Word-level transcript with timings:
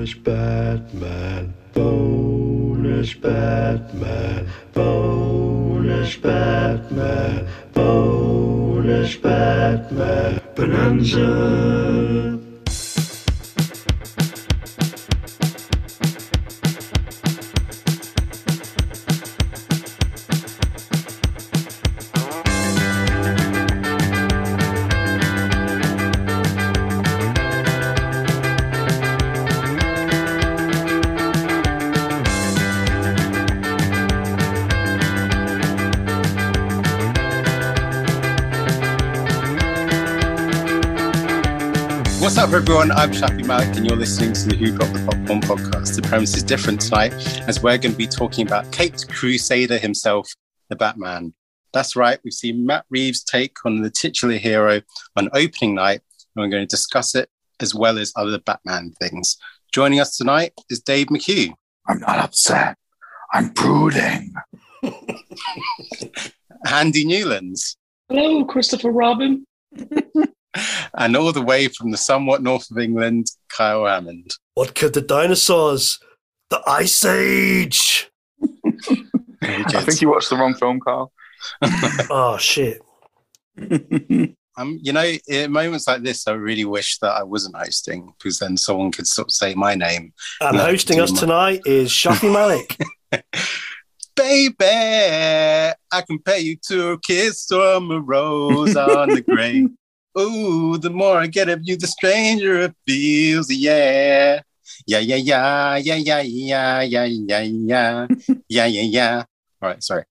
Bonus 0.00 0.14
Batman. 0.14 1.52
Bonus 1.74 3.12
Batman. 3.16 4.46
Bonus 4.72 6.16
Batman. 6.16 7.46
Bonus 7.74 9.16
Batman. 9.16 10.40
Bonanza. 10.56 12.29
Everyone? 42.70 42.92
I'm 42.92 43.10
Shafi 43.10 43.44
Malik, 43.44 43.76
and 43.76 43.84
you're 43.84 43.98
listening 43.98 44.32
to 44.32 44.46
the 44.46 44.54
Who 44.54 44.70
Got 44.70 44.92
the 44.92 45.00
Popcorn 45.04 45.40
podcast. 45.40 45.96
The 45.96 46.02
premise 46.02 46.36
is 46.36 46.44
different 46.44 46.80
tonight, 46.80 47.12
as 47.48 47.60
we're 47.60 47.76
going 47.78 47.90
to 47.90 47.98
be 47.98 48.06
talking 48.06 48.46
about 48.46 48.70
Caped 48.70 49.08
Crusader 49.08 49.76
himself, 49.76 50.32
the 50.68 50.76
Batman. 50.76 51.34
That's 51.72 51.96
right, 51.96 52.20
we've 52.22 52.32
seen 52.32 52.64
Matt 52.64 52.84
Reeves' 52.88 53.24
take 53.24 53.56
on 53.64 53.82
the 53.82 53.90
titular 53.90 54.36
hero 54.36 54.82
on 55.16 55.30
opening 55.34 55.74
night, 55.74 56.02
and 56.36 56.44
we're 56.44 56.48
going 56.48 56.62
to 56.62 56.70
discuss 56.70 57.16
it 57.16 57.28
as 57.58 57.74
well 57.74 57.98
as 57.98 58.12
other 58.14 58.38
Batman 58.38 58.92
things. 59.00 59.36
Joining 59.74 59.98
us 59.98 60.16
tonight 60.16 60.52
is 60.70 60.78
Dave 60.78 61.08
McHugh. 61.08 61.52
I'm 61.88 61.98
not 61.98 62.18
upset. 62.18 62.78
I'm 63.32 63.48
brooding. 63.48 64.32
Andy 66.70 67.04
Newlands. 67.04 67.76
Hello, 68.08 68.44
Christopher 68.44 68.92
Robin. 68.92 69.44
and 70.98 71.16
all 71.16 71.32
the 71.32 71.42
way 71.42 71.68
from 71.68 71.90
the 71.90 71.96
somewhat 71.96 72.42
north 72.42 72.70
of 72.70 72.78
England, 72.78 73.28
Kyle 73.48 73.86
Hammond. 73.86 74.34
What 74.54 74.74
killed 74.74 74.94
the 74.94 75.00
dinosaurs? 75.00 75.98
The 76.50 76.60
Ice 76.66 77.04
Age. 77.04 78.10
I 79.42 79.82
think 79.82 80.00
you 80.00 80.10
watched 80.10 80.30
the 80.30 80.36
wrong 80.36 80.54
film, 80.54 80.80
Carl. 80.80 81.12
oh 82.10 82.36
shit. 82.38 82.80
um, 84.56 84.78
you 84.82 84.92
know, 84.92 85.12
in 85.28 85.52
moments 85.52 85.86
like 85.86 86.02
this, 86.02 86.26
I 86.26 86.32
really 86.32 86.64
wish 86.64 86.98
that 86.98 87.12
I 87.12 87.22
wasn't 87.22 87.56
hosting 87.56 88.12
because 88.18 88.38
then 88.38 88.56
someone 88.56 88.92
could 88.92 89.06
sort 89.06 89.28
of 89.28 89.32
say 89.32 89.54
my 89.54 89.74
name. 89.74 90.12
And 90.40 90.56
hosting 90.56 91.00
us 91.00 91.12
my... 91.12 91.20
tonight 91.20 91.60
is 91.64 91.90
Shafi 91.90 92.32
Malik. 92.32 92.76
Baby, 94.16 94.54
I 94.66 96.02
can 96.06 96.18
pay 96.18 96.40
you 96.40 96.56
to 96.66 96.90
a 96.90 97.00
kiss 97.00 97.46
from 97.46 97.90
a 97.90 98.00
rose 98.00 98.76
on 98.76 99.08
the 99.10 99.22
grave. 99.22 99.70
Ooh, 100.18 100.76
the 100.78 100.90
more 100.90 101.18
I 101.18 101.26
get 101.26 101.48
of 101.48 101.60
you, 101.62 101.76
the 101.76 101.86
stranger 101.86 102.60
it 102.60 102.74
feels. 102.86 103.50
Yeah. 103.50 104.42
Yeah, 104.86 104.98
yeah, 104.98 105.16
yeah, 105.16 105.76
yeah, 105.76 105.96
yeah, 105.96 106.20
yeah, 106.20 106.80
yeah, 106.82 107.04
yeah, 107.04 107.40
yeah, 107.40 108.06
yeah, 108.48 108.66
yeah, 108.66 108.82
yeah. 108.82 109.24
All 109.62 109.68
right, 109.68 109.82
sorry. 109.82 110.04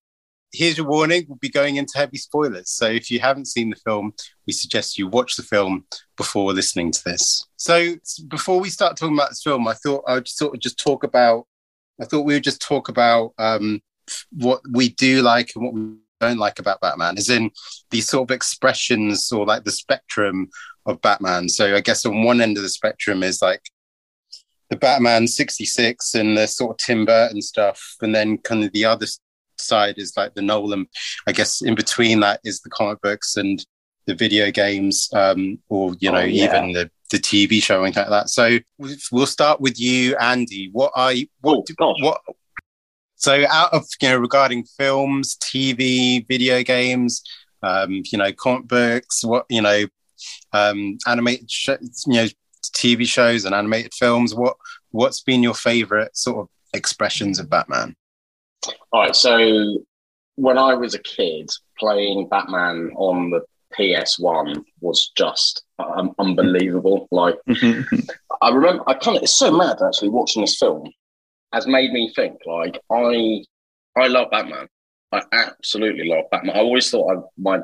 Here's 0.51 0.77
your 0.77 0.87
warning. 0.87 1.25
We'll 1.27 1.37
be 1.37 1.49
going 1.49 1.75
into 1.75 1.97
heavy 1.97 2.17
spoilers. 2.17 2.69
So 2.71 2.85
if 2.87 3.11
you 3.11 3.19
haven't 3.19 3.45
seen 3.47 3.69
the 3.69 3.75
film, 3.75 4.13
we 4.47 4.53
suggest 4.53 4.97
you 4.97 5.07
watch 5.07 5.35
the 5.35 5.43
film 5.43 5.85
before 6.17 6.53
listening 6.53 6.91
to 6.91 7.03
this. 7.03 7.45
So 7.57 7.95
before 8.27 8.59
we 8.59 8.69
start 8.69 8.97
talking 8.97 9.15
about 9.15 9.29
this 9.29 9.43
film, 9.43 9.67
I 9.67 9.73
thought 9.73 10.03
I 10.07 10.15
would 10.15 10.27
sort 10.27 10.55
of 10.55 10.59
just 10.59 10.79
talk 10.79 11.03
about, 11.03 11.45
I 12.01 12.05
thought 12.05 12.25
we 12.25 12.33
would 12.33 12.43
just 12.43 12.61
talk 12.61 12.89
about 12.89 13.33
um, 13.37 13.81
what 14.31 14.61
we 14.71 14.89
do 14.89 15.21
like 15.21 15.51
and 15.55 15.65
what 15.65 15.73
we 15.73 15.81
don't 16.19 16.37
like 16.37 16.59
about 16.59 16.81
Batman, 16.81 17.17
is 17.17 17.29
in 17.29 17.51
these 17.91 18.07
sort 18.07 18.29
of 18.29 18.35
expressions 18.35 19.31
or 19.31 19.45
like 19.45 19.63
the 19.63 19.71
spectrum 19.71 20.49
of 20.85 21.01
Batman. 21.01 21.49
So 21.49 21.75
I 21.75 21.81
guess 21.81 22.05
on 22.05 22.23
one 22.23 22.41
end 22.41 22.57
of 22.57 22.63
the 22.63 22.69
spectrum 22.69 23.23
is 23.23 23.41
like 23.41 23.61
the 24.69 24.75
Batman 24.75 25.27
66 25.27 26.15
and 26.15 26.37
the 26.37 26.47
sort 26.47 26.71
of 26.71 26.77
Tim 26.77 27.05
Burton 27.05 27.41
stuff. 27.41 27.95
And 28.01 28.13
then 28.13 28.37
kind 28.39 28.63
of 28.63 28.71
the 28.71 28.85
other 28.85 29.07
side 29.57 29.95
is 29.97 30.13
like 30.15 30.33
the 30.35 30.41
Nolan. 30.41 30.87
I 31.27 31.31
guess 31.31 31.61
in 31.61 31.75
between 31.75 32.19
that 32.21 32.39
is 32.43 32.61
the 32.61 32.69
comic 32.69 33.01
books 33.01 33.37
and 33.37 33.63
the 34.05 34.15
video 34.15 34.51
games, 34.51 35.09
um, 35.13 35.59
or, 35.69 35.93
you 35.99 36.11
know, 36.11 36.19
oh, 36.19 36.23
yeah. 36.23 36.45
even 36.45 36.71
the, 36.71 36.89
the 37.11 37.17
TV 37.17 37.61
show 37.61 37.83
and 37.83 37.95
like 37.95 38.09
that. 38.09 38.29
So 38.29 38.59
we'll 39.11 39.25
start 39.25 39.61
with 39.61 39.79
you, 39.79 40.15
Andy. 40.17 40.69
What 40.71 40.91
I 40.95 41.27
what, 41.41 41.67
oh, 41.79 41.93
what, 41.99 42.21
so, 43.19 43.45
out 43.49 43.73
of 43.73 43.85
you 44.01 44.09
know, 44.09 44.17
regarding 44.17 44.63
films, 44.63 45.35
TV, 45.35 46.25
video 46.25 46.63
games, 46.63 47.21
um, 47.61 48.01
you 48.05 48.17
know, 48.17 48.31
comic 48.31 48.67
books, 48.67 49.25
what 49.25 49.45
you 49.49 49.61
know, 49.61 49.85
um, 50.53 50.97
animated, 51.05 51.51
sh- 51.51 51.69
you 52.07 52.13
know, 52.13 52.27
TV 52.73 53.05
shows 53.05 53.43
and 53.43 53.53
animated 53.53 53.93
films. 53.93 54.33
What 54.33 54.55
what's 54.91 55.21
been 55.21 55.43
your 55.43 55.53
favorite 55.53 56.15
sort 56.15 56.37
of 56.37 56.47
expressions 56.73 57.39
of 57.39 57.49
Batman? 57.49 57.93
All 58.93 59.01
right, 59.01 59.15
so 59.15 59.79
when 60.35 60.57
I 60.57 60.73
was 60.73 60.93
a 60.93 60.99
kid, 60.99 61.51
playing 61.77 62.29
Batman 62.29 62.91
on 62.95 63.31
the 63.31 63.41
PS1 63.77 64.63
was 64.79 65.11
just 65.17 65.63
um, 65.77 66.15
unbelievable. 66.19 67.09
Like, 67.11 67.35
I 68.41 68.49
remember, 68.49 68.83
I 68.87 68.93
kind 68.93 69.17
of, 69.17 69.23
it's 69.23 69.35
so 69.35 69.51
mad 69.51 69.77
actually 69.85 70.09
watching 70.09 70.41
this 70.41 70.57
film 70.57 70.89
has 71.53 71.67
made 71.67 71.91
me 71.91 72.11
think. 72.15 72.39
Like 72.45 72.79
I, 72.91 73.43
I 73.95 74.07
love 74.07 74.31
Batman. 74.31 74.67
I 75.11 75.21
absolutely 75.31 76.07
love 76.07 76.25
Batman. 76.31 76.55
I 76.55 76.59
always 76.59 76.89
thought 76.89 77.17
I, 77.17 77.21
my 77.37 77.59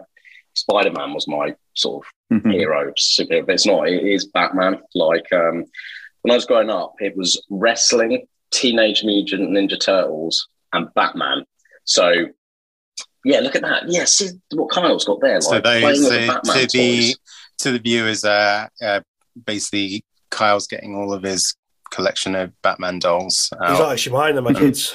Spider 0.56 0.91
Man 0.91 1.13
was 1.13 1.28
my 1.28 1.56
sort 1.75 2.06
of 2.06 2.38
mm-hmm. 2.38 2.50
hero, 2.50 2.94
superhero, 2.97 3.45
but 3.45 3.56
it's 3.56 3.66
not. 3.66 3.88
It 3.88 4.03
is 4.03 4.25
Batman. 4.28 4.79
Like 4.94 5.31
um, 5.31 5.66
when 6.22 6.31
I 6.31 6.35
was 6.35 6.45
growing 6.45 6.69
up, 6.69 6.95
it 7.00 7.16
was 7.16 7.41
wrestling, 7.50 8.25
Teenage 8.51 9.03
Mutant 9.03 9.50
Ninja 9.50 9.79
Turtles, 9.79 10.47
and 10.74 10.94
Batman. 10.95 11.45
So 11.84 12.28
yeah, 13.24 13.40
look 13.40 13.56
at 13.56 13.63
that. 13.63 13.84
Yeah, 13.88 14.06
see 14.06 14.29
what 14.53 14.72
Kyle's 14.72 15.06
got 15.06 15.19
there. 15.22 15.35
Like, 15.35 15.44
so 15.44 15.59
those 15.59 16.12
uh, 16.12 16.41
to 16.41 16.68
the 16.68 17.16
to 17.59 17.72
the 17.72 17.79
viewers, 17.79 18.24
uh, 18.24 18.68
uh, 18.81 19.01
basically 19.45 20.06
Kyle's 20.29 20.68
getting 20.68 20.95
all 20.95 21.13
of 21.13 21.24
his 21.24 21.56
collection 21.95 22.35
of 22.35 22.51
Batman 22.61 23.00
dolls. 23.00 23.50
Out. 23.63 23.72
He's 23.72 23.79
actually 23.79 24.13
mine 24.13 24.35
and 24.35 24.45
my 24.45 24.53
kids. 24.53 24.94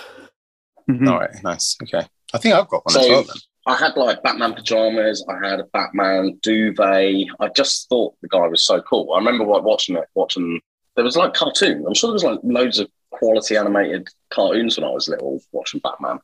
Mm-hmm. 0.88 1.08
All 1.08 1.18
right, 1.18 1.30
nice. 1.42 1.76
Okay, 1.82 2.06
I 2.34 2.38
think 2.38 2.54
I've 2.54 2.68
got 2.68 2.84
one 2.84 2.92
so, 2.92 3.00
as 3.00 3.08
well. 3.08 3.22
Then. 3.22 3.36
I 3.66 3.76
had 3.76 3.96
like 3.96 4.22
Batman 4.22 4.54
pajamas. 4.54 5.24
I 5.28 5.48
had 5.48 5.60
a 5.60 5.64
Batman 5.64 6.38
duvet. 6.42 7.26
I 7.40 7.48
just 7.54 7.88
thought 7.88 8.14
the 8.22 8.28
guy 8.28 8.46
was 8.46 8.64
so 8.64 8.80
cool. 8.82 9.12
I 9.12 9.18
remember 9.18 9.44
like, 9.44 9.62
watching 9.62 9.96
it. 9.96 10.04
Watching 10.14 10.60
there 10.96 11.04
was 11.04 11.16
like 11.16 11.34
cartoon. 11.34 11.84
I'm 11.86 11.94
sure 11.94 12.08
there 12.08 12.14
was 12.14 12.24
like 12.24 12.40
loads 12.42 12.78
of 12.78 12.88
quality 13.10 13.56
animated 13.56 14.08
cartoons 14.30 14.76
when 14.76 14.88
I 14.88 14.90
was 14.90 15.08
little 15.08 15.40
watching 15.52 15.80
Batman. 15.80 16.18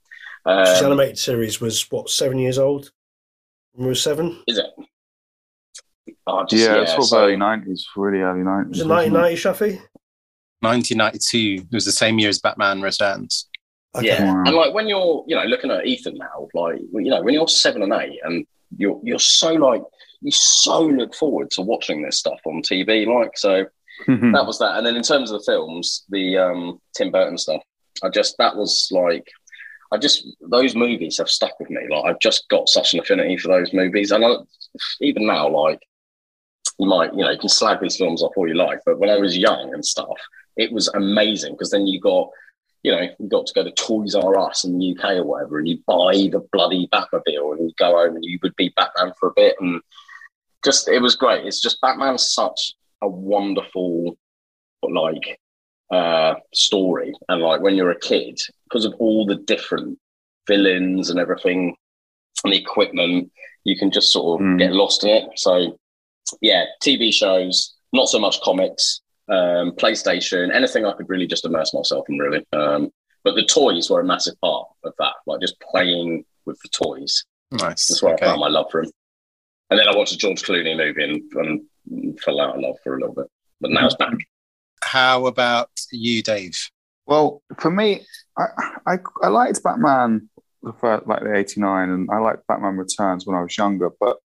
Um, 0.45 0.67
His 0.67 0.83
animated 0.83 1.19
series 1.19 1.61
was 1.61 1.83
what 1.91 2.09
seven 2.09 2.39
years 2.39 2.59
old. 2.59 2.91
When 3.73 3.87
we 3.87 3.91
were 3.91 3.95
seven. 3.95 4.43
Is 4.47 4.59
it? 4.59 4.67
Oh, 6.27 6.45
just, 6.45 6.63
yeah, 6.63 6.77
yeah, 6.77 6.83
it's 6.83 6.91
sort 6.93 7.03
of 7.03 7.09
so, 7.09 7.25
early 7.25 7.37
nineties, 7.37 7.87
really 7.95 8.21
early 8.21 8.43
nineties. 8.43 8.71
Was 8.71 8.81
it 8.81 8.87
nineteen 8.87 9.13
ninety, 9.13 9.37
Shafi? 9.37 9.81
1992. 10.61 11.65
It 11.65 11.75
was 11.75 11.85
the 11.85 11.93
same 11.93 12.19
year 12.19 12.29
as 12.29 12.41
Batman 12.41 12.83
Returns. 12.83 13.49
Okay. 13.97 14.09
Yeah, 14.09 14.43
and 14.45 14.55
like 14.55 14.75
when 14.75 14.89
you're, 14.89 15.25
you 15.27 15.35
know, 15.35 15.45
looking 15.45 15.71
at 15.71 15.87
Ethan 15.87 16.19
now, 16.19 16.49
like 16.53 16.79
you 16.93 17.11
know, 17.11 17.23
when 17.23 17.35
you're 17.35 17.49
seven 17.49 17.83
and 17.83 17.93
eight, 17.95 18.21
and 18.25 18.47
you're 18.77 19.01
you're 19.03 19.19
so 19.19 19.53
like 19.55 19.83
you 20.21 20.31
so 20.31 20.83
look 20.83 21.15
forward 21.15 21.51
to 21.53 21.63
watching 21.63 22.03
this 22.03 22.19
stuff 22.19 22.41
on 22.47 22.63
TV, 22.63 23.07
like 23.07 23.37
so. 23.37 23.67
Mm-hmm. 24.07 24.33
That 24.33 24.45
was 24.45 24.59
that, 24.59 24.77
and 24.77 24.87
then 24.87 24.95
in 24.95 25.03
terms 25.03 25.31
of 25.31 25.39
the 25.39 25.51
films, 25.51 26.05
the 26.11 26.37
um, 26.37 26.79
Tim 26.95 27.11
Burton 27.11 27.39
stuff, 27.39 27.63
I 28.05 28.11
just 28.11 28.37
that 28.37 28.55
was 28.55 28.89
like 28.93 29.27
I 29.93 29.99
just 29.99 30.27
those 30.41 30.75
movies 30.75 31.19
have 31.19 31.31
stuck 31.31 31.59
with 31.59 31.71
me. 31.71 31.81
Like 31.89 32.05
I've 32.05 32.19
just 32.21 32.49
got 32.49 32.69
such 32.69 32.93
an 32.93 33.01
affinity 33.01 33.37
for 33.37 33.49
those 33.49 33.73
movies, 33.73 34.11
and 34.11 34.25
I, 34.25 34.35
even 35.01 35.27
now, 35.27 35.49
like 35.49 35.81
you 36.79 36.89
might, 36.89 37.15
you 37.15 37.21
know, 37.21 37.31
you 37.31 37.39
can 37.39 37.49
slag 37.49 37.81
these 37.81 37.97
films 37.97 38.23
off 38.23 38.33
all 38.37 38.49
you 38.49 38.55
like, 38.55 38.81
but 38.85 38.99
when 38.99 39.11
I 39.11 39.17
was 39.17 39.39
young 39.39 39.73
and 39.73 39.85
stuff, 39.85 40.19
it 40.57 40.73
was 40.73 40.89
amazing 40.89 41.53
because 41.53 41.71
then 41.71 41.87
you 41.87 42.01
got, 42.01 42.31
you 42.83 42.93
know, 42.93 43.03
you 43.19 43.29
got 43.29 43.47
to 43.47 43.55
go 43.55 43.65
to 43.65 43.73
Toys 43.73 44.15
R 44.15 44.39
Us 44.39 44.65
in 44.65 44.79
the 44.79 44.97
UK 44.97 45.17
or 45.17 45.25
whatever, 45.25 45.59
and 45.59 45.69
you 45.69 45.79
buy 45.87 46.29
the 46.31 46.47
bloody 46.53 46.89
Batmobile, 46.93 47.57
and 47.57 47.69
you 47.69 47.75
go 47.77 47.93
home 47.93 48.17
and 48.17 48.25
you 48.25 48.39
would 48.43 48.57
be 48.57 48.73
Batman 48.77 49.13
for 49.19 49.29
a 49.29 49.35
bit, 49.35 49.57
and 49.61 49.81
just 50.65 50.89
it 50.89 51.01
was 51.01 51.17
great. 51.17 51.47
It's 51.47 51.61
just 51.61 51.81
Batman's 51.81 52.33
such 52.33 52.75
a 53.03 53.09
wonderful, 53.09 54.17
like, 54.83 55.39
uh, 55.91 56.35
story, 56.55 57.13
and 57.29 57.43
like 57.43 57.61
when 57.61 57.75
you're 57.75 57.91
a 57.91 58.01
kid, 58.01 58.39
because 58.65 58.85
of 58.85 58.95
all 58.99 59.27
the 59.27 59.37
different 59.37 59.99
villains 60.47 61.11
and 61.11 61.19
everything, 61.19 61.77
and 62.45 62.53
the 62.53 62.59
equipment, 62.59 63.31
you 63.65 63.77
can 63.77 63.91
just 63.91 64.13
sort 64.13 64.41
of 64.41 64.47
mm. 64.47 64.59
get 64.59 64.73
lost 64.73 65.05
in 65.05 65.11
it. 65.11 65.25
So, 65.37 65.79
yeah, 66.41 66.65
TV 66.83 67.13
shows, 67.13 67.75
not 67.93 68.09
so 68.09 68.19
much 68.19 68.41
comics 68.43 69.01
um, 69.29 69.73
PlayStation, 69.73 70.55
anything 70.55 70.85
I 70.85 70.93
could 70.93 71.09
really 71.09 71.27
just 71.27 71.45
immerse 71.45 71.75
myself 71.75 72.09
in, 72.09 72.19
really. 72.19 72.45
Um, 72.53 72.91
but 73.25 73.35
the 73.35 73.45
toys 73.45 73.91
were 73.91 74.01
a 74.01 74.05
massive 74.05 74.41
part 74.41 74.69
of 74.85 74.93
that, 74.99 75.15
like 75.27 75.41
just 75.41 75.59
playing 75.61 76.25
with 76.45 76.59
the 76.63 76.69
toys. 76.69 77.25
Nice. 77.51 77.89
That's 77.89 78.03
where 78.03 78.15
Okay. 78.15 78.25
I 78.27 78.29
found 78.29 78.41
my 78.41 78.49
love 78.49 78.67
for 78.71 78.83
him. 78.83 78.91
And 79.71 79.81
then 79.81 79.89
I 79.89 79.97
watched 79.97 80.13
a 80.13 80.17
George 80.17 80.43
Clooney 80.43 80.77
movie 80.77 81.03
and, 81.03 81.63
and 81.91 82.21
fell 82.21 82.41
out 82.41 82.55
of 82.55 82.61
love 82.61 82.77
for 82.85 82.97
a 82.97 83.01
little 83.01 83.15
bit. 83.15 83.27
But 83.61 83.73
now 83.73 83.87
it's 83.87 83.97
back. 83.97 84.13
How 84.83 85.27
about 85.27 85.71
you, 85.91 86.23
Dave? 86.23 86.71
Well, 87.07 87.43
for 87.59 87.71
me, 87.71 88.03
I, 88.39 88.45
I 88.87 88.99
I 89.23 89.29
liked 89.29 89.63
Batman 89.63 90.29
the 90.63 90.73
first, 90.75 91.07
like 91.07 91.23
the 91.23 91.35
'89, 91.35 91.91
and 91.91 92.09
I 92.13 92.19
liked 92.19 92.47
Batman 92.47 92.77
Returns 92.77 93.27
when 93.27 93.37
I 93.37 93.43
was 93.43 93.57
younger. 93.57 93.91
But 93.99 94.19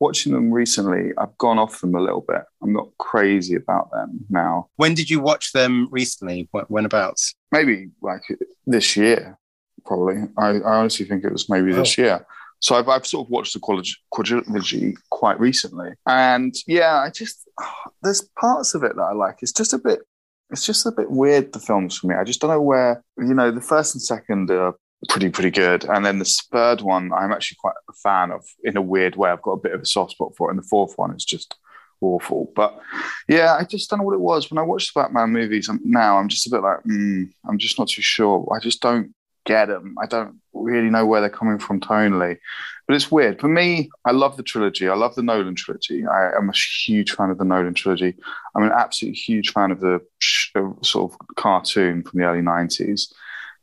watching 0.00 0.32
them 0.32 0.50
recently, 0.50 1.12
I've 1.18 1.36
gone 1.38 1.58
off 1.58 1.80
them 1.80 1.94
a 1.94 2.00
little 2.00 2.24
bit. 2.26 2.42
I'm 2.62 2.72
not 2.72 2.88
crazy 2.98 3.54
about 3.54 3.90
them 3.90 4.24
now. 4.28 4.68
When 4.76 4.94
did 4.94 5.10
you 5.10 5.20
watch 5.20 5.52
them 5.52 5.88
recently? 5.90 6.48
When, 6.68 6.84
about? 6.84 7.16
Maybe 7.52 7.90
like 8.02 8.22
this 8.66 8.96
year, 8.96 9.38
probably. 9.84 10.24
I, 10.36 10.48
I 10.48 10.76
honestly 10.76 11.06
think 11.06 11.24
it 11.24 11.32
was 11.32 11.48
maybe 11.48 11.72
this 11.72 11.98
oh. 11.98 12.02
year. 12.02 12.26
So 12.60 12.76
I've, 12.76 12.88
I've 12.88 13.06
sort 13.06 13.26
of 13.26 13.30
watched 13.30 13.52
the 13.52 13.60
quadri- 13.60 13.96
quadrilogy 14.12 14.96
quite 15.10 15.38
recently, 15.38 15.90
and 16.06 16.54
yeah, 16.66 17.00
I 17.00 17.10
just 17.10 17.46
there's 18.02 18.22
parts 18.40 18.74
of 18.74 18.84
it 18.84 18.96
that 18.96 19.02
I 19.02 19.12
like. 19.12 19.38
It's 19.42 19.52
just 19.52 19.74
a 19.74 19.78
bit, 19.78 20.00
it's 20.50 20.64
just 20.64 20.86
a 20.86 20.92
bit 20.92 21.10
weird. 21.10 21.52
The 21.52 21.58
films 21.58 21.98
for 21.98 22.06
me, 22.06 22.14
I 22.14 22.24
just 22.24 22.40
don't 22.40 22.50
know 22.50 22.62
where. 22.62 23.04
You 23.18 23.34
know, 23.34 23.50
the 23.50 23.60
first 23.60 23.94
and 23.94 24.02
second 24.02 24.50
are 24.50 24.74
pretty 25.08 25.30
pretty 25.30 25.50
good, 25.50 25.84
and 25.84 26.04
then 26.04 26.18
the 26.18 26.38
third 26.52 26.80
one 26.80 27.12
I'm 27.12 27.32
actually 27.32 27.58
quite 27.60 27.74
a 27.88 27.92
fan 27.92 28.30
of 28.30 28.44
in 28.62 28.76
a 28.76 28.82
weird 28.82 29.16
way. 29.16 29.30
I've 29.30 29.42
got 29.42 29.52
a 29.52 29.60
bit 29.60 29.72
of 29.72 29.82
a 29.82 29.86
soft 29.86 30.12
spot 30.12 30.34
for 30.36 30.48
it, 30.48 30.54
and 30.54 30.62
the 30.62 30.68
fourth 30.68 30.96
one 30.96 31.14
is 31.14 31.24
just 31.24 31.56
awful. 32.00 32.52
But 32.54 32.78
yeah, 33.28 33.56
I 33.58 33.64
just 33.64 33.90
don't 33.90 34.00
know 34.00 34.04
what 34.04 34.14
it 34.14 34.20
was 34.20 34.50
when 34.50 34.58
I 34.58 34.62
watched 34.62 34.94
the 34.94 35.00
Batman 35.00 35.30
movies. 35.30 35.68
I'm, 35.68 35.80
now 35.84 36.18
I'm 36.18 36.28
just 36.28 36.46
a 36.46 36.50
bit 36.50 36.62
like, 36.62 36.82
mm, 36.84 37.30
I'm 37.48 37.58
just 37.58 37.78
not 37.78 37.88
too 37.88 38.02
sure. 38.02 38.46
I 38.54 38.60
just 38.60 38.80
don't 38.80 39.14
get 39.44 39.68
them. 39.68 39.94
I 40.02 40.06
don't 40.06 40.40
really 40.52 40.90
know 40.90 41.06
where 41.06 41.20
they're 41.20 41.30
coming 41.30 41.58
from 41.58 41.80
tonally. 41.80 42.38
But 42.86 42.94
it's 42.94 43.10
weird. 43.10 43.40
For 43.40 43.48
me, 43.48 43.90
I 44.04 44.12
love 44.12 44.36
the 44.36 44.42
trilogy. 44.42 44.88
I 44.88 44.94
love 44.94 45.14
the 45.14 45.22
Nolan 45.22 45.54
trilogy. 45.54 46.06
I 46.06 46.36
am 46.36 46.50
a 46.50 46.52
huge 46.52 47.12
fan 47.12 47.30
of 47.30 47.38
the 47.38 47.44
Nolan 47.44 47.74
trilogy. 47.74 48.14
I'm 48.54 48.62
an 48.62 48.72
absolute 48.76 49.16
huge 49.16 49.52
fan 49.52 49.70
of 49.70 49.80
the 49.80 50.00
uh, 50.54 50.68
sort 50.82 51.12
of 51.12 51.36
cartoon 51.36 52.02
from 52.02 52.20
the 52.20 52.26
early 52.26 52.42
90s. 52.42 53.12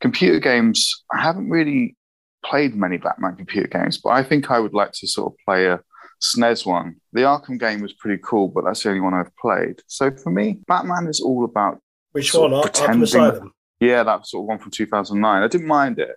Computer 0.01 0.39
games, 0.39 1.03
I 1.13 1.21
haven't 1.21 1.49
really 1.49 1.95
played 2.43 2.75
many 2.75 2.97
Batman 2.97 3.35
computer 3.35 3.67
games, 3.67 3.99
but 3.99 4.09
I 4.09 4.23
think 4.23 4.49
I 4.51 4.59
would 4.59 4.73
like 4.73 4.91
to 4.93 5.07
sort 5.07 5.31
of 5.31 5.37
play 5.45 5.67
a 5.67 5.79
SNES 6.21 6.65
one. 6.65 6.95
The 7.13 7.21
Arkham 7.21 7.59
game 7.59 7.81
was 7.81 7.93
pretty 7.93 8.21
cool, 8.23 8.47
but 8.47 8.63
that's 8.65 8.83
the 8.83 8.89
only 8.89 9.01
one 9.01 9.13
I've 9.13 9.35
played. 9.37 9.81
So 9.87 10.11
for 10.11 10.31
me, 10.31 10.59
Batman 10.67 11.07
is 11.07 11.21
all 11.21 11.45
about 11.45 11.79
Which 12.11 12.33
one? 12.33 12.53
Ar- 12.53 12.63
Arkham 12.63 13.03
Asylum. 13.03 13.51
yeah, 13.79 14.03
that 14.03 14.25
sort 14.27 14.43
of 14.43 14.47
one 14.47 14.59
from 14.59 14.71
2009. 14.71 15.43
I 15.43 15.47
didn't 15.47 15.67
mind 15.67 15.99
it. 15.99 16.15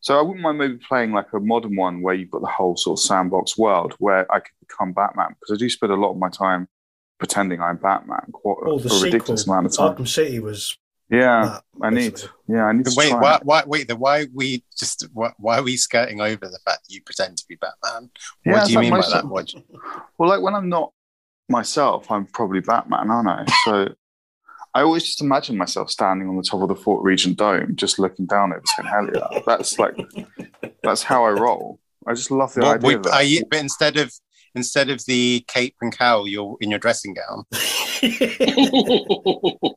So 0.00 0.18
I 0.18 0.22
wouldn't 0.22 0.42
mind 0.42 0.58
maybe 0.58 0.78
playing 0.78 1.12
like 1.12 1.26
a 1.32 1.40
modern 1.40 1.74
one 1.74 2.00
where 2.02 2.14
you've 2.14 2.30
got 2.30 2.42
the 2.42 2.46
whole 2.48 2.76
sort 2.76 2.98
of 2.98 3.02
sandbox 3.04 3.58
world 3.58 3.94
where 3.98 4.30
I 4.32 4.40
could 4.40 4.52
become 4.60 4.92
Batman 4.92 5.34
because 5.40 5.56
I 5.56 5.58
do 5.58 5.68
spend 5.68 5.92
a 5.92 5.96
lot 5.96 6.12
of 6.12 6.18
my 6.18 6.28
time 6.28 6.68
pretending 7.18 7.60
I'm 7.60 7.76
Batman 7.76 8.26
quite 8.32 8.56
the 8.64 8.74
a 8.74 8.80
sequel, 8.80 9.02
ridiculous 9.02 9.46
amount 9.46 9.66
of 9.66 9.72
time. 9.76 9.96
Arkham 9.96 10.06
City 10.08 10.38
was. 10.38 10.76
Yeah, 11.08 11.44
that, 11.44 11.62
I 11.82 11.90
need. 11.90 12.20
Yeah, 12.48 12.64
I 12.64 12.72
need 12.72 12.86
to 12.86 12.94
Wait, 12.96 13.10
try 13.10 13.20
why, 13.20 13.40
why, 13.42 13.62
wait, 13.66 13.86
then 13.88 13.98
why 13.98 14.26
we 14.34 14.64
just 14.76 15.06
why, 15.12 15.32
why 15.38 15.58
are 15.58 15.62
we 15.62 15.76
skirting 15.76 16.20
over 16.20 16.46
the 16.46 16.58
fact 16.64 16.88
that 16.88 16.94
you 16.94 17.00
pretend 17.02 17.36
to 17.38 17.44
be 17.48 17.56
Batman? 17.56 18.10
What 18.44 18.56
it's 18.58 18.66
do 18.66 18.72
you 18.72 18.78
like 18.78 18.82
mean 18.84 19.00
by 19.00 19.06
that? 19.08 19.24
of- 19.24 19.30
What, 19.30 19.54
Well, 20.18 20.28
like 20.28 20.42
when 20.42 20.54
I'm 20.54 20.68
not 20.68 20.92
myself, 21.48 22.10
I'm 22.10 22.26
probably 22.26 22.60
Batman, 22.60 23.08
aren't 23.10 23.28
I? 23.28 23.44
So 23.64 23.94
I 24.74 24.82
always 24.82 25.04
just 25.04 25.22
imagine 25.22 25.56
myself 25.56 25.90
standing 25.90 26.28
on 26.28 26.36
the 26.36 26.42
top 26.42 26.60
of 26.62 26.68
the 26.68 26.74
Fort 26.76 27.04
Regent 27.04 27.36
Dome, 27.38 27.76
just 27.76 27.98
looking 28.00 28.26
down 28.26 28.52
over 28.52 28.62
St 28.76 28.88
Helier. 28.88 29.42
That's 29.46 29.78
like 29.78 29.96
that's 30.82 31.04
how 31.04 31.24
I 31.24 31.30
roll. 31.30 31.78
I 32.06 32.14
just 32.14 32.30
love 32.32 32.52
the 32.54 32.62
what, 32.62 32.76
idea. 32.76 32.86
we, 32.88 32.94
of 32.96 33.02
that. 33.04 33.26
you, 33.28 33.44
but 33.48 33.60
instead 33.60 33.96
of 33.96 34.12
instead 34.56 34.90
of 34.90 35.04
the 35.06 35.44
cape 35.46 35.76
and 35.80 35.96
cowl, 35.96 36.26
you're 36.26 36.56
in 36.60 36.70
your 36.70 36.78
dressing 36.80 37.14
gown. 37.14 37.44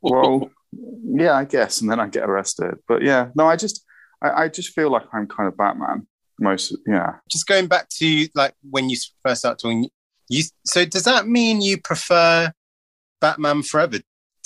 well, 0.02 0.50
yeah, 0.72 1.34
I 1.34 1.46
guess, 1.46 1.82
and 1.82 1.90
then 1.90 2.00
I 2.00 2.08
get 2.08 2.30
arrested. 2.30 2.76
But 2.88 3.02
yeah, 3.02 3.30
no, 3.36 3.48
I 3.48 3.56
just, 3.56 3.86
I, 4.22 4.44
I 4.44 4.48
just 4.48 4.74
feel 4.74 4.92
like 4.92 5.06
I'm 5.14 5.28
kind 5.28 5.48
of 5.48 5.58
Batman. 5.58 6.08
Most, 6.42 6.78
yeah, 6.88 7.16
Just 7.30 7.48
going 7.48 7.68
back 7.68 7.90
to 7.98 8.28
like 8.34 8.54
when 8.70 8.90
you 8.90 8.98
first 9.26 9.42
start 9.42 9.60
talking, 9.60 9.90
you 10.30 10.44
so 10.66 10.86
does 10.86 11.04
that 11.04 11.28
mean 11.28 11.62
you 11.62 11.78
prefer 11.78 12.52
Batman 13.20 13.62
Forever 13.62 13.98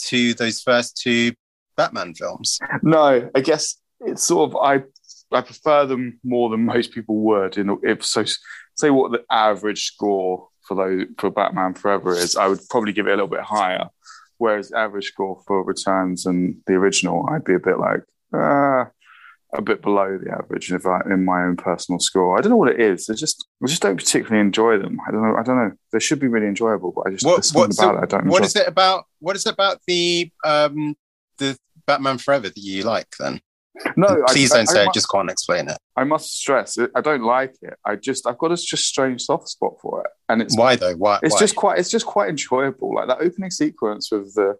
to 0.05 0.33
those 0.33 0.61
first 0.61 0.97
two 0.97 1.33
Batman 1.77 2.15
films? 2.15 2.57
no, 2.81 3.29
I 3.35 3.39
guess 3.41 3.75
it's 4.01 4.23
sort 4.23 4.49
of 4.49 4.55
I, 4.57 4.83
I 5.31 5.41
prefer 5.41 5.85
them 5.85 6.19
more 6.23 6.49
than 6.49 6.65
most 6.65 6.93
people 6.93 7.17
would. 7.17 7.57
In 7.59 7.77
if 7.83 8.03
so, 8.03 8.25
say 8.75 8.89
what 8.89 9.11
the 9.11 9.23
average 9.29 9.85
score 9.85 10.47
for 10.67 10.75
those 10.75 11.07
for 11.19 11.29
Batman 11.29 11.73
Forever 11.73 12.13
is, 12.13 12.35
I 12.35 12.47
would 12.47 12.61
probably 12.69 12.93
give 12.93 13.07
it 13.07 13.11
a 13.11 13.15
little 13.15 13.27
bit 13.27 13.41
higher. 13.41 13.89
Whereas 14.43 14.73
average 14.73 15.05
score 15.05 15.41
for 15.47 15.63
Returns 15.63 16.25
and 16.25 16.57
the 16.67 16.73
original, 16.73 17.25
I'd 17.31 17.45
be 17.45 17.53
a 17.53 17.59
bit 17.59 17.79
like, 17.79 18.01
uh, 18.33 18.83
a 19.53 19.61
bit 19.61 19.81
below 19.81 20.17
the 20.21 20.31
average 20.31 20.69
if 20.69 20.85
I, 20.85 20.99
in 21.05 21.23
my 21.23 21.43
own 21.43 21.55
personal 21.55 21.99
score. 22.01 22.37
I 22.37 22.41
don't 22.41 22.49
know 22.49 22.57
what 22.57 22.73
it 22.73 22.81
is. 22.81 23.09
I 23.09 23.13
just 23.13 23.47
I 23.63 23.67
just 23.67 23.81
don't 23.81 23.95
particularly 23.95 24.41
enjoy 24.41 24.79
them. 24.79 24.97
I 25.07 25.11
don't 25.11 25.21
know. 25.23 25.37
I 25.37 25.43
don't 25.43 25.55
know. 25.55 25.71
They 25.93 25.99
should 26.01 26.19
be 26.19 26.27
really 26.27 26.47
enjoyable, 26.47 26.91
but 26.91 27.07
I 27.07 27.11
just 27.11 27.25
What, 27.25 27.49
what, 27.53 27.73
so 27.73 27.89
about 27.89 28.03
it 28.03 28.03
I 28.03 28.17
don't 28.17 28.27
what 28.27 28.43
is 28.43 28.57
it 28.57 28.67
about? 28.67 29.05
What 29.19 29.37
is 29.37 29.45
it 29.45 29.53
about 29.53 29.79
the 29.87 30.29
um 30.43 30.97
the 31.37 31.57
Batman 31.87 32.17
Forever 32.17 32.49
that 32.49 32.57
you 32.57 32.83
like? 32.83 33.07
Then 33.17 33.39
No, 33.95 34.23
please 34.27 34.51
I, 34.51 34.57
don't 34.57 34.67
say 34.67 34.83
I, 34.83 34.85
I, 34.85 34.91
just 34.93 35.09
can't 35.09 35.29
explain 35.29 35.67
it. 35.67 35.77
I 35.95 36.03
must 36.03 36.33
stress, 36.33 36.77
I 36.95 37.01
don't 37.01 37.23
like 37.23 37.55
it. 37.61 37.73
I 37.85 37.95
just 37.95 38.27
I've 38.27 38.37
got 38.37 38.51
a 38.51 38.55
just 38.55 38.85
strange 38.85 39.23
soft 39.23 39.49
spot 39.49 39.73
for 39.81 40.01
it, 40.01 40.11
and 40.29 40.41
it's 40.41 40.57
Why 40.57 40.75
though? 40.75 40.95
Why? 40.95 41.19
it's 41.23 41.33
why? 41.33 41.39
just 41.39 41.55
quite 41.55 41.79
it's 41.79 41.89
just 41.89 42.05
quite 42.05 42.29
enjoyable. 42.29 42.93
Like 42.93 43.07
that 43.07 43.21
opening 43.21 43.51
sequence 43.51 44.11
with 44.11 44.33
the. 44.35 44.57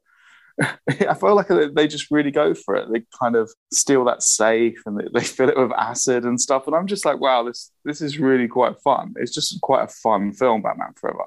I 1.10 1.16
feel 1.16 1.36
like 1.36 1.48
they 1.48 1.88
just 1.88 2.12
really 2.12 2.30
go 2.30 2.54
for 2.54 2.76
it. 2.76 2.88
They 2.92 3.04
kind 3.20 3.36
of 3.36 3.52
steal 3.72 4.06
that 4.06 4.22
safe 4.22 4.80
and 4.86 5.00
they, 5.00 5.06
they 5.12 5.26
fill 5.26 5.50
it 5.50 5.58
with 5.58 5.72
acid 5.72 6.26
and 6.26 6.40
stuff. 6.40 6.68
And 6.68 6.76
I'm 6.76 6.86
just 6.86 7.06
like, 7.06 7.20
wow, 7.20 7.44
this 7.44 7.72
this 7.86 8.02
is 8.02 8.20
really 8.20 8.48
quite 8.48 8.80
fun. 8.84 9.14
It's 9.18 9.34
just 9.34 9.60
quite 9.62 9.84
a 9.84 9.88
fun 9.88 10.32
film, 10.32 10.62
Batman 10.62 10.94
Forever. 10.96 11.24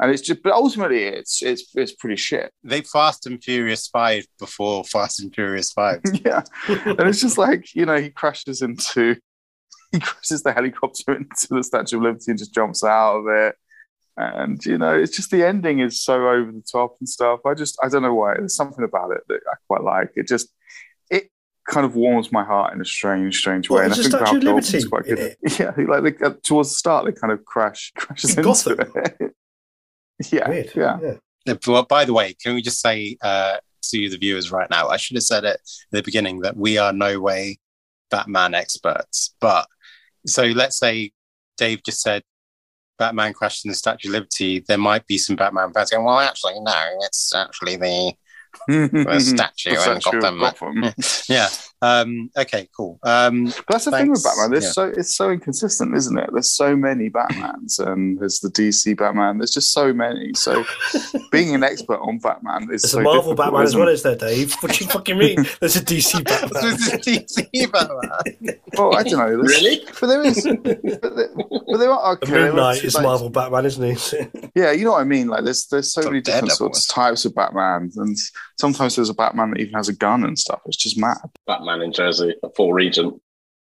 And 0.00 0.10
it's 0.10 0.22
just, 0.22 0.42
but 0.42 0.52
ultimately, 0.54 1.04
it's 1.04 1.42
it's 1.42 1.64
it's 1.74 1.92
pretty 1.92 2.16
shit. 2.16 2.52
they 2.64 2.80
Fast 2.80 3.26
and 3.26 3.42
Furious 3.42 3.86
Five 3.86 4.24
before 4.38 4.82
Fast 4.84 5.20
and 5.20 5.34
Furious 5.34 5.72
Five. 5.72 6.00
yeah, 6.24 6.42
and 6.68 7.00
it's 7.00 7.20
just 7.20 7.36
like 7.36 7.74
you 7.74 7.84
know, 7.84 8.00
he 8.00 8.08
crashes 8.08 8.62
into 8.62 9.16
he 9.92 10.00
crashes 10.00 10.42
the 10.42 10.52
helicopter 10.52 11.16
into 11.16 11.48
the 11.50 11.62
Statue 11.62 11.98
of 11.98 12.02
Liberty 12.02 12.30
and 12.30 12.38
just 12.38 12.54
jumps 12.54 12.82
out 12.82 13.18
of 13.18 13.24
it. 13.28 13.56
And 14.16 14.64
you 14.64 14.78
know, 14.78 14.98
it's 14.98 15.14
just 15.14 15.30
the 15.30 15.46
ending 15.46 15.80
is 15.80 16.00
so 16.00 16.28
over 16.28 16.50
the 16.50 16.62
top 16.62 16.96
and 17.00 17.08
stuff. 17.08 17.40
I 17.44 17.52
just 17.52 17.78
I 17.82 17.88
don't 17.88 18.02
know 18.02 18.14
why. 18.14 18.34
There's 18.34 18.56
something 18.56 18.84
about 18.84 19.10
it 19.10 19.20
that 19.28 19.40
I 19.50 19.56
quite 19.66 19.82
like. 19.82 20.12
It 20.16 20.26
just 20.26 20.48
it 21.10 21.30
kind 21.68 21.84
of 21.84 21.94
warms 21.94 22.32
my 22.32 22.44
heart 22.44 22.72
in 22.72 22.80
a 22.80 22.86
strange, 22.86 23.36
strange 23.36 23.68
way. 23.68 23.76
What, 23.76 23.84
and 23.84 23.92
I 23.92 23.96
the 23.96 24.02
think 24.02 24.14
Statue 24.14 24.24
of 24.24 24.30
Val 24.30 24.40
Kilmer's 24.40 24.72
Liberty 24.72 24.88
quite 24.88 25.04
good. 25.04 25.36
Yeah, 25.58 25.94
like 25.94 26.18
they, 26.18 26.24
uh, 26.24 26.34
towards 26.42 26.70
the 26.70 26.76
start, 26.76 27.04
they 27.04 27.12
kind 27.12 27.32
of 27.32 27.44
crash 27.44 27.92
crashes 27.96 28.32
In 28.36 28.46
into 28.46 28.74
Gotham? 28.76 28.92
it. 29.20 29.34
Yeah, 30.32 30.48
Weird. 30.48 30.72
yeah. 30.74 30.98
Uh, 31.48 31.54
Well, 31.66 31.84
by 31.84 32.04
the 32.04 32.12
way, 32.12 32.34
can 32.34 32.54
we 32.54 32.62
just 32.62 32.80
say 32.80 33.16
uh, 33.22 33.56
to 33.90 34.08
the 34.10 34.16
viewers 34.18 34.52
right 34.52 34.68
now? 34.70 34.88
I 34.88 34.96
should 34.96 35.16
have 35.16 35.24
said 35.24 35.44
it 35.44 35.54
at 35.54 35.60
the 35.90 36.02
beginning 36.02 36.40
that 36.40 36.56
we 36.56 36.78
are 36.78 36.92
no 36.92 37.20
way 37.20 37.58
Batman 38.10 38.54
experts. 38.54 39.34
But 39.40 39.66
so 40.26 40.44
let's 40.44 40.78
say 40.78 41.12
Dave 41.56 41.82
just 41.82 42.00
said 42.02 42.22
Batman 42.98 43.32
crashed 43.32 43.64
in 43.64 43.70
the 43.70 43.74
Statue 43.74 44.08
of 44.08 44.12
Liberty. 44.12 44.60
There 44.66 44.78
might 44.78 45.06
be 45.06 45.16
some 45.18 45.36
Batman 45.36 45.72
fans 45.72 45.90
going, 45.90 46.04
"Well, 46.04 46.18
actually, 46.18 46.60
no, 46.60 46.84
it's 47.00 47.34
actually 47.34 47.76
the, 47.76 48.12
the 48.68 49.20
statue 49.20 49.70
The 49.70 49.92
in 49.92 50.00
statue 50.00 50.18
of 50.18 50.22
Gotham." 50.22 50.40
Gotham. 50.40 50.94
yeah. 51.28 51.48
Um, 51.82 52.30
okay. 52.36 52.68
Cool. 52.76 52.98
Um, 53.02 53.44
But 53.46 53.64
that's 53.68 53.84
the 53.86 53.90
thing 53.92 54.10
with 54.10 54.22
Batman. 54.22 54.50
There's 54.50 54.64
Yeah. 54.64 54.70
so 54.72 54.84
it's 54.96 55.16
so 55.16 55.30
inconsistent, 55.30 55.94
isn't 55.96 56.18
it? 56.18 56.30
There's 56.32 56.50
so 56.54 56.76
many 56.76 57.08
Batmans, 57.10 57.78
and 57.78 58.18
there's 58.20 58.40
the 58.40 58.50
DC 58.50 58.94
Batman. 58.96 59.38
There's 59.38 59.50
just 59.52 59.72
so 59.72 59.92
many. 59.92 60.32
So 60.34 60.64
being 61.30 61.54
an 61.54 61.62
expert 61.64 61.98
on 62.00 62.18
Batman 62.18 62.64
is 62.72 62.82
There's 62.82 62.92
so 62.92 63.00
a 63.00 63.02
Marvel 63.02 63.22
difficult, 63.32 63.36
Batman 63.38 63.62
as 63.62 63.74
well, 63.76 63.88
it? 63.88 63.92
is 63.92 64.02
there, 64.02 64.16
Dave? 64.16 64.54
What 64.60 64.72
do 64.72 64.84
you 64.84 64.90
fucking 64.90 65.18
mean? 65.18 65.46
There's 65.60 65.76
a 65.76 65.80
DC 65.84 66.22
Batman. 66.24 66.62
this 66.62 66.92
is 66.92 67.06
DC 67.06 67.72
Batman. 67.72 68.58
Well, 68.76 68.96
I 68.96 69.02
don't 69.02 69.18
know. 69.18 69.42
There's- 69.42 69.60
Really? 69.62 69.80
But 70.00 70.06
there 70.06 70.22
is. 70.24 70.42
But 70.44 71.16
there, 71.16 71.28
but 71.34 71.78
there 71.78 71.90
are. 71.92 72.16
The 72.16 72.22
Okay, 72.26 72.32
Moon 72.32 72.56
Knight 72.56 72.84
is 72.84 72.94
like- 72.94 73.04
Marvel 73.04 73.30
Batman, 73.30 73.66
isn't 73.66 73.96
he? 73.96 74.26
Yeah, 74.56 74.72
you 74.72 74.84
know 74.84 74.92
what 74.92 75.00
I 75.00 75.04
mean. 75.04 75.28
Like 75.28 75.44
there's 75.44 75.66
there's 75.66 75.92
so 75.92 76.02
Got 76.02 76.10
many 76.10 76.22
different 76.22 76.48
Daredevil. 76.48 76.56
sorts 76.74 76.86
types 76.88 77.24
of 77.24 77.34
Batman, 77.36 77.90
and 77.96 78.16
sometimes 78.58 78.96
there's 78.96 79.08
a 79.08 79.14
Batman 79.14 79.50
that 79.52 79.60
even 79.60 79.74
has 79.74 79.88
a 79.88 79.92
gun 79.92 80.24
and 80.24 80.36
stuff. 80.36 80.60
It's 80.66 80.76
just 80.76 80.98
mad. 80.98 81.16
Batman 81.46 81.69
in 81.82 81.92
Jersey, 81.92 82.34
a 82.42 82.48
Fort 82.50 82.74
Regent. 82.74 83.20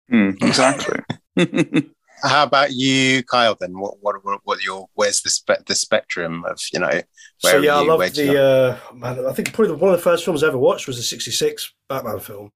Hmm, 0.08 0.30
exactly. 0.42 1.00
how 2.22 2.44
about 2.44 2.72
you, 2.72 3.22
Kyle? 3.24 3.56
Then 3.58 3.78
what 3.78 3.94
what 4.00 4.24
what, 4.24 4.40
what 4.44 4.62
your 4.62 4.88
where's 4.94 5.20
the 5.22 5.30
spe- 5.30 5.66
the 5.66 5.74
spectrum 5.74 6.44
of 6.44 6.60
you 6.72 6.80
know? 6.80 7.00
So 7.38 7.58
yeah, 7.58 7.74
are 7.74 7.78
I 7.78 7.82
you? 7.82 7.88
love 7.88 7.98
Where 7.98 8.08
you 8.08 8.26
the. 8.32 8.42
Uh, 8.42 8.94
man, 8.94 9.26
I 9.26 9.32
think 9.32 9.52
probably 9.52 9.74
one 9.74 9.92
of 9.92 9.98
the 9.98 10.02
first 10.02 10.24
films 10.24 10.42
I 10.44 10.48
ever 10.48 10.58
watched 10.58 10.86
was 10.86 10.96
the 10.96 11.02
'66 11.02 11.74
Batman 11.88 12.20
film. 12.20 12.50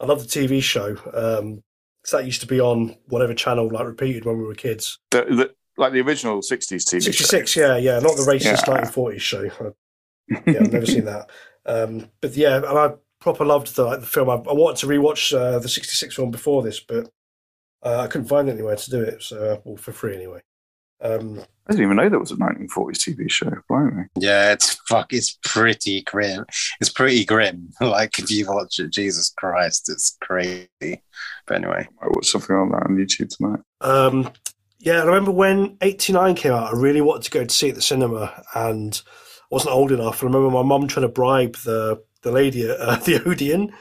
I 0.00 0.06
love 0.06 0.20
the 0.20 0.28
TV 0.28 0.62
show. 0.62 0.90
Um, 1.12 1.62
'cause 2.04 2.10
that 2.12 2.26
used 2.26 2.42
to 2.42 2.46
be 2.46 2.60
on 2.60 2.96
whatever 3.06 3.32
channel, 3.34 3.68
like 3.70 3.86
repeated 3.86 4.24
when 4.26 4.36
we 4.38 4.44
were 4.44 4.54
kids. 4.54 4.98
The, 5.10 5.22
the, 5.24 5.54
like 5.78 5.92
the 5.92 6.02
original 6.02 6.40
60s 6.40 6.84
TV 6.84 7.02
show. 7.02 7.10
66, 7.12 7.56
yeah, 7.56 7.76
yeah, 7.78 7.98
not 7.98 8.16
the 8.16 8.22
racist 8.30 8.66
Yeah. 8.66 8.82
1940s 8.82 9.20
show. 9.20 9.44
I- 9.60 10.40
yeah, 10.46 10.60
I've 10.60 10.72
never 10.72 10.86
seen 10.86 11.04
that. 11.06 11.30
Um, 11.66 12.10
but 12.20 12.36
yeah, 12.36 12.56
and 12.56 12.66
I 12.66 12.90
proper 13.24 13.44
loved 13.46 13.74
the 13.74 13.84
like 13.84 14.00
the 14.00 14.06
film. 14.06 14.28
I, 14.28 14.34
I 14.34 14.52
wanted 14.52 14.76
to 14.80 14.86
rewatch 14.86 15.34
uh, 15.36 15.58
the 15.58 15.68
'66 15.68 16.14
film 16.14 16.30
before 16.30 16.62
this, 16.62 16.78
but 16.78 17.08
uh, 17.82 18.00
I 18.00 18.06
couldn't 18.06 18.28
find 18.28 18.50
anywhere 18.50 18.76
to 18.76 18.90
do 18.90 19.00
it, 19.00 19.22
so 19.22 19.54
uh, 19.54 19.60
well, 19.64 19.78
for 19.78 19.92
free 19.92 20.14
anyway. 20.14 20.42
Um, 21.00 21.40
I 21.66 21.72
didn't 21.72 21.86
even 21.86 21.96
know 21.96 22.08
there 22.10 22.18
was 22.20 22.32
a 22.32 22.36
1940s 22.36 22.98
TV 22.98 23.30
show. 23.30 23.50
Blimey. 23.68 24.04
Yeah, 24.18 24.52
it's 24.52 24.74
fuck. 24.86 25.14
It's 25.14 25.38
pretty 25.42 26.02
grim. 26.02 26.44
It's 26.80 26.90
pretty 26.90 27.24
grim. 27.24 27.70
Like 27.80 28.18
if 28.18 28.30
you 28.30 28.46
watch 28.46 28.78
it, 28.78 28.92
Jesus 28.92 29.32
Christ, 29.38 29.88
it's 29.88 30.18
crazy. 30.20 30.68
But 31.46 31.56
anyway, 31.56 31.88
I 32.02 32.06
watched 32.08 32.30
something 32.30 32.54
on 32.54 32.68
that 32.72 32.84
on 32.84 32.96
YouTube 32.96 33.34
tonight. 33.34 33.60
um, 33.80 34.30
yeah, 34.80 35.00
I 35.00 35.04
remember 35.06 35.30
when 35.30 35.78
'89 35.80 36.34
came 36.34 36.52
out. 36.52 36.74
I 36.74 36.76
really 36.76 37.00
wanted 37.00 37.22
to 37.22 37.30
go 37.30 37.42
to 37.42 37.54
see 37.54 37.68
it 37.68 37.70
at 37.70 37.76
the 37.76 37.82
cinema, 37.82 38.44
and 38.54 39.00
I 39.06 39.46
wasn't 39.50 39.74
old 39.74 39.92
enough. 39.92 40.22
I 40.22 40.26
remember 40.26 40.50
my 40.50 40.62
mum 40.62 40.86
trying 40.88 41.06
to 41.06 41.12
bribe 41.12 41.56
the 41.64 42.02
the 42.24 42.32
lady 42.32 42.68
at 42.68 42.80
uh, 42.80 42.96
the 43.04 43.22
Odeon 43.24 43.72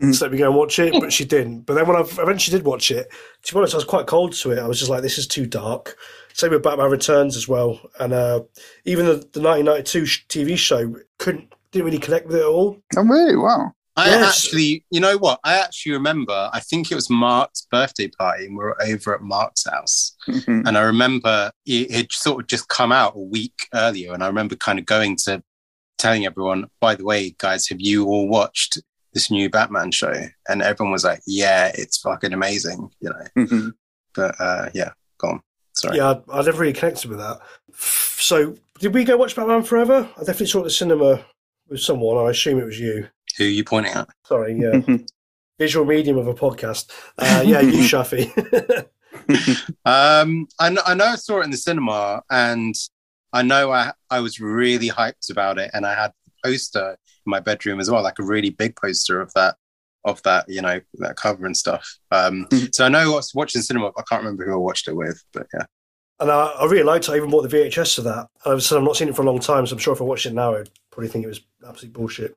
Mm. 0.00 0.16
to 0.16 0.24
let 0.24 0.30
me 0.32 0.38
go 0.38 0.46
and 0.46 0.54
watch 0.54 0.78
it, 0.78 0.92
but 1.00 1.12
she 1.12 1.24
didn't. 1.24 1.62
But 1.62 1.74
then 1.74 1.88
when 1.88 1.96
I 1.96 2.00
eventually 2.02 2.56
did 2.56 2.64
watch 2.64 2.90
it, 2.92 3.10
to 3.42 3.52
be 3.54 3.58
honest, 3.58 3.74
I 3.74 3.78
was 3.78 3.84
quite 3.84 4.06
cold 4.06 4.32
to 4.34 4.52
it. 4.52 4.58
I 4.60 4.68
was 4.68 4.78
just 4.78 4.90
like, 4.90 5.02
this 5.02 5.18
is 5.18 5.26
too 5.26 5.44
dark. 5.46 5.96
Same 6.34 6.50
with 6.52 6.62
Batman 6.62 6.90
Returns 6.90 7.36
as 7.36 7.48
well, 7.48 7.80
and 7.98 8.12
uh, 8.12 8.42
even 8.84 9.06
the, 9.06 9.14
the 9.14 9.40
1992 9.40 10.06
sh- 10.06 10.26
TV 10.28 10.56
show 10.56 10.94
couldn't 11.18 11.52
didn't 11.72 11.86
really 11.86 11.98
connect 11.98 12.26
with 12.26 12.36
it 12.36 12.40
at 12.42 12.46
all. 12.46 12.78
Oh, 12.96 13.02
really? 13.02 13.34
Wow. 13.34 13.72
I 13.96 14.10
Yes. 14.10 14.44
actually, 14.44 14.84
you 14.90 15.00
know 15.00 15.16
what? 15.18 15.40
I 15.42 15.58
actually 15.58 15.92
remember. 15.92 16.48
I 16.52 16.60
think 16.60 16.92
it 16.92 16.94
was 16.94 17.10
Mark's 17.10 17.66
birthday 17.68 18.06
party, 18.06 18.44
and 18.46 18.56
we 18.56 18.62
were 18.62 18.80
over 18.80 19.14
at 19.16 19.22
Mark's 19.22 19.66
house. 19.68 20.14
And 20.46 20.78
I 20.78 20.82
remember 20.82 21.50
it 21.66 21.90
had 21.90 22.12
sort 22.12 22.42
of 22.42 22.46
just 22.46 22.68
come 22.68 22.92
out 22.92 23.14
a 23.16 23.20
week 23.20 23.66
earlier. 23.74 24.12
And 24.14 24.22
I 24.22 24.28
remember 24.28 24.54
kind 24.54 24.78
of 24.78 24.86
going 24.86 25.16
to 25.24 25.42
telling 25.98 26.24
everyone, 26.26 26.66
by 26.80 26.94
the 26.94 27.04
way, 27.04 27.34
guys, 27.38 27.68
have 27.68 27.80
you 27.80 28.06
all 28.06 28.28
watched 28.28 28.80
this 29.12 29.30
new 29.30 29.50
Batman 29.50 29.90
show? 29.90 30.14
And 30.48 30.62
everyone 30.62 30.92
was 30.92 31.04
like, 31.04 31.20
yeah, 31.26 31.70
it's 31.74 31.98
fucking 31.98 32.32
amazing, 32.32 32.90
you 33.00 33.10
know. 33.10 33.72
But 34.14 34.34
uh, 34.40 34.70
yeah, 34.74 34.92
go 35.18 35.28
on. 35.28 35.42
Sorry. 35.74 35.98
Yeah, 35.98 36.14
I, 36.30 36.38
I 36.38 36.42
never 36.42 36.60
really 36.60 36.72
connected 36.72 37.08
with 37.08 37.18
that. 37.18 37.40
So, 37.74 38.56
did 38.80 38.94
we 38.94 39.04
go 39.04 39.16
watch 39.16 39.36
Batman 39.36 39.62
Forever? 39.62 40.08
I 40.16 40.20
definitely 40.20 40.46
saw 40.46 40.58
it 40.58 40.62
at 40.62 40.64
the 40.64 40.70
cinema 40.70 41.24
with 41.68 41.80
someone. 41.80 42.26
I 42.26 42.30
assume 42.30 42.58
it 42.58 42.64
was 42.64 42.80
you. 42.80 43.08
Who 43.36 43.44
are 43.44 43.48
you 43.48 43.64
pointing 43.64 43.92
at? 43.92 44.08
Sorry, 44.24 44.58
yeah. 44.58 44.80
Visual 45.58 45.84
medium 45.84 46.18
of 46.18 46.26
a 46.26 46.34
podcast. 46.34 46.90
Uh, 47.18 47.42
yeah, 47.44 47.60
you, 47.60 47.72
Shafi. 47.82 48.86
Um, 49.84 50.46
I, 50.58 50.76
I 50.86 50.94
know 50.94 51.04
I 51.04 51.16
saw 51.16 51.40
it 51.40 51.44
in 51.44 51.50
the 51.50 51.56
cinema, 51.56 52.22
and 52.30 52.74
I 53.32 53.42
know 53.42 53.70
I 53.72 53.92
I 54.10 54.20
was 54.20 54.40
really 54.40 54.88
hyped 54.88 55.30
about 55.30 55.58
it, 55.58 55.70
and 55.74 55.86
I 55.86 55.94
had 55.94 56.10
a 56.26 56.48
poster 56.48 56.90
in 57.26 57.30
my 57.30 57.40
bedroom 57.40 57.80
as 57.80 57.90
well, 57.90 58.02
like 58.02 58.18
a 58.18 58.24
really 58.24 58.50
big 58.50 58.76
poster 58.76 59.20
of 59.20 59.32
that 59.34 59.56
of 60.04 60.22
that 60.22 60.48
you 60.48 60.62
know 60.62 60.80
that 60.94 61.16
cover 61.16 61.44
and 61.46 61.56
stuff. 61.56 61.98
Um, 62.10 62.46
Mhm. 62.50 62.74
so 62.74 62.84
I 62.86 62.88
know 62.88 63.00
I 63.12 63.16
was 63.16 63.34
watching 63.34 63.62
cinema. 63.62 63.88
I 63.96 64.02
can't 64.08 64.22
remember 64.22 64.44
who 64.46 64.52
I 64.54 64.56
watched 64.56 64.88
it 64.88 64.94
with, 64.96 65.22
but 65.32 65.46
yeah. 65.52 65.64
and 66.20 66.30
I, 66.30 66.46
I 66.46 66.64
really 66.66 66.82
liked 66.84 67.08
it. 67.08 67.12
I 67.12 67.16
even 67.16 67.30
bought 67.30 67.48
the 67.48 67.56
VHS 67.56 67.98
of 67.98 68.04
that. 68.04 68.28
I've 68.46 68.62
said 68.62 68.78
I've 68.78 68.84
not 68.84 68.96
seen 68.96 69.08
it 69.08 69.16
for 69.16 69.22
a 69.22 69.26
long 69.26 69.40
time, 69.40 69.66
so 69.66 69.74
I'm 69.74 69.78
sure 69.78 69.92
if 69.94 70.00
I 70.00 70.04
watched 70.04 70.26
it 70.26 70.32
now, 70.34 70.54
I'd 70.56 70.70
probably 70.90 71.08
think 71.08 71.24
it 71.24 71.28
was 71.28 71.40
absolute 71.66 71.92
bullshit. 71.92 72.34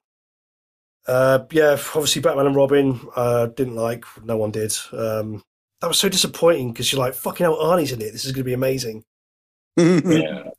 Uh, 1.07 1.39
yeah, 1.51 1.71
obviously 1.95 2.21
Batman 2.21 2.45
and 2.47 2.55
Robin, 2.55 2.99
uh, 3.15 3.47
didn't 3.47 3.75
like. 3.75 4.05
No 4.23 4.37
one 4.37 4.51
did. 4.51 4.73
Um, 4.93 5.43
that 5.81 5.87
was 5.87 5.97
so 5.97 6.09
disappointing 6.09 6.71
because 6.73 6.91
you're 6.91 6.99
like, 7.01 7.15
fucking 7.15 7.43
hell, 7.43 7.57
Arnie's 7.57 7.91
in 7.91 8.01
it. 8.01 8.11
This 8.11 8.23
is 8.25 8.31
going 8.31 8.41
to 8.41 8.49
be 8.49 8.53
amazing. 8.53 9.03
Yeah. 9.77 10.43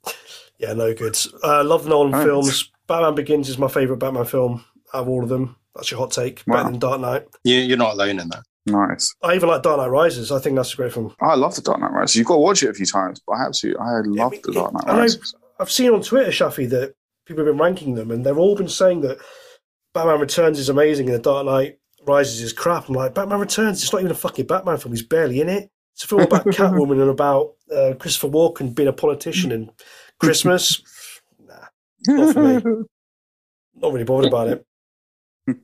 Yeah, 0.59 0.75
no 0.75 0.95
good. 0.95 1.19
Uh, 1.43 1.65
love 1.65 1.83
the 1.83 1.91
Nolan 1.91 2.13
Right. 2.13 2.23
films. 2.25 2.71
Batman 2.87 3.17
Begins 3.17 3.49
is 3.49 3.59
my 3.59 3.67
favourite 3.67 3.99
Batman 3.99 4.25
film 4.27 4.65
out 4.95 5.01
of 5.03 5.09
all 5.09 5.25
of 5.25 5.29
them. 5.29 5.57
That's 5.75 5.91
your 5.91 5.99
hot 5.99 6.13
take. 6.13 6.45
Better 6.45 6.71
than 6.71 6.79
Dark 6.79 7.01
Knight. 7.01 7.27
You, 7.43 7.57
you're 7.57 7.77
not 7.77 7.95
alone 7.95 8.21
in 8.21 8.29
that. 8.29 8.45
nice. 8.67 9.13
I 9.25 9.35
even 9.35 9.49
like 9.49 9.63
Dark 9.65 9.79
Knight 9.79 9.89
Rises. 9.89 10.31
I 10.31 10.39
think 10.39 10.55
that's 10.55 10.73
a 10.73 10.77
great 10.77 10.93
film. 10.93 11.17
I 11.21 11.35
love 11.35 11.57
the 11.57 11.63
Dark 11.63 11.81
Knight 11.81 11.91
Rises. 11.91 12.15
You've 12.15 12.29
got 12.29 12.35
to 12.35 12.41
watch 12.41 12.63
it 12.63 12.71
a 12.71 12.75
few 12.75 12.87
times, 12.87 13.21
but 13.27 13.33
I 13.33 13.47
absolutely, 13.47 13.81
I 13.81 14.03
love 14.23 14.31
mean, 14.33 14.41
the 14.45 14.53
Dark 14.53 14.73
Knight 14.73 14.85
I 14.87 14.93
know- 14.93 14.99
Rises. 15.01 15.35
I've 15.59 15.71
seen 15.71 15.91
on 15.91 16.01
Twitter, 16.03 16.31
Shafi, 16.31 16.71
that 16.71 16.95
people 17.27 17.45
have 17.45 17.53
been 17.53 17.61
ranking 17.61 17.95
them, 17.97 18.13
and 18.13 18.25
they've 18.25 18.39
all 18.39 18.55
been 18.55 18.69
saying 18.69 19.01
that 19.01 19.19
Batman 19.95 20.21
Returns 20.21 20.61
is 20.61 20.69
amazing 20.69 21.07
and 21.09 21.17
The 21.19 21.23
Dark 21.23 21.45
Knight 21.47 21.79
Rises 22.07 22.41
is 22.41 22.53
crap. 22.53 22.89
I'm 22.89 22.95
like, 22.95 23.15
Batman 23.15 23.41
Returns, 23.41 23.83
it's 23.83 23.93
not 23.93 23.99
even 24.01 24.13
a 24.13 24.15
fucking 24.15 24.47
Batman 24.47 24.79
film. 24.79 24.93
He's 24.93 25.03
barely 25.05 25.41
in 25.41 25.49
it. 25.49 25.71
It's 25.95 26.05
a 26.05 26.07
film 26.09 26.23
about 26.23 26.45
Catwoman 26.47 27.01
and 27.01 27.11
about 27.11 27.53
uh, 27.75 27.95
Christopher 27.99 28.29
Walken 28.29 28.75
being 28.75 28.89
a 28.89 28.93
politician 28.93 29.53
and 29.53 29.71
Christmas. 30.19 30.83
nah, 31.47 31.55
not 32.09 32.33
for 32.35 32.43
me. 32.43 32.85
Not 33.75 33.93
really 33.93 34.05
bothered 34.05 34.29
about 34.29 34.49
it. 34.49 34.67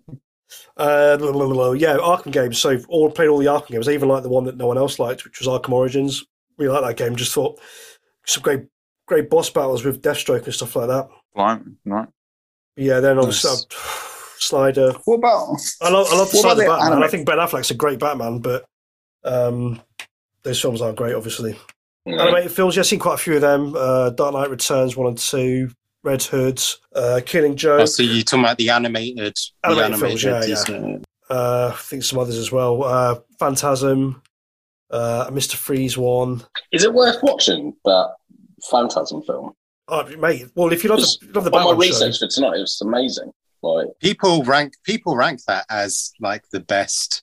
Uh, 0.79 1.17
blah, 1.19 1.31
blah, 1.33 1.45
blah, 1.47 1.55
blah. 1.55 1.73
yeah, 1.73 1.97
Arkham 1.99 2.33
games. 2.33 2.59
So 2.59 2.79
all 2.89 3.11
played 3.11 3.29
all 3.29 3.37
the 3.39 3.47
Arkham 3.47 3.69
games. 3.69 3.87
I 3.87 3.93
even 3.93 4.09
like 4.09 4.23
the 4.23 4.31
one 4.31 4.45
that 4.45 4.57
no 4.57 4.67
one 4.67 4.79
else 4.79 4.99
liked, 4.99 5.25
which 5.25 5.41
was 5.41 5.47
Arkham 5.49 5.73
Origins. 5.73 6.25
Really 6.57 6.73
like 6.73 6.97
that 6.97 7.05
game. 7.05 7.17
Just 7.17 7.35
thought 7.35 7.61
some 8.25 8.43
great, 8.43 8.63
great 9.07 9.29
boss 9.29 9.51
battles 9.51 9.85
with 9.85 10.01
Deathstroke 10.01 10.45
and 10.45 10.55
stuff 10.55 10.75
like 10.77 10.89
that. 10.89 11.09
Blimey, 11.35 11.73
right. 11.85 12.09
Yeah, 12.77 13.01
then 13.01 13.19
obviously 13.19 13.51
Nice. 13.51 13.67
uh, 13.71 13.77
Snyder. 14.39 14.93
What 15.05 15.17
about? 15.17 15.57
I 15.83 15.91
love, 15.91 16.07
I 16.11 16.17
love 16.17 16.31
the 16.31 16.37
What 16.39 16.45
about 16.45 16.57
the 16.57 16.65
Batman. 16.67 16.93
anime? 16.93 17.03
I 17.03 17.09
think 17.09 17.27
Ben 17.27 17.39
Affleck's 17.39 17.71
a 17.71 17.75
great 17.75 17.99
Batman, 17.99 18.39
but 18.39 18.65
um, 19.25 19.83
those 20.49 20.61
films 20.63 20.81
aren't 20.81 20.97
great, 20.97 21.15
obviously. 21.15 21.55
Yeah. 22.07 22.23
Animated 22.23 22.53
films, 22.53 22.75
yeah, 22.75 22.81
I've 22.81 22.87
seen 22.87 22.99
quite 22.99 23.15
a 23.15 23.19
few 23.19 23.35
of 23.35 23.43
them. 23.43 23.75
Uh, 23.77 24.11
Dark 24.11 24.33
Knight 24.33 24.49
Returns 24.49 24.97
one 24.97 25.09
and 25.09 25.19
two, 25.19 25.71
Red 26.03 26.23
Hood, 26.23 26.63
uh, 26.95 27.21
Killing 27.27 27.55
Joke. 27.55 27.83
Oh, 27.83 27.85
so 27.85 28.03
you're 28.03 28.23
talking 28.25 28.45
about 28.45 28.57
the 28.57 28.71
animated, 28.71 29.37
the 29.63 29.69
Animated 29.69 29.99
films, 29.99 30.25
yeah, 30.25 30.45
yeah. 30.45 30.97
Uh, 31.29 31.71
I 31.75 31.77
think 31.77 32.03
some 32.03 32.19
others 32.19 32.39
as 32.39 32.51
well. 32.51 32.83
Uh, 32.83 33.17
Phantasm, 33.39 34.23
uh, 34.91 35.29
Mr. 35.31 35.57
Freeze 35.57 35.99
one. 35.99 36.43
Is 36.73 36.85
it 36.85 36.95
worth 36.95 37.23
watching 37.23 37.75
that 37.85 38.15
Phantasm 38.71 39.21
film? 39.23 39.53
Oh, 39.89 40.05
mate, 40.17 40.47
well, 40.55 40.73
if 40.73 40.83
you 40.83 40.89
love 40.89 41.01
the, 41.01 41.19
love 41.35 41.45
the 41.45 41.51
On 41.51 41.63
my 41.63 41.71
Batman 41.73 41.75
show, 41.75 42.07
research 42.07 42.19
for 42.21 42.27
tonight, 42.29 42.57
it 42.57 42.61
was 42.61 42.81
amazing. 42.81 43.31
Like, 43.63 43.89
People 44.01 44.45
rank 44.45 44.75
people 44.85 45.15
rank 45.15 45.41
that 45.47 45.67
as 45.69 46.13
like 46.21 46.49
the 46.53 46.61
best 46.61 47.23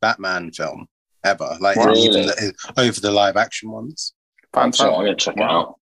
Batman 0.00 0.52
film 0.52 0.86
ever. 1.24 1.56
Like 1.60 1.76
Wow. 1.76 1.92
even 1.94 2.26
the, 2.26 2.52
over 2.76 3.00
the 3.00 3.10
live 3.10 3.36
action 3.36 3.70
ones. 3.70 4.12
I'm 4.54 4.62
I'm 4.64 4.72
Fantastic. 4.72 4.94
going 4.96 5.06
to 5.06 5.14
check 5.14 5.36
it 5.36 5.42
out. 5.42 5.74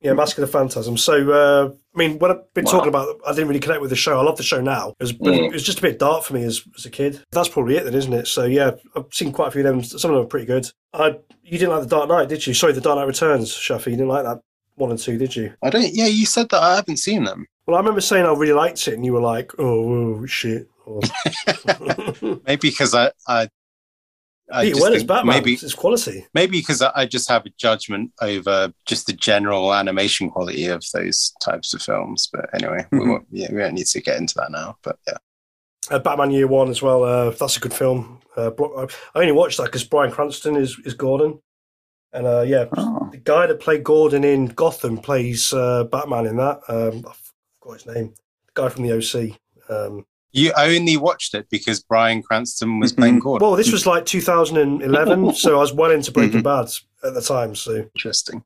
yeah, 0.00 0.12
Mask 0.12 0.36
of 0.38 0.42
the 0.42 0.46
Phantasm. 0.48 0.96
So, 0.96 1.30
uh, 1.30 1.70
I 1.94 1.98
mean, 1.98 2.18
when 2.18 2.30
I've 2.32 2.52
been 2.54 2.64
Wow. 2.64 2.72
talking 2.72 2.88
about, 2.88 3.16
I 3.26 3.32
didn't 3.32 3.48
really 3.48 3.60
connect 3.60 3.80
with 3.80 3.90
the 3.90 3.96
show. 3.96 4.18
I 4.18 4.22
love 4.22 4.36
the 4.36 4.42
show 4.42 4.60
now. 4.60 4.90
It 5.00 5.02
was, 5.02 5.12
Mm. 5.12 5.46
it 5.48 5.52
was 5.52 5.62
just 5.62 5.78
a 5.78 5.82
bit 5.82 5.98
dark 5.98 6.24
for 6.24 6.34
me 6.34 6.42
as, 6.44 6.62
as 6.76 6.84
a 6.86 6.90
kid. 6.90 7.20
That's 7.32 7.48
probably 7.48 7.76
it, 7.76 7.84
then, 7.84 7.94
isn't 7.94 8.12
it? 8.12 8.26
So, 8.26 8.44
yeah, 8.44 8.72
I've 8.96 9.06
seen 9.12 9.32
quite 9.32 9.48
a 9.48 9.50
few 9.52 9.60
of 9.60 9.66
them. 9.66 9.82
Some 9.84 10.10
of 10.10 10.16
them 10.16 10.24
are 10.24 10.28
pretty 10.28 10.46
good. 10.46 10.68
I, 10.92 11.16
you 11.42 11.58
didn't 11.58 11.70
like 11.70 11.82
the 11.82 11.88
Dark 11.88 12.08
Knight, 12.08 12.28
did 12.28 12.46
you? 12.46 12.54
Sorry, 12.54 12.72
the 12.72 12.80
Dark 12.80 12.96
Knight 12.98 13.06
Returns, 13.06 13.52
Shafi. 13.52 13.86
You 13.86 13.92
didn't 13.92 14.08
like 14.08 14.24
that 14.24 14.40
one 14.76 14.90
and 14.90 14.98
two, 14.98 15.18
did 15.18 15.34
you? 15.34 15.52
I 15.62 15.70
don't. 15.70 15.92
Yeah, 15.92 16.06
you 16.06 16.26
said 16.26 16.48
that. 16.50 16.62
I 16.62 16.76
haven't 16.76 16.98
seen 16.98 17.24
them. 17.24 17.46
Well, 17.66 17.76
I 17.76 17.80
remember 17.80 18.00
saying 18.00 18.24
I 18.24 18.32
really 18.32 18.52
liked 18.52 18.86
it, 18.88 18.94
and 18.94 19.04
you 19.04 19.12
were 19.12 19.20
like, 19.20 19.52
"Oh, 19.58 20.20
oh 20.20 20.26
shit." 20.26 20.68
Or, 20.88 21.00
Maybe 22.46 22.70
because 22.70 22.94
I 22.94 23.10
I. 23.26 23.48
I 24.52 24.64
Peter 24.64 24.90
just 24.92 25.06
Batman. 25.06 25.34
maybe 25.36 25.54
it's 25.54 25.74
quality. 25.74 26.26
maybe 26.34 26.58
because 26.58 26.80
I 26.82 26.90
I 26.94 27.06
just 27.06 27.28
have 27.28 27.44
a 27.46 27.50
judgment 27.58 28.12
over 28.22 28.72
just 28.86 29.06
the 29.06 29.12
general 29.12 29.74
animation 29.74 30.30
quality 30.30 30.66
of 30.66 30.82
those 30.94 31.32
types 31.42 31.74
of 31.74 31.82
films. 31.82 32.28
But 32.32 32.48
anyway, 32.54 32.86
we 32.90 32.98
Mhm. 33.00 33.08
won't, 33.10 33.26
yeah, 33.30 33.48
we 33.52 33.58
don't 33.58 33.74
need 33.74 33.86
to 33.86 34.00
get 34.00 34.16
into 34.18 34.34
that 34.36 34.50
now. 34.50 34.76
But 34.82 34.98
yeah, 35.06 35.18
Uh, 35.90 35.98
Batman 35.98 36.30
Year 36.30 36.46
One 36.46 36.70
as 36.70 36.80
well. 36.82 37.04
Uh, 37.04 37.30
that's 37.30 37.56
a 37.56 37.60
good 37.60 37.74
film. 37.74 38.20
Uh, 38.36 38.50
I 39.14 39.18
only 39.20 39.32
watched 39.32 39.56
that 39.58 39.64
because 39.64 39.84
Bryan 39.84 40.10
Cranston 40.12 40.56
is 40.56 40.78
is 40.84 40.94
Gordon, 40.94 41.40
and 42.12 42.26
uh, 42.26 42.42
yeah, 42.46 42.66
Oh, 42.76 43.08
the 43.10 43.18
guy 43.18 43.46
that 43.46 43.60
played 43.60 43.84
Gordon 43.84 44.24
in 44.24 44.46
Gotham 44.46 44.98
plays 44.98 45.52
uh, 45.52 45.84
Batman 45.84 46.26
in 46.26 46.36
that. 46.36 46.60
Um, 46.68 47.04
I 47.06 47.12
forgot 47.60 47.82
his 47.82 47.86
name. 47.86 48.14
The 48.46 48.52
guy 48.62 48.68
from 48.70 48.84
the 48.86 48.92
OC. 48.92 49.38
Um, 49.68 50.06
you 50.38 50.52
only 50.56 50.96
watched 50.96 51.34
it 51.34 51.46
because 51.50 51.82
Bryan 51.82 52.22
Cranston 52.22 52.80
was 52.80 52.92
playing 52.92 53.18
Gordon. 53.20 53.46
well, 53.46 53.56
this 53.56 53.72
was 53.72 53.86
like 53.86 54.06
2011, 54.06 55.34
so 55.34 55.56
I 55.56 55.60
was 55.60 55.72
well 55.72 55.90
into 55.90 56.12
Breaking 56.12 56.42
Bad 56.42 56.68
at 57.04 57.14
the 57.14 57.22
time. 57.22 57.54
So, 57.54 57.76
Interesting. 57.94 58.42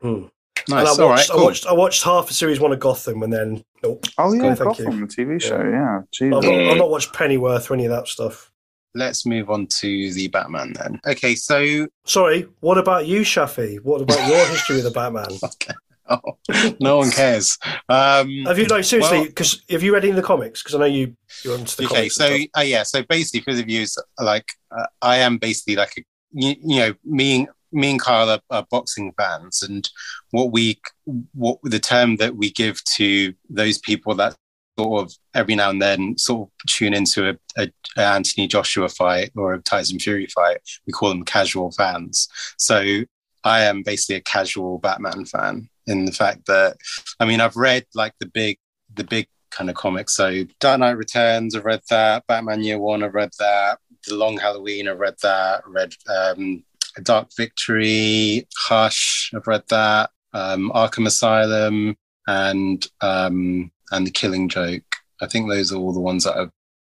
hmm. 0.00 0.06
and 0.08 0.30
Nice. 0.68 0.98
I 0.98 1.02
All 1.02 1.08
right. 1.08 1.16
watched, 1.16 1.30
I 1.30 1.34
Cool. 1.34 1.44
watched, 1.44 1.66
I 1.66 1.72
watched 1.72 2.02
half 2.04 2.30
of 2.30 2.36
series 2.36 2.60
one 2.60 2.72
of 2.72 2.80
Gotham, 2.80 3.22
and 3.22 3.32
then 3.32 3.64
nope. 3.82 4.04
oh 4.18 4.32
yeah, 4.32 4.54
thank 4.54 4.78
you. 4.78 4.84
Gotham, 4.84 5.00
the 5.00 5.06
TV 5.06 5.40
show. 5.42 5.60
Yeah, 5.60 6.02
I've 6.36 6.44
not, 6.44 6.70
I've 6.70 6.76
not 6.78 6.90
watched 6.90 7.12
Pennyworth 7.12 7.70
or 7.70 7.74
any 7.74 7.84
of 7.86 7.90
that 7.90 8.06
stuff. 8.08 8.50
let's 8.94 9.24
move 9.24 9.48
on 9.50 9.66
to 9.80 10.12
the 10.12 10.28
Batman 10.28 10.74
then. 10.74 11.00
Okay, 11.06 11.34
so 11.34 11.86
Sorry, 12.04 12.46
what 12.60 12.76
about 12.78 13.06
you, 13.06 13.22
Shafi? 13.22 13.80
What 13.82 14.02
about 14.02 14.28
your 14.28 14.46
history 14.46 14.76
with 14.76 14.84
the 14.84 14.90
Batman? 14.90 15.26
no 16.80 16.98
one 16.98 17.10
cares. 17.10 17.58
Um, 17.88 18.44
Have 18.46 18.58
you 18.58 18.66
no 18.66 18.80
seriously? 18.82 19.18
Well- 19.18 19.26
Because 19.26 19.62
have 19.70 19.82
you 19.82 19.92
read 19.94 20.04
any 20.04 20.10
of 20.10 20.16
the 20.16 20.22
comics? 20.22 20.62
Because 20.62 20.74
I 20.74 20.78
know 20.78 20.84
you 20.86 21.16
you're 21.44 21.58
into 21.58 21.76
the 21.76 21.84
okay, 21.84 21.94
comics. 22.08 22.14
so 22.16 22.36
uh, 22.56 22.60
yeah, 22.62 22.82
so 22.82 23.02
basically 23.02 23.40
for 23.40 23.54
the 23.54 23.62
views, 23.64 23.96
like 24.20 24.46
uh, 24.76 24.86
I 25.00 25.16
am 25.18 25.38
basically 25.38 25.76
like 25.76 25.92
a 25.98 26.02
you, 26.32 26.54
you 26.62 26.76
know 26.80 26.94
me 27.04 27.36
and 27.40 27.48
me 27.72 27.90
and 27.92 28.00
Kyle 28.00 28.28
are, 28.28 28.40
are 28.50 28.66
boxing 28.70 29.12
fans, 29.16 29.62
and 29.62 29.88
what 30.30 30.52
we 30.52 30.80
what 31.34 31.58
the 31.62 31.80
term 31.80 32.16
that 32.16 32.36
we 32.36 32.50
give 32.50 32.82
to 32.96 33.32
those 33.48 33.78
people 33.78 34.14
that 34.16 34.36
sort 34.78 35.04
of 35.04 35.12
every 35.34 35.54
now 35.54 35.68
and 35.70 35.82
then 35.82 36.16
sort 36.16 36.48
of 36.48 36.52
tune 36.66 36.94
into 36.94 37.28
a, 37.28 37.34
a, 37.58 37.70
a 37.98 38.00
Anthony 38.00 38.46
Joshua 38.46 38.88
fight 38.88 39.30
or 39.36 39.52
a 39.54 39.60
Tyson 39.60 39.98
Fury 39.98 40.26
fight, 40.26 40.58
we 40.86 40.92
call 40.92 41.10
them 41.10 41.24
casual 41.24 41.70
fans. 41.72 42.28
So 42.56 43.02
I 43.44 43.62
am 43.64 43.82
basically 43.82 44.16
a 44.16 44.20
casual 44.22 44.78
Batman 44.78 45.26
fan 45.26 45.68
in 45.86 46.04
the 46.04 46.12
fact 46.12 46.46
that 46.46 46.76
I 47.20 47.24
mean 47.24 47.40
I've 47.40 47.56
read 47.56 47.86
like 47.94 48.14
the 48.20 48.26
big 48.26 48.58
the 48.94 49.04
big 49.04 49.26
kind 49.50 49.70
of 49.70 49.76
comics. 49.76 50.14
So 50.14 50.44
Dark 50.60 50.80
Knight 50.80 50.92
Returns, 50.96 51.54
I've 51.54 51.64
read 51.64 51.82
that. 51.90 52.26
Batman 52.26 52.62
Year 52.62 52.78
One, 52.78 53.02
I've 53.02 53.14
read 53.14 53.30
that. 53.38 53.78
The 54.06 54.14
Long 54.16 54.38
Halloween, 54.38 54.88
I've 54.88 54.98
read 54.98 55.16
that. 55.22 55.62
Read 55.66 55.94
um, 56.08 56.64
Dark 57.02 57.28
Victory, 57.36 58.46
Hush, 58.56 59.30
I've 59.34 59.46
read 59.46 59.62
that. 59.68 60.10
Um, 60.32 60.72
Arkham 60.74 61.06
Asylum, 61.06 61.96
and 62.26 62.86
um, 63.00 63.70
and 63.90 64.06
The 64.06 64.10
Killing 64.10 64.48
Joke. 64.48 64.82
I 65.20 65.26
think 65.26 65.48
those 65.48 65.72
are 65.72 65.76
all 65.76 65.92
the 65.92 66.00
ones 66.00 66.24
that 66.24 66.36
I've 66.36 66.50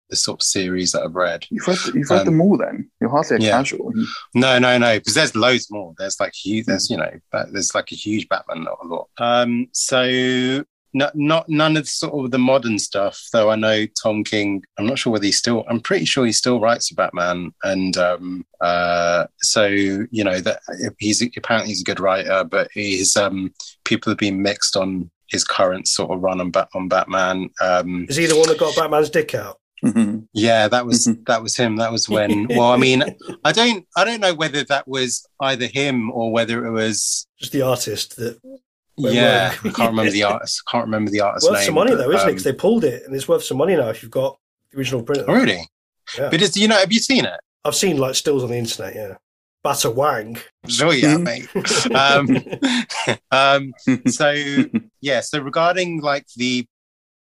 the 0.10 0.16
sort 0.16 0.40
of 0.42 0.44
series 0.44 0.92
that 0.92 1.04
I've 1.04 1.16
read. 1.16 1.46
You've 1.50 1.68
read, 1.68 1.78
you've 1.94 2.10
read 2.10 2.22
Um, 2.22 2.26
them 2.26 2.42
all 2.42 2.58
then? 2.58 2.90
You're 3.02 3.10
hardly 3.10 3.38
a 3.38 3.40
yeah. 3.40 3.52
casual. 3.52 3.92
No, 4.34 4.58
no, 4.60 4.78
no, 4.78 4.98
because 4.98 5.14
there's 5.14 5.36
loads 5.36 5.70
more. 5.72 5.94
There's 5.98 6.20
like 6.20 6.34
huge. 6.34 6.66
There's 6.66 6.90
you 6.90 6.98
know, 6.98 7.12
there's 7.52 7.76
like 7.76 7.92
a 7.92 7.96
huge 7.96 8.28
Batman 8.30 8.66
lot. 8.86 9.10
Um, 9.18 9.68
so 9.74 10.64
no, 10.94 11.12
not 11.14 11.50
none 11.50 11.78
of 11.78 11.84
the 11.84 11.90
sort 11.90 12.26
of 12.26 12.32
the 12.32 12.40
modern 12.40 12.80
stuff. 12.80 13.22
Though 13.34 13.50
I 13.50 13.56
know 13.56 13.86
Tom 14.02 14.24
King. 14.24 14.64
I'm 14.78 14.88
not 14.88 14.98
sure 14.98 15.14
whether 15.14 15.26
he 15.26 15.32
still. 15.32 15.66
I'm 15.70 15.82
pretty 15.82 16.06
sure 16.06 16.26
he 16.26 16.32
still 16.32 16.60
writes 16.60 16.88
for 16.88 16.96
Batman, 16.96 17.54
and 17.64 17.96
um, 17.98 18.46
uh, 18.62 19.26
so 19.42 19.66
you 19.68 20.24
know 20.24 20.40
that 20.40 20.62
he's 20.98 21.22
apparently 21.22 21.70
he's 21.70 21.82
a 21.82 21.86
good 21.86 22.00
writer, 22.00 22.44
but 22.44 22.70
his 22.74 23.16
um, 23.18 23.54
people 23.84 24.10
have 24.10 24.18
been 24.18 24.42
mixed 24.42 24.78
on 24.78 25.12
his 25.28 25.44
current 25.44 25.88
sort 25.88 26.10
of 26.10 26.22
run 26.24 26.40
on 26.40 26.52
on 26.74 26.88
Batman. 26.88 27.50
Um, 27.62 28.06
is 28.10 28.16
he 28.16 28.26
the 28.26 28.38
one 28.38 28.48
that 28.48 28.58
got 28.58 28.76
Batman's 28.76 29.10
dick 29.10 29.36
out? 29.36 29.60
Mhm. 29.84 30.28
yeah, 30.34 30.68
that 30.68 30.86
was 30.86 31.06
Mhm. 31.08 31.26
that 31.28 31.44
was 31.44 31.56
him. 31.56 31.76
That 31.78 31.92
was 31.92 32.10
when. 32.10 32.48
Well, 32.50 32.72
I 32.72 32.78
mean, 32.78 33.04
I 33.44 33.52
don't 33.52 33.86
I 33.96 34.04
don't 34.04 34.20
know 34.22 34.34
whether 34.34 34.64
that 34.66 34.88
was 34.88 35.26
either 35.42 35.68
him 35.68 36.12
or 36.12 36.32
whether 36.32 36.66
it 36.66 36.72
was. 36.72 37.28
Just 37.40 37.52
the 37.52 37.62
artist 37.62 38.16
that 38.18 38.40
yeah. 38.98 39.54
I 39.64 39.70
can't 39.70 39.92
remember 39.92 40.10
the 40.12 40.24
artist. 40.24 40.64
Can't 40.72 40.86
remember 40.86 41.12
the 41.12 41.22
artist 41.22 41.46
worth 41.48 41.60
name. 41.60 41.66
some 41.68 41.76
money 41.76 41.92
but, 41.92 41.98
though, 41.98 42.10
isn't 42.10 42.20
it? 42.20 42.24
um, 42.24 42.28
Because 42.30 42.44
they 42.44 42.54
pulled 42.54 42.84
it, 42.84 43.04
and 43.06 43.16
it's 43.16 43.28
worth 43.28 43.44
some 43.44 43.58
money 43.58 43.76
now 43.76 43.90
if 43.90 44.02
you've 44.02 44.12
got 44.12 44.38
the 44.72 44.78
original 44.80 45.04
print. 45.04 45.24
oh, 45.28 45.34
really? 45.36 45.70
Yeah. 46.18 46.30
But 46.32 46.42
it's 46.42 46.58
you 46.58 46.68
know, 46.68 46.78
have 46.78 46.92
you 46.92 47.00
seen 47.00 47.26
it? 47.26 47.40
I've 47.64 47.76
seen 47.76 47.98
like 47.98 48.16
stills 48.16 48.44
on 48.44 48.50
the 48.50 48.58
internet. 48.58 48.96
Yeah, 48.96 49.14
Batter 49.64 49.92
Wang. 49.92 50.38
Sure, 50.68 50.94
yeah, 50.96 51.16
Mhm. 51.18 51.24
mate. 51.24 51.96
Um, 51.96 53.22
um, 53.32 53.74
so 54.10 54.32
yeah, 55.02 55.20
so 55.22 55.40
regarding 55.42 56.02
like 56.02 56.26
the, 56.36 56.66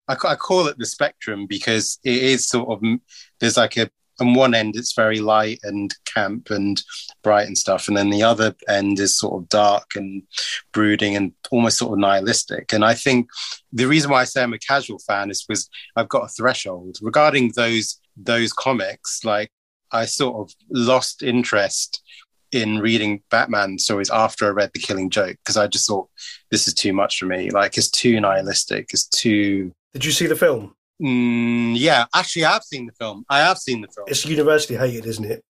I, 0.09 0.17
I 0.25 0.35
call 0.35 0.69
it 0.69 0.79
the 0.79 0.87
spectrum 0.87 1.47
because 1.47 1.99
it 2.05 2.23
is 2.23 2.49
sort 2.49 2.69
of 2.69 3.01
there's 3.41 3.57
like 3.57 3.77
a 3.77 3.91
on 4.19 4.33
one 4.33 4.55
end 4.55 4.77
it's 4.77 4.95
very 4.95 5.21
light 5.21 5.61
and 5.63 5.95
camp 6.07 6.51
and 6.51 6.83
bright 7.23 7.47
and 7.47 7.59
stuff, 7.59 7.89
and 7.89 7.97
then 7.97 8.11
the 8.11 8.23
other 8.23 8.55
end 8.69 8.99
is 8.99 9.19
sort 9.19 9.43
of 9.43 9.49
dark 9.49 9.91
and 9.95 10.23
brooding 10.73 11.17
and 11.17 11.33
almost 11.51 11.79
sort 11.79 11.93
of 11.93 11.99
nihilistic. 11.99 12.73
And 12.73 12.85
I 12.85 12.95
think 12.95 13.29
the 13.73 13.87
reason 13.87 14.11
why 14.11 14.23
I 14.23 14.25
say 14.25 14.43
I'm 14.43 14.55
a 14.55 14.59
casual 14.59 14.99
fan 15.01 15.31
is 15.31 15.45
because 15.45 15.69
I've 15.97 16.09
got 16.09 16.25
a 16.25 16.29
threshold 16.29 16.97
regarding 17.03 17.53
those 17.57 18.01
those 18.17 18.53
comics. 18.53 19.25
Like 19.25 19.51
I 19.93 20.07
sort 20.07 20.37
of 20.37 20.55
lost 20.71 21.23
interest 21.23 22.03
in 22.53 22.79
reading 22.79 23.23
Batman 23.31 23.79
stories 23.79 24.11
after 24.11 24.47
I 24.47 24.51
read 24.51 24.71
The 24.73 24.81
Killing 24.81 25.11
Joke 25.11 25.37
because 25.45 25.57
I 25.57 25.67
just 25.67 25.87
thought 25.87 26.09
this 26.51 26.69
is 26.69 26.75
too 26.75 26.93
much 26.93 27.19
for 27.19 27.27
me. 27.27 27.51
Like 27.51 27.77
it's 27.77 27.91
too 27.91 28.21
nihilistic. 28.21 28.89
It's 28.93 29.07
too. 29.07 29.73
Did 29.97 30.05
you 30.05 30.13
see 30.13 30.27
the 30.27 30.37
film? 30.37 30.75
Mm, 31.03 31.73
yeah, 31.75 32.05
actually, 32.15 32.45
I 32.45 32.53
have 32.53 32.65
seen 32.65 32.85
the 32.85 32.93
film. 32.93 33.25
I 33.31 33.39
have 33.39 33.57
seen 33.57 33.81
the 33.81 33.89
film. 33.89 34.07
It's 34.11 34.27
universally 34.27 34.79
hated, 34.79 35.07
isn't 35.07 35.25
it? 35.25 35.43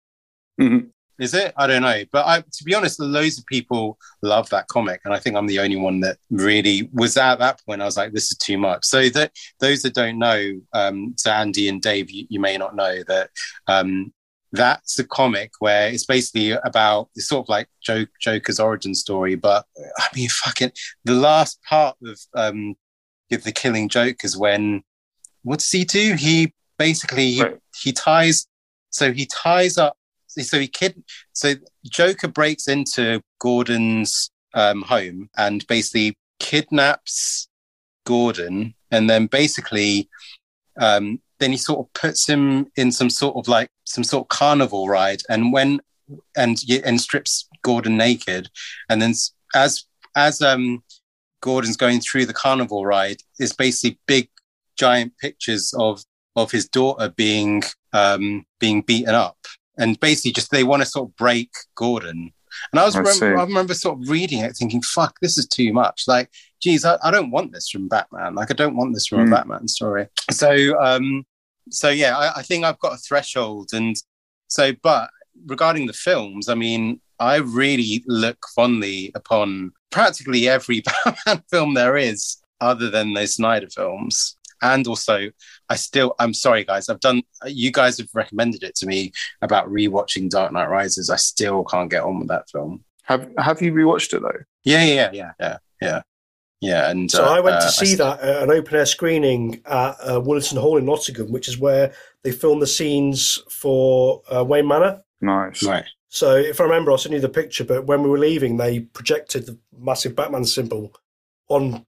Mhm. 0.62 0.92
Is 1.18 1.34
it? 1.34 1.52
I 1.58 1.66
don't 1.66 1.82
know. 1.82 2.04
But 2.12 2.28
I, 2.28 2.42
to 2.42 2.64
be 2.64 2.76
honest, 2.76 3.00
loads 3.00 3.40
of 3.40 3.46
people 3.48 3.98
love 4.22 4.48
that 4.52 4.68
comic, 4.68 5.02
and 5.04 5.16
I 5.16 5.18
think 5.18 5.36
I'm 5.36 5.48
the 5.48 5.58
only 5.62 5.78
one 5.78 6.00
that 6.02 6.18
really 6.30 6.92
was 6.94 7.18
at 7.18 7.40
that 7.40 7.60
point. 7.66 7.82
I 7.82 7.86
was 7.86 7.98
like, 7.98 8.14
this 8.14 8.30
is 8.30 8.38
too 8.38 8.60
much. 8.60 8.86
So 8.86 9.10
that 9.10 9.32
those 9.60 9.82
that 9.82 9.96
don't 9.96 10.20
know, 10.20 10.62
um, 10.74 11.16
to 11.24 11.34
Andy 11.34 11.68
and 11.68 11.82
Dave, 11.82 12.12
you, 12.12 12.28
you 12.30 12.40
may 12.40 12.56
not 12.56 12.76
know 12.76 13.02
that 13.08 13.32
um, 13.66 14.14
that's 14.52 15.00
a 15.00 15.08
comic 15.08 15.54
where 15.58 15.90
it's 15.90 16.06
basically 16.06 16.52
about 16.52 17.10
it's 17.16 17.30
sort 17.30 17.46
of 17.46 17.50
like 17.50 17.68
Joke, 17.82 18.10
Joker's 18.22 18.60
origin 18.60 18.94
story. 18.94 19.34
But 19.34 19.66
I 19.98 20.06
mean, 20.16 20.30
fucking 20.30 20.74
the 21.04 21.14
last 21.14 21.60
part 21.64 21.98
of 22.06 22.20
um, 22.36 22.76
the 23.30 23.52
Killing 23.52 23.90
Joke 23.90 24.24
is 24.24 24.38
when 24.38 24.84
what 25.44 25.60
does 25.60 25.72
he 25.72 25.86
do? 25.86 26.16
He 26.16 26.54
basically 26.78 27.32
he, 27.32 27.44
Right. 27.44 27.58
he 27.82 27.92
ties. 27.92 28.48
So 28.90 29.12
he 29.12 29.26
ties 29.26 29.78
up 29.78 29.98
so 30.28 30.60
he 30.60 30.68
kid 30.68 31.02
so 31.34 31.54
Joker 31.90 32.28
breaks 32.28 32.68
into 32.68 33.22
Gordon's 33.40 34.32
um, 34.54 34.82
home 34.82 35.30
and 35.38 35.66
basically 35.68 36.18
kidnaps 36.40 37.48
Gordon, 38.06 38.74
and 38.92 39.10
then 39.10 39.28
basically 39.28 40.10
um, 40.78 41.22
then 41.40 41.52
he 41.52 41.58
sort 41.58 41.80
of 41.80 41.94
puts 41.94 42.28
him 42.28 42.68
in 42.76 42.92
some 42.92 43.10
sort 43.10 43.36
of 43.36 43.48
like 43.48 43.70
some 43.86 44.04
sort 44.04 44.26
of 44.26 44.30
carnival 44.30 44.88
ride, 44.88 45.22
and 45.30 45.52
when 45.52 45.82
and 46.38 46.58
and 46.84 47.02
strips 47.02 47.48
Gordon 47.62 47.98
naked, 47.98 48.50
and 48.90 49.02
then 49.02 49.14
as 49.56 49.86
as 50.16 50.42
um 50.42 50.84
Gordon's 51.50 51.78
going 51.78 52.00
through 52.02 52.26
the 52.26 52.34
carnival 52.46 52.82
ride, 52.86 53.20
it's 53.40 53.54
basically 53.54 54.00
big 54.08 54.26
giant 54.84 55.14
pictures 55.20 55.74
of 55.78 56.04
of 56.36 56.52
his 56.52 56.68
daughter 56.68 57.08
being 57.24 57.64
um 57.94 58.26
being 58.60 58.82
beaten 58.82 59.16
up 59.16 59.38
and 59.78 60.00
basically 60.00 60.34
just 60.40 60.50
they 60.52 60.64
want 60.66 60.82
to 60.82 60.86
sort 60.96 61.08
of 61.10 61.16
break 61.16 61.52
Gordon. 61.76 62.32
And 62.72 62.80
I 62.80 62.86
was 62.86 62.96
I 62.96 63.00
remember. 63.00 63.38
I 63.38 63.44
remember 63.44 63.74
sort 63.74 63.96
of 64.02 64.10
reading 64.10 64.40
it, 64.40 64.56
thinking, 64.58 64.82
"Fuck, 64.82 65.14
this 65.22 65.38
is 65.38 65.46
too 65.58 65.72
much." 65.74 66.04
Like, 66.08 66.30
geez, 66.64 66.86
I, 66.86 66.98
I 67.04 67.12
don't 67.12 67.32
want 67.36 67.52
this 67.52 67.70
from 67.70 67.90
Batman. 67.90 68.34
Like, 68.40 68.50
I 68.50 68.54
don't 68.62 68.78
want 68.78 68.94
this 68.94 69.08
from 69.08 69.20
Mm. 69.20 69.28
a 69.28 69.32
Batman 69.36 69.68
story. 69.68 70.08
So, 70.32 70.50
um, 70.90 71.26
so 71.70 71.90
yeah, 71.90 72.18
I, 72.18 72.40
I 72.40 72.44
think 72.48 72.64
I've 72.64 72.80
got 72.86 72.94
a 72.94 72.98
threshold, 73.08 73.68
and 73.74 73.94
so, 74.48 74.72
but 74.90 75.10
regarding 75.54 75.86
the 75.88 76.00
films, 76.08 76.48
I 76.48 76.56
mean, 76.56 77.02
I 77.20 77.38
really 77.38 78.04
look 78.08 78.38
fondly 78.56 79.12
upon 79.16 79.72
practically 79.92 80.48
every 80.50 80.82
Batman 81.06 81.44
film 81.50 81.74
there 81.74 81.98
is, 81.98 82.38
other 82.62 82.90
than 82.90 83.14
those 83.14 83.36
Snyder 83.36 83.70
films. 83.70 84.38
And 84.62 84.88
also, 84.88 85.30
I 85.70 85.76
still, 85.76 86.16
I'm 86.18 86.34
sorry, 86.34 86.64
guys, 86.64 86.90
I've 86.90 87.00
done, 87.00 87.22
you 87.46 87.72
guys 87.72 87.98
have 87.98 88.08
recommended 88.14 88.64
it 88.64 88.76
to 88.76 88.88
me 88.88 89.12
about 89.42 89.70
rewatching 89.70 90.30
Dark 90.30 90.52
Knight 90.54 90.70
Rises. 90.70 91.10
I 91.10 91.18
still 91.18 91.64
can't 91.66 91.92
get 91.92 92.04
on 92.04 92.20
with 92.20 92.30
that 92.30 92.50
film. 92.50 92.84
Have 93.04 93.30
Have 93.38 93.62
you 93.62 93.72
rewatched 93.74 94.14
it 94.14 94.22
though? 94.22 94.44
Yeah, 94.64 94.84
yeah, 94.84 95.12
yeah, 95.14 95.32
yeah, 95.40 95.58
yeah, 95.82 96.02
yeah. 96.62 96.90
And 96.90 97.12
So 97.12 97.24
uh, 97.24 97.30
I 97.30 97.40
went 97.40 97.58
uh, 97.58 97.62
to 97.62 97.70
see 97.70 97.86
st- 97.86 98.00
that 98.00 98.20
at 98.22 98.44
an 98.44 98.52
open 98.52 98.76
air 98.76 98.86
screening 98.86 99.62
at 99.66 99.96
uh, 100.02 100.20
Wollaton 100.22 100.58
Hall 100.58 100.78
in 100.78 100.86
Nottingham, 100.86 101.32
which 101.32 101.48
is 101.48 101.60
where 101.60 101.94
they 102.24 102.32
filmed 102.32 102.62
the 102.64 102.68
scenes 102.68 103.44
for 103.50 104.24
uh, 104.34 104.44
Wayne 104.44 104.68
Manor. 104.68 105.04
Nice. 105.22 105.62
Right. 105.64 105.86
So 106.10 106.36
if 106.36 106.62
I 106.62 106.64
remember, 106.64 106.92
I'll 106.92 106.98
send 106.98 107.14
you 107.14 107.22
the 107.22 107.30
picture. 107.30 107.64
But 107.64 107.86
when 107.86 108.04
we 108.04 108.10
were 108.10 108.20
leaving, 108.20 108.58
they 108.58 108.82
projected 108.82 109.46
the 109.46 109.58
massive 109.78 110.16
Batman 110.16 110.46
symbol 110.46 110.94
on 111.50 111.86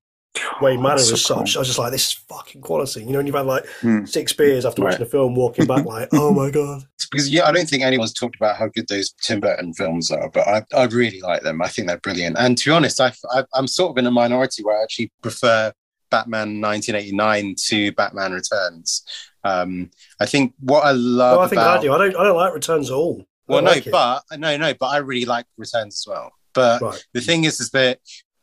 Wayne 0.62 0.82
Manor 0.82 0.96
as 0.96 1.22
such. 1.24 1.56
I 1.56 1.60
was 1.60 1.68
just 1.68 1.80
like, 1.80 1.92
this 1.92 2.08
is 2.08 2.14
fucking 2.14 2.62
quality. 2.62 3.02
You 3.04 3.12
know, 3.12 3.20
and 3.20 3.28
you've 3.28 3.36
had 3.36 3.46
like 3.46 3.66
Hmm. 3.82 4.06
six 4.06 4.34
beers 4.34 4.66
after 4.66 4.84
watching 4.84 5.00
the 5.00 5.06
film, 5.06 5.36
walking 5.36 5.66
back 5.66 5.86
like, 5.96 6.10
oh 6.14 6.32
my 6.34 6.52
god. 6.52 6.84
It's 6.96 7.08
because 7.08 7.30
yeah, 7.30 7.48
I 7.48 7.52
don't 7.52 7.68
think 7.68 7.84
anyone's 7.84 8.14
talked 8.14 8.36
about 8.36 8.58
how 8.58 8.68
good 8.68 8.88
those 8.88 9.14
Tim 9.22 9.40
Burton 9.40 9.74
films 9.74 10.12
are, 10.12 10.30
but 10.30 10.48
I, 10.48 10.64
I 10.76 10.86
really 10.86 11.22
like 11.22 11.44
them. 11.44 11.62
I 11.62 11.68
think 11.70 11.88
they're 11.88 11.98
brilliant. 12.00 12.38
And 12.38 12.58
to 12.58 12.70
be 12.70 12.74
honest, 12.74 13.00
I, 13.00 13.14
I, 13.32 13.44
I'm 13.54 13.68
sort 13.68 13.92
of 13.92 13.98
in 13.98 14.06
a 14.06 14.12
minority 14.12 14.64
where 14.64 14.78
I 14.80 14.84
actually 14.84 15.12
prefer 15.22 15.72
Batman 16.12 16.62
1989 16.62 17.56
to 17.68 17.92
Batman 17.94 18.34
Returns. 18.34 19.04
Um, 19.44 19.90
I 20.20 20.26
think 20.26 20.54
what 20.60 20.82
I 20.82 20.92
love 20.92 21.38
Well, 21.38 21.46
I 21.46 21.50
think 21.50 21.62
about 21.62 21.80
I 21.80 21.82
do. 21.82 21.94
I 21.94 21.98
don't. 21.98 22.16
I 22.16 22.24
don't 22.24 22.36
like 22.36 22.54
returns 22.54 22.90
at 22.90 22.96
all. 22.96 23.26
Well, 23.48 23.64
don't 23.64 23.66
no, 23.66 23.72
it. 23.72 23.92
but 23.92 24.24
no, 24.38 24.58
no, 24.58 24.74
but 24.74 24.88
I 24.88 24.98
really 24.98 25.26
like 25.26 25.46
Returns 25.58 25.96
as 25.96 26.06
well. 26.08 26.32
But 26.54 26.82
Right. 26.82 27.06
the 27.14 27.22
thing 27.22 27.44
is, 27.46 27.60
is 27.60 27.70
that 27.72 28.00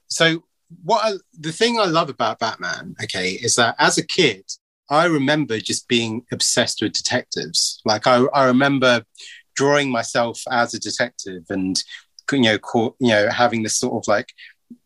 so 0.09 0.45
what 0.83 1.05
I, 1.05 1.13
the 1.39 1.53
thing 1.53 1.79
I 1.79 1.85
love 1.85 2.09
about 2.11 2.39
Batman, 2.39 2.95
okay, 3.03 3.31
is 3.33 3.57
that 3.57 3.77
as 3.79 3.99
a 3.99 4.07
kid, 4.07 4.45
I 4.91 5.07
remember 5.07 5.59
just 5.59 5.89
being 5.89 6.25
obsessed 6.33 6.83
with 6.83 6.93
detectives. 6.93 7.81
Like 7.85 8.07
I, 8.07 8.25
I 8.35 8.45
remember 8.47 9.03
drawing 9.57 9.91
myself 9.91 10.43
as 10.51 10.75
a 10.75 10.81
detective 10.81 11.45
and 11.49 11.83
you 12.33 12.41
know, 12.41 12.59
co- 12.59 12.97
you 13.01 13.09
know, 13.09 13.29
having 13.31 13.63
this 13.63 13.77
sort 13.77 13.95
of 13.95 14.09
like 14.09 14.33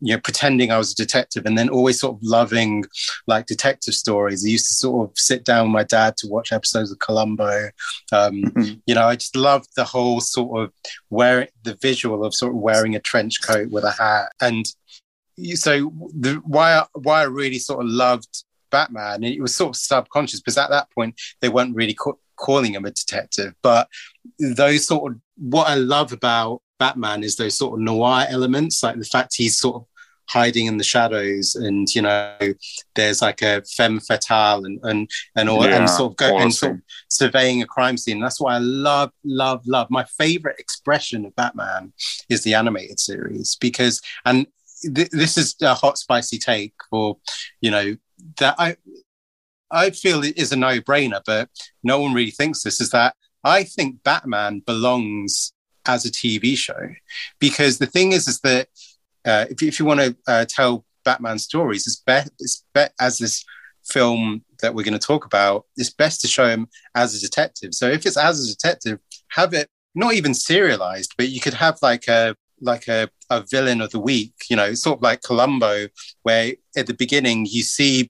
you 0.01 0.13
know, 0.13 0.19
pretending 0.21 0.71
I 0.71 0.77
was 0.77 0.91
a 0.91 0.95
detective 0.95 1.45
and 1.45 1.57
then 1.57 1.69
always 1.69 1.99
sort 1.99 2.15
of 2.15 2.23
loving 2.23 2.85
like 3.27 3.45
detective 3.45 3.93
stories. 3.93 4.45
I 4.45 4.49
used 4.49 4.67
to 4.67 4.73
sort 4.73 5.09
of 5.09 5.17
sit 5.17 5.43
down 5.43 5.67
with 5.67 5.73
my 5.73 5.83
dad 5.83 6.17
to 6.17 6.27
watch 6.27 6.51
episodes 6.51 6.91
of 6.91 6.99
Columbo. 6.99 7.69
Um, 8.11 8.43
mm-hmm. 8.43 8.73
You 8.85 8.95
know, 8.95 9.07
I 9.07 9.15
just 9.15 9.35
loved 9.35 9.69
the 9.75 9.83
whole 9.83 10.21
sort 10.21 10.63
of 10.63 10.73
wearing 11.09 11.49
the 11.63 11.75
visual 11.81 12.23
of 12.23 12.33
sort 12.33 12.53
of 12.53 12.59
wearing 12.59 12.95
a 12.95 12.99
trench 12.99 13.41
coat 13.41 13.71
with 13.71 13.83
a 13.83 13.91
hat. 13.91 14.31
And 14.41 14.65
so 15.55 15.91
the, 16.17 16.41
why, 16.45 16.83
why 16.93 17.21
I 17.21 17.25
really 17.25 17.59
sort 17.59 17.83
of 17.83 17.91
loved 17.91 18.43
Batman, 18.71 19.15
and 19.15 19.25
it 19.25 19.41
was 19.41 19.55
sort 19.55 19.69
of 19.69 19.75
subconscious 19.75 20.39
because 20.39 20.57
at 20.57 20.69
that 20.69 20.91
point 20.91 21.19
they 21.41 21.49
weren't 21.49 21.75
really 21.75 21.93
ca- 21.93 22.13
calling 22.35 22.73
him 22.73 22.85
a 22.85 22.91
detective. 22.91 23.53
But 23.61 23.89
those 24.39 24.85
sort 24.87 25.13
of 25.13 25.19
what 25.37 25.67
I 25.67 25.75
love 25.75 26.13
about 26.13 26.61
Batman 26.79 27.23
is 27.23 27.35
those 27.35 27.57
sort 27.57 27.73
of 27.73 27.83
noir 27.83 28.25
elements, 28.29 28.81
like 28.81 28.97
the 28.97 29.05
fact 29.05 29.35
he's 29.35 29.59
sort 29.59 29.75
of 29.75 29.85
hiding 30.29 30.67
in 30.67 30.77
the 30.77 30.83
shadows 30.83 31.55
and 31.55 31.87
you 31.93 32.03
know 32.03 32.37
there's 32.95 33.21
like 33.21 33.41
a 33.41 33.63
femme 33.63 33.99
fatale 33.99 34.63
and 34.63 34.79
and 34.83 35.09
and 35.35 35.49
all 35.49 35.65
yeah, 35.65 35.77
and 35.77 35.89
sort 35.89 36.11
of 36.11 36.17
go 36.17 36.35
awesome. 36.35 36.41
and 36.41 36.53
sort 36.53 36.71
of 36.73 36.81
surveying 37.09 37.61
a 37.63 37.65
crime 37.65 37.97
scene 37.97 38.19
that's 38.19 38.39
why 38.39 38.53
i 38.53 38.59
love 38.59 39.11
love 39.25 39.65
love 39.65 39.87
my 39.89 40.03
favorite 40.17 40.59
expression 40.59 41.25
of 41.25 41.35
batman 41.35 41.91
is 42.29 42.43
the 42.43 42.53
animated 42.53 42.99
series 42.99 43.57
because 43.59 44.01
and 44.25 44.45
th- 44.95 45.09
this 45.09 45.35
is 45.35 45.55
a 45.63 45.73
hot 45.73 45.97
spicy 45.97 46.37
take 46.37 46.73
for 46.91 47.17
you 47.59 47.71
know 47.71 47.95
that 48.37 48.53
i 48.59 48.75
i 49.71 49.89
feel 49.89 50.23
it 50.23 50.37
is 50.37 50.51
a 50.51 50.55
no-brainer 50.55 51.21
but 51.25 51.49
no 51.83 51.99
one 51.99 52.13
really 52.13 52.31
thinks 52.31 52.61
this 52.61 52.79
is 52.79 52.91
that 52.91 53.15
i 53.43 53.63
think 53.63 54.03
batman 54.03 54.59
belongs 54.59 55.53
as 55.85 56.05
a 56.05 56.11
TV 56.11 56.57
show. 56.57 56.89
Because 57.39 57.77
the 57.77 57.85
thing 57.85 58.11
is, 58.11 58.27
is 58.27 58.39
that 58.41 58.67
uh, 59.25 59.45
if, 59.49 59.61
if, 59.61 59.79
you 59.79 59.85
want 59.85 59.99
to 59.99 60.15
uh, 60.27 60.45
tell 60.47 60.85
Batman 61.03 61.39
stories, 61.39 61.85
it's 61.87 61.97
best 61.97 62.31
it's 62.39 62.63
as 62.99 63.17
this 63.17 63.43
film 63.85 64.43
that 64.61 64.73
we're 64.73 64.83
going 64.83 64.97
to 64.97 65.07
talk 65.07 65.25
about. 65.25 65.65
It's 65.77 65.89
best 65.89 66.21
to 66.21 66.27
show 66.27 66.47
him 66.47 66.67
as 66.95 67.15
a 67.15 67.19
detective. 67.19 67.73
So 67.73 67.87
if 67.89 68.05
it's 68.05 68.17
as 68.17 68.43
a 68.43 68.53
detective, 68.53 68.99
have 69.29 69.53
it 69.53 69.69
not 69.95 70.13
even 70.13 70.33
serialized, 70.33 71.13
but 71.17 71.29
you 71.29 71.39
could 71.39 71.55
have 71.55 71.77
like 71.81 72.07
a 72.07 72.35
like 72.61 72.87
a, 72.89 73.09
a 73.29 73.43
villain 73.49 73.81
of 73.81 73.91
the 73.91 73.99
week. 73.99 74.33
You 74.49 74.55
know, 74.55 74.73
sort 74.73 74.99
of 74.99 75.03
like 75.03 75.21
Columbo, 75.21 75.87
where 76.23 76.53
at 76.77 76.87
the 76.87 76.93
beginning 76.93 77.45
you 77.45 77.63
see 77.63 78.09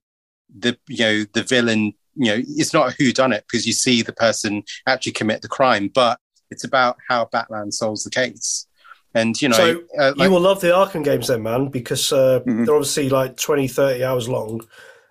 the 0.58 0.78
you 0.88 1.00
know 1.00 1.26
the 1.34 1.44
villain 1.44 1.94
you 2.16 2.26
know 2.26 2.42
it's 2.58 2.74
not 2.74 2.92
a 2.92 2.96
who 2.98 3.12
done 3.12 3.32
it 3.32 3.46
because 3.50 3.68
you 3.68 3.74
see 3.74 4.02
the 4.02 4.14
person 4.14 4.64
actually 4.88 5.12
commit 5.12 5.42
the 5.42 5.48
crime 5.48 5.90
but 5.94 6.20
it's 6.52 6.64
about 6.64 6.98
how 7.08 7.26
Batman 7.26 7.72
solves 7.72 8.04
the 8.04 8.10
case. 8.10 8.68
And, 9.14 9.40
you 9.42 9.50
know, 9.50 9.56
so 9.56 9.82
uh, 9.98 10.14
like, 10.16 10.28
you 10.28 10.32
will 10.32 10.42
love 10.42 10.62
the 10.62 10.68
Arkham 10.68 11.04
games 11.04 11.28
then, 11.28 11.42
man, 11.42 11.70
because 11.70 12.12
uh, 12.14 12.42
mm-hmm. 12.42 12.66
they're 12.66 12.76
obviously 12.76 13.10
like 13.10 13.38
20, 13.38 13.68
30 13.68 14.04
hours 14.04 14.30
long. 14.30 14.62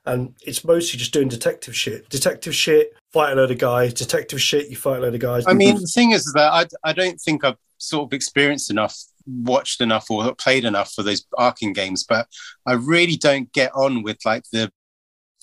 And 0.06 0.34
it's 0.46 0.64
mostly 0.64 0.98
just 0.98 1.12
doing 1.12 1.28
detective 1.28 1.76
shit. 1.76 2.08
Detective 2.08 2.54
shit, 2.54 2.94
fight 3.12 3.32
a 3.32 3.34
load 3.34 3.50
of 3.50 3.58
guys. 3.58 3.92
Detective 3.92 4.40
shit, 4.40 4.70
you 4.70 4.76
fight 4.76 4.98
a 4.98 5.00
load 5.00 5.14
of 5.14 5.20
guys. 5.20 5.44
I 5.46 5.52
mean, 5.52 5.74
the 5.74 5.86
thing 5.86 6.12
is 6.12 6.32
that 6.34 6.52
I, 6.52 6.66
I 6.88 6.92
don't 6.92 7.20
think 7.20 7.44
I've 7.44 7.58
sort 7.78 8.08
of 8.08 8.14
experienced 8.14 8.70
enough, 8.70 8.96
watched 9.26 9.80
enough, 9.80 10.10
or 10.10 10.34
played 10.34 10.64
enough 10.64 10.92
for 10.92 11.02
those 11.02 11.26
Arkham 11.38 11.74
games, 11.74 12.04
but 12.04 12.26
I 12.66 12.74
really 12.74 13.16
don't 13.16 13.52
get 13.52 13.72
on 13.74 14.02
with 14.02 14.18
like 14.24 14.44
the 14.50 14.72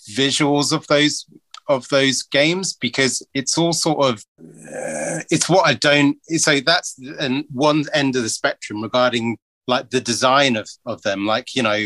visuals 0.09 0.71
of 0.71 0.87
those 0.87 1.25
of 1.67 1.87
those 1.89 2.21
games 2.23 2.73
because 2.73 3.25
it's 3.33 3.57
all 3.57 3.73
sort 3.73 4.05
of 4.05 4.23
uh, 4.39 5.21
it's 5.31 5.49
what 5.49 5.67
I 5.67 5.73
don't. 5.73 6.17
So 6.27 6.59
that's 6.59 6.99
and 7.19 7.45
one 7.51 7.85
end 7.93 8.15
of 8.15 8.23
the 8.23 8.29
spectrum 8.29 8.81
regarding 8.81 9.37
like 9.67 9.89
the 9.89 10.01
design 10.01 10.55
of 10.55 10.69
of 10.85 11.01
them. 11.01 11.25
Like 11.25 11.55
you 11.55 11.63
know, 11.63 11.85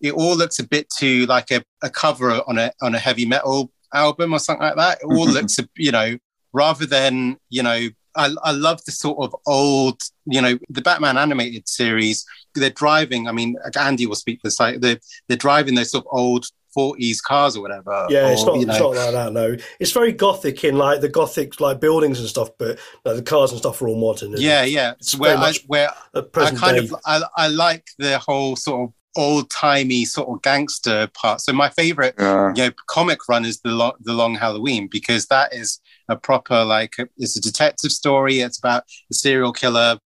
it 0.00 0.12
all 0.12 0.36
looks 0.36 0.58
a 0.58 0.66
bit 0.66 0.88
too 0.90 1.26
like 1.26 1.50
a, 1.50 1.62
a 1.82 1.90
cover 1.90 2.32
on 2.46 2.58
a 2.58 2.72
on 2.82 2.94
a 2.94 2.98
heavy 2.98 3.26
metal 3.26 3.70
album 3.92 4.32
or 4.32 4.38
something 4.38 4.66
like 4.66 4.76
that. 4.76 4.98
It 5.02 5.06
all 5.06 5.28
looks 5.28 5.58
you 5.76 5.92
know 5.92 6.16
rather 6.52 6.86
than 6.86 7.36
you 7.50 7.62
know 7.62 7.88
I, 8.18 8.34
I, 8.42 8.50
love 8.50 8.84
the 8.84 8.90
sort 8.90 9.18
of 9.20 9.34
old, 9.46 10.02
you 10.26 10.42
know, 10.42 10.58
the 10.68 10.82
Batman 10.82 11.16
animated 11.16 11.68
series. 11.68 12.26
They're 12.54 12.70
driving. 12.70 13.28
I 13.28 13.32
mean, 13.32 13.56
Andy 13.78 14.06
will 14.06 14.16
speak 14.16 14.40
this. 14.42 14.58
Like 14.58 14.80
they're 14.80 14.98
they're 15.28 15.36
driving 15.36 15.76
those 15.76 15.92
sort 15.92 16.04
of 16.04 16.18
old 16.18 16.46
40s 16.78 17.22
cars 17.22 17.56
or 17.56 17.62
whatever. 17.62 18.06
Yeah, 18.08 18.28
or, 18.28 18.32
it's, 18.32 18.44
not, 18.44 18.56
it's 18.56 18.66
not 18.66 18.94
like 18.94 19.12
that, 19.12 19.32
no. 19.32 19.56
It's 19.80 19.92
very 19.92 20.12
gothic 20.12 20.62
in 20.64 20.76
like 20.76 21.00
the 21.00 21.08
gothic 21.08 21.60
like 21.60 21.80
buildings 21.80 22.20
and 22.20 22.28
stuff, 22.28 22.50
but 22.58 22.78
like, 23.04 23.16
the 23.16 23.22
cars 23.22 23.50
and 23.50 23.58
stuff 23.58 23.82
are 23.82 23.88
all 23.88 23.98
modern. 23.98 24.34
Yeah, 24.36 24.62
it? 24.62 24.70
yeah. 24.70 24.92
It's 24.92 25.16
where 25.16 25.36
I, 25.36 25.52
where 25.66 25.90
I 26.14 26.50
kind 26.52 26.78
day. 26.78 26.84
of 26.84 26.94
I, 27.04 27.22
I 27.36 27.48
like 27.48 27.86
the 27.98 28.18
whole 28.18 28.56
sort 28.56 28.88
of 28.88 28.94
old 29.16 29.50
timey 29.50 30.04
sort 30.04 30.28
of 30.28 30.40
gangster 30.42 31.08
part. 31.14 31.40
So 31.40 31.52
my 31.52 31.68
favorite, 31.70 32.14
yeah. 32.18 32.52
you 32.54 32.64
know, 32.64 32.70
comic 32.88 33.28
run 33.28 33.44
is 33.44 33.60
the 33.60 33.70
Lo- 33.70 33.96
the 34.00 34.12
Long 34.12 34.36
Halloween 34.36 34.88
because 34.90 35.26
that 35.26 35.52
is 35.52 35.80
a 36.08 36.16
proper 36.16 36.64
like 36.64 36.94
it's 37.16 37.36
a 37.36 37.40
detective 37.40 37.90
story. 37.90 38.40
It's 38.40 38.58
about 38.58 38.84
a 39.10 39.14
serial 39.14 39.52
killer, 39.52 39.98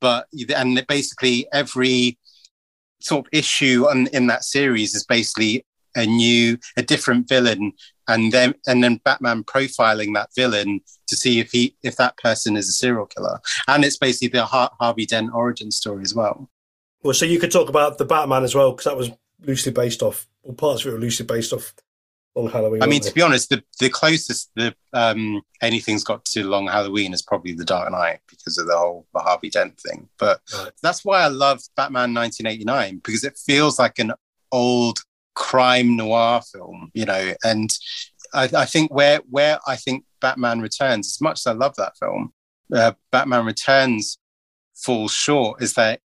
but 0.00 0.26
and 0.54 0.84
basically 0.86 1.48
every 1.52 2.18
sort 3.00 3.26
of 3.26 3.30
issue 3.32 3.86
on, 3.88 4.06
in 4.08 4.26
that 4.28 4.44
series 4.44 4.94
is 4.94 5.04
basically 5.04 5.64
a 5.94 6.06
new, 6.06 6.58
a 6.76 6.82
different 6.82 7.28
villain, 7.28 7.72
and 8.08 8.32
then 8.32 8.54
and 8.66 8.82
then 8.82 9.00
Batman 9.04 9.44
profiling 9.44 10.14
that 10.14 10.30
villain 10.34 10.80
to 11.08 11.16
see 11.16 11.40
if 11.40 11.50
he 11.52 11.76
if 11.82 11.96
that 11.96 12.16
person 12.16 12.56
is 12.56 12.68
a 12.68 12.72
serial 12.72 13.06
killer, 13.06 13.40
and 13.68 13.84
it's 13.84 13.96
basically 13.96 14.28
the 14.28 14.44
Har- 14.44 14.72
Harvey 14.80 15.06
Dent 15.06 15.30
origin 15.32 15.70
story 15.70 16.02
as 16.02 16.14
well. 16.14 16.50
Well, 17.02 17.14
so 17.14 17.24
you 17.24 17.38
could 17.38 17.52
talk 17.52 17.68
about 17.68 17.98
the 17.98 18.04
Batman 18.04 18.44
as 18.44 18.54
well 18.54 18.72
because 18.72 18.84
that 18.84 18.96
was 18.96 19.10
loosely 19.42 19.72
based 19.72 20.02
off, 20.02 20.26
or 20.42 20.54
parts 20.54 20.82
of 20.82 20.88
it 20.88 20.94
were 20.94 21.00
loosely 21.00 21.26
based 21.26 21.52
off 21.52 21.72
Long 22.34 22.50
Halloween. 22.50 22.82
I 22.82 22.86
mean, 22.86 23.00
to 23.00 23.12
be 23.12 23.22
honest, 23.22 23.50
the 23.50 23.62
the 23.78 23.90
closest 23.90 24.50
the 24.54 24.74
um, 24.92 25.42
anything's 25.62 26.04
got 26.04 26.24
to 26.26 26.44
Long 26.44 26.66
Halloween 26.66 27.12
is 27.12 27.22
probably 27.22 27.54
The 27.54 27.64
Dark 27.64 27.90
Knight 27.90 28.20
because 28.28 28.58
of 28.58 28.66
the 28.66 28.76
whole 28.76 29.06
the 29.14 29.20
Harvey 29.20 29.50
Dent 29.50 29.78
thing. 29.80 30.08
But 30.18 30.40
right. 30.56 30.70
that's 30.82 31.04
why 31.04 31.22
I 31.22 31.28
love 31.28 31.60
Batman 31.76 32.14
1989 32.14 33.00
because 33.04 33.24
it 33.24 33.38
feels 33.38 33.78
like 33.78 33.98
an 33.98 34.12
old 34.52 34.98
crime 35.34 35.96
noir 35.96 36.40
film, 36.52 36.90
you 36.94 37.04
know, 37.04 37.34
and 37.44 37.70
I, 38.34 38.48
I, 38.54 38.64
think 38.64 38.92
where 38.92 39.20
where 39.28 39.58
I 39.66 39.76
think 39.76 40.04
Batman 40.20 40.60
Returns, 40.60 41.08
as 41.08 41.20
much 41.20 41.40
as 41.40 41.46
I 41.46 41.52
love 41.52 41.74
that 41.76 41.96
film, 41.98 42.32
uh, 42.74 42.92
Batman 43.10 43.46
Returns 43.46 44.18
falls 44.76 45.12
short 45.12 45.62
is 45.62 45.74
that 45.74 46.00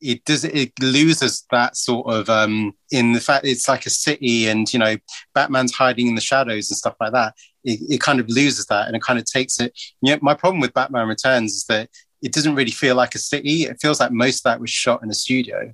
it 0.00 0.24
does 0.24 0.44
it 0.44 0.72
loses 0.80 1.44
that 1.50 1.76
sort 1.76 2.12
of 2.12 2.30
um 2.30 2.72
in 2.92 3.12
the 3.12 3.20
fact 3.20 3.44
it's 3.44 3.68
like 3.68 3.84
a 3.84 3.90
city 3.90 4.46
and 4.46 4.72
you 4.72 4.78
know 4.78 4.96
batman's 5.34 5.72
hiding 5.72 6.06
in 6.06 6.14
the 6.14 6.20
shadows 6.20 6.70
and 6.70 6.76
stuff 6.78 6.94
like 7.00 7.12
that 7.12 7.34
it, 7.64 7.80
it 7.88 8.00
kind 8.00 8.20
of 8.20 8.28
loses 8.28 8.66
that 8.66 8.86
and 8.86 8.96
it 8.96 9.02
kind 9.02 9.18
of 9.18 9.24
takes 9.24 9.60
it. 9.60 9.78
You 10.00 10.12
know 10.12 10.18
my 10.22 10.34
problem 10.34 10.60
with 10.60 10.74
batman 10.74 11.08
returns 11.08 11.52
is 11.52 11.64
that 11.64 11.90
it 12.22 12.32
doesn't 12.32 12.56
really 12.56 12.72
feel 12.72 12.96
like 12.96 13.14
a 13.14 13.18
city. 13.18 13.62
It 13.62 13.78
feels 13.80 14.00
like 14.00 14.10
most 14.10 14.40
of 14.40 14.42
that 14.44 14.60
was 14.60 14.70
shot 14.70 15.02
in 15.04 15.10
a 15.10 15.14
studio 15.14 15.72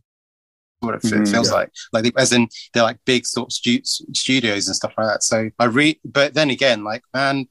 what 0.80 0.94
it 0.94 1.02
mm, 1.02 1.30
feels 1.30 1.48
yeah. 1.48 1.54
like. 1.54 1.70
Like 1.92 2.12
as 2.16 2.32
in 2.32 2.48
they're 2.72 2.82
like 2.82 2.98
big 3.04 3.26
sort 3.26 3.48
of 3.48 3.52
stu- 3.52 3.84
studios 3.84 4.66
and 4.66 4.76
stuff 4.76 4.94
like 4.96 5.06
that. 5.06 5.22
So 5.22 5.50
I 5.58 5.64
read, 5.64 5.98
but 6.04 6.34
then 6.34 6.50
again, 6.50 6.84
like 6.84 7.02
man, 7.12 7.48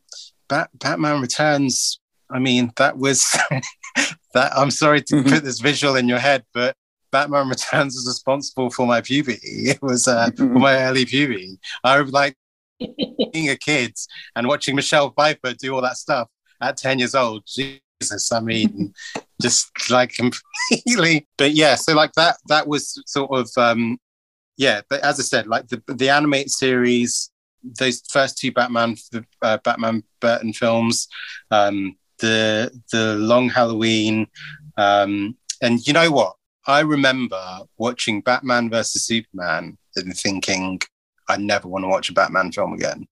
Bat- 0.49 0.69
Batman 0.75 1.21
Returns. 1.21 1.99
I 2.29 2.39
mean, 2.39 2.71
that 2.77 2.97
was 2.97 3.25
that. 4.33 4.51
I'm 4.55 4.71
sorry 4.71 5.01
to 5.01 5.15
mm-hmm. 5.15 5.29
put 5.29 5.43
this 5.43 5.59
visual 5.59 5.95
in 5.95 6.07
your 6.07 6.19
head, 6.19 6.43
but 6.53 6.75
Batman 7.11 7.47
Returns 7.47 7.95
was 7.95 8.07
responsible 8.07 8.69
for 8.69 8.87
my 8.87 9.01
puberty. 9.01 9.39
It 9.69 9.81
was 9.81 10.07
uh, 10.07 10.31
for 10.35 10.45
my 10.45 10.77
early 10.83 11.05
puberty. 11.05 11.59
I 11.83 12.01
was 12.01 12.11
like 12.11 12.35
being 12.79 13.49
a 13.49 13.55
kid 13.55 13.93
and 14.35 14.47
watching 14.47 14.75
Michelle 14.75 15.11
Pfeiffer 15.11 15.53
do 15.53 15.73
all 15.75 15.81
that 15.81 15.97
stuff 15.97 16.27
at 16.59 16.77
10 16.77 16.99
years 16.99 17.15
old. 17.15 17.43
Jesus, 17.45 18.31
I 18.31 18.39
mean, 18.39 18.93
just 19.43 19.91
like 19.91 20.13
completely. 20.13 21.27
But 21.37 21.51
yeah, 21.51 21.75
so 21.75 21.93
like 21.93 22.13
that, 22.13 22.37
that 22.47 22.67
was 22.67 22.99
sort 23.05 23.29
of, 23.31 23.49
um, 23.57 23.99
yeah. 24.57 24.81
But 24.89 25.03
as 25.03 25.19
I 25.19 25.23
said, 25.23 25.45
like 25.47 25.67
the 25.67 25.83
the 25.87 26.09
animated 26.09 26.49
series, 26.49 27.29
those 27.63 28.01
first 28.09 28.37
two 28.37 28.51
Batman, 28.51 28.95
uh, 29.41 29.57
Batman 29.63 30.03
Burton 30.19 30.53
films, 30.53 31.07
um, 31.51 31.97
the 32.19 32.71
the 32.91 33.15
Long 33.15 33.49
Halloween, 33.49 34.27
um, 34.77 35.37
and 35.61 35.85
you 35.85 35.93
know 35.93 36.09
what? 36.09 36.35
I 36.65 36.79
remember 36.79 37.59
watching 37.77 38.21
Batman 38.21 38.69
versus 38.69 39.05
Superman 39.05 39.77
and 39.97 40.17
thinking, 40.17 40.79
I 41.27 41.35
never 41.35 41.67
want 41.67 41.83
to 41.83 41.89
watch 41.89 42.09
a 42.09 42.13
Batman 42.13 42.53
film 42.53 42.73
again. 42.73 43.05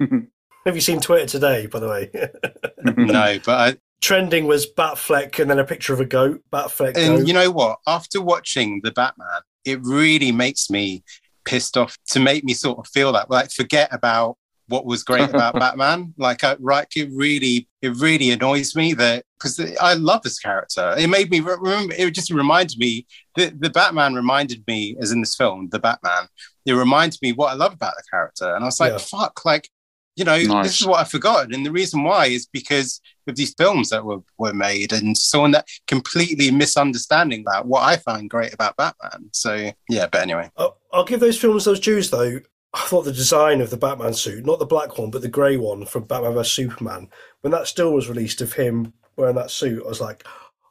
Have 0.66 0.74
you 0.74 0.80
seen 0.80 1.00
Twitter 1.00 1.26
today, 1.26 1.66
by 1.66 1.78
the 1.78 1.88
way? 1.88 2.10
no, 2.96 3.38
but 3.44 3.48
I, 3.48 3.76
trending 4.00 4.46
was 4.46 4.66
Batfleck 4.66 5.38
and 5.38 5.50
then 5.50 5.58
a 5.58 5.64
picture 5.64 5.92
of 5.92 6.00
a 6.00 6.04
goat. 6.04 6.42
Batfleck. 6.52 6.96
And 6.96 7.18
goat. 7.18 7.26
you 7.26 7.34
know 7.34 7.50
what? 7.50 7.78
After 7.86 8.20
watching 8.20 8.80
the 8.82 8.92
Batman, 8.92 9.40
it 9.64 9.80
really 9.82 10.32
makes 10.32 10.70
me 10.70 11.02
pissed 11.44 11.76
off 11.76 11.96
to 12.08 12.20
make 12.20 12.44
me 12.44 12.54
sort 12.54 12.78
of 12.78 12.88
feel 12.88 13.12
that 13.12 13.30
like 13.30 13.50
forget 13.50 13.88
about 13.92 14.36
what 14.68 14.84
was 14.84 15.04
great 15.04 15.30
about 15.30 15.54
Batman. 15.58 16.12
Like, 16.18 16.42
I, 16.42 16.56
right, 16.58 16.86
it 16.96 17.08
really, 17.12 17.68
it 17.82 17.96
really 17.96 18.30
annoys 18.30 18.74
me 18.74 18.94
that 18.94 19.24
because 19.38 19.60
I 19.80 19.94
love 19.94 20.22
this 20.22 20.38
character. 20.38 20.94
It 20.98 21.08
made 21.08 21.30
me 21.30 21.40
remember. 21.40 21.94
It 21.96 22.12
just 22.14 22.30
reminded 22.32 22.78
me 22.78 23.06
that 23.36 23.60
the 23.60 23.70
Batman 23.70 24.14
reminded 24.14 24.64
me, 24.66 24.96
as 25.00 25.12
in 25.12 25.20
this 25.20 25.36
film, 25.36 25.68
the 25.70 25.78
Batman. 25.78 26.26
It 26.64 26.72
reminded 26.72 27.20
me 27.22 27.32
what 27.32 27.50
I 27.50 27.54
love 27.54 27.74
about 27.74 27.94
the 27.96 28.02
character, 28.10 28.54
and 28.54 28.64
I 28.64 28.66
was 28.66 28.80
like, 28.80 28.92
Yeah. 28.92 28.98
"Fuck!" 28.98 29.44
Like, 29.44 29.70
you 30.16 30.24
know, 30.24 30.36
Nice. 30.38 30.66
this 30.66 30.80
is 30.80 30.86
what 30.86 31.00
I've 31.00 31.10
forgotten, 31.10 31.54
and 31.54 31.64
the 31.64 31.70
reason 31.70 32.02
why 32.02 32.26
is 32.26 32.46
because 32.46 33.00
of 33.28 33.36
these 33.36 33.54
films 33.54 33.90
that 33.90 34.04
were 34.04 34.20
were 34.38 34.54
made, 34.54 34.92
and 34.92 35.16
someone 35.16 35.52
that 35.52 35.68
completely 35.86 36.50
misunderstanding 36.50 37.44
that 37.46 37.66
what 37.66 37.82
I 37.82 37.96
find 37.96 38.28
great 38.30 38.52
about 38.54 38.76
Batman. 38.76 39.28
So 39.32 39.70
yeah, 39.88 40.06
but 40.10 40.22
anyway, 40.22 40.50
I'll, 40.56 40.78
I'll 40.92 41.04
give 41.04 41.20
those 41.20 41.38
films 41.38 41.64
those 41.64 41.80
dues 41.80 42.10
though. 42.10 42.40
I 42.74 42.80
thought 42.80 43.02
the 43.02 43.12
design 43.12 43.60
of 43.60 43.70
the 43.70 43.76
Batman 43.76 44.12
suit, 44.12 44.44
not 44.44 44.58
the 44.58 44.66
black 44.66 44.98
one, 44.98 45.10
but 45.10 45.22
the 45.22 45.28
grey 45.28 45.56
one 45.56 45.86
from 45.86 46.04
Batman 46.04 46.34
vs 46.34 46.52
Superman, 46.52 47.08
when 47.40 47.50
that 47.52 47.66
still 47.66 47.92
was 47.92 48.08
released 48.08 48.40
of 48.42 48.52
him 48.52 48.92
wearing 49.16 49.36
that 49.36 49.50
suit, 49.50 49.82
I 49.82 49.88
was 49.88 50.00
like, 50.02 50.24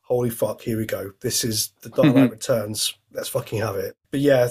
holy 0.04 0.30
fuck, 0.30 0.62
here 0.62 0.78
we 0.78 0.86
go. 0.86 1.12
This 1.22 1.44
is 1.44 1.72
the 1.82 1.90
Dark 1.90 2.14
Knight 2.16 2.30
Returns. 2.30 2.94
Let's 3.12 3.30
fucking 3.30 3.60
have 3.60 3.76
it. 3.76 3.96
But 4.12 4.20
yeah, 4.20 4.48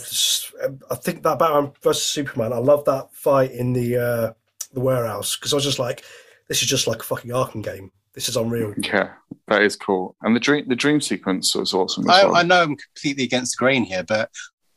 I 0.90 0.94
think 0.96 1.22
that 1.22 1.38
Batman 1.38 1.72
vs 1.80 2.02
Superman, 2.02 2.52
I 2.52 2.58
love 2.58 2.84
that 2.86 3.14
fight 3.14 3.52
in 3.52 3.72
the 3.72 3.96
uh, 3.98 4.32
the 4.74 4.80
warehouse 4.80 5.36
because 5.36 5.52
I 5.52 5.56
was 5.56 5.64
just 5.64 5.78
like, 5.78 6.04
this 6.48 6.62
is 6.62 6.68
just 6.68 6.86
like 6.86 7.00
a 7.00 7.04
fucking 7.04 7.30
Arkham 7.30 7.62
game. 7.62 7.90
This 8.14 8.28
is 8.28 8.36
unreal. 8.36 8.74
Yeah, 8.76 9.12
that 9.48 9.62
is 9.62 9.74
cool. 9.76 10.16
And 10.22 10.36
the 10.36 10.40
dream 10.40 10.68
the 10.68 10.76
dream 10.76 11.00
sequence 11.00 11.54
was 11.54 11.74
awesome 11.74 12.08
as 12.08 12.16
I, 12.16 12.24
well. 12.24 12.36
I 12.36 12.42
know 12.42 12.62
I'm 12.62 12.76
completely 12.76 13.24
against 13.24 13.56
the 13.56 13.62
grain 13.62 13.84
here, 13.84 14.04
but 14.04 14.30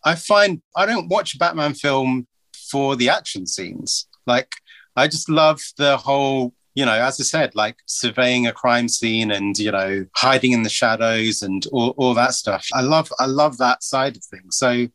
I 0.03 0.15
find 0.15 0.62
I 0.75 0.86
don't 0.86 1.10
watch 1.10 1.36
a 1.36 1.38
Batman 1.38 1.73
film 1.73 2.27
for 2.71 2.95
the 2.95 3.10
action 3.10 3.45
scenes. 3.45 4.07
Like, 4.25 4.55
I 4.95 5.07
just 5.07 5.29
love 5.29 5.62
the 5.77 5.97
whole, 5.97 6.53
you 6.73 6.86
know, 6.86 6.93
as 6.93 7.19
I 7.19 7.23
said, 7.23 7.55
like 7.55 7.77
surveying 7.86 8.47
a 8.47 8.53
crime 8.53 8.89
scene 8.89 9.31
and 9.31 9.57
you 9.57 9.71
know 9.71 10.05
hiding 10.15 10.53
in 10.53 10.63
the 10.63 10.69
shadows 10.69 11.43
and 11.43 11.65
all, 11.71 11.93
all 11.97 12.13
that 12.15 12.33
stuff. 12.33 12.65
I 12.73 12.81
love 12.81 13.12
I 13.19 13.27
love 13.27 13.57
that 13.60 13.83
side 13.83 14.17
of 14.17 14.23
things. 14.23 14.57
So 14.57 14.88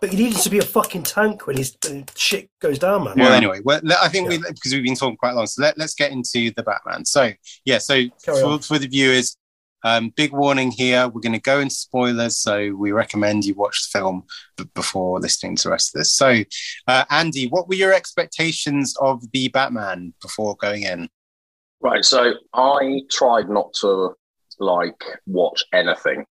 But 0.00 0.10
he 0.10 0.16
needs 0.24 0.42
to 0.44 0.50
be 0.50 0.58
a 0.58 0.62
fucking 0.62 1.04
tank 1.04 1.46
when 1.46 1.56
his 1.56 1.74
when 1.88 2.04
shit 2.14 2.50
goes 2.60 2.78
down, 2.78 3.04
man. 3.04 3.14
well, 3.16 3.30
Yeah. 3.30 3.36
anyway, 3.36 3.60
well, 3.64 3.80
I 4.00 4.08
think 4.08 4.28
we 4.28 4.36
because 4.38 4.72
we've 4.74 4.84
been 4.84 4.94
talking 4.94 5.16
quite 5.16 5.34
long, 5.34 5.46
so 5.46 5.62
let, 5.62 5.78
let's 5.78 5.94
get 5.94 6.12
into 6.12 6.50
the 6.54 6.62
Batman. 6.62 7.04
So 7.06 7.32
yeah, 7.64 7.78
so 7.78 8.02
for, 8.18 8.58
for 8.60 8.78
the 8.78 8.88
viewers, 8.88 9.38
um, 9.84 10.10
big 10.14 10.32
warning 10.32 10.70
here: 10.70 11.08
we're 11.08 11.22
going 11.22 11.32
to 11.32 11.40
go 11.40 11.60
into 11.60 11.74
spoilers, 11.74 12.36
so 12.36 12.74
we 12.74 12.92
recommend 12.92 13.46
you 13.46 13.54
watch 13.54 13.90
the 13.90 13.98
film 13.98 14.24
b- 14.58 14.68
before 14.74 15.18
listening 15.18 15.56
to 15.56 15.62
the 15.64 15.70
rest 15.70 15.94
of 15.94 16.00
this. 16.00 16.12
So, 16.12 16.42
uh, 16.88 17.04
Andy, 17.10 17.46
what 17.48 17.66
were 17.66 17.74
your 17.74 17.94
expectations 17.94 18.94
of 19.00 19.22
the 19.32 19.48
Batman 19.48 20.12
before 20.20 20.56
going 20.56 20.82
in? 20.82 21.08
Right. 21.80 22.04
So 22.04 22.34
I 22.52 23.00
tried 23.10 23.48
not 23.48 23.72
to 23.80 24.10
like 24.58 25.02
watch 25.26 25.62
anything, 25.72 26.26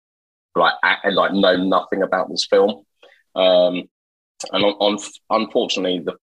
like 0.56 0.74
a- 0.84 0.98
and 1.06 1.16
like 1.16 1.32
know 1.32 1.56
nothing 1.56 2.02
about 2.02 2.30
this 2.30 2.46
film. 2.46 2.84
Um, 3.36 3.90
and 4.52 4.64
on, 4.64 4.74
on 4.80 4.98
unfortunately, 5.30 6.00
the 6.00 6.16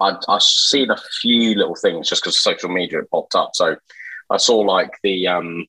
I 0.00 0.16
I 0.28 0.38
seen 0.40 0.90
a 0.90 0.96
few 1.20 1.54
little 1.54 1.76
things 1.76 2.08
just 2.08 2.22
because 2.22 2.40
social 2.40 2.68
media 2.68 3.00
popped 3.10 3.34
up. 3.34 3.50
So 3.54 3.76
I 4.30 4.36
saw 4.36 4.58
like 4.58 4.90
the 5.02 5.28
um 5.28 5.66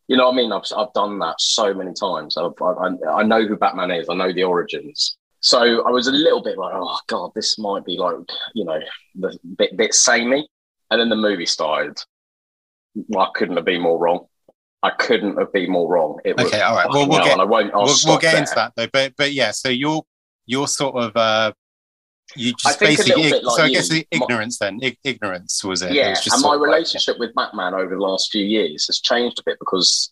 You 0.09 0.17
know 0.17 0.27
what 0.27 0.35
I 0.35 0.37
mean? 0.37 0.53
I've, 0.53 0.63
I've 0.77 0.93
done 0.95 1.19
that 1.21 1.41
so 1.41 1.73
many 1.75 1.93
times. 1.95 2.37
I've, 2.37 2.53
I, 2.61 2.89
I 3.11 3.23
know 3.23 3.47
who 3.47 3.57
Batman 3.57 3.91
is. 3.91 4.09
I 4.09 4.15
know 4.15 4.33
the 4.33 4.45
origins. 4.45 5.17
So 5.41 5.83
I 5.85 5.91
was 5.91 6.07
a 6.07 6.13
little 6.13 6.43
bit 6.43 6.57
like, 6.59 6.73
oh 6.75 6.99
god, 7.09 7.33
this 7.35 7.59
might 7.59 7.85
be 7.85 7.97
like, 7.97 8.17
you 8.55 8.65
know, 8.65 8.79
the 9.15 9.37
bit 9.59 9.77
bit 9.77 9.95
samey. 9.95 10.49
And 10.91 11.01
then 11.01 11.09
the 11.09 11.17
movie 11.17 11.47
started. 11.47 11.99
I 13.17 13.29
couldn't 13.35 13.57
have 13.57 13.65
been 13.65 13.81
more 13.81 13.99
wrong. 13.99 14.27
I 14.83 14.91
couldn't 14.91 15.39
have 15.39 15.53
been 15.53 15.71
more 15.71 15.89
wrong. 15.89 16.21
It 16.25 16.37
was 16.37 16.47
Okay, 16.47 16.61
all 16.61 16.77
right. 16.77 16.89
Well, 16.89 17.09
we'll 17.09 17.25
get- 17.25 17.41
I 17.41 17.45
won't. 17.45 17.73
I'll 17.73 17.85
we'll, 17.85 17.97
we'll 18.05 18.19
get 18.19 18.33
there. 18.33 18.41
into 18.41 18.55
that 18.55 18.73
though. 18.77 18.89
But 18.93 19.15
but 19.17 19.33
yeah, 19.33 19.51
so 19.53 19.69
you're 19.69 20.03
you're 20.47 20.69
sort 20.69 20.97
of 20.97 21.17
uh, 21.17 21.53
you 22.37 22.51
I 22.51 22.71
just 22.71 22.81
basically. 22.81 23.31
like 23.31 23.43
so 23.57 23.63
I 23.63 23.67
you. 23.67 23.75
guess 23.75 23.89
the 23.89 24.07
My- 24.15 24.19
ignorance 24.23 24.59
then, 24.59 24.79
ig- 24.83 24.99
ignorance 25.05 25.63
was 25.65 25.83
it? 25.83 25.91
It 25.91 25.95
Yeah, 25.97 26.11
was 26.11 26.21
just 26.25 26.35
and 26.37 26.43
my 26.43 26.55
of 26.55 26.61
like- 26.61 26.69
relationship 26.71 27.19
with 27.19 27.35
Batman 27.35 27.75
over 27.75 27.95
the 27.95 28.01
last 28.01 28.31
few 28.31 28.45
years 28.45 28.87
has 28.87 29.01
changed 29.01 29.39
a 29.39 29.43
bit 29.45 29.59
because 29.59 30.11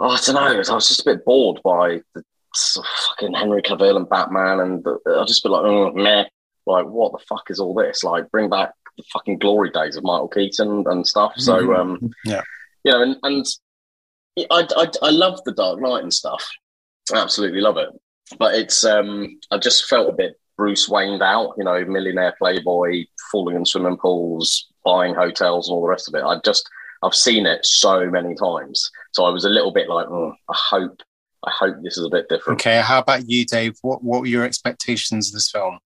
oh, 0.00 0.08
I 0.10 0.18
don't 0.24 0.34
know. 0.34 0.40
I 0.72 0.74
was 0.74 0.88
just 0.88 1.00
a 1.00 1.04
bit 1.04 1.24
bored 1.24 1.60
by 1.64 2.00
the 2.14 2.24
sort 2.54 2.86
of 2.86 2.92
fucking 3.08 3.34
Henry 3.34 3.62
Cavill 3.62 3.96
and 3.96 4.08
Batman, 4.08 4.60
and 4.60 4.84
the, 4.84 4.98
I'll 5.06 5.24
just 5.24 5.42
be 5.42 5.48
like, 5.48 5.64
oh, 5.64 5.92
meh. 5.92 6.24
Like, 6.66 6.86
what 6.86 7.10
the 7.12 7.24
fuck 7.28 7.50
is 7.50 7.58
all 7.58 7.74
this? 7.74 8.04
Like, 8.04 8.30
bring 8.30 8.48
back 8.50 8.72
the 8.96 9.02
fucking 9.12 9.38
glory 9.38 9.70
days 9.70 9.96
of 9.96 10.04
Michael 10.04 10.28
Keaton 10.28 10.84
and 10.86 11.06
stuff. 11.06 11.32
So, 11.36 11.74
um, 11.74 11.96
Mm-hmm. 11.96 12.06
Yeah. 12.30 12.42
you 12.84 12.92
know, 12.92 13.02
and, 13.02 13.16
and 13.24 13.46
I, 14.50 14.66
I, 14.76 14.86
I 15.02 15.10
love 15.10 15.40
the 15.44 15.52
Dark 15.52 15.80
Knight 15.80 16.02
and 16.02 16.12
stuff. 16.12 16.48
I 17.12 17.18
absolutely 17.18 17.60
love 17.62 17.78
it. 17.78 17.88
But 18.38 18.54
it's, 18.54 18.84
um, 18.84 19.40
I 19.50 19.58
just 19.58 19.86
felt 19.86 20.08
a 20.08 20.12
bit 20.12 20.34
Bruce 20.62 20.88
Wayne 20.88 21.20
out, 21.20 21.54
you 21.58 21.64
know, 21.64 21.84
millionaire 21.86 22.36
playboy, 22.38 23.04
falling 23.32 23.56
in 23.56 23.66
swimming 23.66 23.96
pools, 23.96 24.70
buying 24.84 25.12
hotels, 25.12 25.68
and 25.68 25.74
all 25.74 25.82
the 25.82 25.88
rest 25.88 26.06
of 26.06 26.14
it. 26.14 26.22
I 26.22 26.38
just, 26.44 26.70
I've 27.02 27.16
seen 27.16 27.46
it 27.46 27.66
so 27.66 28.08
many 28.08 28.36
times, 28.36 28.88
so 29.10 29.24
I 29.24 29.30
was 29.30 29.44
a 29.44 29.48
little 29.48 29.72
bit 29.72 29.88
like, 29.88 30.06
"Mm, 30.06 30.32
I 30.48 30.54
hope, 30.56 31.02
I 31.44 31.50
hope 31.50 31.82
this 31.82 31.98
is 31.98 32.04
a 32.04 32.08
bit 32.08 32.28
different. 32.28 32.60
Okay, 32.60 32.80
how 32.80 33.00
about 33.00 33.28
you, 33.28 33.44
Dave? 33.44 33.74
What 33.82 34.04
what 34.04 34.20
were 34.20 34.28
your 34.28 34.44
expectations 34.44 35.30
of 35.30 35.34
this 35.34 35.50
film? 35.50 35.80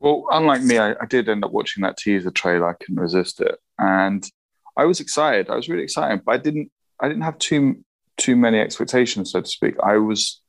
Well, 0.00 0.24
unlike 0.32 0.62
me, 0.62 0.78
I, 0.78 0.92
I 0.92 1.04
did 1.04 1.28
end 1.28 1.44
up 1.44 1.52
watching 1.52 1.82
that 1.82 1.98
teaser 1.98 2.30
trailer. 2.30 2.70
I 2.70 2.72
couldn't 2.72 2.98
resist 2.98 3.38
it, 3.42 3.58
and 3.78 4.26
I 4.78 4.86
was 4.86 5.00
excited. 5.00 5.50
I 5.50 5.56
was 5.56 5.68
really 5.68 5.84
excited, 5.84 6.24
but 6.24 6.32
I 6.32 6.38
didn't. 6.38 6.72
I 7.00 7.08
didn't 7.08 7.24
have 7.24 7.36
too 7.36 7.84
too 8.16 8.34
many 8.34 8.60
expectations, 8.60 9.32
so 9.32 9.42
to 9.42 9.46
speak. 9.46 9.74
I 9.82 9.98
was. 9.98 10.40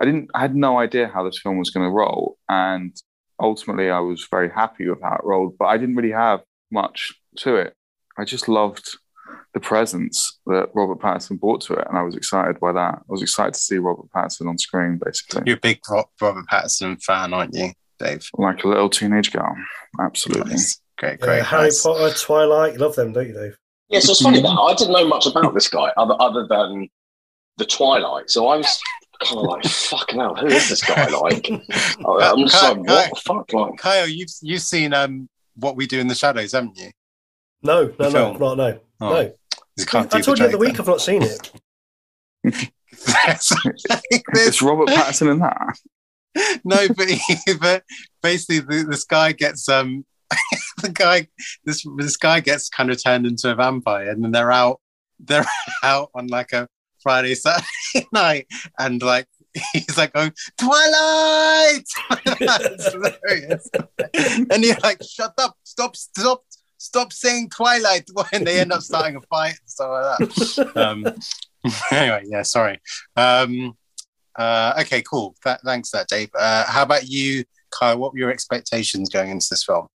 I 0.00 0.04
didn't. 0.04 0.30
I 0.34 0.40
had 0.40 0.54
no 0.54 0.78
idea 0.78 1.08
how 1.12 1.24
this 1.24 1.40
film 1.40 1.58
was 1.58 1.70
going 1.70 1.86
to 1.86 1.90
roll, 1.90 2.36
and 2.48 2.94
ultimately, 3.40 3.90
I 3.90 4.00
was 4.00 4.26
very 4.30 4.50
happy 4.50 4.88
with 4.88 5.00
how 5.02 5.14
it 5.16 5.24
rolled. 5.24 5.56
But 5.58 5.66
I 5.66 5.78
didn't 5.78 5.96
really 5.96 6.12
have 6.12 6.40
much 6.70 7.12
to 7.38 7.56
it. 7.56 7.74
I 8.18 8.24
just 8.24 8.48
loved 8.48 8.96
the 9.54 9.60
presence 9.60 10.38
that 10.46 10.68
Robert 10.74 10.98
Pattinson 11.00 11.38
brought 11.38 11.60
to 11.62 11.74
it, 11.74 11.86
and 11.88 11.96
I 11.96 12.02
was 12.02 12.16
excited 12.16 12.58
by 12.60 12.72
that. 12.72 12.94
I 12.98 13.02
was 13.08 13.22
excited 13.22 13.54
to 13.54 13.60
see 13.60 13.78
Robert 13.78 14.06
Pattinson 14.14 14.48
on 14.48 14.58
screen, 14.58 15.00
basically, 15.02 15.42
You're 15.46 15.56
a 15.56 15.60
big 15.60 15.80
Robert 16.20 16.44
Pattinson 16.50 17.00
fan, 17.02 17.32
aren't 17.32 17.54
you, 17.54 17.70
Dave? 17.98 18.28
like 18.36 18.64
a 18.64 18.68
little 18.68 18.90
teenage 18.90 19.32
girl. 19.32 19.56
Absolutely. 20.00 20.52
Nice. 20.52 20.80
Great, 20.98 21.20
great. 21.20 21.42
Harry. 21.44 21.70
Potter, 21.82 22.14
Twilight, 22.16 22.74
you 22.74 22.78
love 22.78 22.94
them, 22.96 23.12
don't 23.12 23.28
you, 23.28 23.34
Dave? 23.34 23.56
Yeah, 23.88 24.00
so 24.00 24.12
it's 24.12 24.22
funny 24.22 24.40
that 24.40 24.48
I 24.48 24.74
didn't 24.74 24.92
know 24.92 25.06
much 25.06 25.26
about 25.26 25.54
this 25.54 25.68
guy 25.68 25.92
other 25.96 26.16
other 26.18 26.46
than 26.48 26.88
the 27.58 27.66
Twilight. 27.66 28.30
So 28.30 28.48
I 28.48 28.56
was 28.56 28.80
kind 29.20 29.38
of 29.38 29.44
like, 29.44 29.64
fucking 29.64 30.18
hell, 30.18 30.34
who 30.34 30.46
is 30.46 30.68
this 30.68 30.82
guy 30.82 31.06
like? 31.20 31.48
I'm 31.50 32.38
just 32.40 32.62
like, 32.62 32.78
what 32.78 33.10
the 33.10 33.20
fuck? 33.24 33.52
Like, 33.52 33.76
Kyle, 33.78 34.08
you've 34.08 34.30
you've 34.42 34.62
seen 34.62 34.92
um 34.92 35.28
what 35.56 35.76
we 35.76 35.86
do 35.86 36.00
in 36.00 36.08
the 36.08 36.14
shadows, 36.14 36.52
haven't 36.52 36.78
you? 36.78 36.90
No, 37.62 37.84
no, 37.98 38.10
The 38.10 38.10
no, 38.10 38.32
not 38.32 38.56
no, 38.56 38.80
Oh, 39.00 39.10
no. 39.10 39.32
You 39.76 39.84
I 39.92 40.04
told 40.04 40.26
you 40.26 40.34
the 40.36 40.44
other 40.44 40.52
joke 40.52 40.60
week 40.60 40.80
I've 40.80 40.86
not 40.86 41.00
seen 41.00 41.22
it. 41.22 41.50
It's 42.96 44.62
Robert 44.62 44.88
Pattinson 44.94 45.32
in 45.32 45.38
that. 45.40 45.78
no, 46.64 46.88
but 46.88 47.08
but 47.60 47.84
basically 48.22 48.60
the, 48.60 48.86
this 48.88 49.04
guy 49.04 49.32
gets 49.32 49.68
um 49.68 50.04
the 50.82 50.90
guy 50.90 51.28
this 51.64 51.84
this 51.96 52.16
guy 52.16 52.40
gets 52.40 52.68
kind 52.68 52.90
of 52.90 53.02
turned 53.02 53.26
into 53.26 53.50
a 53.50 53.54
vampire, 53.54 54.10
and 54.10 54.22
then 54.22 54.30
they're 54.32 54.52
out 54.52 54.80
they're 55.18 55.46
out 55.82 56.10
on 56.14 56.26
like 56.28 56.52
a 56.52 56.68
Friday 57.04 57.34
Saturday 57.36 58.08
night, 58.12 58.48
and 58.78 59.00
like 59.00 59.28
he's 59.72 59.96
like 59.96 60.12
going 60.12 60.32
Twilight, 60.58 61.86
and 64.50 64.64
you're 64.64 64.76
like 64.82 65.00
shut 65.08 65.32
up, 65.38 65.56
stop, 65.62 65.94
stop. 65.94 66.44
Stop 66.76 67.12
saying 67.14 67.48
Twilight 67.48 68.10
when 68.12 68.44
they 68.44 68.60
end 68.60 68.70
up 68.70 68.82
starting 68.82 69.16
a 69.16 69.20
fight 69.22 69.58
and 69.58 69.70
stuff 69.70 69.90
like 69.90 70.18
that. 70.18 70.76
Um, 70.76 71.06
anyway, 71.90 72.24
yeah, 72.26 72.42
sorry. 72.42 72.78
Um, 73.16 73.74
uh, 74.36 74.74
okay, 74.80 75.00
cool. 75.00 75.34
Th- 75.42 75.56
thanks, 75.64 75.90
that 75.92 76.08
Dave. 76.08 76.28
Uh, 76.38 76.64
how 76.66 76.82
about 76.82 77.08
you, 77.08 77.44
Kyle? 77.70 77.96
What 77.96 78.12
were 78.12 78.18
your 78.18 78.30
expectations 78.30 79.08
going 79.08 79.30
into 79.30 79.46
this 79.48 79.64
film? 79.64 79.88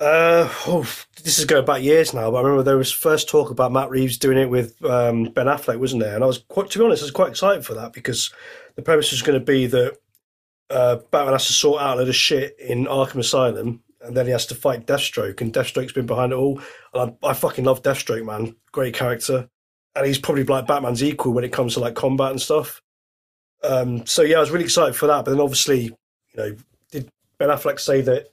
Uh, 0.00 0.48
oh, 0.66 0.90
this 1.22 1.38
is 1.38 1.44
going 1.44 1.66
back 1.66 1.82
years 1.82 2.14
now, 2.14 2.30
but 2.30 2.38
I 2.38 2.40
remember 2.40 2.62
there 2.62 2.78
was 2.78 2.90
first 2.90 3.28
talk 3.28 3.50
about 3.50 3.70
Matt 3.70 3.90
Reeves 3.90 4.16
doing 4.16 4.38
it 4.38 4.48
with 4.48 4.82
um, 4.82 5.24
Ben 5.24 5.44
Affleck, 5.44 5.78
wasn't 5.78 6.02
there? 6.02 6.14
And 6.14 6.24
I 6.24 6.26
was 6.26 6.38
quite, 6.38 6.70
to 6.70 6.78
be 6.78 6.84
honest, 6.86 7.02
I 7.02 7.04
was 7.04 7.10
quite 7.10 7.28
excited 7.28 7.66
for 7.66 7.74
that 7.74 7.92
because 7.92 8.32
the 8.76 8.82
premise 8.82 9.12
was 9.12 9.20
going 9.20 9.38
to 9.38 9.44
be 9.44 9.66
that 9.66 9.98
uh, 10.70 10.96
Batman 11.10 11.34
has 11.34 11.48
to 11.48 11.52
sort 11.52 11.82
out 11.82 11.98
a 11.98 12.00
lot 12.00 12.08
of 12.08 12.14
shit 12.14 12.58
in 12.58 12.86
Arkham 12.86 13.18
Asylum, 13.18 13.82
and 14.00 14.16
then 14.16 14.24
he 14.24 14.32
has 14.32 14.46
to 14.46 14.54
fight 14.54 14.86
Deathstroke, 14.86 15.42
and 15.42 15.52
Deathstroke's 15.52 15.92
been 15.92 16.06
behind 16.06 16.32
it 16.32 16.36
all. 16.36 16.62
And 16.94 17.14
I, 17.22 17.28
I 17.28 17.32
fucking 17.34 17.66
love 17.66 17.82
Deathstroke, 17.82 18.24
man. 18.24 18.56
Great 18.72 18.94
character, 18.94 19.50
and 19.94 20.06
he's 20.06 20.18
probably 20.18 20.44
like 20.44 20.66
Batman's 20.66 21.04
equal 21.04 21.34
when 21.34 21.44
it 21.44 21.52
comes 21.52 21.74
to 21.74 21.80
like 21.80 21.94
combat 21.94 22.30
and 22.30 22.40
stuff. 22.40 22.80
Um, 23.62 24.06
so 24.06 24.22
yeah, 24.22 24.38
I 24.38 24.40
was 24.40 24.50
really 24.50 24.64
excited 24.64 24.96
for 24.96 25.08
that. 25.08 25.26
But 25.26 25.32
then 25.32 25.40
obviously, 25.40 25.82
you 25.82 26.36
know, 26.36 26.56
did 26.90 27.10
Ben 27.36 27.50
Affleck 27.50 27.78
say 27.78 28.00
that 28.00 28.28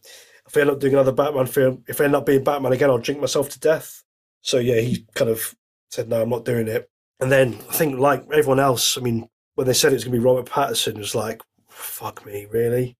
if 0.47 0.55
I 0.57 0.61
end 0.61 0.69
up 0.69 0.79
doing 0.79 0.93
another 0.93 1.11
Batman 1.11 1.45
film, 1.45 1.83
if 1.87 1.99
I 2.01 2.05
end 2.05 2.15
up 2.15 2.25
being 2.25 2.43
Batman 2.43 2.73
again, 2.73 2.89
I'll 2.89 2.97
drink 2.97 3.19
myself 3.21 3.49
to 3.49 3.59
death. 3.59 4.03
So 4.41 4.57
yeah, 4.59 4.79
he 4.79 5.05
kind 5.13 5.29
of 5.29 5.55
said, 5.91 6.09
no, 6.09 6.21
I'm 6.21 6.29
not 6.29 6.45
doing 6.45 6.67
it. 6.67 6.89
And 7.19 7.31
then 7.31 7.57
I 7.69 7.73
think, 7.73 7.99
like 7.99 8.23
everyone 8.31 8.59
else, 8.59 8.97
I 8.97 9.01
mean, 9.01 9.27
when 9.55 9.67
they 9.67 9.73
said 9.73 9.91
it 9.91 9.95
was 9.95 10.03
going 10.03 10.13
to 10.13 10.19
be 10.19 10.23
Robert 10.25 10.45
Pattinson, 10.45 10.95
it 10.95 10.97
was 10.99 11.15
like, 11.15 11.41
fuck 11.69 12.25
me, 12.25 12.45
really? 12.49 12.95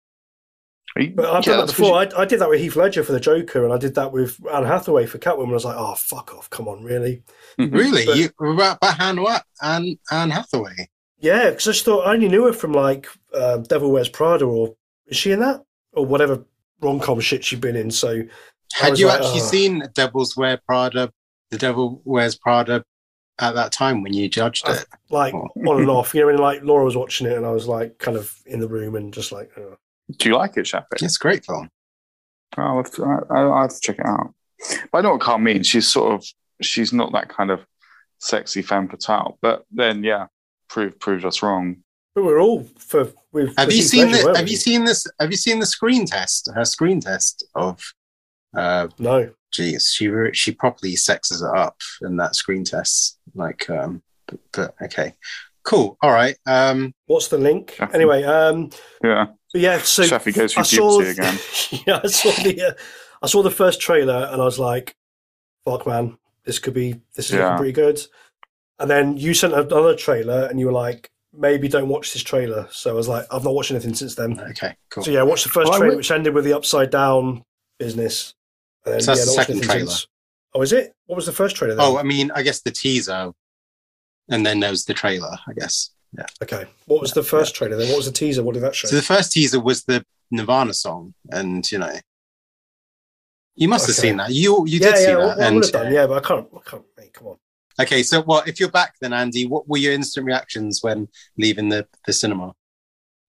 But 0.95 1.25
I've 1.25 1.45
Yeah, 1.45 1.51
done 1.53 1.57
that 1.59 1.65
that's 1.67 1.71
'cause 1.73 1.77
before. 1.77 1.99
I, 2.19 2.21
I 2.21 2.25
did 2.25 2.39
that 2.39 2.49
with 2.49 2.59
Heath 2.59 2.75
Ledger 2.75 3.03
for 3.03 3.11
the 3.11 3.19
Joker, 3.19 3.63
and 3.63 3.71
I 3.71 3.77
did 3.77 3.93
that 3.95 4.11
with 4.11 4.39
Anne 4.51 4.63
Hathaway 4.65 5.05
for 5.05 5.19
Catwoman. 5.19 5.49
I 5.49 5.53
was 5.53 5.65
like, 5.65 5.75
oh, 5.77 5.93
fuck 5.93 6.33
off, 6.33 6.49
come 6.49 6.67
on, 6.67 6.83
really? 6.83 7.21
you- 7.59 7.67
Really? 7.67 8.05
But- 8.05 8.17
you 8.17 8.29
about 8.39 8.77
about 8.77 8.99
Anne, 8.99 9.21
what? 9.21 9.43
Anne, 9.61 9.99
Anne 10.11 10.31
Hathaway? 10.31 10.89
Yeah, 11.19 11.51
because 11.51 11.67
I 11.67 11.71
just 11.73 11.85
thought 11.85 12.07
I 12.07 12.13
only 12.13 12.27
knew 12.29 12.45
her 12.45 12.53
from 12.53 12.71
like 12.73 13.07
uh, 13.33 13.57
Devil 13.57 13.91
Wears 13.91 14.09
Prada, 14.09 14.45
or 14.45 14.75
is 15.05 15.17
she 15.17 15.31
in 15.31 15.39
that, 15.41 15.61
or 15.93 16.05
whatever 16.05 16.43
rom 16.81 16.99
com 16.99 17.19
shit 17.19 17.43
she'd 17.43 17.61
been 17.61 17.75
in. 17.75 17.91
So 17.91 18.23
Had 18.73 18.99
you 18.99 19.07
like, 19.07 19.19
actually 19.19 19.41
oh. 19.41 19.43
seen 19.43 19.83
Devil's 19.95 20.35
Wear 20.37 20.59
Prada, 20.65 21.11
The 21.51 21.57
Devil 21.57 22.01
Wears 22.05 22.35
Prada, 22.35 22.83
at 23.39 23.53
that 23.53 23.71
time 23.71 24.01
when 24.01 24.13
you 24.13 24.27
judged 24.29 24.67
it? 24.67 24.85
like 25.09 25.33
Oh. 25.33 25.47
on 25.67 25.81
and 25.81 25.89
off, 25.89 26.13
you 26.13 26.21
know, 26.21 26.27
when 26.27 26.37
like 26.37 26.63
Laura 26.63 26.83
was 26.83 26.97
watching 26.97 27.27
it, 27.27 27.37
and 27.37 27.45
I 27.45 27.51
was 27.51 27.67
like 27.67 27.97
kind 27.99 28.17
of 28.17 28.35
in 28.45 28.59
the 28.59 28.67
room 28.67 28.95
and 28.95 29.13
just 29.13 29.31
like, 29.31 29.51
oh. 29.57 29.77
Do 30.17 30.29
you 30.29 30.35
like 30.35 30.57
it, 30.57 30.65
Shappy? 30.65 30.85
It's 31.01 31.17
a 31.17 31.19
great 31.19 31.45
film. 31.45 31.69
Oh, 32.57 32.61
I'll 32.61 32.77
have, 32.77 32.91
to, 32.91 33.03
I, 33.29 33.39
I'll 33.39 33.61
have 33.61 33.73
to 33.73 33.79
check 33.81 33.99
it 33.99 34.05
out. 34.05 34.33
But 34.91 34.99
I 34.99 35.01
know 35.01 35.11
what 35.11 35.21
Carl 35.21 35.37
means. 35.37 35.67
She's 35.67 35.87
sort 35.87 36.13
of, 36.13 36.25
she's 36.61 36.93
not 36.93 37.11
that 37.11 37.29
kind 37.29 37.51
of 37.51 37.65
sexy 38.19 38.61
femme 38.61 38.87
fatale. 38.87 39.37
But 39.41 39.65
then, 39.71 40.03
yeah, 40.03 40.27
proved 40.69 40.99
proved 40.99 41.25
us 41.25 41.43
wrong. 41.43 41.83
But 42.17 42.25
we're 42.25 42.41
all 42.41 42.63
for. 42.79 43.11
We've, 43.31 43.53
Have 43.57 43.71
you 43.71 43.83
seen 43.83 44.09
Ledger, 44.11 44.31
the, 44.33 44.37
Have 44.39 44.47
you 44.49 44.55
seen 44.57 44.85
this? 44.85 45.05
Have 45.19 45.29
you 45.29 45.37
seen 45.37 45.59
the 45.59 45.67
screen 45.67 46.07
test? 46.07 46.49
Her 46.55 46.65
screen 46.65 46.99
test 46.99 47.45
of, 47.53 47.79
uh, 48.57 48.87
No. 48.97 49.29
geez, 49.51 49.91
she 49.95 50.07
re- 50.07 50.33
she 50.33 50.51
properly 50.51 50.95
sexes 50.95 51.43
it 51.43 51.55
up 51.55 51.77
in 52.01 52.17
that 52.17 52.33
screen 52.35 52.63
test. 52.63 53.19
Like, 53.35 53.69
um, 53.69 54.01
but, 54.27 54.39
but 54.51 54.75
okay, 54.81 55.13
cool, 55.63 55.95
all 56.01 56.09
right. 56.11 56.35
Um, 56.47 56.91
What's 57.05 57.27
the 57.27 57.37
link? 57.37 57.75
Shafi. 57.77 57.93
Anyway, 57.93 58.23
um, 58.23 58.71
Yeah, 59.03 59.27
yeah. 59.53 59.77
So 59.77 60.01
Shafi 60.01 60.33
goes 60.33 60.53
through 60.55 60.61
I 60.61 60.65
saw 60.65 60.97
puberty 60.97 61.11
again. 61.21 61.39
yeah, 61.85 61.99
I 62.03 62.07
saw 62.07 62.31
the 62.43 62.63
uh, 62.69 62.73
I 63.21 63.27
saw 63.27 63.43
the 63.43 63.51
first 63.51 63.79
trailer 63.79 64.27
and 64.31 64.41
I 64.41 64.45
was 64.45 64.57
like, 64.57 64.95
"Fuck, 65.65 65.85
man, 65.85 66.17
this 66.45 66.57
could 66.57 66.73
be 66.73 66.99
this 67.15 67.29
is 67.29 67.35
Yeah. 67.35 67.43
looking 67.43 67.57
pretty 67.57 67.73
good." 67.73 68.01
And 68.79 68.89
then 68.89 69.17
you 69.17 69.35
sent 69.35 69.53
another 69.53 69.95
trailer 69.95 70.45
and 70.45 70.59
you 70.59 70.65
were 70.65 70.71
like, 70.71 71.11
"Maybe 71.37 71.67
don't 71.67 71.87
watch 71.87 72.11
this 72.13 72.23
trailer." 72.23 72.67
So 72.71 72.89
I 72.89 72.93
was 72.93 73.07
like, 73.07 73.25
"I've 73.31 73.43
not 73.43 73.53
watched 73.53 73.71
anything 73.71 73.93
since 73.93 74.15
then." 74.15 74.39
okay, 74.39 74.75
cool. 74.89 75.03
So 75.03 75.11
yeah, 75.11 75.19
I 75.19 75.23
watched 75.23 75.43
the 75.43 75.49
first 75.51 75.69
Well, 75.69 75.79
trailer, 75.79 75.91
would- 75.93 75.97
which 75.97 76.11
ended 76.11 76.33
with 76.33 76.43
the 76.45 76.53
upside 76.53 76.89
down 76.89 77.43
business. 77.79 78.33
And 78.85 78.93
then, 78.95 79.01
So 79.01 79.11
that's 79.11 79.19
yeah, 79.21 79.25
the 79.25 79.31
second 79.31 79.63
trailer. 79.63 79.85
since. 79.87 80.07
Oh, 80.53 80.61
is 80.61 80.73
it? 80.73 80.93
What 81.05 81.15
was 81.17 81.25
the 81.25 81.31
first 81.33 81.55
trailer? 81.55 81.75
Then? 81.75 81.85
Oh, 81.85 81.97
I 81.97 82.03
mean, 82.03 82.31
I 82.33 82.41
guess 82.41 82.61
the 82.61 82.71
teaser, 82.71 83.31
and 84.29 84.45
then 84.45 84.59
there 84.59 84.71
was 84.71 84.85
the 84.85 84.93
trailer. 84.93 85.37
I 85.47 85.53
guess. 85.53 85.91
Yeah. 86.17 86.25
okay. 86.41 86.65
What 86.85 87.01
was 87.01 87.11
the 87.13 87.21
first 87.23 87.53
trailer 87.53 87.75
then? 87.77 87.89
What 87.89 87.97
was 87.97 88.05
the 88.05 88.11
teaser? 88.13 88.41
What 88.43 88.53
did 88.53 88.63
that 88.63 88.73
show? 88.75 88.87
So 88.87 88.95
the 88.95 89.01
first 89.01 89.31
teaser 89.33 89.59
was 89.59 89.83
the 89.83 90.03
Nirvana 90.31 90.73
song, 90.73 91.13
and 91.31 91.69
you 91.71 91.77
know, 91.79 91.93
you 93.55 93.67
must 93.67 93.87
have 93.87 93.95
seen 93.95 94.17
that. 94.17 94.31
You 94.31 94.65
you 94.65 94.79
yeah, 94.79 94.87
did 94.91 94.97
see 94.97 95.03
yeah, 95.03 95.09
that. 95.11 95.17
well, 95.17 95.41
I 95.41 95.45
and 95.45 95.55
would 95.55 95.65
have 95.65 95.73
done. 95.73 95.93
Yeah, 95.93 96.07
but 96.07 96.23
I 96.23 96.27
can't. 96.27 96.47
I 96.55 96.69
can't. 96.69 96.83
Mate, 96.97 97.13
come 97.13 97.27
on. 97.27 97.37
Okay, 97.79 98.03
so 98.03 98.21
well, 98.21 98.43
if 98.45 98.59
you're 98.59 98.71
back, 98.71 98.95
then 99.01 99.13
Andy, 99.13 99.45
what 99.47 99.67
were 99.67 99.77
your 99.77 99.93
instant 99.93 100.25
reactions 100.25 100.79
when 100.81 101.07
leaving 101.37 101.69
the 101.69 101.87
the 102.05 102.13
cinema? 102.13 102.53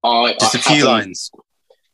I, 0.04 0.34
Just 0.38 0.56
I 0.56 0.58
a 0.58 0.62
few 0.76 0.86
lines. 0.86 1.30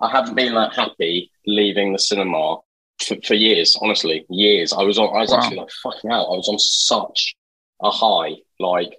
I 0.00 0.10
haven't 0.10 0.34
been 0.34 0.54
that 0.54 0.74
happy 0.74 1.30
leaving 1.46 1.92
the 1.92 1.98
cinema 1.98 2.58
for, 3.00 3.16
for 3.24 3.34
years. 3.34 3.76
Honestly, 3.80 4.26
years. 4.28 4.72
I 4.72 4.82
was 4.82 4.98
on. 4.98 5.14
I 5.16 5.20
was 5.20 5.30
Wow. 5.30 5.38
actually 5.38 5.56
like 5.58 5.70
fucking 5.82 6.10
out. 6.10 6.26
I 6.26 6.36
was 6.36 6.48
on 6.48 6.58
such 6.58 7.34
a 7.82 7.90
high. 7.90 8.34
Like, 8.60 8.98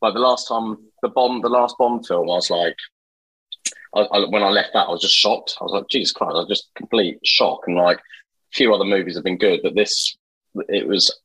like 0.00 0.14
the 0.14 0.20
last 0.20 0.48
time 0.48 0.76
the 1.02 1.08
bomb, 1.08 1.40
the 1.40 1.48
last 1.48 1.76
bomb 1.78 2.02
film, 2.04 2.30
I 2.30 2.34
was 2.34 2.50
like, 2.50 2.76
I, 3.94 4.00
I, 4.00 4.28
when 4.28 4.42
I 4.42 4.50
left 4.50 4.72
that, 4.74 4.86
I 4.86 4.90
was 4.90 5.02
just 5.02 5.14
shocked. 5.14 5.56
I 5.60 5.64
was 5.64 5.72
like, 5.72 5.88
Jesus 5.88 6.12
Christ! 6.12 6.34
I 6.34 6.38
was 6.38 6.48
just 6.48 6.68
complete 6.76 7.18
shock. 7.24 7.60
And 7.66 7.76
like, 7.76 7.98
a 7.98 8.54
few 8.54 8.72
other 8.74 8.84
movies 8.84 9.16
have 9.16 9.24
been 9.24 9.38
good, 9.38 9.60
but 9.62 9.74
this, 9.74 10.16
it 10.68 10.86
was 10.86 11.16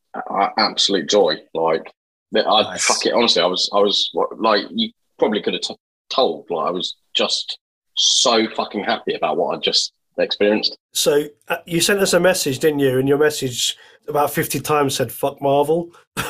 absolute 0.57 1.09
joy. 1.09 1.37
Like, 1.53 1.91
I 2.35 2.41
Nice. 2.63 2.85
fuck 2.85 3.05
it. 3.05 3.13
Honestly, 3.13 3.41
I 3.41 3.45
was, 3.45 3.69
I 3.73 3.79
was 3.79 4.09
like, 4.37 4.65
you 4.71 4.91
probably 5.17 5.41
could 5.41 5.53
have 5.53 5.61
t- 5.63 5.75
told. 6.09 6.45
Like, 6.49 6.67
I 6.67 6.71
was 6.71 6.95
just 7.15 7.57
so 7.95 8.47
fucking 8.55 8.83
happy 8.83 9.13
about 9.15 9.37
what 9.37 9.55
I 9.55 9.59
just 9.59 9.93
experienced. 10.17 10.77
So 10.93 11.25
uh, 11.47 11.57
you 11.65 11.81
sent 11.81 11.99
us 11.99 12.13
a 12.13 12.19
message, 12.19 12.59
didn't 12.59 12.79
you? 12.79 12.99
And 12.99 13.07
your 13.07 13.17
message 13.17 13.77
about 14.07 14.31
fifty 14.33 14.59
times 14.59 14.95
said 14.95 15.11
"fuck 15.11 15.41
Marvel." 15.41 15.91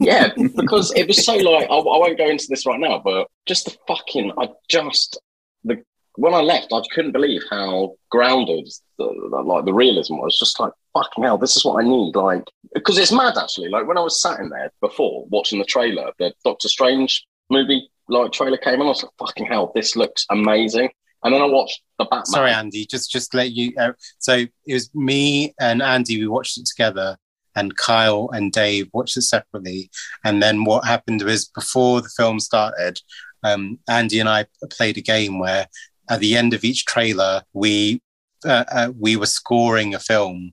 Yeah, 0.00 0.32
because 0.56 0.92
it 0.96 1.06
was 1.06 1.24
so 1.24 1.34
like 1.36 1.70
I, 1.70 1.74
I 1.74 1.98
won't 1.98 2.18
go 2.18 2.28
into 2.28 2.46
this 2.48 2.66
right 2.66 2.78
now, 2.78 3.00
but 3.02 3.26
just 3.46 3.64
the 3.66 3.76
fucking 3.88 4.32
I 4.38 4.48
just 4.68 5.18
the 5.64 5.82
when 6.16 6.34
I 6.34 6.40
left, 6.40 6.72
I 6.72 6.80
couldn't 6.94 7.12
believe 7.12 7.42
how 7.50 7.96
grounded 8.10 8.68
the, 8.98 9.06
the, 9.06 9.42
like 9.42 9.64
the 9.64 9.74
realism 9.74 10.14
was. 10.16 10.38
Just 10.38 10.60
like 10.60 10.72
fucking 10.92 11.24
hell, 11.24 11.38
this 11.38 11.56
is 11.56 11.64
what 11.64 11.84
I 11.84 11.88
need. 11.88 12.14
Like 12.14 12.44
because 12.74 12.98
it's 12.98 13.12
mad 13.12 13.36
actually. 13.36 13.68
Like 13.68 13.86
when 13.86 13.98
I 13.98 14.02
was 14.02 14.20
sat 14.20 14.40
in 14.40 14.48
there 14.48 14.70
before 14.80 15.26
watching 15.28 15.58
the 15.58 15.64
trailer, 15.64 16.12
the 16.18 16.32
Doctor 16.44 16.68
Strange 16.68 17.26
movie 17.50 17.88
like 18.08 18.32
trailer 18.32 18.58
came 18.58 18.80
on, 18.80 18.86
I 18.86 18.90
was 18.90 19.02
like 19.02 19.12
fucking 19.18 19.46
hell, 19.46 19.72
this 19.74 19.96
looks 19.96 20.26
amazing. 20.30 20.90
And 21.22 21.32
then 21.32 21.40
I 21.40 21.46
watched 21.46 21.80
the 21.98 22.04
Batman. 22.04 22.26
Sorry, 22.26 22.50
Andy. 22.50 22.84
Just 22.84 23.10
just 23.10 23.32
let 23.34 23.52
you. 23.52 23.72
Uh, 23.78 23.92
so 24.18 24.44
it 24.66 24.74
was 24.74 24.94
me 24.94 25.54
and 25.58 25.82
Andy. 25.82 26.20
We 26.20 26.28
watched 26.28 26.58
it 26.58 26.66
together, 26.66 27.16
and 27.56 27.74
Kyle 27.78 28.28
and 28.34 28.52
Dave 28.52 28.90
watched 28.92 29.16
it 29.16 29.22
separately. 29.22 29.90
And 30.22 30.42
then 30.42 30.64
what 30.64 30.84
happened 30.84 31.22
was 31.22 31.46
before 31.46 32.02
the 32.02 32.10
film 32.10 32.40
started, 32.40 33.00
um, 33.42 33.78
Andy 33.88 34.20
and 34.20 34.28
I 34.28 34.44
played 34.70 34.98
a 34.98 35.00
game 35.00 35.38
where 35.38 35.66
at 36.10 36.20
the 36.20 36.36
end 36.36 36.54
of 36.54 36.64
each 36.64 36.84
trailer 36.84 37.42
we 37.52 38.00
uh, 38.46 38.64
uh, 38.70 38.92
we 38.98 39.16
were 39.16 39.26
scoring 39.26 39.94
a 39.94 39.98
film 39.98 40.52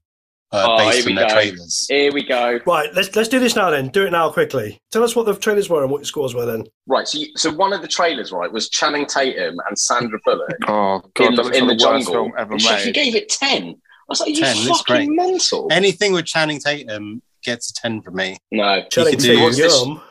uh, 0.54 0.66
Oh, 0.70 0.78
based 0.78 0.98
here 1.00 1.06
we 1.06 1.12
on 1.12 1.16
their 1.16 1.28
go. 1.28 1.34
trailers. 1.34 1.86
Here 1.90 2.12
we 2.12 2.24
go. 2.26 2.60
Right, 2.66 2.90
let's 2.94 3.16
let's 3.16 3.30
do 3.30 3.40
this 3.40 3.56
now. 3.56 3.70
Then 3.70 3.88
do 3.90 4.06
it 4.06 4.12
now 4.12 4.30
quickly. 4.32 4.80
Tell 4.92 5.04
us 5.04 5.16
what 5.16 5.26
the 5.26 5.34
trailers 5.36 5.70
were 5.70 5.82
and 5.82 5.90
what 5.92 6.00
your 6.00 6.06
scores 6.06 6.34
were. 6.36 6.46
Then 6.46 6.66
Right, 6.88 7.08
so 7.08 7.20
you, 7.20 7.28
so 7.38 7.52
one 7.54 7.72
of 7.74 7.82
the 7.82 7.88
trailers, 7.88 8.32
right, 8.34 8.52
was 8.52 8.70
Channing 8.70 9.06
Tatum 9.06 9.58
and 9.68 9.80
Sandra 9.80 10.20
Bullock 10.26 10.50
Oh 10.68 11.02
god, 11.16 11.28
in, 11.30 11.36
that 11.36 11.46
looks 11.46 11.58
in 11.58 11.68
the 11.68 11.76
the 11.76 11.86
worst 11.86 12.06
jungle. 12.08 12.14
film 12.14 12.34
ever 12.38 12.52
And 12.54 12.62
Shafi 12.62 12.86
made. 12.88 12.94
gave 12.96 13.16
it 13.16 13.30
ten. 13.30 13.64
I 13.70 13.76
was 14.10 14.20
like, 14.20 14.30
you 14.36 14.42
10, 14.44 14.68
fucking 14.68 15.16
mental. 15.16 15.68
Anything 15.72 16.12
with 16.12 16.26
Channing 16.26 16.60
Tatum 16.60 17.22
gets 17.46 17.72
a 17.72 17.74
ten 17.74 18.02
from 18.02 18.16
me. 18.16 18.38
no, 18.52 18.84
Channing 18.92 19.12
could 19.14 19.20
do- 19.20 19.28
Tatum, 19.28 19.44
what's 19.44 19.58
this- 19.58 19.86
yum. 19.86 20.02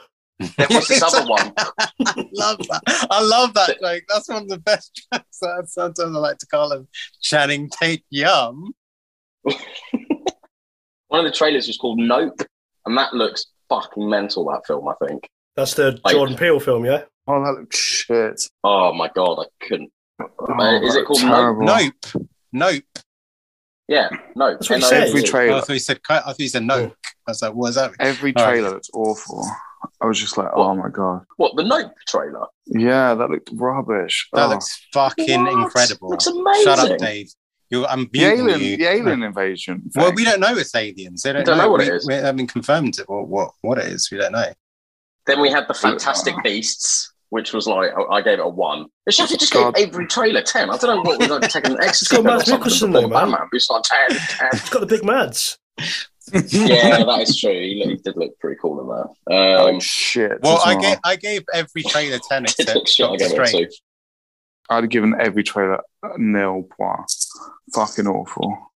There 0.57 0.67
was 0.71 0.89
this 0.89 1.03
other 1.03 1.29
one. 1.29 1.53
I 1.59 2.25
love 2.33 2.59
that. 2.59 3.07
I 3.11 3.23
love 3.23 3.55
that 3.55 3.79
joke. 3.81 4.03
That's 4.09 4.29
one 4.29 4.43
of 4.43 4.49
the 4.49 4.59
best 4.59 5.07
jokes. 5.13 5.27
Sometimes 5.73 5.99
I 6.01 6.05
like 6.19 6.39
to 6.39 6.47
call 6.47 6.73
him 6.73 6.89
Channing 7.21 7.69
Tate 7.71 8.05
Yum. 8.11 8.73
One 11.09 11.27
of 11.27 11.33
the 11.33 11.37
trailers 11.37 11.67
was 11.67 11.77
called 11.77 11.99
Nope, 11.99 12.41
and 12.87 12.97
that 12.97 13.13
looks 13.15 13.47
fucking 13.69 14.09
mental. 14.09 14.45
That 14.47 14.65
film, 14.67 14.87
I 14.89 14.95
think. 15.07 15.29
That's 15.57 15.75
the 15.75 15.99
Like- 16.05 16.15
Jordan 16.15 16.37
Peele 16.37 16.61
film, 16.61 16.85
yeah. 16.85 17.03
Oh, 17.27 17.43
that 17.45 17.59
looks 17.61 17.77
shit. 17.77 18.41
Oh 18.65 18.93
my 18.93 19.11
god, 19.15 19.45
I 19.45 19.65
couldn't. 19.67 19.91
Oh, 20.21 20.27
uh, 20.49 20.81
is 20.83 20.95
it 20.97 21.05
called 21.07 21.21
looks 21.23 21.33
terrible. 21.35 21.63
Nope. 21.65 22.29
Nope. 22.53 22.85
Yeah, 23.89 24.09
Nope. 24.37 24.59
That's 24.61 24.71
what 24.71 24.79
he 24.81 24.85
N-O-P-E. 24.87 24.89
said. 24.89 25.09
Every 25.09 25.21
Oh, 25.21 25.25
I 25.25 25.27
trailer, 25.27 25.61
thought 25.63 25.73
you 25.73 25.79
said. 25.81 26.01
I 26.09 26.21
thought 26.21 26.39
you 26.39 26.49
said 26.49 26.63
no. 26.63 26.93
I 27.27 27.31
was 27.31 27.43
like, 27.43 27.53
what 27.55 27.69
is 27.71 27.75
that? 27.75 27.93
every 27.99 28.35
All 28.37 28.45
right. 28.45 28.53
trailer 28.53 28.71
looks 28.71 28.91
awful. 28.95 29.45
I 30.01 30.07
was 30.07 30.19
just 30.19 30.37
like, 30.37 30.49
oh 30.55 30.75
my 30.75 30.89
god. 30.89 31.23
What 31.37 31.57
the 31.57 31.65
Nope 31.65 31.93
trailer? 32.09 32.47
Yeah, 32.67 33.15
that 33.15 33.31
looked 33.31 33.51
rubbish. 33.53 34.29
That 34.33 34.47
Oh. 34.47 34.49
looks 34.51 34.87
fucking 34.93 35.43
What? 35.45 35.53
incredible. 35.53 36.11
Looks 36.11 36.27
amazing. 36.27 36.65
Shut 36.65 36.79
up, 36.79 36.99
Dave. 36.99 37.31
You're, 37.71 37.87
I'm 37.87 38.09
the 38.13 38.25
alien, 38.25 38.61
you. 38.61 38.77
the 38.77 38.85
alien 38.87 39.23
invasion. 39.23 39.83
Well, 39.95 40.13
we 40.13 40.25
don't 40.25 40.41
know 40.41 40.57
it's 40.57 40.75
aliens. 40.75 41.23
They 41.23 41.33
don't, 41.33 41.45
Don't 41.47 41.59
know 41.59 41.71
what 41.71 41.81
we, 41.81 41.87
it 41.89 41.95
is. 41.95 42.07
We 42.07 42.15
haven't 42.15 42.49
confirmed 42.49 42.99
it, 42.99 43.09
what, 43.09 43.29
what 43.29 43.51
what 43.63 43.79
it 43.79 43.87
is. 43.87 44.09
We 44.11 44.19
don't 44.19 44.33
know. 44.33 44.53
Then 45.27 45.41
we 45.41 45.51
had 45.51 45.65
the 45.69 45.75
uh, 45.75 45.79
Fantastic 45.79 46.35
uh. 46.35 46.41
Beasts. 46.43 47.13
which 47.29 47.53
was 47.53 47.69
like 47.69 47.91
I, 47.97 48.17
I 48.17 48.23
gave 48.23 48.41
it 48.41 48.45
a 48.45 48.49
one. 48.49 48.87
But 49.07 49.15
Shafi 49.15 49.39
just 49.39 49.53
God. 49.53 49.75
gave 49.77 49.89
every 49.89 50.07
trailer 50.09 50.43
ten. 50.43 50.69
I 50.69 50.77
don't 50.79 50.97
know 51.05 51.09
what 51.11 51.21
was 51.21 51.29
like 51.29 51.49
taking 51.49 51.73
an 51.73 51.83
ecstasy 51.83 52.17
got 52.17 52.23
pill 52.25 52.33
or 52.33 52.37
Mads 52.39 52.51
Mikkelsen 52.51 52.93
though, 52.93 53.03
man. 53.03 53.11
Batman. 53.31 53.49
It's 53.53 53.71
like 53.71 53.83
10, 54.09 54.19
10. 54.19 54.49
It's 54.53 54.69
got 54.71 54.81
the 54.81 54.87
big 54.87 55.05
Mads. 55.05 55.59
yeah, 56.33 57.05
that 57.05 57.21
is 57.23 57.39
true. 57.39 57.53
He, 57.53 57.83
he 57.85 57.97
did 57.97 58.17
look 58.17 58.39
pretty 58.39 58.59
cool 58.61 58.81
in 58.81 58.87
that. 58.89 59.35
Oh 59.35 59.69
Um, 59.75 59.81
shit! 59.81 60.41
Well, 60.43 60.61
I 60.65 60.75
well. 60.75 60.83
gave 60.83 60.99
I 61.05 61.17
gave 61.17 61.45
every 61.53 61.83
trailer 61.83 62.19
ten 62.29 62.45
did 62.45 62.51
except. 62.59 62.71
I 62.71 62.75
Doctor 62.75 63.17
gave 63.17 63.21
it 63.33 63.41
a 63.41 63.47
Strange. 63.47 63.69
two. 63.69 63.75
I'd 64.71 64.85
have 64.85 64.91
given 64.91 65.15
every 65.21 65.43
trailer 65.43 65.81
a 66.03 66.19
nil 66.19 66.69
points. 66.79 67.29
Fucking 67.75 68.07
awful. 68.07 68.73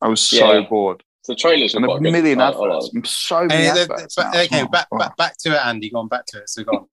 I 0.00 0.08
was 0.08 0.20
so 0.20 0.52
Yeah. 0.52 0.68
bored. 0.68 1.02
The 1.26 1.34
trailers 1.34 1.74
And 1.74 1.84
a 1.84 1.88
quite 1.88 2.02
good. 2.02 2.12
million 2.12 2.40
I- 2.40 2.44
I 2.44 2.48
adverts. 2.50 2.90
like- 2.94 3.06
So 3.06 3.44
many 3.46 3.64
Hey, 3.64 3.72
the- 3.74 3.80
adverts. 3.80 4.14
but- 4.14 4.36
okay, 4.36 4.62
well. 4.62 4.68
back, 4.68 4.88
back 4.96 5.16
back 5.16 5.36
to 5.38 5.50
it, 5.54 5.66
Andy. 5.66 5.90
Go 5.90 5.98
on 5.98 6.06
back 6.08 6.24
to 6.26 6.38
it. 6.38 6.48
So 6.48 6.62
go 6.62 6.88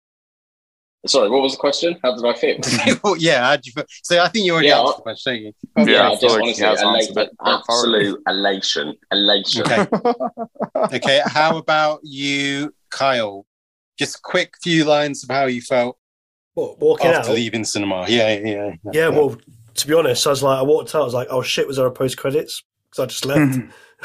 Sorry, 1.07 1.29
what 1.29 1.43
was 1.43 1.53
the 1.53 1.59
question? 1.59 1.99
How 2.03 2.15
did 2.15 2.25
I 2.25 2.35
feel? 2.35 2.59
Well, 3.03 3.17
yeah, 3.17 3.45
how'd 3.45 3.67
you 3.67 3.73
feel? 3.73 3.85
So 4.05 4.23
I 4.23 4.29
think 4.29 4.45
you 4.47 4.53
already 4.53 4.69
Yeah, 4.69 4.79
answered 4.81 4.99
the 4.99 5.03
question, 5.03 5.33
don't 5.33 5.43
you? 5.43 5.53
Yeah, 5.77 5.85
yeah, 5.85 6.07
I 6.07 6.11
just 6.11 6.21
feel 6.23 6.31
like 6.33 6.57
he 6.57 6.65
honestly, 6.65 7.13
elate, 7.13 7.29
it 7.29 7.37
absolute 7.45 8.21
elation, 8.27 8.95
elation. 9.11 9.63
Okay. 9.63 9.87
Okay, 10.95 11.23
how 11.27 11.57
about 11.57 12.01
you, 12.03 12.75
Kyle? 12.91 13.47
Just 13.99 14.17
a 14.17 14.21
quick 14.23 14.55
few 14.63 14.85
lines 14.85 15.23
of 15.23 15.31
how 15.31 15.47
you 15.47 15.61
felt 15.61 15.97
What, 16.55 16.79
walking 16.81 17.11
after 17.11 17.31
out? 17.31 17.37
leaving 17.37 17.65
cinema. 17.65 18.07
Yeah, 18.09 18.39
yeah, 18.39 18.75
yeah. 18.85 18.93
Yeah, 18.93 19.09
well, 19.09 19.37
to 19.75 19.87
be 19.87 19.95
honest, 19.95 20.27
I 20.27 20.31
was 20.31 20.43
like, 20.43 20.59
I 20.59 20.63
walked 20.63 20.95
out, 20.95 21.03
I 21.03 21.05
was 21.05 21.15
like, 21.15 21.29
oh 21.31 21.43
shit, 21.43 21.67
was 21.67 21.77
there 21.77 21.87
a 21.87 21.91
post 21.93 22.17
credits? 22.17 22.63
Because 22.91 23.03
I 23.03 23.07
just 23.07 23.25
left. 23.25 23.59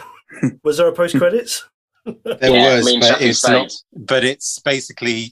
was 0.64 0.78
there 0.78 0.88
a 0.88 0.94
post 0.94 1.18
credits? 1.18 1.68
there 2.06 2.52
yeah, 2.52 2.78
was, 2.78 2.96
but 3.00 3.22
it's 3.22 3.48
not. 3.48 3.72
But 3.94 4.24
it's 4.24 4.60
basically 4.60 5.32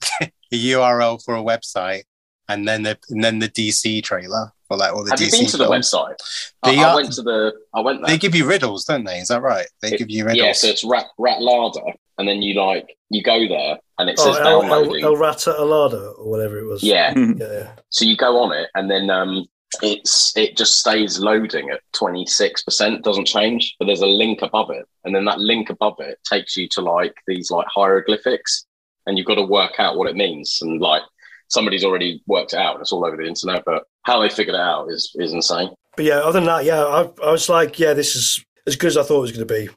a 0.52 0.56
URL 0.56 1.24
for 1.24 1.36
a 1.36 1.42
website, 1.44 2.04
and 2.50 2.68
then 2.68 2.84
the 2.84 2.98
and 3.10 3.24
then 3.24 3.40
the 3.40 3.50
DC 3.50 4.04
trailer 4.04 4.52
for 4.68 4.78
like 4.78 4.94
all 4.94 5.04
the 5.04 5.12
Have 5.12 5.20
DC. 5.20 5.26
you 5.26 5.32
been 5.44 5.48
to 5.52 5.58
the 5.58 5.66
films. 5.66 5.92
website? 5.94 6.52
I, 6.64 6.72
The, 6.76 6.82
I 6.82 6.84
uh, 6.92 6.96
went 6.96 7.12
to 7.14 7.22
the. 7.22 7.54
I 7.74 7.82
went 7.82 8.02
there. 8.02 8.08
They 8.12 8.18
give 8.18 8.36
you 8.36 8.46
riddles, 8.48 8.86
don't 8.86 9.04
they? 9.04 9.20
Is 9.20 9.28
that 9.30 9.42
right? 9.42 9.68
They 9.82 9.90
It- 9.94 9.98
give 10.00 10.10
you 10.10 10.26
riddles. 10.26 10.44
yeah, 10.46 10.52
so 10.54 10.68
it's 10.68 10.84
Rat 10.84 11.06
Rat 11.18 11.42
Larder, 11.42 11.82
and 12.18 12.28
then 12.28 12.42
you 12.42 12.60
like 12.60 12.88
you 13.10 13.22
go 13.24 13.48
there, 13.48 13.78
and 14.00 14.10
it 14.10 14.16
Oh, 14.20 14.26
says 14.34 14.38
El, 14.42 14.48
El, 14.48 14.62
downloading. 14.62 15.04
El 15.04 15.16
Rata 15.16 15.52
Alada, 15.60 16.18
or 16.18 16.30
whatever 16.30 16.58
it 16.60 16.66
was. 16.66 16.82
yeah, 16.84 17.14
Yeah, 17.16 17.34
yeah. 17.40 17.72
so 17.90 18.06
you 18.06 18.18
go 18.18 18.42
on 18.42 18.52
it, 18.54 18.70
and 18.76 18.90
then 18.90 19.10
um, 19.12 19.46
it's 19.84 20.36
it 20.38 20.56
just 20.58 20.80
stays 20.80 21.20
loading 21.20 21.70
at 21.70 21.82
twenty 21.94 22.26
six 22.26 22.64
percent, 22.64 23.04
doesn't 23.04 23.26
change. 23.28 23.76
But 23.78 23.86
there's 23.86 24.02
a 24.02 24.08
link 24.08 24.42
above 24.42 24.70
it, 24.72 24.86
and 25.04 25.14
then 25.16 25.26
that 25.26 25.40
link 25.40 25.70
above 25.70 26.00
it 26.00 26.18
takes 26.28 26.56
you 26.58 26.68
to 26.70 26.82
like 26.82 27.14
these 27.28 27.52
like 27.52 27.68
hieroglyphics, 27.70 28.66
and 29.06 29.18
you've 29.18 29.28
got 29.28 29.36
to 29.36 29.44
work 29.44 29.74
out 29.80 29.98
what 29.98 30.10
it 30.10 30.16
means. 30.16 30.60
And 30.62 30.82
like 30.82 31.02
somebody's 31.48 31.84
already 31.84 32.24
worked 32.28 32.54
it 32.54 32.60
out, 32.60 32.76
and 32.76 32.82
it's 32.82 32.92
all 32.92 33.06
over 33.06 33.18
the 33.18 33.28
internet. 33.28 33.64
But 33.66 33.84
how 34.04 34.22
they 34.22 34.30
figured 34.30 34.56
it 34.56 34.62
out 34.62 34.88
is 34.90 35.12
is 35.16 35.34
insane. 35.34 35.70
But 35.96 36.06
yeah, 36.06 36.16
other 36.20 36.40
than 36.40 36.46
that, 36.46 36.66
yeah, 36.66 36.84
I, 36.84 37.10
I 37.24 37.32
was 37.32 37.48
like, 37.50 37.80
yeah, 37.80 37.94
this 37.94 38.16
is 38.16 38.44
as 38.68 38.76
good 38.76 38.88
as 38.88 38.98
I 38.98 39.04
thought 39.04 39.18
it 39.20 39.22
was 39.22 39.32
going 39.32 39.48
to 39.48 39.54
be. 39.54 39.70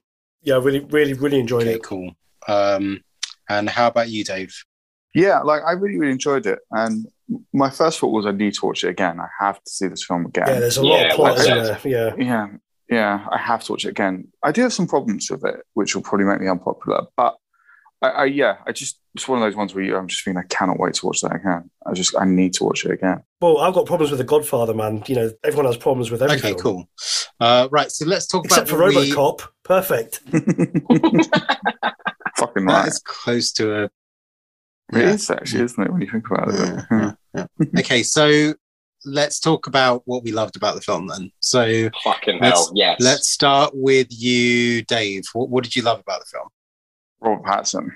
Yeah, 0.42 0.54
I 0.54 0.58
really, 0.58 0.80
really, 0.80 1.12
really 1.14 1.38
enjoyed 1.40 1.62
Okay, 1.62 1.74
it. 1.74 1.82
cool. 1.82 2.12
Um, 2.48 3.00
and 3.48 3.68
how 3.68 3.86
about 3.88 4.08
you, 4.08 4.24
Dave? 4.24 4.54
Yeah, 5.14 5.40
like 5.40 5.62
I 5.66 5.72
really, 5.72 5.98
really 5.98 6.12
enjoyed 6.12 6.46
it. 6.46 6.58
And 6.70 7.06
my 7.52 7.70
first 7.70 7.98
thought 7.98 8.08
was 8.12 8.26
I 8.26 8.30
need 8.32 8.54
to 8.54 8.66
watch 8.66 8.84
it 8.84 8.88
again. 8.88 9.20
I 9.20 9.28
have 9.38 9.62
to 9.62 9.70
see 9.70 9.86
this 9.86 10.04
film 10.04 10.26
again. 10.26 10.44
Yeah, 10.48 10.60
there's 10.60 10.76
a 10.76 10.82
lot 10.84 11.00
Yeah, 11.00 11.08
of 11.10 11.16
plot, 11.16 11.36
well, 11.36 11.64
there? 11.64 11.80
Yeah. 11.84 12.14
yeah, 12.18 12.46
yeah, 12.90 13.26
I 13.30 13.38
have 13.38 13.62
to 13.64 13.72
watch 13.72 13.84
it 13.84 13.90
again. 13.90 14.28
I 14.42 14.52
do 14.52 14.62
have 14.62 14.72
some 14.72 14.86
problems 14.86 15.30
with 15.30 15.44
it, 15.44 15.56
which 15.74 15.94
will 15.94 16.02
probably 16.02 16.26
make 16.26 16.40
me 16.40 16.48
unpopular. 16.48 17.06
But 17.16 17.36
I, 18.00 18.08
I 18.08 18.24
yeah, 18.26 18.56
I 18.66 18.72
just 18.72 19.00
it's 19.14 19.26
one 19.26 19.42
of 19.42 19.44
those 19.44 19.56
ones 19.56 19.74
where 19.74 19.82
you, 19.82 19.96
I'm 19.96 20.06
just 20.06 20.24
thinking 20.24 20.38
I 20.42 20.46
cannot 20.46 20.78
wait 20.78 20.94
to 20.94 21.06
watch 21.06 21.20
that 21.22 21.34
again. 21.34 21.68
I 21.84 21.92
just 21.94 22.14
I 22.16 22.24
need 22.24 22.52
to 22.54 22.64
watch 22.64 22.84
it 22.84 22.92
again. 22.92 23.22
Well, 23.40 23.58
I've 23.58 23.74
got 23.74 23.86
problems 23.86 24.10
with 24.12 24.18
The 24.18 24.24
Godfather, 24.24 24.74
man. 24.74 25.02
You 25.06 25.14
know, 25.16 25.30
everyone 25.42 25.66
has 25.66 25.76
problems 25.76 26.10
with 26.10 26.22
every 26.22 26.36
Okay, 26.36 26.54
cool. 26.54 26.88
Uh, 27.40 27.68
right, 27.72 27.90
so 27.90 28.04
let's 28.06 28.26
talk 28.26 28.44
Except 28.44 28.68
for 28.68 28.76
about 28.82 28.94
what 28.94 29.00
we- 29.04 29.10
RoboCop. 29.12 29.48
Perfect. 29.64 30.20
Fucking 32.36 32.66
That 32.66 32.72
right. 32.72 32.88
is 32.88 33.00
close 33.04 33.52
to 33.52 33.74
a. 33.74 33.84
It 33.84 33.90
Yeah. 34.92 35.10
is 35.10 35.30
actually, 35.30 35.64
isn't 35.64 35.82
it? 35.84 35.92
When 35.92 36.00
you 36.00 36.10
think 36.10 36.30
about 36.30 36.48
it. 36.48 36.54
Yeah, 36.90 37.12
yeah, 37.34 37.46
yeah. 37.58 37.80
okay, 37.80 38.02
so 38.02 38.54
let's 39.04 39.38
talk 39.40 39.66
about 39.66 40.02
what 40.06 40.22
we 40.24 40.32
loved 40.32 40.56
about 40.56 40.74
the 40.76 40.80
film 40.80 41.08
then. 41.08 41.30
So 41.40 41.90
Fucking 42.04 42.38
Let's- 42.40 42.58
hell, 42.66 42.72
yes. 42.74 42.96
let's 43.00 43.28
start 43.28 43.72
with 43.74 44.06
you, 44.10 44.82
Dave. 44.82 45.24
What, 45.32 45.50
what 45.50 45.64
did 45.64 45.74
you 45.76 45.82
love 45.82 46.00
about 46.00 46.20
the 46.20 46.26
film? 46.26 46.48
Robert 47.20 47.44
Pattinson. 47.44 47.90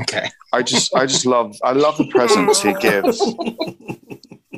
Okay. 0.00 0.28
I 0.52 0.62
just 0.62 0.94
I 0.94 1.06
just 1.06 1.24
love 1.26 1.56
I 1.62 1.72
love 1.72 1.96
the 1.98 2.08
presence 2.08 2.62
he 2.62 2.72
gives. 2.74 3.20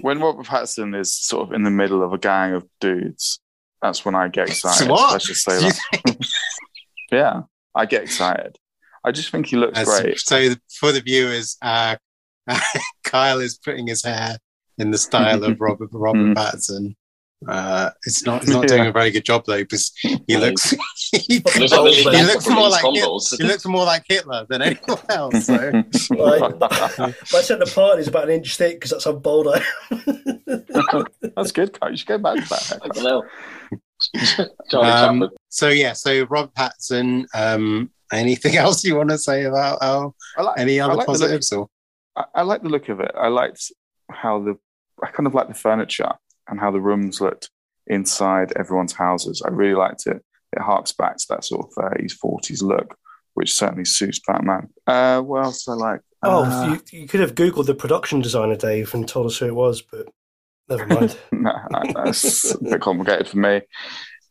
When 0.03 0.21
Robert 0.21 0.47
Pattinson 0.47 0.97
is 0.97 1.17
sort 1.17 1.49
of 1.49 1.53
in 1.55 1.64
the 1.64 1.71
middle 1.71 2.03
of 2.03 2.12
a 2.12 2.19
gang 2.19 2.53
of 2.53 2.64
dudes, 2.81 3.41
that's 3.83 4.05
when 4.05 4.14
I 4.14 4.29
get 4.29 4.49
excited. 4.51 4.89
What? 4.89 5.11
Let's 5.12 5.27
just 5.27 5.43
say 5.45 5.59
that. 5.59 6.17
Yeah, 7.11 7.43
I 7.75 7.87
get 7.87 8.03
excited. 8.03 8.57
I 9.05 9.11
just 9.11 9.31
think 9.31 9.47
he 9.47 9.57
looks 9.57 9.79
As- 9.79 9.89
great. 10.01 10.19
So 10.21 10.55
for 10.79 10.93
the 10.93 11.01
viewers, 11.01 11.57
uh, 11.62 11.97
Kyle 13.05 13.41
is 13.41 13.59
putting 13.59 13.87
his 13.89 14.05
hair 14.05 14.39
in 14.79 14.91
the 14.93 14.99
style 14.99 15.43
of 15.43 15.61
Robert 15.61 15.89
Robert 15.93 16.19
Mm. 16.19 16.35
Pattinson. 16.35 16.95
Uh, 17.49 17.90
it's 18.05 18.24
not. 18.24 18.42
It's 18.42 18.51
not 18.51 18.66
doing 18.68 18.82
Yeah. 18.84 18.88
a 18.88 18.92
very 18.92 19.11
good 19.11 19.24
job 19.24 19.44
though, 19.47 19.59
because 19.59 19.92
he 20.03 20.36
looks. 20.36 20.70
he, 21.12 21.38
looks 21.38 21.59
like 21.72 22.14
He 22.14 22.22
looks 22.22 22.49
more 22.49 22.68
like 22.68 22.82
Hitler. 22.84 23.18
he 23.38 23.44
looks 23.44 23.66
more 23.66 23.84
like 23.84 24.05
Hitler 24.09 24.47
than 24.49 24.62
anyone 24.62 24.99
else. 25.09 25.47
So. 25.47 25.82
Like, 26.11 26.61
my 26.61 27.40
set 27.42 27.62
apart 27.62 27.99
is 28.01 28.09
about 28.09 28.24
an 28.24 28.30
inch 28.36 28.57
thick 28.57 28.76
because 28.76 28.90
that's 28.90 29.05
how 29.05 29.12
bold 29.12 29.49
I 29.49 29.62
am. 29.90 31.05
that's 31.36 31.53
good. 31.53 31.78
Kyle. 31.78 31.90
You 31.90 31.97
should 31.97 32.09
go 32.09 32.18
back 32.18 32.36
to 32.42 32.49
that. 32.49 32.80
Fucking 32.82 33.03
hell. 33.03 33.24
Charlie 34.70 34.88
Um, 34.90 35.30
so 35.49 35.68
yeah, 35.68 35.92
so 35.94 36.24
Rob 36.26 36.53
Patson. 36.55 37.26
Um, 37.34 37.90
anything 38.12 38.57
else 38.57 38.84
you 38.84 38.97
want 38.97 39.11
to 39.11 39.18
say 39.18 39.44
about 39.44 39.78
oh, 39.80 40.14
I 40.36 40.42
like, 40.42 40.59
any 40.59 40.80
I 40.80 40.84
other 40.84 40.97
like 40.97 41.07
the 41.07 41.12
look- 41.12 41.20
positives? 41.20 41.53
Or 41.53 41.68
I, 42.16 42.24
I 42.36 42.42
like 42.42 42.62
the 42.62 42.68
look 42.68 42.88
of 42.88 43.01
it. 43.01 43.12
I 43.16 43.28
liked 43.28 43.72
how 44.11 44.40
the 44.42 44.57
I 45.03 45.09
kind 45.09 45.26
of 45.26 45.34
like 45.34 45.49
the 45.49 45.55
furniture 45.55 46.12
and 46.49 46.61
how 46.61 46.70
the 46.70 46.80
rooms 46.80 47.20
looked 47.20 47.51
inside 47.86 48.53
everyone's 48.57 48.92
houses. 48.92 49.42
I 49.44 49.51
really 49.51 49.74
liked 49.74 50.07
it. 50.07 50.22
It 50.53 50.62
harks 50.62 50.92
back 50.92 51.16
to 51.18 51.26
that 51.30 51.44
sort 51.44 51.66
of 51.66 51.92
30s, 51.92 52.14
40s 52.24 52.62
look, 52.62 52.97
which 53.34 53.53
certainly 53.53 53.84
suits 53.84 54.20
Batman. 54.26 54.68
Uh, 54.86 55.20
what 55.20 55.44
else 55.44 55.68
I 55.68 55.74
like? 55.74 56.01
Oh, 56.22 56.44
Uh, 56.44 56.78
you, 56.92 57.01
you 57.01 57.09
could 57.09 57.20
have 57.20 57.34
Googled 57.34 57.66
the 57.66 57.74
production 57.74 58.20
designer, 58.20 58.57
Dave, 58.57 58.94
and 58.94 59.07
told 59.07 59.26
us 59.26 59.38
who 59.38 59.47
it 59.47 59.55
was, 59.55 59.82
but 59.82 60.07
never 60.68 60.86
mind. 60.86 61.16
no, 61.32 61.53
that's 61.94 62.55
a 62.55 62.62
bit 62.62 62.80
complicated 62.80 63.28
for 63.28 63.38
me. 63.38 63.61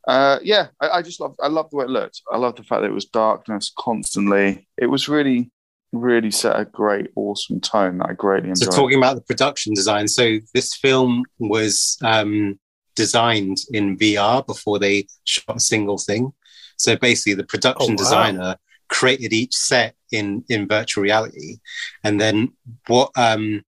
Uh, 0.08 0.40
yeah, 0.44 0.68
I, 0.80 0.90
I 0.90 1.02
just 1.02 1.20
love 1.20 1.36
I 1.42 1.48
love 1.48 1.70
the 1.72 1.78
way 1.78 1.86
it 1.86 1.90
looked. 1.90 2.22
I 2.32 2.38
love 2.38 2.56
the 2.56 2.64
fact 2.64 2.82
that 2.82 2.90
it 2.90 2.94
was 2.94 3.06
darkness 3.06 3.72
constantly. 3.78 4.68
It 4.78 4.86
was 4.86 5.10
really, 5.10 5.52
really 5.92 6.32
set 6.32 6.60
a 6.60 6.66
great, 6.66 7.08
awesome 7.16 7.60
tone 7.62 8.00
that 8.00 8.10
I 8.10 8.14
greatly 8.14 8.50
enjoyed. 8.50 8.74
so 8.74 8.80
talking 8.80 8.98
about 8.98 9.16
the 9.16 9.22
production 9.22 9.74
design. 9.74 10.08
So 10.08 10.38
this 10.54 10.76
film 10.76 11.24
was 11.40 11.98
um, 12.04 12.60
designed 12.96 13.58
in 13.72 13.98
VR 13.98 14.46
before 14.46 14.80
they 14.80 15.08
shot 15.24 15.58
a 15.58 15.60
single 15.60 15.98
thing. 15.98 16.34
So 16.78 16.96
basically, 16.98 17.36
the 17.36 17.46
production 17.46 17.92
Oh, 17.92 17.94
wow. 17.94 17.96
designer 17.98 18.56
created 18.90 19.34
each 19.34 19.56
set 19.56 19.96
in 20.12 20.44
in 20.50 20.68
virtual 20.68 21.04
reality, 21.04 21.58
and 22.04 22.20
then 22.20 22.52
what 22.88 23.12
um, 23.16 23.64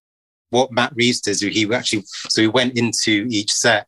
what 0.50 0.72
Matt 0.72 0.94
Reeves 0.96 1.22
does, 1.22 1.40
he 1.42 1.74
actually 1.74 2.04
so 2.30 2.42
he 2.42 2.48
went 2.48 2.78
into 2.78 3.26
each 3.30 3.52
set 3.52 3.88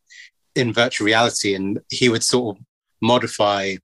in 0.56 0.74
virtual 0.74 1.06
reality, 1.06 1.54
and 1.56 1.80
he 1.90 2.08
would 2.10 2.24
sort 2.24 2.58
of 2.58 2.64
modify. 3.02 3.76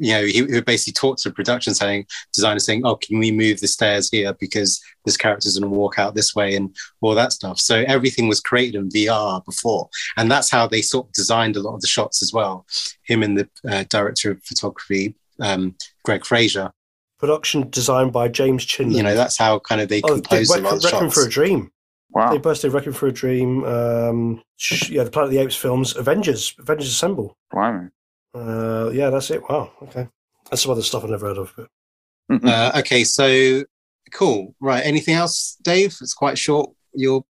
You 0.00 0.12
know, 0.12 0.24
he, 0.24 0.32
he 0.32 0.42
would 0.42 0.64
basically 0.64 0.94
talk 0.94 1.18
to 1.18 1.28
the 1.28 1.34
production 1.34 1.74
saying, 1.74 2.06
designer 2.32 2.58
saying, 2.58 2.82
"Oh, 2.84 2.96
can 2.96 3.18
we 3.18 3.30
move 3.30 3.60
the 3.60 3.68
stairs 3.68 4.08
here 4.10 4.32
because 4.40 4.80
this 5.04 5.16
character's 5.16 5.58
going 5.58 5.70
to 5.70 5.78
walk 5.78 5.98
out 5.98 6.14
this 6.14 6.34
way 6.34 6.56
and 6.56 6.74
all 7.00 7.14
that 7.14 7.32
stuff." 7.32 7.60
So 7.60 7.84
everything 7.86 8.26
was 8.26 8.40
created 8.40 8.76
in 8.76 8.88
VR 8.88 9.44
before, 9.44 9.88
and 10.16 10.30
that's 10.30 10.50
how 10.50 10.66
they 10.66 10.82
sort 10.82 11.06
of 11.08 11.12
designed 11.12 11.56
a 11.56 11.60
lot 11.62 11.74
of 11.74 11.80
the 11.80 11.86
shots 11.86 12.22
as 12.22 12.32
well. 12.32 12.66
Him 13.02 13.22
and 13.22 13.38
the 13.38 13.48
uh, 13.68 13.84
director 13.88 14.30
of 14.32 14.42
photography, 14.42 15.14
um, 15.40 15.76
Greig 16.04 16.24
Fraser. 16.24 16.72
production 17.18 17.68
designed 17.70 18.12
by 18.12 18.28
James 18.28 18.64
Chinlund. 18.64 18.96
You 18.96 19.02
know, 19.02 19.14
that's 19.14 19.36
how 19.36 19.58
kind 19.58 19.80
of 19.80 19.88
they 19.88 20.00
oh, 20.02 20.14
they 20.14 20.20
composed 20.22 20.56
a 20.56 20.60
lot 20.60 20.74
of 20.74 20.82
the 20.82 20.88
Requiem 20.88 21.10
shots. 21.10 21.14
for 21.14 21.26
a 21.26 21.30
Dream. 21.30 21.70
wow. 22.10 22.30
They 22.30 22.38
busted 22.38 22.72
Requiem 22.72 22.94
for 22.94 23.06
a 23.08 23.12
Dream. 23.12 23.64
Um, 23.64 24.42
yeah, 24.88 25.04
the 25.04 25.10
Planet 25.10 25.28
of 25.28 25.32
the 25.32 25.38
Apes 25.38 25.56
films. 25.56 25.94
Avengers. 25.96 26.54
Avengers 26.58 26.88
Assemble. 26.88 27.36
Blimey. 27.50 27.90
Uh, 28.34 28.90
yeah, 28.92 29.10
that's 29.10 29.30
it. 29.30 29.42
Wow. 29.48 29.72
Okay. 29.82 30.08
That's 30.50 30.62
some 30.62 30.72
other 30.72 30.82
stuff 30.82 31.04
I've 31.04 31.10
never 31.10 31.26
heard 31.28 31.38
of. 31.38 31.52
But 31.56 31.68
Uh, 32.44 32.72
okay, 32.78 33.04
so 33.04 33.64
cool. 34.12 34.54
Right. 34.60 34.84
Anything 34.84 35.14
else, 35.14 35.56
Dave? 35.62 35.96
It's 36.00 36.14
quite 36.14 36.38
short. 36.38 36.70
You're 36.94 37.24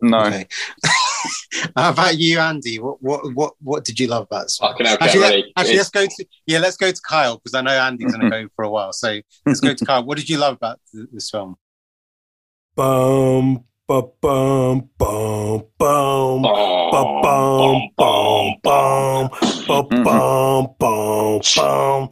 no. 0.00 0.18
okay. 0.26 0.46
How 1.76 1.90
about 1.90 2.18
you, 2.18 2.38
Andy? 2.38 2.78
What 2.78 3.02
what 3.02 3.34
what 3.34 3.54
what 3.60 3.84
did 3.84 3.98
you 3.98 4.06
love 4.06 4.24
about 4.24 4.44
this? 4.44 4.58
one? 4.60 4.70
Fucking 4.70 4.86
hell, 4.86 4.98
Actually, 5.00 5.20
let, 5.20 5.44
actually 5.56 5.76
let's 5.76 5.90
go 5.90 6.06
to 6.06 6.26
yeah, 6.46 6.58
let's 6.60 6.76
go 6.76 6.90
to 6.90 7.00
Kyle 7.00 7.36
because 7.36 7.54
I 7.54 7.62
know 7.62 7.72
Andy's 7.72 8.12
going 8.12 8.30
to 8.30 8.30
go 8.30 8.48
for 8.54 8.64
a 8.64 8.70
while. 8.70 8.92
So 8.92 9.20
let's 9.44 9.60
go 9.60 9.74
to 9.74 9.84
Kyle. 9.84 10.04
What 10.04 10.18
did 10.18 10.28
you 10.28 10.38
love 10.38 10.54
about 10.54 10.78
th- 10.92 11.08
this 11.12 11.30
film? 11.30 11.56
bum 12.76 13.64
Ba-bum, 13.88 14.90
bum, 14.98 15.64
bum, 15.78 16.42
Bum, 16.42 16.42
ba-bum, 16.42 17.88
bum, 17.96 18.54
bum, 18.62 19.30
ba-bum, 19.68 20.04
bum, 20.78 21.40
bum. 21.56 22.10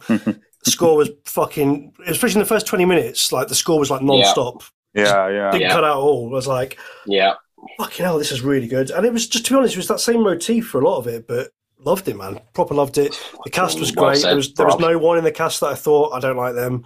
The 0.63 0.71
score 0.71 0.97
was 0.97 1.09
fucking, 1.25 1.93
especially 2.07 2.35
in 2.39 2.45
the 2.45 2.45
first 2.53 2.67
20 2.67 2.85
minutes, 2.85 3.31
like 3.31 3.47
the 3.47 3.55
score 3.55 3.79
was 3.79 3.89
like 3.91 4.01
non-stop. 4.01 4.63
Yeah, 4.93 5.29
yeah. 5.29 5.51
Didn't 5.51 5.61
Yeah. 5.67 5.71
cut 5.73 5.83
out 5.83 5.97
all. 5.97 6.27
I 6.29 6.33
was 6.33 6.47
like, 6.47 6.77
Yeah. 7.05 7.33
fucking 7.77 8.03
hell, 8.05 8.17
this 8.17 8.31
is 8.31 8.41
really 8.41 8.67
good. 8.67 8.89
And 8.91 9.05
it 9.05 9.13
was, 9.13 9.27
just 9.27 9.45
to 9.45 9.53
be 9.53 9.57
honest, 9.57 9.75
it 9.75 9.77
was 9.77 9.87
that 9.87 9.99
same 9.99 10.23
motif 10.23 10.67
for 10.67 10.81
a 10.81 10.85
lot 10.87 10.97
of 10.97 11.07
it, 11.07 11.27
but 11.27 11.51
loved 11.79 12.07
it, 12.07 12.17
man. 12.17 12.39
Proper 12.53 12.73
loved 12.73 12.97
it. 12.97 13.17
The 13.45 13.49
cast 13.51 13.79
was 13.79 13.91
great. 13.91 14.21
there 14.23 14.35
was 14.35 14.53
there 14.55 14.65
was 14.65 14.79
no 14.79 14.97
one 14.97 15.17
in 15.17 15.23
the 15.23 15.31
cast 15.31 15.59
that 15.61 15.67
I 15.67 15.75
thought 15.75 16.13
I 16.13 16.19
don't 16.19 16.37
like 16.37 16.55
them. 16.55 16.85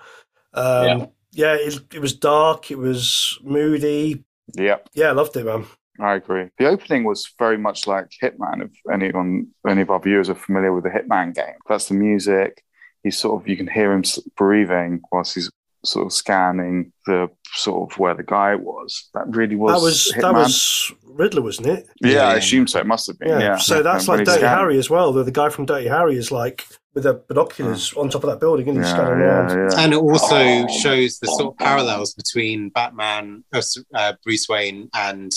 Um, 0.54 0.86
Yeah. 0.86 1.06
yeah, 1.32 1.54
it, 1.56 1.80
it 1.94 2.00
was 2.02 2.14
dark. 2.14 2.70
It 2.72 2.78
was 2.78 3.40
moody. 3.44 4.24
Yeah, 4.54 4.78
Yeah, 4.94 5.12
loved 5.14 5.36
it, 5.38 5.46
man. 5.46 5.66
I 6.00 6.16
agree. 6.16 6.48
The 6.58 6.68
opening 6.68 7.04
was 7.04 7.32
very 7.38 7.58
much 7.58 7.86
like 7.88 8.08
Hitman. 8.24 8.64
If 8.64 8.72
anyone, 8.92 9.48
any 9.68 9.82
of 9.82 9.90
our 9.90 10.00
viewers 10.00 10.30
are 10.30 10.36
familiar 10.36 10.74
with 10.74 10.84
the 10.86 10.90
Hitman 10.90 11.36
game, 11.36 11.56
that's 11.68 11.88
the 11.90 11.94
music. 11.96 12.64
He's 13.04 13.18
sort 13.18 13.42
of 13.42 13.48
you 13.48 13.58
can 13.58 13.68
hear 13.68 13.92
him 13.94 14.04
breathing 14.38 15.02
whilst 15.12 15.36
he's 15.36 15.50
sort 15.84 16.06
of 16.06 16.14
scanning 16.14 16.94
the 17.08 17.28
sort 17.54 17.92
of 17.92 17.98
where 17.98 18.14
the 18.14 18.24
guy 18.24 18.54
was. 18.56 19.10
That 19.16 19.26
really 19.36 19.56
was. 19.56 19.74
that 19.74 19.82
was 19.84 20.12
that 20.22 20.34
was 20.34 20.94
Riddler, 21.04 21.42
wasn't 21.42 21.68
it? 21.68 21.88
Yeah, 22.02 22.12
Yeah, 22.14 22.28
I 22.28 22.36
assume 22.36 22.68
so. 22.68 22.80
It 22.80 22.86
must 22.86 23.08
have 23.08 23.18
been. 23.20 23.30
Yeah. 23.30 23.40
Yeah. 23.40 23.58
So 23.58 23.82
that's 23.84 24.08
When 24.08 24.20
like 24.20 24.26
Dirty 24.28 24.40
scanning. 24.42 24.60
Harry 24.60 24.78
as 24.78 24.90
well. 24.90 25.12
The, 25.12 25.24
the 25.24 25.32
guy 25.32 25.50
from 25.50 25.66
Dirty 25.66 25.88
Harry 25.88 26.16
is 26.18 26.32
like 26.32 26.66
with 26.94 27.04
the 27.04 27.16
binoculars 27.28 27.94
on 27.94 28.10
top 28.10 28.24
of 28.24 28.30
that 28.30 28.40
building 28.40 28.68
and 28.70 28.78
he's 28.78 28.88
Yeah, 28.88 28.94
scanning 28.94 29.20
yeah, 29.20 29.26
around. 29.26 29.72
yeah. 29.72 29.80
And 29.84 29.94
it 29.94 29.98
also 29.98 30.36
Oh. 30.38 30.68
shows 30.68 31.18
the 31.20 31.28
sort 31.28 31.54
of 31.54 31.58
parallels 31.58 32.14
between 32.14 32.70
Batman, 32.70 33.44
uh, 33.54 33.62
uh, 33.96 34.14
Bruce 34.24 34.48
Wayne, 34.48 34.90
and 34.94 35.32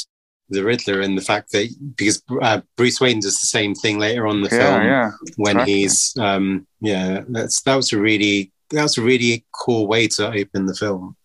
the 0.49 0.63
Riddler, 0.65 1.01
and 1.01 1.17
the 1.17 1.23
fact 1.23 1.53
that 1.53 1.69
because 1.97 2.23
uh, 2.43 2.61
Bruce 2.77 3.01
Wayne 3.01 3.21
does 3.21 3.41
the 3.41 3.47
same 3.47 3.75
thing 3.75 3.99
later 3.99 4.27
on 4.27 4.37
in 4.37 4.43
the 4.43 4.51
Yeah, 4.55 4.59
film 4.59 4.87
yeah. 4.87 5.11
when 5.37 5.57
exactly. 5.57 5.75
he's, 5.75 6.17
um, 6.19 6.67
yeah, 6.81 7.23
that's 7.29 7.63
that 7.63 7.77
was 7.77 7.93
a 7.93 7.99
really 7.99 8.53
that 8.71 8.83
was 8.83 8.99
a 8.99 9.03
really 9.03 9.45
cool 9.53 9.87
way 9.87 10.09
to 10.09 10.29
open 10.29 10.67
the 10.67 10.75
film. 10.75 11.17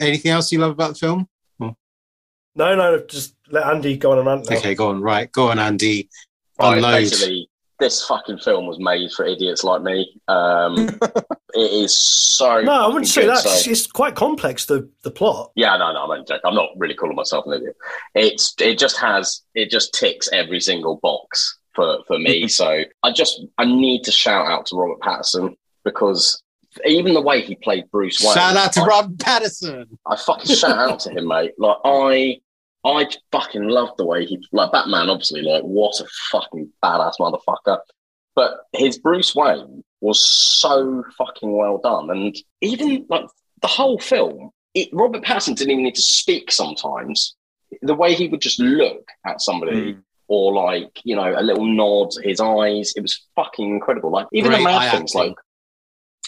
Anything 0.00 0.30
else 0.32 0.50
you 0.52 0.58
love 0.58 0.72
about 0.72 0.94
the 0.94 0.98
film? 0.98 1.28
No, 2.54 2.74
no, 2.76 2.98
just 3.06 3.34
let 3.50 3.66
Andy 3.66 3.96
go 3.96 4.12
on 4.12 4.18
a 4.18 4.22
rant 4.22 4.50
now. 4.50 4.56
Okay, 4.56 4.74
go 4.74 4.88
on. 4.88 5.00
Right, 5.00 5.30
go 5.32 5.50
on, 5.50 5.58
Andy. 5.58 6.10
Right, 6.58 6.76
Unload. 6.76 7.41
Basically, 7.82 7.86
this 7.86 8.06
fucking 8.06 8.38
film 8.38 8.66
was 8.66 8.78
made 8.78 9.10
for 9.12 9.24
idiots 9.24 9.64
like 9.64 9.82
me. 9.82 10.20
Um, 10.28 10.88
it 11.54 11.72
is 11.72 11.98
so. 11.98 12.62
No, 12.62 12.72
I 12.72 12.86
wouldn't 12.86 13.08
say 13.08 13.26
that. 13.26 13.38
so- 13.38 13.50
It's, 13.50 13.66
it's 13.66 13.86
quite 13.86 14.14
complex. 14.14 14.66
The 14.66 14.88
the 15.02 15.10
plot. 15.10 15.52
Yeah, 15.54 15.76
no, 15.76 15.92
no, 15.92 16.04
I'm 16.04 16.10
only 16.10 16.24
joking. 16.24 16.40
I'm 16.44 16.54
not 16.54 16.70
really 16.76 16.94
calling 16.94 17.16
myself 17.16 17.46
an 17.46 17.54
idiot. 17.54 17.76
It's 18.14 18.54
it 18.60 18.78
just 18.78 18.98
has 18.98 19.42
it 19.54 19.70
just 19.70 19.92
ticks 19.94 20.28
every 20.32 20.60
single 20.60 20.96
box 21.02 21.58
for 21.74 21.98
for 22.06 22.18
me. 22.18 22.48
so 22.60 22.82
I 23.02 23.12
just 23.12 23.42
I 23.58 23.64
need 23.64 24.04
to 24.04 24.12
shout 24.12 24.46
out 24.46 24.66
to 24.66 24.76
Robert 24.76 25.00
Pattinson 25.00 25.56
because 25.84 26.42
even 26.86 27.12
the 27.12 27.20
way 27.20 27.42
he 27.42 27.54
played 27.56 27.90
Bruce 27.90 28.22
Wayne. 28.24 28.34
Shout 28.34 28.56
out 28.56 28.72
to 28.74 28.80
I, 28.80 28.86
Rob 28.86 29.16
Pattinson. 29.18 29.86
I 30.06 30.16
fucking 30.16 30.56
shout 30.56 30.78
out 30.78 31.00
to 31.00 31.10
him, 31.10 31.28
mate. 31.28 31.52
Like 31.58 31.76
I. 31.84 32.40
I 32.84 33.08
fucking 33.30 33.68
love 33.68 33.90
the 33.96 34.04
way 34.04 34.24
he 34.26 34.44
like 34.52 34.72
Batman. 34.72 35.08
Obviously, 35.08 35.42
like 35.42 35.62
what 35.62 36.00
a 36.00 36.06
fucking 36.30 36.70
badass 36.82 37.14
motherfucker. 37.20 37.78
But 38.34 38.60
his 38.72 38.98
Bruce 38.98 39.34
Wayne 39.34 39.84
was 40.00 40.20
so 40.20 41.04
fucking 41.16 41.54
well 41.56 41.78
done, 41.78 42.10
and 42.10 42.36
even 42.60 43.06
like 43.08 43.26
the 43.60 43.68
whole 43.68 43.98
film, 43.98 44.50
it, 44.74 44.88
Robert 44.92 45.22
Pattinson 45.22 45.54
didn't 45.56 45.70
even 45.72 45.84
need 45.84 45.94
to 45.94 46.02
speak. 46.02 46.50
Sometimes 46.50 47.36
the 47.82 47.94
way 47.94 48.14
he 48.14 48.28
would 48.28 48.40
just 48.40 48.58
look 48.58 49.06
at 49.26 49.40
somebody, 49.40 49.94
Mm. 49.94 50.02
or 50.28 50.52
like 50.52 51.00
you 51.04 51.14
know 51.14 51.34
a 51.38 51.42
little 51.42 51.66
nod, 51.66 52.10
his 52.22 52.40
eyes, 52.40 52.92
it 52.96 53.02
was 53.02 53.26
fucking 53.36 53.68
incredible. 53.70 54.10
Like 54.10 54.26
even 54.32 54.50
Great 54.50 54.58
the 54.58 54.64
mad 54.64 54.90
things, 54.90 55.14
like 55.14 55.34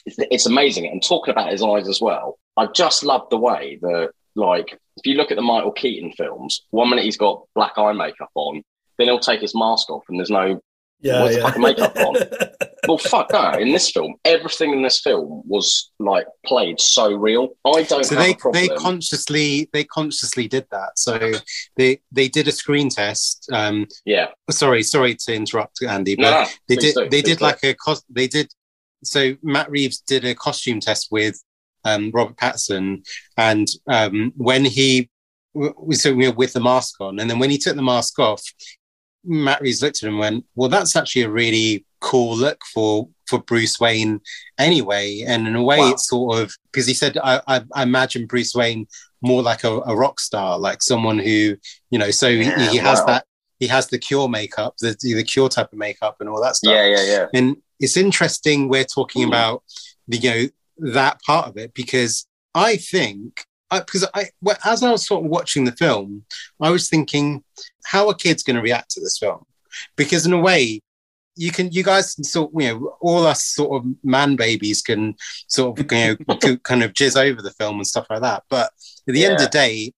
it's, 0.06 0.16
it's 0.30 0.46
amazing. 0.46 0.86
And 0.86 1.02
talking 1.02 1.32
about 1.32 1.50
his 1.50 1.62
eyes 1.62 1.88
as 1.88 2.00
well, 2.00 2.38
I 2.56 2.66
just 2.66 3.02
love 3.02 3.28
the 3.30 3.38
way 3.38 3.78
that 3.82 4.10
like 4.34 4.78
if 4.96 5.06
you 5.06 5.14
look 5.14 5.30
at 5.30 5.36
the 5.36 5.42
Michael 5.42 5.72
Keaton 5.72 6.12
films, 6.12 6.64
one 6.70 6.90
minute 6.90 7.04
he's 7.04 7.16
got 7.16 7.42
black 7.54 7.72
eye 7.76 7.92
makeup 7.92 8.30
on, 8.34 8.62
then 8.98 9.08
he'll 9.08 9.18
take 9.18 9.40
his 9.40 9.54
mask 9.54 9.90
off 9.90 10.04
and 10.08 10.18
there's 10.18 10.30
no 10.30 10.60
Yeah, 11.00 11.22
What's 11.22 11.34
the 11.34 11.40
yeah. 11.40 11.46
fucking 11.46 11.62
makeup 11.62 11.96
on? 11.96 12.14
well 12.88 12.98
fuck 12.98 13.32
no. 13.32 13.50
In 13.52 13.72
this 13.72 13.90
film, 13.90 14.14
everything 14.24 14.72
in 14.72 14.82
this 14.82 15.00
film 15.00 15.42
was 15.46 15.90
like 15.98 16.26
played 16.46 16.80
so 16.80 17.12
real. 17.14 17.48
I 17.64 17.82
don't 17.82 18.04
So 18.04 18.14
have 18.14 18.24
they 18.24 18.32
a 18.32 18.36
problem. 18.36 18.62
they 18.68 18.68
consciously 18.76 19.68
they 19.72 19.84
consciously 19.84 20.46
did 20.48 20.66
that. 20.70 20.92
So 20.96 21.32
they 21.76 22.00
they 22.12 22.28
did 22.28 22.46
a 22.48 22.52
screen 22.52 22.88
test. 22.90 23.48
Um, 23.52 23.86
yeah. 24.04 24.28
sorry, 24.50 24.82
sorry 24.82 25.16
to 25.26 25.34
interrupt, 25.34 25.82
Andy, 25.82 26.14
but 26.16 26.22
No, 26.22 26.30
no, 26.42 26.46
they 26.68 26.76
did 26.76 26.94
do, 26.94 27.00
they 27.02 27.08
please 27.08 27.22
did 27.24 27.38
do. 27.38 27.44
like 27.44 27.64
a 27.64 27.74
cos- 27.74 28.04
they 28.08 28.28
did 28.28 28.52
so 29.02 29.34
Matt 29.42 29.70
Reeves 29.70 29.98
did 30.00 30.24
a 30.24 30.34
costume 30.34 30.80
test 30.80 31.08
with 31.10 31.42
um, 31.84 32.10
Robert 32.12 32.36
Pattinson, 32.36 33.06
and 33.36 33.66
um, 33.88 34.32
when 34.36 34.64
he 34.64 35.10
w- 35.54 35.92
so 35.92 36.14
we 36.14 36.28
were 36.28 36.34
with 36.34 36.52
the 36.52 36.60
mask 36.60 37.00
on, 37.00 37.18
and 37.18 37.28
then 37.30 37.38
when 37.38 37.50
he 37.50 37.58
took 37.58 37.76
the 37.76 37.82
mask 37.82 38.18
off, 38.18 38.42
Matt 39.24 39.60
Reeves 39.60 39.82
looked 39.82 40.02
at 40.02 40.06
him 40.08 40.14
and 40.14 40.18
went, 40.20 40.44
"Well, 40.54 40.68
that's 40.68 40.96
actually 40.96 41.22
a 41.22 41.30
really 41.30 41.84
cool 42.00 42.36
look 42.36 42.60
for 42.74 43.08
for 43.26 43.38
Bruce 43.40 43.80
Wayne, 43.80 44.20
anyway." 44.58 45.24
And 45.26 45.46
in 45.48 45.56
a 45.56 45.62
way, 45.62 45.78
Wow. 45.78 45.90
it's 45.92 46.08
sort 46.08 46.38
of 46.40 46.54
because 46.70 46.86
he 46.86 46.94
said, 46.94 47.16
I, 47.22 47.40
I, 47.46 47.62
"I 47.74 47.82
imagine 47.82 48.26
Bruce 48.26 48.54
Wayne 48.54 48.86
more 49.22 49.42
like 49.42 49.64
a, 49.64 49.80
a 49.86 49.96
rock 49.96 50.20
star, 50.20 50.58
like 50.58 50.82
someone 50.82 51.18
who 51.18 51.56
you 51.90 51.98
know." 51.98 52.10
So 52.10 52.28
he, 52.30 52.42
Yeah, 52.44 52.70
he 52.70 52.76
has 52.78 52.98
wow. 53.00 53.06
that 53.06 53.24
he 53.60 53.66
has 53.68 53.86
the 53.88 53.98
cure 53.98 54.28
makeup, 54.28 54.74
the 54.80 54.96
the 55.00 55.22
cure 55.24 55.48
type 55.48 55.72
of 55.72 55.78
makeup, 55.78 56.16
and 56.20 56.28
all 56.28 56.42
that 56.42 56.56
stuff. 56.56 56.72
Yeah, 56.74 56.86
yeah, 56.86 57.04
yeah. 57.06 57.26
And 57.32 57.56
it's 57.80 57.96
interesting 57.96 58.68
we're 58.68 58.84
talking 58.84 59.24
Mm. 59.24 59.28
about 59.28 59.62
the, 60.08 60.16
you 60.18 60.30
know 60.30 60.48
that 60.78 61.20
part 61.22 61.48
of 61.48 61.56
it 61.56 61.74
because 61.74 62.26
I 62.54 62.76
think 62.76 63.44
uh, 63.70 63.76
I, 63.76 63.80
because 63.80 64.06
I 64.14 64.26
well, 64.40 64.56
as 64.64 64.82
I 64.82 64.90
was 64.90 65.06
sort 65.06 65.24
of 65.24 65.30
watching 65.30 65.64
the 65.64 65.72
film, 65.72 66.24
I 66.60 66.70
was 66.70 66.88
thinking, 66.88 67.42
how 67.86 68.08
are 68.08 68.14
kids 68.14 68.42
going 68.42 68.56
to 68.56 68.62
react 68.62 68.90
to 68.92 69.00
this 69.00 69.18
film? 69.18 69.44
Because 69.96 70.26
in 70.26 70.32
a 70.32 70.40
way, 70.40 70.80
you 71.36 71.50
can 71.50 71.72
you 71.72 71.82
guys 71.82 72.14
can 72.14 72.24
sort 72.24 72.50
you 72.54 72.68
know 72.68 72.96
all 73.00 73.26
us 73.26 73.44
sort 73.44 73.82
of 73.82 73.90
man 74.04 74.36
babies 74.36 74.82
can 74.82 75.14
sort 75.48 75.78
of 75.78 75.86
you 75.90 76.16
know 76.28 76.56
kind 76.62 76.82
of 76.82 76.92
jizz 76.92 77.16
over 77.16 77.42
the 77.42 77.50
film 77.52 77.76
and 77.76 77.86
stuff 77.86 78.06
like 78.10 78.22
that. 78.22 78.44
But 78.48 78.70
at 79.08 79.14
the 79.14 79.24
end 79.24 79.34
of 79.34 79.40
the 79.40 79.48
day, 79.48 79.92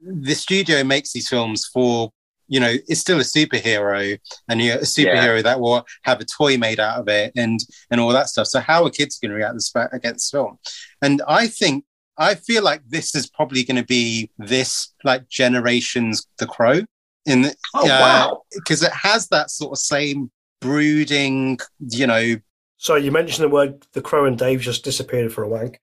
the 0.00 0.34
studio 0.34 0.82
makes 0.84 1.12
these 1.12 1.28
films 1.28 1.68
for 1.72 2.10
you 2.48 2.60
know 2.60 2.72
it's 2.88 3.00
still 3.00 3.18
a 3.18 3.22
superhero 3.22 4.18
and 4.48 4.60
you're 4.60 4.76
a 4.76 4.80
superhero 4.82 5.42
that 5.42 5.60
will 5.60 5.84
have 6.02 6.20
a 6.20 6.24
toy 6.24 6.56
made 6.56 6.78
out 6.80 6.98
of 6.98 7.08
it 7.08 7.32
and 7.36 7.60
and 7.90 8.00
all 8.00 8.10
that 8.10 8.28
stuff 8.28 8.46
so 8.46 8.60
how 8.60 8.84
are 8.84 8.90
kids 8.90 9.18
going 9.18 9.30
to 9.30 9.36
react 9.36 9.54
this- 9.54 9.72
against 9.92 10.30
film 10.30 10.58
and 11.02 11.22
i 11.28 11.46
think 11.46 11.84
i 12.18 12.34
feel 12.34 12.62
like 12.62 12.80
this 12.86 13.14
is 13.14 13.28
probably 13.28 13.62
going 13.64 13.76
to 13.76 13.84
be 13.84 14.30
this 14.38 14.92
like 15.04 15.28
generation's 15.28 16.26
the 16.38 16.46
crow 16.46 16.80
in 17.26 17.42
the, 17.42 17.54
Oh 17.74 17.84
uh, 17.84 17.88
wow. 17.88 18.42
because 18.54 18.82
it 18.82 18.92
has 18.92 19.26
that 19.28 19.50
sort 19.50 19.72
of 19.72 19.78
same 19.78 20.30
brooding 20.60 21.58
you 21.90 22.06
know 22.06 22.36
So 22.78 22.94
you 22.94 23.10
mentioned 23.10 23.44
the 23.44 23.48
word 23.54 23.86
the 23.92 24.02
crow 24.02 24.26
and 24.26 24.38
Dave 24.38 24.60
just 24.60 24.84
disappeared 24.84 25.32
for 25.32 25.42
a 25.42 25.48
wank. 25.48 25.80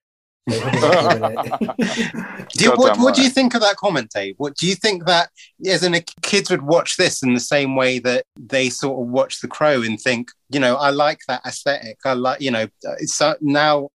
So 0.50 0.60
he'll 0.60 0.72
be 0.72 0.80
back 0.80 1.12
in 1.12 1.12
a 1.12 1.20
minute. 1.20 2.48
do 2.54 2.66
you, 2.66 2.72
what, 2.72 2.98
what 3.00 3.16
do 3.16 3.22
you 3.22 3.30
think 3.30 3.56
of 3.56 3.62
that 3.62 3.78
comment 3.78 4.12
dave? 4.14 4.36
What 4.38 4.56
do 4.56 4.68
you 4.68 4.76
think 4.76 5.06
that 5.06 5.30
as 5.66 5.84
in 5.84 5.94
a 5.94 6.02
kids 6.22 6.50
would 6.50 6.64
watch 6.64 6.98
this 6.98 7.24
in 7.24 7.34
the 7.34 7.40
same 7.40 7.76
way 7.76 8.00
that 8.00 8.26
they 8.38 8.70
sort 8.70 9.02
of 9.02 9.08
watch 9.08 9.42
the 9.42 9.48
crow 9.48 9.82
and 9.82 10.00
think 10.00 10.32
you 10.50 10.60
know 10.60 10.76
i 10.76 10.90
like 10.90 11.20
that 11.28 11.42
aesthetic. 11.46 11.98
I 12.06 12.14
like 12.14 12.42
you 12.42 12.52
know 12.52 12.68
it's 13.00 13.22
uh, 13.22 13.36
now 13.42 13.90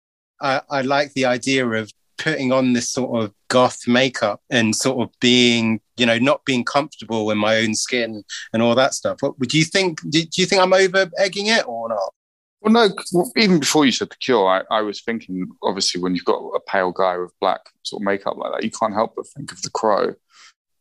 I, 0.41 0.61
I 0.69 0.83
like 0.83 1.13
the 1.15 1.25
idea 1.25 1.67
of 1.67 1.91
putting 2.19 2.53
on 2.53 2.75
this 2.75 2.91
sort 2.91 3.23
of 3.23 3.33
goth 3.49 3.89
makeup 3.89 4.41
and 4.51 4.75
sort 4.75 5.01
of 5.03 5.15
being 5.21 5.81
you 5.97 6.07
know 6.07 6.19
not 6.19 6.45
being 6.45 6.65
comfortable 6.65 7.31
in 7.31 7.39
my 7.39 7.59
own 7.59 7.75
skin 7.75 8.23
and 8.53 8.63
all 8.63 8.75
that 8.75 8.95
stuff. 8.95 9.19
What 9.21 9.39
would 9.39 9.55
you 9.55 9.65
think 9.65 10.01
do, 10.11 10.23
do 10.23 10.41
you 10.41 10.47
think 10.47 10.61
i'm 10.61 10.73
over 10.73 11.11
egging 11.19 11.47
it 11.47 11.67
or 11.67 11.89
not 11.89 12.13
Well, 12.65 12.73
no, 12.73 12.89
even 13.37 13.61
before 13.61 13.85
you 13.85 13.93
said 13.93 14.09
the 14.09 14.17
cure, 14.17 14.49
I, 14.49 14.63
I 14.75 14.81
was 14.81 15.03
thinking, 15.03 15.47
obviously, 15.63 16.01
when 16.01 16.15
you've 16.15 16.25
got 16.25 16.39
a 16.39 16.61
pale 16.61 16.93
guy 16.93 17.19
with 17.19 17.39
black 17.39 17.61
sort 17.83 18.01
of 18.01 18.07
makeup 18.07 18.39
like 18.39 18.53
that, 18.53 18.65
you 18.65 18.71
can't 18.71 18.95
help 18.95 19.15
but 19.15 19.27
think 19.27 19.53
of 19.53 19.61
the 19.61 19.69
crow. 19.69 20.15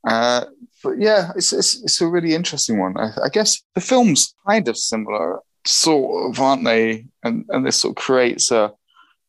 Uh, 0.08 0.46
but 0.82 0.98
yeah, 0.98 1.32
it's, 1.36 1.52
it's, 1.52 1.84
it's 1.84 2.00
a 2.00 2.08
really 2.08 2.36
interesting 2.36 2.80
one. 2.80 2.98
I, 2.98 3.12
I 3.26 3.28
guess 3.28 3.62
the 3.76 3.82
film's 3.82 4.34
kind 4.48 4.66
of 4.70 4.78
similar, 4.78 5.42
sort 5.68 6.32
of, 6.32 6.40
aren't 6.40 6.64
they? 6.64 7.08
And, 7.22 7.44
and 7.50 7.66
this 7.66 7.78
sort 7.78 7.98
of 7.98 8.02
creates 8.02 8.50
a 8.50 8.72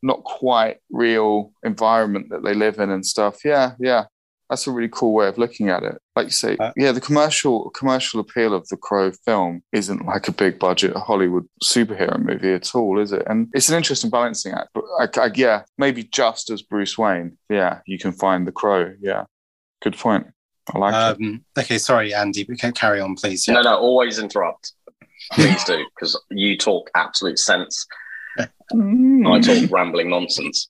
not 0.04 0.22
quite 0.22 0.76
real 0.90 1.52
environment 1.64 2.28
that 2.30 2.44
they 2.44 2.54
live 2.54 2.78
in 2.78 2.90
and 2.90 3.04
stuff. 3.04 3.44
Yeah, 3.44 3.72
yeah. 3.80 4.04
That's 4.54 4.68
a 4.68 4.70
really 4.70 4.88
cool 4.88 5.12
way 5.12 5.26
of 5.26 5.36
looking 5.36 5.68
at 5.68 5.82
it. 5.82 6.00
Like 6.14 6.26
you 6.26 6.30
say, 6.30 6.56
Uh, 6.60 6.70
yeah, 6.76 6.92
the 6.92 7.00
commercial 7.00 7.70
commercial 7.70 8.20
appeal 8.20 8.54
of 8.54 8.68
the 8.68 8.76
Crow 8.76 9.10
film 9.10 9.64
isn't 9.72 10.06
like 10.06 10.28
a 10.28 10.32
big 10.32 10.60
budget 10.60 10.94
Hollywood 10.96 11.48
superhero 11.60 12.16
movie 12.22 12.52
at 12.52 12.72
all, 12.72 13.00
is 13.00 13.10
it? 13.10 13.24
And 13.26 13.48
it's 13.52 13.68
an 13.68 13.76
interesting 13.76 14.10
balancing 14.10 14.52
act. 14.52 14.68
But 14.74 14.84
I, 15.00 15.08
I, 15.24 15.30
yeah, 15.34 15.64
maybe 15.76 16.04
just 16.04 16.50
as 16.50 16.62
Bruce 16.62 16.96
Wayne, 16.96 17.36
yeah, 17.50 17.80
you 17.84 17.98
can 17.98 18.12
find 18.12 18.46
the 18.46 18.52
Crow. 18.52 18.94
Yeah, 19.00 19.24
good 19.82 19.96
point. 19.98 20.28
I 20.72 20.78
like 20.78 20.94
it. 20.94 21.22
Um, 21.24 21.44
okay, 21.58 21.78
sorry, 21.78 22.14
Andy, 22.14 22.44
but 22.44 22.60
ca- 22.60 22.70
carry 22.70 23.00
on, 23.00 23.16
please. 23.16 23.48
Yeah. 23.48 23.54
No, 23.54 23.62
no, 23.62 23.76
always 23.76 24.20
interrupt. 24.20 24.72
Please 25.32 25.64
do, 25.64 25.84
because 25.96 26.16
you 26.30 26.56
talk 26.56 26.90
absolute 26.94 27.40
sense. 27.40 27.86
I 28.38 28.46
talk 29.40 29.70
rambling 29.70 30.10
nonsense. 30.10 30.68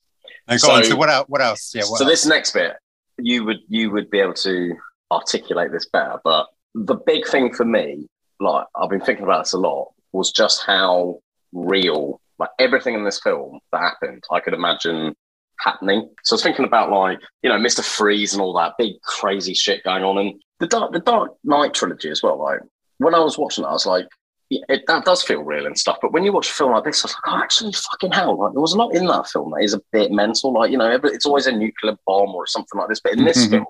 No, 0.49 0.57
go 0.57 0.71
on. 0.71 0.83
So- 0.83 0.89
So 0.89 0.95
what 0.95 1.09
else? 1.09 1.25
What 1.29 1.41
else? 1.41 1.71
Yeah. 1.75 1.83
What 1.83 1.99
so 1.99 2.03
else? 2.05 2.11
this 2.13 2.25
next 2.25 2.51
bit, 2.51 2.73
you 3.17 3.45
would 3.45 3.59
you 3.67 3.91
would 3.91 4.09
be 4.09 4.19
able 4.19 4.33
to 4.33 4.75
articulate 5.11 5.71
this 5.71 5.87
better. 5.87 6.19
But 6.23 6.47
the 6.73 6.95
big 6.95 7.27
thing 7.27 7.53
for 7.53 7.65
me, 7.65 8.07
like 8.39 8.65
I've 8.75 8.89
been 8.89 9.01
thinking 9.01 9.25
about 9.25 9.43
this 9.43 9.53
a 9.53 9.57
lot, 9.57 9.93
was 10.11 10.31
just 10.31 10.63
how 10.65 11.19
real, 11.53 12.19
like 12.39 12.49
everything 12.59 12.93
in 12.95 13.03
this 13.05 13.21
film 13.21 13.59
that 13.71 13.81
happened, 13.81 14.23
I 14.31 14.39
could 14.39 14.53
imagine 14.53 15.15
happening. 15.59 16.09
So 16.23 16.33
I 16.33 16.35
was 16.35 16.43
thinking 16.43 16.65
about 16.65 16.91
like 16.91 17.19
you 17.43 17.49
know 17.49 17.59
Mister 17.59 17.81
Freeze 17.81 18.33
and 18.33 18.41
all 18.41 18.53
that 18.55 18.73
big 18.77 19.01
crazy 19.01 19.53
shit 19.53 19.83
going 19.83 20.03
on, 20.03 20.17
and 20.17 20.41
the 20.59 20.67
Dark 20.67 20.91
the 20.93 20.99
Dark 20.99 21.31
Knight 21.43 21.73
trilogy 21.73 22.09
as 22.09 22.21
well. 22.21 22.39
Like 22.39 22.59
when 22.97 23.15
I 23.15 23.19
was 23.19 23.37
watching 23.37 23.63
it, 23.63 23.67
I 23.67 23.73
was 23.73 23.85
like. 23.85 24.07
It, 24.51 24.83
that 24.85 25.05
does 25.05 25.23
feel 25.23 25.41
real 25.41 25.65
and 25.65 25.77
stuff, 25.77 25.97
but 26.01 26.11
when 26.11 26.23
you 26.23 26.31
watch 26.31 26.49
a 26.49 26.53
film 26.53 26.71
like 26.71 26.83
this, 26.83 27.03
I 27.03 27.07
was 27.07 27.13
like, 27.15 27.33
oh, 27.33 27.41
actually, 27.41 27.73
fucking 27.73 28.11
hell! 28.11 28.37
Like, 28.37 28.53
there 28.53 28.61
was 28.61 28.73
a 28.73 28.77
lot 28.77 28.93
in 28.93 29.07
that 29.07 29.27
film 29.27 29.51
that 29.51 29.63
is 29.63 29.73
a 29.73 29.81
bit 29.91 30.11
mental. 30.11 30.53
Like, 30.53 30.69
you 30.69 30.77
know, 30.77 30.99
it's 31.03 31.25
always 31.25 31.47
a 31.47 31.51
nuclear 31.51 31.97
bomb 32.05 32.29
or 32.35 32.45
something 32.45 32.79
like 32.79 32.89
this, 32.89 32.99
but 32.99 33.13
in 33.13 33.25
this 33.25 33.47
Mhm. 33.47 33.49
film, 33.49 33.65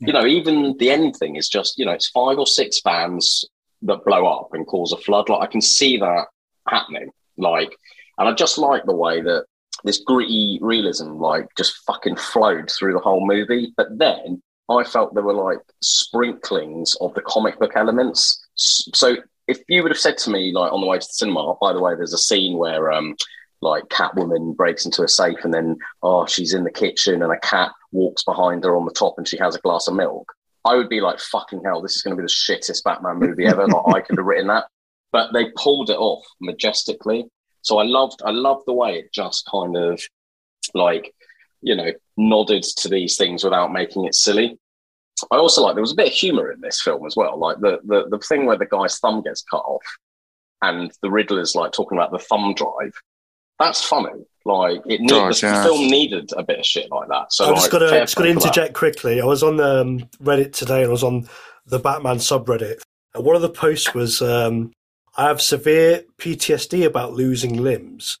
you 0.00 0.12
know, 0.14 0.24
even 0.24 0.74
the 0.78 0.90
end 0.90 1.16
thing 1.16 1.36
is 1.36 1.48
just, 1.48 1.78
you 1.78 1.84
know, 1.84 1.92
it's 1.92 2.08
five 2.08 2.38
or 2.38 2.46
six 2.46 2.80
vans 2.82 3.44
that 3.82 4.04
blow 4.06 4.26
up 4.26 4.54
and 4.54 4.66
cause 4.66 4.92
a 4.92 4.96
flood. 4.96 5.28
Like 5.28 5.42
I 5.42 5.52
can 5.52 5.60
see 5.60 5.98
that 5.98 6.26
happening. 6.66 7.10
Like, 7.36 7.76
and 8.18 8.26
I 8.26 8.32
just 8.32 8.56
like 8.56 8.84
the 8.86 8.94
way 8.94 9.20
that 9.20 9.44
this 9.84 9.98
gritty 9.98 10.58
realism, 10.62 11.16
like, 11.16 11.46
just 11.56 11.76
fucking 11.86 12.16
flowed 12.16 12.70
through 12.70 12.94
the 12.94 13.00
whole 13.00 13.26
movie. 13.26 13.74
But 13.76 13.98
then 13.98 14.42
I 14.70 14.82
felt 14.84 15.12
there 15.12 15.22
were 15.22 15.34
like 15.34 15.60
sprinklings 15.82 16.96
of 17.02 17.12
the 17.14 17.20
comic 17.20 17.58
book 17.58 17.72
elements. 17.76 18.42
So 18.54 19.16
if 19.48 19.60
you 19.68 19.82
would 19.82 19.92
have 19.92 19.98
said 19.98 20.18
to 20.18 20.30
me, 20.30 20.52
like, 20.52 20.72
on 20.72 20.80
the 20.80 20.86
way 20.86 20.98
to 20.98 21.06
the 21.06 21.12
cinema, 21.12 21.54
by 21.60 21.72
the 21.72 21.80
way, 21.80 21.94
there's 21.94 22.12
a 22.12 22.18
scene 22.18 22.58
where, 22.58 22.90
um, 22.92 23.16
like 23.62 23.84
Catwoman 23.88 24.56
breaks 24.56 24.84
into 24.84 25.02
a 25.02 25.08
safe 25.08 25.44
and 25.44 25.52
then 25.52 25.76
oh 26.02 26.26
she's 26.26 26.54
in 26.54 26.64
the 26.64 26.70
kitchen 26.70 27.22
and 27.22 27.32
a 27.32 27.40
cat 27.40 27.72
walks 27.92 28.22
behind 28.22 28.64
her 28.64 28.76
on 28.76 28.84
the 28.84 28.92
top 28.92 29.14
and 29.16 29.26
she 29.26 29.38
has 29.38 29.54
a 29.54 29.60
glass 29.60 29.88
of 29.88 29.94
milk. 29.94 30.32
I 30.64 30.74
would 30.74 30.88
be 30.88 31.00
like 31.00 31.20
fucking 31.20 31.62
hell, 31.64 31.80
this 31.80 31.96
is 31.96 32.02
going 32.02 32.16
to 32.16 32.20
be 32.20 32.26
the 32.26 32.28
shittest 32.28 32.82
Batman 32.84 33.18
movie 33.18 33.46
ever. 33.46 33.66
like 33.66 33.94
I 33.94 34.00
could 34.00 34.18
have 34.18 34.26
written 34.26 34.48
that, 34.48 34.66
but 35.12 35.32
they 35.32 35.50
pulled 35.56 35.90
it 35.90 35.96
off 35.96 36.24
majestically. 36.40 37.26
So 37.62 37.78
I 37.78 37.84
loved 37.84 38.20
I 38.24 38.30
loved 38.30 38.64
the 38.66 38.72
way 38.72 38.98
it 38.98 39.12
just 39.12 39.48
kind 39.50 39.76
of 39.76 40.00
like 40.74 41.14
you 41.62 41.74
know 41.74 41.92
nodded 42.16 42.62
to 42.62 42.88
these 42.88 43.16
things 43.16 43.44
without 43.44 43.72
making 43.72 44.04
it 44.04 44.14
silly. 44.14 44.58
I 45.30 45.36
also 45.36 45.62
like 45.62 45.74
there 45.74 45.82
was 45.82 45.92
a 45.92 45.96
bit 45.96 46.08
of 46.08 46.12
humor 46.12 46.52
in 46.52 46.60
this 46.60 46.80
film 46.80 47.06
as 47.06 47.16
well, 47.16 47.38
like 47.38 47.58
the 47.60 47.78
the 47.84 48.08
the 48.10 48.18
thing 48.18 48.46
where 48.46 48.58
the 48.58 48.66
guy's 48.66 48.98
thumb 48.98 49.22
gets 49.22 49.42
cut 49.42 49.58
off 49.58 49.84
and 50.62 50.92
the 51.02 51.10
Riddler's 51.10 51.54
like 51.54 51.72
talking 51.72 51.96
about 51.96 52.12
the 52.12 52.18
thumb 52.18 52.54
drive. 52.54 52.92
That's 53.58 53.82
funny. 53.82 54.24
Like 54.44 54.80
it 54.86 55.00
need, 55.00 55.08
Does, 55.08 55.40
the, 55.40 55.48
yeah. 55.48 55.62
film 55.64 55.88
needed 55.88 56.30
a 56.36 56.42
bit 56.42 56.58
of 56.58 56.66
shit 56.66 56.90
like 56.90 57.08
that. 57.08 57.32
So 57.32 57.46
I've 57.46 57.54
just 57.54 57.64
like, 57.64 57.72
got 57.72 57.78
to 57.78 57.88
fair 57.88 58.00
just 58.02 58.16
got 58.16 58.24
to 58.24 58.28
that. 58.28 58.36
interject 58.36 58.74
quickly. 58.74 59.20
I 59.20 59.24
was 59.24 59.42
on 59.42 59.60
um, 59.60 60.08
Reddit 60.22 60.52
today 60.52 60.82
and 60.82 60.88
I 60.88 60.92
was 60.92 61.02
on 61.02 61.28
the 61.66 61.78
Batman 61.78 62.16
subreddit, 62.16 62.80
and 63.14 63.24
one 63.24 63.36
of 63.36 63.42
the 63.42 63.48
posts 63.48 63.92
was, 63.94 64.22
um, 64.22 64.72
"I 65.16 65.24
have 65.24 65.40
severe 65.40 66.04
PTSD 66.18 66.84
about 66.84 67.14
losing 67.14 67.56
limbs." 67.56 68.18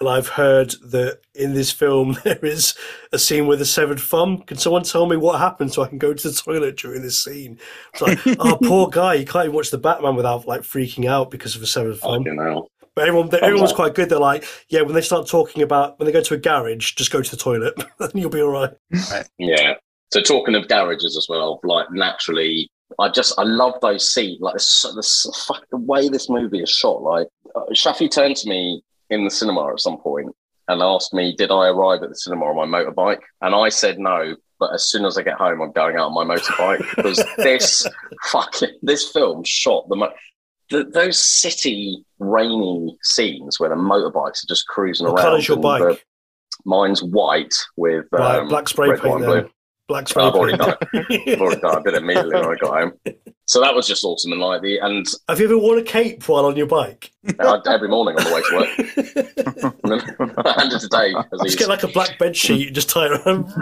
And 0.00 0.08
I've 0.08 0.28
heard 0.28 0.70
that 0.82 1.20
in 1.34 1.54
this 1.54 1.70
film 1.70 2.16
there 2.24 2.44
is 2.44 2.74
a 3.12 3.18
scene 3.18 3.46
with 3.46 3.60
a 3.60 3.66
severed 3.66 4.00
thumb. 4.00 4.38
Can 4.38 4.58
someone 4.58 4.82
tell 4.82 5.06
me 5.06 5.16
what 5.16 5.38
happened 5.38 5.72
so 5.72 5.82
I 5.82 5.88
can 5.88 5.98
go 5.98 6.12
to 6.12 6.28
the 6.28 6.34
toilet 6.34 6.76
during 6.76 7.02
this 7.02 7.18
scene? 7.18 7.58
It's 7.92 8.02
like, 8.02 8.38
oh, 8.40 8.58
poor 8.62 8.88
guy, 8.88 9.14
you 9.14 9.24
can't 9.24 9.46
even 9.46 9.56
watch 9.56 9.70
the 9.70 9.78
Batman 9.78 10.16
without 10.16 10.46
like 10.46 10.62
freaking 10.62 11.06
out 11.06 11.30
because 11.30 11.56
of 11.56 11.62
a 11.62 11.66
severed 11.66 11.98
thumb. 11.98 12.24
Fucking. 12.24 12.66
But 12.94 13.08
everyone, 13.08 13.34
everyone 13.34 13.62
was 13.62 13.70
like- 13.70 13.76
quite 13.76 13.94
good. 13.94 14.08
They're 14.08 14.18
like, 14.18 14.44
yeah, 14.68 14.82
when 14.82 14.94
they 14.94 15.00
start 15.00 15.26
talking 15.26 15.62
about 15.62 15.98
when 15.98 16.06
they 16.06 16.12
go 16.12 16.22
to 16.22 16.34
a 16.34 16.38
garage, 16.38 16.92
just 16.94 17.10
go 17.10 17.22
to 17.22 17.30
the 17.30 17.36
toilet, 17.36 17.74
and 17.98 18.12
you'll 18.14 18.30
be 18.30 18.40
all 18.40 18.50
right. 18.50 18.72
Yeah. 19.38 19.74
So 20.12 20.20
talking 20.20 20.54
of 20.54 20.68
garages 20.68 21.16
as 21.16 21.26
well, 21.28 21.60
like 21.64 21.90
naturally, 21.90 22.68
I 23.00 23.08
just 23.08 23.34
I 23.36 23.42
love 23.42 23.74
those 23.82 24.12
scenes. 24.12 24.40
Like 24.40 24.54
the, 24.54 24.92
the, 24.94 25.38
fuck, 25.46 25.64
the 25.70 25.76
way 25.76 26.08
this 26.08 26.28
movie 26.28 26.60
is 26.60 26.70
shot. 26.70 27.02
Like 27.02 27.26
uh, 27.56 27.62
Shafi 27.72 28.08
turned 28.10 28.36
to 28.36 28.48
me 28.48 28.80
in 29.14 29.24
the 29.24 29.30
cinema 29.30 29.70
at 29.72 29.80
some 29.80 29.98
point 29.98 30.28
and 30.68 30.82
asked 30.82 31.14
me, 31.14 31.34
"Did 31.36 31.50
I 31.50 31.68
arrive 31.68 32.02
at 32.02 32.08
the 32.10 32.16
cinema 32.16 32.44
on 32.46 32.68
my 32.70 32.78
motorbike?" 32.78 33.20
And 33.40 33.54
I 33.54 33.68
said 33.70 33.98
no. 33.98 34.36
But 34.60 34.72
as 34.72 34.88
soon 34.88 35.04
as 35.04 35.18
I 35.18 35.22
get 35.22 35.34
home, 35.34 35.60
I'm 35.60 35.72
going 35.72 35.96
out 35.96 36.12
on 36.12 36.14
my 36.14 36.24
motorbike 36.36 36.78
because 36.96 37.22
this 37.38 37.86
fucking 38.26 38.78
this 38.82 39.10
film 39.10 39.42
shot 39.44 39.88
the. 39.88 39.96
Mo- 39.96 40.12
the, 40.70 40.82
those 40.84 41.22
city 41.22 42.02
rainy 42.18 42.96
scenes 43.02 43.60
where 43.60 43.68
the 43.68 43.74
motorbikes 43.76 44.42
are 44.42 44.48
just 44.48 44.66
cruising 44.66 45.06
What 45.06 45.16
around. 45.16 45.24
colour's 45.24 45.48
your 45.48 45.58
bike? 45.58 45.82
the- 45.82 45.98
mine's 46.64 47.02
white 47.02 47.54
with 47.76 48.06
Right, 48.10 48.38
um, 48.38 48.48
black 48.48 48.68
spray 48.68 48.88
paint 48.98 49.18
blue. 49.18 49.50
Black 49.86 50.08
spray 50.08 50.24
I've 50.24 50.32
already 50.34 50.56
paint. 50.56 50.76
I've 50.94 51.40
already 51.40 51.60
done. 51.60 51.76
it. 51.76 51.78
I 51.78 51.82
did 51.82 51.94
it 51.94 52.02
immediately 52.02 52.34
when 52.36 52.46
I 52.46 52.54
got 52.54 52.80
home. 52.80 52.92
So 53.46 53.60
that 53.60 53.74
was 53.74 53.86
just 53.86 54.02
awesome 54.02 54.32
and 54.32 54.40
like 54.40 54.62
the 54.62 54.78
and 54.78 55.06
Have 55.28 55.40
you 55.40 55.44
ever 55.46 55.58
worn 55.58 55.78
a 55.78 55.82
cape 55.82 56.26
while 56.26 56.46
on 56.46 56.56
your 56.56 56.66
bike? 56.66 57.10
I, 57.38 57.60
every 57.68 57.88
morning 57.88 58.16
on 58.18 58.24
the 58.24 58.32
way 58.34 58.42
to 58.42 58.56
work. 58.56 58.70
And 59.84 59.92
then 59.92 60.00
I 60.38 60.54
handed 60.58 60.80
to 60.80 60.88
Dave 60.88 61.14
as 61.16 61.24
Just 61.30 61.44
he's 61.44 61.56
get 61.56 61.68
like 61.68 61.82
a 61.82 61.88
black 61.88 62.18
bed 62.18 62.34
sheet 62.34 62.68
and 62.68 62.74
just 62.74 62.88
tie 62.88 63.04
it 63.06 63.12
around. 63.26 63.52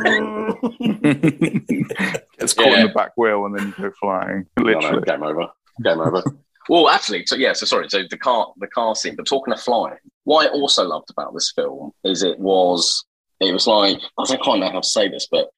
It's 2.39 2.55
caught 2.55 2.79
in 2.79 2.87
the 2.87 2.93
back 2.95 3.12
wheel 3.16 3.45
and 3.47 3.57
then 3.59 3.68
you 3.68 3.75
go 3.85 3.91
flying. 4.01 4.47
No, 4.59 4.64
no, 4.64 4.79
Literally. 4.79 5.03
game 5.03 5.23
over. 5.23 5.47
Game 5.83 6.01
over. 6.01 6.23
well, 6.68 6.89
actually, 6.89 7.25
so 7.27 7.37
yeah, 7.37 7.53
so 7.53 7.66
sorry. 7.66 7.89
So 7.89 8.03
the 8.09 8.18
car, 8.18 8.53
the 8.59 8.66
car 8.68 8.95
scene. 8.95 9.16
But 9.16 9.27
talking 9.27 9.53
of 9.53 9.61
flying, 9.61 9.99
what 10.25 10.47
I 10.47 10.51
also 10.51 10.85
loved 10.85 11.11
about 11.11 11.35
this 11.35 11.53
film 11.55 11.93
is 12.05 12.23
it 12.23 12.39
was, 12.39 13.05
it 13.41 13.53
was 13.53 13.66
like 13.66 13.99
I 14.18 14.25
don't 14.25 14.41
quite 14.41 14.61
know 14.61 14.70
how 14.70 14.81
to 14.81 14.89
say 14.89 15.09
this, 15.09 15.27
but 15.31 15.49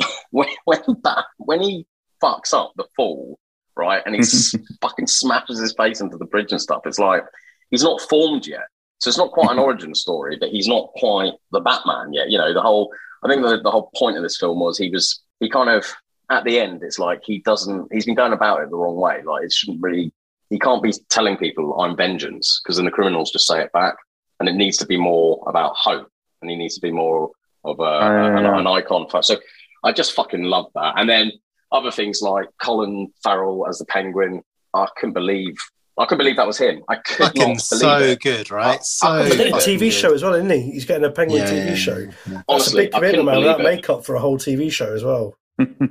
when 0.30 0.48
when 0.64 0.80
that 1.04 1.24
when 1.38 1.60
he 1.60 1.86
fucks 2.22 2.52
up 2.52 2.72
the 2.76 2.84
fall, 2.96 3.38
right, 3.76 4.02
and 4.06 4.14
he 4.14 4.22
fucking 4.80 5.06
smashes 5.06 5.58
his 5.58 5.74
face 5.74 6.00
into 6.00 6.16
the 6.16 6.26
bridge 6.26 6.52
and 6.52 6.60
stuff, 6.60 6.82
it's 6.86 6.98
like 6.98 7.24
he's 7.70 7.82
not 7.82 8.00
formed 8.00 8.46
yet. 8.46 8.66
So 8.98 9.08
it's 9.08 9.18
not 9.18 9.32
quite 9.32 9.50
an 9.50 9.58
origin 9.66 9.94
story, 9.94 10.36
but 10.38 10.50
he's 10.50 10.68
not 10.68 10.90
quite 10.96 11.32
the 11.52 11.60
Batman 11.60 12.12
yet. 12.12 12.30
You 12.30 12.38
know, 12.38 12.52
the 12.54 12.62
whole. 12.62 12.92
I 13.22 13.28
think 13.28 13.42
the, 13.42 13.60
the 13.62 13.70
whole 13.70 13.90
point 13.96 14.16
of 14.16 14.22
this 14.22 14.38
film 14.38 14.60
was 14.60 14.78
he 14.78 14.88
was 14.88 15.22
he 15.40 15.50
kind 15.50 15.68
of 15.68 15.84
at 16.30 16.44
the 16.44 16.58
end. 16.58 16.82
It's 16.82 16.98
like 16.98 17.20
he 17.24 17.40
doesn't. 17.40 17.88
He's 17.92 18.06
been 18.06 18.14
going 18.14 18.32
about 18.32 18.62
it 18.62 18.70
the 18.70 18.76
wrong 18.76 18.96
way. 18.96 19.22
Like 19.24 19.44
it 19.44 19.52
shouldn't 19.52 19.82
really. 19.82 20.12
He 20.48 20.58
can't 20.58 20.82
be 20.82 20.92
telling 21.10 21.36
people 21.36 21.80
I'm 21.80 21.96
vengeance 21.96 22.60
because 22.62 22.76
then 22.76 22.84
the 22.84 22.90
criminals 22.90 23.30
just 23.30 23.46
say 23.46 23.62
it 23.62 23.72
back, 23.72 23.94
and 24.40 24.48
it 24.48 24.54
needs 24.54 24.78
to 24.78 24.86
be 24.86 24.96
more 24.96 25.44
about 25.46 25.76
hope, 25.76 26.08
and 26.40 26.50
he 26.50 26.56
needs 26.56 26.74
to 26.74 26.80
be 26.80 26.90
more 26.90 27.30
of 27.64 27.78
a, 27.78 27.82
oh, 27.82 27.86
yeah, 27.86 28.38
an, 28.38 28.46
an 28.46 28.66
icon. 28.66 29.06
For, 29.08 29.22
so 29.22 29.36
I 29.84 29.92
just 29.92 30.12
fucking 30.12 30.42
love 30.44 30.66
that. 30.74 30.94
And 30.96 31.08
then 31.08 31.32
other 31.72 31.90
things 31.90 32.20
like 32.22 32.48
Colin 32.62 33.12
Farrell 33.22 33.66
as 33.68 33.78
the 33.78 33.84
Penguin. 33.86 34.42
I 34.74 34.86
couldn't 34.96 35.14
believe. 35.14 35.56
I 35.98 36.04
couldn't 36.06 36.18
believe 36.18 36.36
that 36.36 36.46
was 36.46 36.58
him. 36.58 36.82
I 36.88 36.96
could 36.96 37.16
Fucking 37.16 37.40
not 37.40 37.46
believe 37.46 37.60
so 37.60 37.98
it. 37.98 38.20
good, 38.20 38.50
right? 38.50 38.78
I- 38.78 38.82
So 38.82 39.08
I 39.08 39.24
He's 39.26 39.36
getting 39.36 39.52
a 39.54 39.56
TV 39.58 39.78
good. 39.80 39.92
show 39.92 40.14
as 40.14 40.22
well, 40.22 40.34
isn't 40.34 40.50
he? 40.50 40.62
He's 40.72 40.84
getting 40.84 41.04
a 41.04 41.10
Penguin 41.10 41.42
Yeah, 41.42 41.50
TV 41.50 41.66
yeah, 41.70 41.74
show. 41.74 41.98
yeah. 42.30 42.42
That's 42.48 42.72
a 42.72 42.76
big 42.76 42.92
commitment, 42.92 43.24
man. 43.26 43.42
That 43.42 43.60
makeup 43.60 44.04
for 44.06 44.14
a 44.14 44.20
whole 44.20 44.38
TV 44.38 44.70
show 44.72 44.92
as 44.94 45.04
well. 45.04 45.34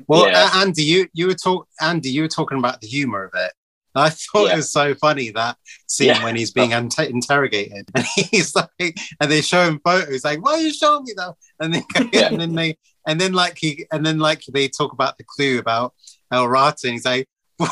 Well, 0.08 0.28
Yeah. 0.28 0.50
A- 0.54 0.58
Andy, 0.62 0.84
you 0.84 1.08
you 1.14 1.28
were 1.28 1.36
talk 1.36 1.68
Andy, 1.82 2.10
you 2.10 2.24
were 2.24 2.28
talking 2.28 2.58
about 2.58 2.82
the 2.82 2.88
humor 2.88 3.24
of 3.26 3.32
it. 3.36 3.52
I 3.94 4.10
thought 4.32 4.48
Yeah. 4.48 4.54
it 4.54 4.58
was 4.58 4.72
so 4.72 4.96
funny 4.96 5.30
that 5.32 5.58
scene 5.88 6.08
Yeah. 6.08 6.24
when 6.24 6.36
he's 6.36 6.52
being 6.52 6.70
unta- 6.80 7.10
interrogated, 7.10 7.90
and 7.94 8.06
he's 8.16 8.56
like, 8.56 8.70
and 9.20 9.30
they 9.32 9.42
show 9.42 9.64
him 9.64 9.80
photos, 9.86 10.24
like, 10.24 10.44
"Why 10.44 10.54
are 10.54 10.60
you 10.60 10.74
showing 10.74 11.04
me 11.04 11.14
that?" 11.18 11.34
And 11.60 11.74
then, 11.74 11.84
Yeah. 12.14 12.28
and 12.30 12.40
then 12.42 12.56
they, 12.56 12.78
and 13.10 13.20
then 13.20 13.34
like 13.34 13.58
he, 13.60 13.86
and 13.92 14.06
then 14.06 14.20
like 14.20 14.44
they 14.54 14.68
talk 14.68 14.94
about 14.94 15.18
the 15.18 15.24
clue 15.26 15.58
about 15.60 15.94
El 16.32 16.48
Rata, 16.48 16.88
and 16.88 16.94
he's 16.94 17.06
like, 17.06 17.28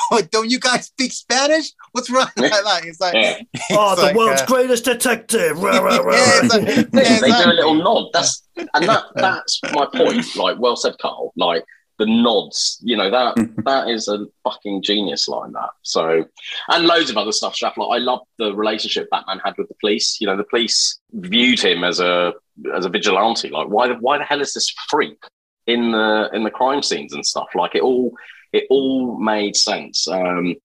"What, 0.09 0.31
"Don't 0.31 0.49
you 0.49 0.59
guys 0.59 0.85
speak 0.87 1.11
Spanish? 1.13 1.71
What's 1.91 2.09
wrong 2.09 2.27
like 2.37 2.51
that?" 2.51 2.81
It's 2.85 2.99
like, 2.99 3.13
Yeah. 3.13 3.37
it's 3.53 3.65
Oh, 3.71 3.95
the 3.95 4.01
like, 4.03 4.15
world's 4.15 4.41
uh, 4.41 4.45
greatest 4.47 4.85
detective! 4.85 5.61
Rah, 5.61 5.77
rah, 5.79 5.97
rah, 5.97 6.13
Yeah, 6.15 6.19
rah. 6.39 6.39
it's 6.43 6.53
like- 6.55 6.65
they, 6.91 7.03
Yeah, 7.03 7.19
they 7.19 7.43
do 7.43 7.51
a 7.51 7.53
little 7.53 7.75
nod. 7.75 8.09
That's 8.13 8.43
and 8.55 8.87
that 8.89 9.03
that's 9.15 9.61
my 9.73 9.85
point. 9.93 10.35
Like, 10.35 10.57
well 10.59 10.75
said, 10.75 10.95
Carl. 11.01 11.31
Like 11.37 11.63
the 11.97 12.05
nods, 12.05 12.79
you 12.83 12.95
know 12.95 13.09
that 13.09 13.35
that 13.65 13.89
is 13.89 14.07
a 14.07 14.25
fucking 14.43 14.83
genius 14.83 15.27
line. 15.27 15.51
That 15.53 15.69
so, 15.81 16.25
and 16.69 16.85
loads 16.85 17.09
of 17.09 17.17
other 17.17 17.31
stuff. 17.31 17.55
Stuff 17.55 17.77
like 17.77 17.99
I 17.99 18.03
love 18.03 18.19
the 18.37 18.55
relationship 18.55 19.09
Batman 19.09 19.39
had 19.43 19.55
with 19.57 19.67
the 19.67 19.75
police. 19.79 20.19
You 20.21 20.27
know, 20.27 20.37
the 20.37 20.43
police 20.43 20.99
viewed 21.13 21.59
him 21.59 21.83
as 21.83 21.99
a 21.99 22.33
as 22.75 22.85
a 22.85 22.89
vigilante. 22.89 23.49
Like, 23.49 23.67
why 23.67 23.87
the 23.87 23.95
why 23.95 24.17
the 24.17 24.23
hell 24.23 24.41
is 24.41 24.53
this 24.53 24.73
freak 24.89 25.17
in 25.65 25.91
the 25.91 26.29
in 26.33 26.43
the 26.43 26.51
crime 26.51 26.83
scenes 26.83 27.13
and 27.13 27.25
stuff? 27.25 27.47
Like, 27.55 27.75
it 27.75 27.81
all 27.81 28.13
it 28.53 28.65
all 28.69 29.19
made 29.19 29.55
sense. 29.55 30.07
Um, 30.07 30.55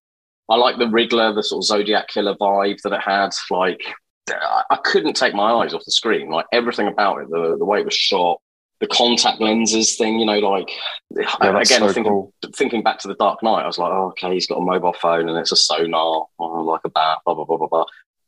I 0.48 0.56
like 0.56 0.76
the 0.76 0.88
Riddler, 0.88 1.32
the 1.32 1.42
sort 1.42 1.60
of 1.60 1.66
Zodiac 1.66 2.08
killer 2.08 2.34
vibe 2.34 2.80
that 2.82 2.92
it 2.92 3.00
had. 3.00 3.30
Like, 3.50 3.82
I 4.30 4.64
I 4.70 4.76
couldn't 4.76 5.14
take 5.14 5.34
my 5.34 5.52
eyes 5.52 5.72
off 5.72 5.84
the 5.84 5.92
screen. 5.92 6.30
Like 6.30 6.46
everything 6.52 6.88
about 6.88 7.22
it, 7.22 7.30
the 7.30 7.56
the 7.58 7.64
way 7.64 7.80
it 7.80 7.86
was 7.86 7.94
shot, 7.94 8.40
the 8.82 8.88
contact 8.88 9.40
lenses 9.40 9.96
thing. 9.96 10.18
You 10.18 10.26
know, 10.26 10.40
like 10.40 10.70
Yeah, 11.10 11.60
again, 11.60 11.64
so 11.64 11.86
thinking 11.92 12.04
cool. 12.04 12.34
thinking 12.54 12.82
back 12.82 12.98
to 12.98 13.08
the 13.08 13.14
Dark 13.14 13.42
Knight, 13.42 13.62
I 13.62 13.66
was 13.66 13.78
like, 13.78 13.92
oh, 13.92 14.08
okay, 14.08 14.34
he's 14.34 14.48
got 14.48 14.58
a 14.58 14.64
mobile 14.64 14.92
phone 15.00 15.28
and 15.28 15.38
it's 15.38 15.52
a 15.52 15.56
sonar, 15.56 16.26
oh, 16.38 16.44
like 16.64 16.82
a 16.84 16.90
bat, 16.90 17.18
blah 17.24 17.34
blah 17.34 17.44
blah 17.44 17.56
blah 17.56 17.68
blah. 17.68 17.84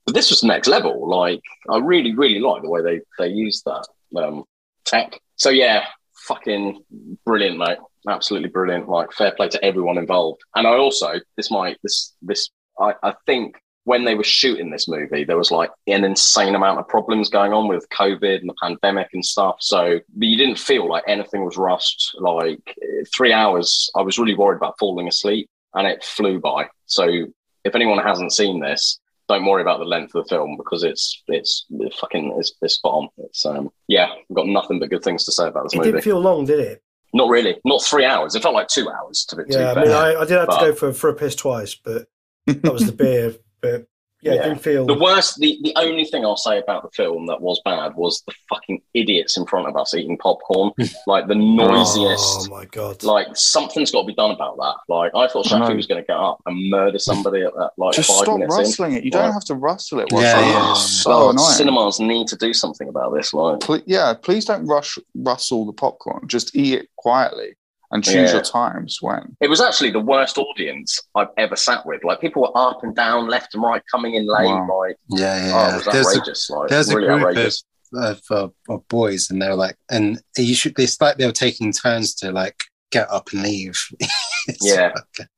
But 0.07 0.15
this 0.15 0.31
was 0.31 0.45
next 0.45 0.69
level. 0.69 1.09
Like, 1.09 1.43
I 1.69 1.79
really, 1.79 2.15
really 2.15 2.39
like 2.39 2.63
the 2.63 2.71
way 2.71 2.83
they 2.83 3.01
they 3.19 3.29
used 3.29 3.65
that 3.65 3.87
um, 4.17 4.45
tech. 4.85 5.21
So 5.37 5.51
yeah, 5.51 5.87
fucking 6.29 6.85
brilliant, 7.27 7.59
mate. 7.59 7.79
Absolutely 8.09 8.51
brilliant. 8.51 8.89
Like, 8.89 9.13
fair 9.13 9.33
play 9.33 9.49
to 9.49 9.65
everyone 9.65 9.99
involved. 9.99 10.43
And 10.55 10.67
I 10.67 10.77
also, 10.77 11.15
this 11.37 11.51
might, 11.51 11.79
this, 11.83 12.15
this, 12.21 12.51
I, 12.79 12.93
I 13.03 13.15
think 13.25 13.57
when 13.85 14.05
they 14.05 14.15
were 14.15 14.25
shooting 14.25 14.71
this 14.71 14.89
movie, 14.89 15.25
there 15.25 15.37
was 15.37 15.51
like 15.51 15.71
an 15.87 16.05
insane 16.05 16.55
amount 16.55 16.79
of 16.79 16.89
problems 16.89 17.29
going 17.29 17.53
on 17.53 17.69
with 17.69 17.89
COVID 17.91 18.41
and 18.41 18.49
the 18.49 18.55
pandemic 18.61 19.09
and 19.13 19.25
stuff. 19.25 19.57
So 19.61 20.01
but 20.17 20.27
you 20.27 20.37
didn't 20.37 20.59
feel 20.59 20.89
like 20.89 21.05
anything 21.07 21.45
was 21.45 21.57
rushed. 21.57 22.17
Like 22.19 22.77
three 23.15 23.33
hours, 23.33 23.91
I 23.95 24.03
was 24.03 24.19
really 24.19 24.35
worried 24.35 24.57
about 24.57 24.79
falling 24.79 25.07
asleep 25.07 25.49
and 25.75 25.87
it 25.87 26.03
flew 26.03 26.41
by. 26.41 26.69
So 26.87 27.27
if 27.65 27.75
anyone 27.75 28.03
hasn't 28.03 28.33
seen 28.33 28.61
this, 28.61 28.99
don't 29.29 29.45
worry 29.47 29.63
about 29.63 29.79
the 29.79 29.87
length 29.87 30.15
of 30.15 30.25
the 30.25 30.29
film 30.29 30.57
because 30.57 30.83
it's 30.83 31.23
it's, 31.29 31.67
it's 31.71 31.99
fucking 31.99 32.35
it's, 32.39 32.53
it's 32.63 32.75
spot 32.75 32.95
on. 32.95 33.09
It's 33.19 33.45
um 33.45 33.71
yeah, 33.89 34.13
I've 34.13 34.37
got 34.37 34.47
nothing 34.47 34.79
but 34.79 34.91
good 34.91 35.03
things 35.03 35.25
to 35.25 35.33
say 35.33 35.47
about 35.49 35.65
this 35.65 35.75
It 35.75 35.79
movie. 35.79 35.93
didn't 35.93 36.05
feel 36.05 36.21
long, 36.21 36.47
did 36.47 36.61
it? 36.61 36.83
Not 37.13 37.29
really, 37.29 37.59
not 37.65 37.83
three 37.85 38.05
hours. 38.05 38.35
It 38.35 38.43
felt 38.43 38.55
like 38.55 38.69
two 38.69 38.91
hours 38.91 39.25
to 39.29 39.37
be. 39.37 39.45
Yeah, 39.49 39.73
I 39.73 39.83
mean, 39.83 39.93
I, 39.93 40.15
I 40.17 40.25
did 40.25 40.37
have 40.39 40.49
to 40.49 40.57
go 40.59 40.75
for 40.75 40.93
for 40.93 41.11
a 41.11 41.15
piss 41.15 41.37
twice, 41.37 41.75
but 41.75 42.09
that 42.47 42.73
was 42.73 42.87
the 42.87 42.93
beer. 43.05 43.35
But 43.65 43.87
yeah, 44.23 44.33
it 44.33 44.37
Yeah. 44.37 44.43
didn't 44.45 44.63
feel. 44.63 44.87
The 44.87 44.95
worst, 44.99 45.39
the, 45.39 45.59
the 45.63 45.75
only 45.77 46.07
thing 46.07 46.25
I'll 46.25 46.39
say 46.39 46.59
about 46.59 46.83
the 46.83 46.89
film 46.97 47.27
that 47.27 47.43
was 47.43 47.61
bad 47.63 47.95
was 47.95 48.23
the 48.27 48.33
fucking 48.49 48.81
idiots 48.95 49.37
in 49.37 49.45
front 49.45 49.69
of 49.69 49.77
us 49.77 49.93
eating 49.95 50.17
popcorn. 50.17 50.71
like 51.07 51.27
the 51.29 51.35
noisiest. 51.35 52.49
Oh 52.49 52.51
my 52.51 52.65
god! 52.67 53.03
Like 53.03 53.27
something's 53.35 53.91
got 53.91 54.03
to 54.03 54.07
be 54.07 54.15
done 54.15 54.31
about 54.31 54.57
that. 54.57 54.77
Like 54.89 55.13
I 55.15 55.29
thought 55.29 55.53
I 55.53 55.59
know. 55.59 55.67
Shafi 55.69 55.77
was 55.77 55.87
going 55.87 56.01
to 56.03 56.07
get 56.07 56.17
up 56.17 56.39
and 56.47 56.71
murder 56.71 56.99
somebody 56.99 57.43
at 57.43 57.53
that 57.55 57.73
like 57.77 57.95
Just 57.95 58.09
five 58.09 58.21
stop 58.25 58.39
minutes 58.39 58.55
in. 58.55 58.61
rustling 58.63 58.93
it. 58.95 59.05
You 59.05 59.11
don't 59.11 59.25
Like- 59.25 59.33
have 59.35 59.45
to 59.45 59.55
rustle 59.57 60.01
it. 60.01 60.09
Yeah, 60.11 60.21
yeah, 60.21 60.31
it's 60.39 60.49
yeah. 60.49 60.61
Oh, 60.63 60.75
so 60.75 61.13
Oh, 61.13 61.31
annoying. 61.31 61.49
cinemas 61.51 62.01
need 62.01 62.27
to 62.29 62.37
do 62.37 62.55
something 62.55 62.89
about 62.89 63.15
this. 63.15 63.35
Like, 63.35 63.61
Ple- 63.61 63.83
yeah, 63.87 64.15
please 64.15 64.47
don't 64.47 64.65
rush 64.67 64.99
rustle 65.15 65.67
the 65.67 65.73
popcorn. 65.75 66.29
Just 66.29 66.57
eat 66.57 66.73
it 66.81 66.89
quietly 66.97 67.57
and 67.95 68.05
choose 68.05 68.15
Yeah. 68.31 68.33
your 68.35 68.43
times 68.43 68.99
when. 69.01 69.35
it 69.41 69.49
was 69.49 69.61
actually 69.63 69.91
the 69.93 70.01
worst 70.01 70.37
audience 70.37 71.01
I've 71.15 71.29
ever 71.39 71.57
sat 71.57 71.87
with. 71.87 72.05
Like 72.05 72.21
people 72.21 72.43
were 72.43 72.53
up 72.55 72.83
and 72.83 72.95
down, 72.95 73.29
left 73.29 73.55
and 73.55 73.63
right, 73.63 73.83
coming 73.91 74.15
in 74.15 74.27
late. 74.27 74.45
Wow. 74.45 74.69
Like, 74.81 74.97
Yeah, 75.09 75.35
oh, 75.37 75.47
yeah. 75.49 75.71
it 75.71 75.75
was 75.77 75.85
there's 75.87 76.51
a, 76.51 76.55
like, 76.59 76.69
there's 76.69 76.89
a 76.91 76.95
group 76.95 77.09
of- 77.09 77.21
outrageous. 77.23 77.65
of, 77.95 78.21
uh, 78.31 78.49
of 78.69 78.87
boys, 78.89 79.31
and 79.31 79.41
they 79.41 79.49
were 79.49 79.55
like, 79.55 79.77
and 79.91 80.21
you 80.37 80.55
should. 80.55 80.79
It's 80.79 81.01
like 81.01 81.17
they 81.17 81.27
were 81.27 81.33
taking 81.33 81.73
turns 81.73 82.15
to 82.17 82.33
like 82.33 82.57
get 82.91 83.09
up 83.11 83.31
and 83.33 83.43
leave. 83.43 83.81
It's 84.47 84.67
Yeah. 84.67 84.93
fucking- 84.93 85.31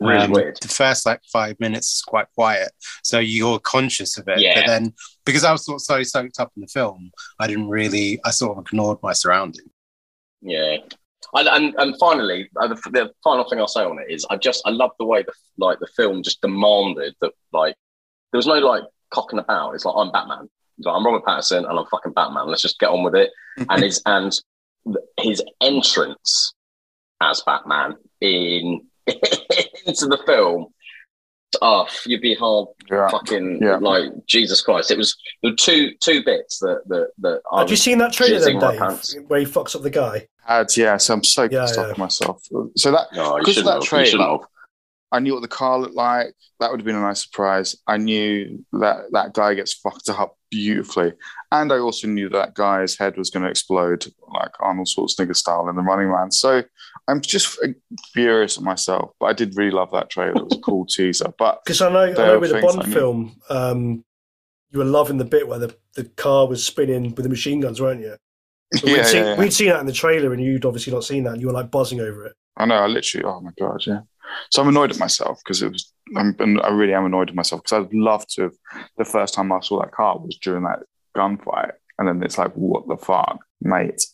Really 0.00 0.24
um, 0.24 0.30
weird. 0.32 0.58
The 0.62 0.68
first 0.68 1.04
like 1.06 1.20
five 1.32 1.58
minutes 1.60 1.96
is 1.96 2.02
quite 2.02 2.26
quiet, 2.34 2.72
so 3.02 3.18
you're 3.18 3.58
conscious 3.58 4.16
of 4.18 4.28
it. 4.28 4.38
Yeah. 4.38 4.54
But 4.54 4.66
then, 4.66 4.94
because 5.26 5.44
I 5.44 5.52
was 5.52 5.64
sort 5.64 5.76
of 5.76 5.82
so 5.82 6.02
soaked 6.02 6.38
up 6.40 6.50
in 6.56 6.60
the 6.62 6.66
film, 6.68 7.10
I 7.38 7.46
didn't 7.46 7.68
really. 7.68 8.18
I 8.24 8.30
sort 8.30 8.56
of 8.58 8.64
ignored 8.66 8.98
my 9.02 9.12
surroundings. 9.14 9.68
Yeah. 10.42 10.76
And, 11.34 11.48
and, 11.48 11.74
and 11.78 11.94
finally, 12.00 12.48
uh, 12.60 12.68
the, 12.68 12.74
the 12.74 13.10
final 13.22 13.48
thing 13.48 13.58
I'll 13.60 13.68
say 13.68 13.82
on 13.84 13.98
it 14.00 14.12
is 14.12 14.26
I 14.30 14.36
just 14.36 14.62
I 14.66 14.70
love 14.70 14.90
the 14.98 15.04
way 15.06 15.22
the 15.22 15.32
like 15.58 15.78
the 15.78 15.86
film 15.96 16.22
just 16.22 16.40
demanded 16.40 17.14
that 17.20 17.32
like 17.52 17.74
there 18.32 18.38
was 18.38 18.46
no 18.46 18.54
like 18.54 18.82
cocking 19.12 19.38
about. 19.38 19.74
It's 19.74 19.84
like 19.84 19.94
I'm 19.96 20.10
Batman. 20.12 20.48
Like, 20.82 20.94
I'm 20.96 21.04
Robert 21.04 21.24
Pattinson 21.24 21.68
and 21.68 21.78
I'm 21.78 21.86
fucking 21.86 22.12
Batman. 22.14 22.46
Let's 22.48 22.62
just 22.62 22.78
get 22.80 22.88
on 22.90 23.04
with 23.04 23.14
it. 23.14 23.30
and 23.70 23.82
his 23.82 24.02
and 24.06 24.32
his 25.18 25.42
entrance 25.60 26.54
as 27.20 27.42
Batman 27.44 27.96
in 28.20 28.86
into 29.86 30.06
the 30.06 30.18
film. 30.26 30.68
Oh, 31.62 31.86
you'd 32.06 32.20
be 32.22 32.34
hard 32.34 32.68
Yeah. 32.90 33.08
fucking 33.08 33.58
Yeah. 33.60 33.76
like 33.76 34.10
Jesus 34.26 34.62
Christ. 34.62 34.90
It 34.90 34.98
was 34.98 35.16
the 35.42 35.52
two 35.54 35.92
two 36.00 36.22
bits 36.24 36.58
that 36.60 36.82
that 36.86 37.10
that 37.18 37.42
I 37.52 37.60
Had 37.60 37.70
you 37.70 37.76
seen 37.76 37.98
that 37.98 38.12
trailer 38.12 38.38
then, 38.38 38.58
Dave, 38.58 39.00
where 39.26 39.40
he 39.40 39.46
fucks 39.46 39.74
up 39.74 39.82
the 39.82 39.90
guy? 39.90 40.28
Had 40.50 40.76
yeah, 40.76 40.96
so 40.96 41.14
I'm 41.14 41.22
so 41.22 41.44
Yeah, 41.44 41.62
pissed 41.62 41.76
yeah. 41.76 41.82
off 41.82 41.88
with 41.90 41.98
myself. 41.98 42.42
So 42.76 42.90
that 42.90 43.06
No, 43.14 43.38
Because 43.38 43.58
of 43.58 43.66
that 43.66 43.74
have. 43.74 43.82
You 43.82 43.88
trailer, 43.88 44.30
have. 44.30 44.40
I 45.12 45.20
knew 45.20 45.32
what 45.34 45.42
the 45.42 45.48
car 45.48 45.78
looked 45.78 45.94
like. 45.94 46.34
That 46.58 46.70
would 46.70 46.80
have 46.80 46.84
been 46.84 46.96
a 46.96 47.00
nice 47.00 47.22
surprise. 47.22 47.76
I 47.86 47.98
knew 47.98 48.64
that 48.72 49.12
that 49.12 49.32
guy 49.32 49.54
gets 49.54 49.74
fucked 49.74 50.08
up 50.08 50.36
beautifully, 50.50 51.12
and 51.52 51.72
I 51.72 51.78
also 51.78 52.08
knew 52.08 52.28
that 52.30 52.54
guy's 52.54 52.98
head 52.98 53.16
was 53.16 53.30
going 53.30 53.44
to 53.44 53.48
explode 53.48 54.06
like 54.34 54.50
Arnold 54.58 54.88
Schwarzenegger 54.88 55.36
style 55.36 55.68
in 55.68 55.76
The 55.76 55.82
Running 55.82 56.10
Man. 56.10 56.32
So 56.32 56.64
I'm 57.06 57.20
just 57.20 57.56
furious 58.12 58.58
at 58.58 58.64
myself. 58.64 59.12
But 59.20 59.26
I 59.26 59.32
did 59.32 59.56
really 59.56 59.70
love 59.70 59.92
that 59.92 60.10
trailer. 60.10 60.36
It 60.36 60.44
was 60.44 60.58
a 60.58 60.60
cool 60.64 60.84
teaser. 60.84 61.32
But 61.38 61.60
Because 61.64 61.80
I 61.80 61.92
know, 61.92 62.10
I 62.10 62.12
know 62.12 62.38
with 62.40 62.50
the 62.50 62.60
Bond 62.60 62.82
I 62.82 62.86
film, 62.86 63.36
um, 63.48 64.04
you 64.70 64.80
were 64.80 64.84
loving 64.84 65.18
the 65.18 65.24
bit 65.24 65.46
where 65.46 65.60
the, 65.60 65.76
the 65.94 66.04
car 66.04 66.48
was 66.48 66.64
spinning 66.64 67.14
with 67.14 67.22
the 67.22 67.28
machine 67.28 67.60
guns, 67.60 67.80
weren't 67.80 68.00
you? 68.00 68.16
But 68.72 68.84
yeah, 68.84 68.96
we'd, 68.96 69.06
seen, 69.06 69.24
yeah, 69.24 69.30
yeah. 69.30 69.38
we'd 69.38 69.52
seen 69.52 69.68
that 69.68 69.80
in 69.80 69.86
the 69.86 69.92
trailer, 69.92 70.32
and 70.32 70.42
you'd 70.42 70.64
obviously 70.64 70.92
not 70.92 71.04
seen 71.04 71.24
that, 71.24 71.32
and 71.32 71.40
you 71.40 71.48
were 71.48 71.52
like 71.52 71.70
buzzing 71.70 72.00
over 72.00 72.26
it. 72.26 72.34
I 72.56 72.66
know. 72.66 72.76
I 72.76 72.86
literally. 72.86 73.24
Oh 73.24 73.40
my 73.40 73.50
god. 73.58 73.82
Yeah. 73.86 74.00
So 74.50 74.62
I'm 74.62 74.68
annoyed 74.68 74.90
at 74.92 74.98
myself 74.98 75.40
because 75.44 75.62
it 75.62 75.72
was. 75.72 75.92
I'm, 76.16 76.36
I 76.62 76.68
really 76.68 76.94
am 76.94 77.06
annoyed 77.06 77.30
at 77.30 77.34
myself 77.34 77.62
because 77.62 77.84
I'd 77.86 77.94
love 77.94 78.26
to. 78.28 78.42
have 78.42 78.52
The 78.96 79.04
first 79.04 79.34
time 79.34 79.50
I 79.50 79.60
saw 79.60 79.80
that 79.80 79.92
car 79.92 80.18
was 80.18 80.38
during 80.40 80.64
that 80.64 80.80
gunfight, 81.16 81.72
and 81.98 82.06
then 82.06 82.22
it's 82.22 82.38
like, 82.38 82.52
what 82.54 82.86
the 82.86 82.96
fuck, 82.96 83.38
mate? 83.60 84.04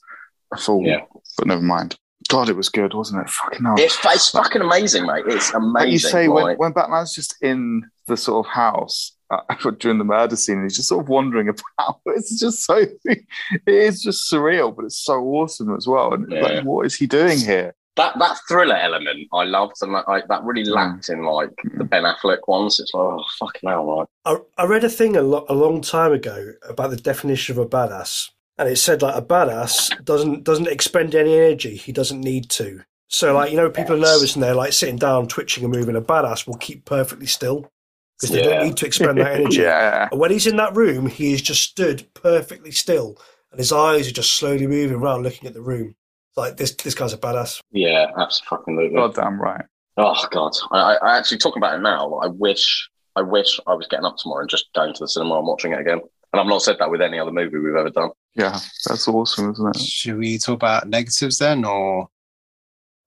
I 0.53 0.59
thought, 0.59 0.85
Yeah. 0.87 1.01
but 1.37 1.47
never 1.49 1.63
mind. 1.63 1.97
God, 2.29 2.49
it 2.49 2.57
was 2.57 2.69
good, 2.69 2.95
wasn't 2.95 3.23
it? 3.23 3.31
Fucking 3.31 3.65
hell. 3.65 3.75
It's, 3.79 3.99
it's 4.05 4.31
fucking 4.31 4.63
amazing, 4.63 5.07
mate. 5.07 5.25
It's 5.27 5.53
amazing. 5.55 5.73
like 5.73 5.89
you 5.89 5.99
say, 5.99 6.29
when, 6.29 6.45
like- 6.45 6.59
when 6.59 6.73
Batman's 6.73 7.15
just 7.15 7.37
in 7.43 7.89
the 8.07 8.17
sort 8.17 8.47
of 8.47 8.53
house 8.53 9.16
during 9.79 9.99
the 9.99 10.05
murder 10.05 10.37
scene, 10.37 10.63
he's 10.63 10.77
just 10.77 10.89
sort 10.89 11.05
of 11.05 11.09
wandering 11.09 11.49
about. 11.49 12.01
It's 12.07 12.39
just 12.39 12.65
so, 12.65 12.85
it 13.05 13.25
is 13.67 14.03
just 14.03 14.31
surreal, 14.33 14.75
but 14.75 14.85
it's 14.85 14.99
so 15.05 15.21
awesome 15.23 15.75
as 15.77 15.87
well. 15.87 16.15
And 16.15 16.31
Yeah. 16.31 16.41
like, 16.43 16.65
what 16.65 16.87
is 16.87 16.95
he 16.95 17.07
doing 17.07 17.39
here? 17.39 17.75
that 17.97 18.13
that 18.19 18.37
thriller 18.47 18.77
element 18.77 19.27
I 19.33 19.45
loved, 19.45 19.77
and 19.81 19.95
that, 19.95 20.05
I, 20.07 20.21
that 20.29 20.45
really 20.45 20.65
Mm. 20.65 20.75
lacked 20.75 21.09
in 21.09 21.23
like 21.25 21.49
the 21.79 21.85
Ben 21.85 22.03
Affleck 22.03 22.41
ones. 22.47 22.79
It's 22.79 22.93
like, 22.93 23.03
oh 23.03 23.25
fucking 23.39 23.71
hell, 23.71 23.97
like 23.97 24.09
I, 24.27 24.63
I 24.63 24.67
read 24.67 24.85
a 24.85 24.91
thing 24.91 25.17
a, 25.17 25.23
lo- 25.23 25.47
a 25.49 25.55
long 25.55 25.81
time 25.81 26.13
ago 26.13 26.53
about 26.69 26.91
the 26.91 26.97
definition 26.99 27.57
of 27.59 27.65
a 27.65 27.67
badass, 27.67 28.29
and 28.59 28.69
it 28.69 28.77
said 28.77 29.01
like 29.01 29.17
a 29.17 29.23
badass 29.23 30.05
doesn't 30.05 30.45
doesn't 30.45 30.69
expend 30.69 31.15
any 31.15 31.37
energy. 31.39 31.75
He 31.75 31.91
doesn't 31.91 32.21
need 32.21 32.51
to. 32.51 32.83
So 33.09 33.33
like 33.33 33.51
you 33.51 33.57
know, 33.57 33.71
people 33.71 33.95
are 33.95 33.99
nervous 33.99 34.35
and 34.35 34.43
they're 34.43 34.55
like 34.55 34.75
sitting 34.75 34.97
down, 34.99 35.27
twitching 35.27 35.65
and 35.65 35.73
moving. 35.73 35.97
A 35.97 36.03
badass 36.03 36.47
will 36.47 36.59
keep 36.59 36.85
perfectly 36.85 37.25
still 37.27 37.73
because 38.21 38.35
they 38.35 38.43
Yeah. 38.43 38.51
don't 38.57 38.67
need 38.67 38.77
to 38.79 38.87
expend 38.87 39.19
that 39.19 39.33
energy. 39.41 39.59
yeah. 39.63 40.09
And 40.11 40.21
when 40.21 40.31
he's 40.31 40.47
in 40.47 40.57
that 40.57 40.75
room, 40.77 41.07
he 41.07 41.33
is 41.33 41.43
just 41.43 41.63
stood 41.63 42.07
perfectly 42.15 42.71
still, 42.71 43.19
and 43.51 43.59
his 43.59 43.73
eyes 43.73 44.09
are 44.09 44.13
just 44.13 44.35
slowly 44.37 44.67
moving 44.67 44.97
around, 44.97 45.23
looking 45.23 45.47
at 45.47 45.55
the 45.55 45.63
room. 45.63 45.95
Like 46.37 46.57
this 46.57 46.75
this 46.75 46.95
guy's 46.95 47.13
a 47.15 47.19
badass. 47.19 47.61
yeah, 47.73 48.07
absolutely. 48.19 48.91
God 48.95 49.15
damn 49.15 49.41
right. 49.41 49.65
Oh 49.97 50.15
god, 50.31 50.53
I, 50.71 50.77
I 50.79 50.95
I 50.97 51.19
actually 51.19 51.39
talking 51.39 51.61
about 51.61 51.75
it 51.79 51.83
now. 51.83 52.15
I 52.23 52.27
wish 52.27 52.91
I 53.17 53.23
wish 53.23 53.59
I 53.67 53.73
was 53.75 53.87
getting 53.89 54.05
up 54.05 54.17
tomorrow 54.19 54.41
and 54.43 54.51
just 54.51 54.67
going 54.75 54.93
to 54.93 55.01
the 55.05 55.09
cinema 55.09 55.39
and 55.39 55.47
watching 55.47 55.73
it 55.73 55.81
again. 55.81 56.01
And 56.33 56.41
I've 56.41 56.47
not 56.47 56.61
said 56.61 56.77
that 56.81 56.91
with 56.91 57.01
any 57.01 57.19
other 57.19 57.33
movie 57.33 57.57
we've 57.59 57.75
ever 57.77 57.89
done. 57.89 58.11
Yeah, 58.35 58.59
that's 58.87 59.09
awesome, 59.09 59.53
isn't 59.53 59.77
it? 59.77 59.81
Should 59.81 60.19
we 60.19 60.37
talk 60.37 60.57
about 60.57 60.87
negatives 60.87 61.39
then, 61.39 61.65
or 61.65 62.09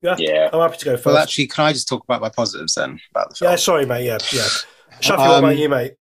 Yeah, 0.01 0.15
Yeah, 0.17 0.49
I'm 0.51 0.61
happy 0.61 0.77
to 0.77 0.85
go 0.85 0.91
first. 0.95 1.05
well, 1.05 1.17
actually, 1.17 1.45
can 1.45 1.65
I 1.65 1.73
just 1.73 1.87
talk 1.87 2.03
about 2.03 2.21
my 2.21 2.29
positives 2.29 2.73
then 2.73 2.99
about 3.11 3.29
the 3.29 3.35
film? 3.35 3.51
yeah, 3.51 3.55
sorry, 3.57 3.85
mate. 3.85 4.05
Yeah, 4.05 4.17
yeah. 4.33 4.47
Shafi, 5.01 5.17
what 5.17 5.29
Um, 5.29 5.43
about 5.43 5.57
you, 5.57 5.69
mate? 5.69 5.93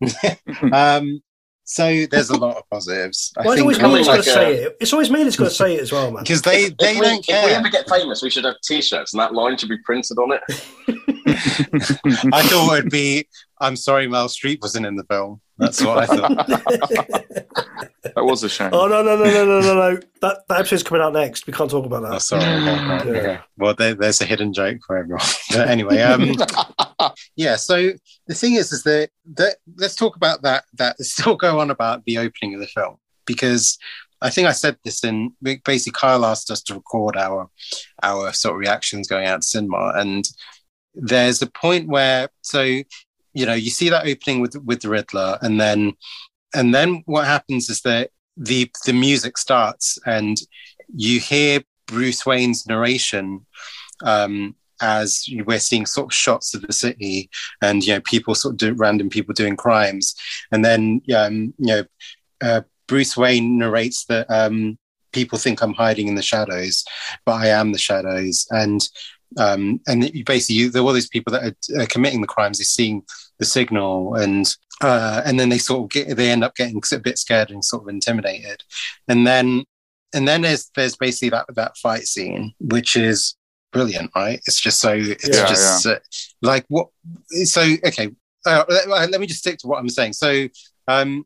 um, 0.72 1.20
so 1.64 2.06
there's 2.10 2.30
a 2.30 2.36
lot 2.36 2.56
of 2.56 2.62
positives. 2.70 3.32
I 3.36 3.42
Why 3.44 3.54
is 3.54 3.58
it 3.58 3.62
always 3.62 3.78
me 3.80 3.82
that's 3.94 4.06
like 4.08 4.16
got 4.18 4.24
to 4.24 4.30
a- 4.30 4.34
say 4.34 4.54
it? 4.62 4.76
It's 4.80 4.92
always 4.92 5.10
me 5.10 5.24
that's 5.24 5.36
got 5.36 5.44
to 5.46 5.50
say 5.50 5.74
it 5.74 5.80
as 5.80 5.90
well, 5.92 6.10
man. 6.12 6.22
because 6.24 6.42
they 6.42 6.64
If- 6.64 6.76
they 6.78 6.92
if, 6.92 7.00
we, 7.00 7.06
don't 7.06 7.26
care. 7.26 7.40
if 7.40 7.46
we 7.46 7.52
ever 7.52 7.68
get 7.68 7.88
famous, 7.88 8.22
we 8.22 8.30
should 8.30 8.44
have 8.44 8.54
T-shirts, 8.62 9.12
and 9.14 9.20
that 9.20 9.34
line 9.34 9.56
should 9.56 9.68
be 9.68 9.78
printed 9.84 10.18
on 10.18 10.32
it. 10.32 10.42
I 12.32 12.42
thought 12.42 12.78
it 12.78 12.82
would 12.84 12.90
be. 12.90 13.26
I'm 13.60 13.76
sorry, 13.76 14.06
Mel 14.06 14.28
Street 14.28 14.60
wasn't 14.62 14.86
in 14.86 14.96
the 14.96 15.04
film. 15.04 15.40
That's 15.58 15.82
what 15.82 15.98
I 15.98 16.06
thought. 16.06 17.46
That 18.14 18.24
was 18.24 18.42
a 18.44 18.48
shame. 18.48 18.70
oh 18.72 18.86
no 18.86 19.02
no 19.02 19.16
no 19.16 19.24
no 19.24 19.44
no 19.44 19.60
no 19.60 19.74
no! 19.74 20.00
That 20.22 20.38
that 20.48 20.60
episode's 20.60 20.84
coming 20.84 21.02
out 21.02 21.12
next. 21.12 21.46
We 21.46 21.52
can't 21.52 21.68
talk 21.70 21.84
about 21.84 22.04
Oh, 22.04 22.10
that. 22.12 22.22
sorry. 22.22 22.42
Okay, 22.44 22.64
right, 22.86 23.06
Yeah. 23.06 23.12
okay. 23.12 23.38
Well, 23.58 23.74
there, 23.74 23.94
there's 23.94 24.20
a 24.20 24.24
hidden 24.24 24.52
joke 24.52 24.78
for 24.86 24.96
everyone. 24.96 25.24
But 25.50 25.68
anyway, 25.68 26.00
um, 26.00 26.32
yeah. 27.36 27.56
So 27.56 27.92
the 28.26 28.34
thing 28.34 28.54
is, 28.54 28.72
is 28.72 28.84
that, 28.84 29.10
that 29.34 29.56
let's 29.76 29.96
talk 29.96 30.16
about 30.16 30.42
that. 30.42 30.64
That 30.74 30.98
still 31.00 31.36
go 31.36 31.58
on 31.60 31.70
about 31.70 32.04
the 32.06 32.18
opening 32.18 32.54
of 32.54 32.60
the 32.60 32.68
film 32.68 32.96
because 33.26 33.76
I 34.22 34.30
think 34.30 34.48
I 34.48 34.52
said 34.52 34.78
this 34.84 35.02
in 35.04 35.32
basically 35.64 35.98
Kyle 35.98 36.24
asked 36.24 36.50
us 36.50 36.62
to 36.62 36.74
record 36.74 37.16
our 37.16 37.50
our 38.02 38.32
sort 38.32 38.54
of 38.54 38.60
reactions 38.60 39.08
going 39.08 39.26
out 39.26 39.42
to 39.42 39.46
cinema, 39.46 39.92
and 39.96 40.24
there's 40.94 41.42
a 41.42 41.48
point 41.48 41.88
where 41.88 42.28
so 42.40 42.82
you 43.36 43.44
know 43.44 43.54
you 43.54 43.70
see 43.70 43.90
that 43.90 44.06
opening 44.06 44.40
with 44.40 44.56
with 44.64 44.80
the 44.80 44.88
Riddler, 44.88 45.38
and 45.42 45.60
then 45.60 45.92
and 46.54 46.74
then 46.74 47.02
what 47.04 47.26
happens 47.26 47.68
is 47.68 47.82
that 47.82 48.10
the 48.36 48.70
the 48.86 48.94
music 48.94 49.36
starts 49.36 49.98
and 50.06 50.38
you 50.94 51.20
hear 51.20 51.60
Bruce 51.86 52.24
Wayne's 52.24 52.66
narration 52.66 53.44
um, 54.02 54.54
as 54.80 55.26
we're 55.46 55.58
seeing 55.58 55.84
sort 55.84 56.06
of 56.06 56.14
shots 56.14 56.54
of 56.54 56.62
the 56.62 56.72
city 56.72 57.28
and 57.60 57.84
you 57.84 57.92
know 57.92 58.00
people 58.00 58.34
sort 58.34 58.54
of 58.54 58.58
do 58.58 58.72
random 58.72 59.10
people 59.10 59.34
doing 59.34 59.56
crimes, 59.56 60.14
and 60.50 60.64
then 60.64 61.02
um, 61.14 61.52
you 61.58 61.66
know 61.66 61.84
uh, 62.40 62.62
Bruce 62.88 63.18
Wayne 63.18 63.58
narrates 63.58 64.06
that 64.06 64.30
um, 64.30 64.78
people 65.12 65.38
think 65.38 65.62
I'm 65.62 65.74
hiding 65.74 66.08
in 66.08 66.14
the 66.14 66.22
shadows, 66.22 66.84
but 67.26 67.34
I 67.34 67.48
am 67.48 67.72
the 67.72 67.78
shadows, 67.78 68.46
and 68.50 68.80
um, 69.38 69.80
and 69.86 70.10
basically 70.24 70.56
you, 70.56 70.70
there 70.70 70.82
are 70.82 70.86
all 70.86 70.92
these 70.92 71.08
people 71.08 71.32
that 71.32 71.42
are, 71.42 71.82
are 71.82 71.86
committing 71.86 72.20
the 72.20 72.26
crimes. 72.26 72.58
They're 72.58 72.64
seeing 72.64 73.02
the 73.38 73.44
signal, 73.44 74.14
and 74.14 74.54
uh, 74.80 75.22
and 75.24 75.38
then 75.38 75.48
they 75.48 75.58
sort 75.58 75.82
of 75.84 75.90
get 75.90 76.16
they 76.16 76.30
end 76.30 76.44
up 76.44 76.54
getting 76.54 76.80
a 76.92 76.98
bit 76.98 77.18
scared 77.18 77.50
and 77.50 77.64
sort 77.64 77.82
of 77.82 77.88
intimidated, 77.88 78.62
and 79.08 79.26
then 79.26 79.64
and 80.14 80.26
then 80.26 80.42
there's 80.42 80.70
there's 80.74 80.96
basically 80.96 81.30
that 81.30 81.46
that 81.54 81.76
fight 81.76 82.06
scene, 82.06 82.54
which 82.60 82.96
is 82.96 83.36
brilliant, 83.72 84.10
right? 84.14 84.40
It's 84.46 84.60
just 84.60 84.80
so 84.80 84.92
it's 84.94 85.28
Yeah, 85.28 85.46
just 85.46 85.86
Uh, 85.86 85.98
like 86.42 86.64
what. 86.68 86.88
So 87.44 87.62
okay, 87.84 88.10
uh, 88.46 88.64
let, 88.68 89.10
let 89.10 89.20
me 89.20 89.26
just 89.26 89.40
stick 89.40 89.58
to 89.58 89.66
what 89.66 89.78
I'm 89.78 89.88
saying. 89.88 90.14
So 90.14 90.48
um, 90.88 91.24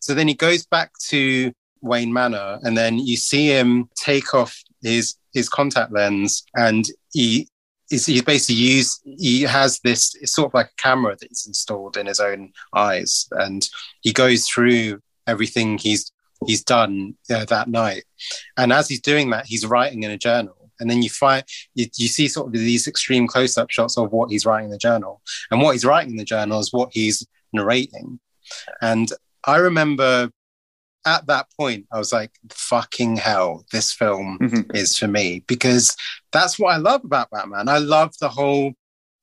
so 0.00 0.14
then 0.14 0.28
he 0.28 0.34
goes 0.34 0.66
back 0.66 0.90
to 1.08 1.52
Wayne 1.80 2.12
Manor, 2.12 2.58
and 2.62 2.76
then 2.76 2.98
you 2.98 3.16
see 3.16 3.48
him 3.48 3.88
take 3.94 4.34
off 4.34 4.60
his 4.82 5.16
his 5.32 5.48
contact 5.48 5.92
lens, 5.92 6.44
and 6.56 6.84
he 7.12 7.48
is 7.92 8.06
he's 8.06 8.22
basically 8.22 8.56
used. 8.56 9.00
He 9.04 9.42
has 9.42 9.80
this 9.80 10.14
it's 10.20 10.32
sort 10.32 10.48
of 10.50 10.54
like 10.54 10.66
a 10.66 10.82
camera 10.82 11.16
that 11.18 11.28
he's 11.28 11.46
installed 11.46 11.96
in 11.96 12.06
his 12.06 12.20
own 12.20 12.52
eyes, 12.74 13.28
and 13.32 13.68
he 14.00 14.12
goes 14.12 14.48
through 14.48 15.00
everything 15.26 15.78
he's 15.78 16.10
he's 16.46 16.64
done 16.64 17.14
uh, 17.30 17.44
that 17.44 17.68
night. 17.68 18.04
And 18.56 18.72
as 18.72 18.88
he's 18.88 19.00
doing 19.00 19.30
that, 19.30 19.46
he's 19.46 19.66
writing 19.66 20.02
in 20.02 20.10
a 20.10 20.18
journal. 20.18 20.56
And 20.80 20.90
then 20.90 21.02
you 21.02 21.10
find 21.10 21.44
you, 21.74 21.86
you 21.96 22.08
see 22.08 22.26
sort 22.26 22.48
of 22.48 22.52
these 22.52 22.88
extreme 22.88 23.28
close-up 23.28 23.70
shots 23.70 23.96
of 23.96 24.10
what 24.10 24.30
he's 24.30 24.44
writing 24.44 24.66
in 24.66 24.72
the 24.72 24.78
journal, 24.78 25.22
and 25.50 25.60
what 25.60 25.72
he's 25.72 25.84
writing 25.84 26.10
in 26.10 26.16
the 26.16 26.24
journal 26.24 26.58
is 26.58 26.72
what 26.72 26.90
he's 26.92 27.24
narrating. 27.52 28.18
And 28.80 29.12
I 29.44 29.56
remember 29.56 30.30
at 31.04 31.26
that 31.26 31.46
point, 31.58 31.86
I 31.92 31.98
was 31.98 32.12
like, 32.12 32.30
fucking 32.50 33.16
hell, 33.16 33.64
this 33.72 33.92
film 33.92 34.38
Mhm. 34.40 34.74
is 34.74 34.96
for 34.96 35.08
me 35.08 35.44
because 35.46 35.96
that's 36.32 36.58
what 36.58 36.72
I 36.74 36.76
love 36.76 37.04
about 37.04 37.30
Batman. 37.30 37.68
I 37.68 37.78
love 37.78 38.12
the 38.20 38.28
whole, 38.28 38.72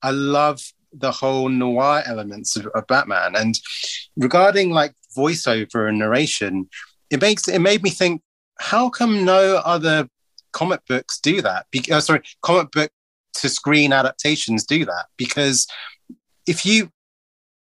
I 0.01 0.11
love 0.11 0.61
the 0.91 1.11
whole 1.11 1.49
noir 1.49 2.03
elements 2.05 2.55
of, 2.57 2.65
of 2.67 2.85
Batman. 2.87 3.35
And 3.35 3.57
regarding 4.17 4.71
like 4.71 4.93
voiceover 5.15 5.87
and 5.87 5.99
narration, 5.99 6.69
it 7.09 7.21
makes 7.21 7.47
it 7.47 7.59
made 7.59 7.83
me 7.83 7.89
think, 7.89 8.21
how 8.59 8.89
come 8.89 9.23
no 9.23 9.57
other 9.57 10.07
comic 10.51 10.81
books 10.87 11.19
do 11.19 11.41
that? 11.41 11.65
Uh, 11.91 12.01
sorry, 12.01 12.21
comic 12.41 12.71
book 12.71 12.91
to 13.35 13.47
screen 13.49 13.93
adaptations 13.93 14.65
do 14.65 14.83
that 14.85 15.05
because 15.15 15.65
if 16.45 16.65
you 16.65 16.91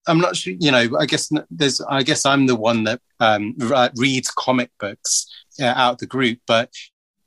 I'm 0.06 0.18
not 0.18 0.36
sure, 0.36 0.54
you 0.58 0.70
know, 0.70 0.88
I 0.98 1.06
guess 1.06 1.30
there's, 1.50 1.80
I 1.80 2.02
guess 2.02 2.24
I'm 2.26 2.46
the 2.46 2.56
one 2.56 2.84
that 2.84 3.00
um, 3.20 3.54
re- 3.58 3.90
reads 3.96 4.30
comic 4.30 4.70
books 4.78 5.26
uh, 5.60 5.64
out 5.66 5.92
of 5.94 5.98
the 5.98 6.06
group, 6.06 6.38
but 6.46 6.70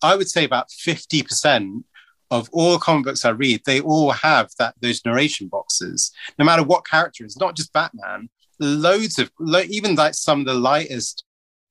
I 0.02 0.16
would 0.16 0.30
say 0.30 0.46
about 0.46 0.70
50% 0.70 1.84
of 2.32 2.48
all 2.54 2.78
comic 2.78 3.06
books 3.06 3.26
I 3.26 3.30
read, 3.30 3.62
they 3.66 3.82
all 3.82 4.12
have 4.12 4.50
that, 4.60 4.76
those 4.82 5.04
narration 5.04 5.48
boxes, 5.48 6.12
no 6.38 6.46
matter 6.46 6.64
what 6.64 6.86
character 6.86 7.26
it's 7.26 7.38
not 7.40 7.56
just 7.56 7.74
Batman, 7.74 8.30
loads 8.60 9.20
of, 9.20 9.32
lo- 9.40 9.64
even 9.70 9.96
like 9.96 10.14
some 10.14 10.42
of 10.42 10.46
the 10.46 10.54
lightest, 10.54 11.24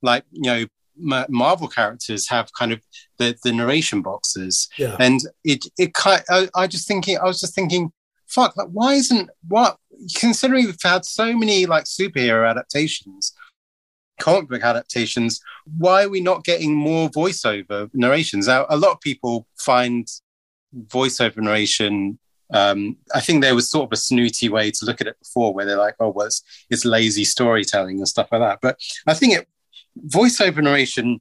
like, 0.03 0.25
you 0.33 0.43
know, 0.51 0.65
Ma- 1.01 1.27
Marvel 1.29 1.69
characters 1.69 2.29
have 2.29 2.53
kind 2.59 2.73
of 2.73 2.81
the, 3.19 3.37
the 3.45 3.53
narration 3.53 4.03
boxes 4.03 4.69
Yeah. 4.79 4.97
and 4.99 5.21
it 5.45 5.65
it 5.79 5.95
kind 5.95 6.23
I, 6.29 6.49
I 6.57 6.67
just 6.67 6.89
thinking 6.89 7.17
I 7.19 7.23
was 7.25 7.39
just 7.41 7.55
thinking 7.55 7.93
fuck 8.29 8.57
like 8.57 8.69
why 8.69 8.95
isn't 8.95 9.31
what 9.49 9.79
considering 10.17 10.67
we've 10.67 10.77
had 10.83 11.05
so 11.05 11.37
many 11.37 11.67
like 11.67 11.85
superhero 11.85 12.49
adaptations 12.49 13.33
comic 14.21 14.49
book 14.49 14.63
adaptations 14.63 15.41
why 15.77 16.05
are 16.05 16.09
we 16.09 16.21
not 16.21 16.45
getting 16.45 16.75
more 16.75 17.09
voiceover 17.11 17.89
narrations 17.95 18.47
now 18.47 18.67
a 18.69 18.77
lot 18.77 18.93
of 18.93 19.01
people 19.01 19.47
find 19.57 20.09
voiceover 20.89 21.39
narration 21.39 22.19
um, 22.51 22.97
I 23.15 23.21
think 23.21 23.43
there 23.43 23.55
was 23.55 23.71
sort 23.71 23.85
of 23.85 23.93
a 23.93 24.01
snooty 24.01 24.49
way 24.49 24.71
to 24.71 24.85
look 24.85 25.01
at 25.01 25.07
it 25.07 25.19
before 25.19 25.53
where 25.53 25.67
they're 25.67 25.77
like, 25.77 25.97
oh, 26.01 26.09
well, 26.09 26.27
it's, 26.27 26.43
it's 26.71 26.87
lazy 26.87 27.25
storytelling 27.25 27.99
and 27.99 28.09
stuff 28.09 28.29
like 28.33 28.41
that. 28.41 28.61
But 28.63 28.79
I 29.07 29.13
think 29.13 29.35
it 29.35 29.49
voiceover 30.07 30.63
narration 30.63 31.21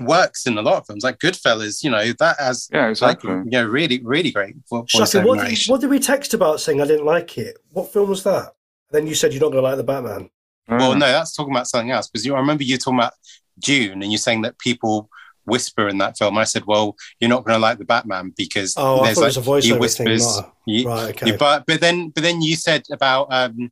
works 0.00 0.46
in 0.46 0.56
a 0.58 0.62
lot 0.62 0.78
of 0.78 0.86
films, 0.86 1.04
like 1.04 1.18
Goodfellas, 1.18 1.82
you 1.84 1.90
know, 1.90 2.12
that 2.18 2.36
has 2.38 2.68
Yeah, 2.72 2.82
like, 2.82 2.90
exactly. 2.90 3.30
you 3.30 3.44
know, 3.50 3.66
really, 3.66 4.00
really 4.02 4.30
great 4.30 4.54
vo- 4.70 4.84
voiceover 4.84 5.24
what 5.26 5.34
did, 5.38 5.42
narration. 5.44 5.72
what 5.72 5.80
did 5.80 5.90
we 5.90 5.98
text 5.98 6.34
about 6.34 6.60
saying 6.60 6.80
I 6.80 6.86
didn't 6.86 7.04
like 7.06 7.36
it? 7.38 7.58
What 7.70 7.92
film 7.92 8.08
was 8.08 8.22
that? 8.24 8.52
Then 8.90 9.06
you 9.06 9.14
said 9.14 9.32
you're 9.32 9.40
not 9.42 9.52
going 9.52 9.62
to 9.62 9.68
like 9.68 9.76
the 9.76 9.84
Batman. 9.84 10.30
Well, 10.68 10.94
Mm. 10.94 11.00
no, 11.00 11.06
that's 11.06 11.34
talking 11.34 11.52
about 11.52 11.66
something 11.68 11.90
else 11.90 12.08
because 12.08 12.24
you 12.24 12.34
I 12.34 12.38
remember 12.38 12.62
you 12.64 12.78
talking 12.78 12.98
about 12.98 13.12
Dune 13.58 14.02
and 14.02 14.10
you're 14.12 14.18
saying 14.18 14.42
that 14.42 14.58
people 14.58 15.10
whisper 15.44 15.88
in 15.88 15.98
that 15.98 16.16
film. 16.16 16.38
I 16.38 16.44
said, 16.44 16.64
well, 16.66 16.94
you're 17.18 17.28
not 17.28 17.44
going 17.44 17.56
to 17.56 17.60
like 17.60 17.78
the 17.78 17.84
Batman 17.84 18.32
because 18.36 18.74
Oh, 18.76 19.02
there's 19.04 19.16
thought 19.16 19.22
like 19.22 19.30
it 19.32 19.36
a 19.36 19.40
he 19.40 19.46
voiceover 19.48 19.70
thing. 19.72 19.80
whispers. 19.80 20.40
You- 20.66 20.88
a, 20.88 20.94
right, 20.94 21.10
okay. 21.10 21.26
you- 21.32 21.36
but 21.36 21.64
but 21.66 21.80
then 21.80 22.10
but 22.10 22.22
then 22.22 22.40
you 22.42 22.54
said 22.56 22.84
about 22.92 23.26
um, 23.30 23.70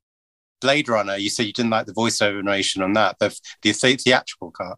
Blade 0.61 0.89
Runner. 0.89 1.17
You 1.17 1.31
said 1.31 1.47
you 1.47 1.53
didn't 1.53 1.71
like 1.71 1.87
the 1.87 1.95
voiceover 1.95 2.43
narration 2.43 2.83
on 2.83 2.93
that, 2.95 3.17
the 3.21 3.29
the 3.63 3.73
the- 3.73 3.97
theatrical 3.97 4.51
cut. 4.51 4.77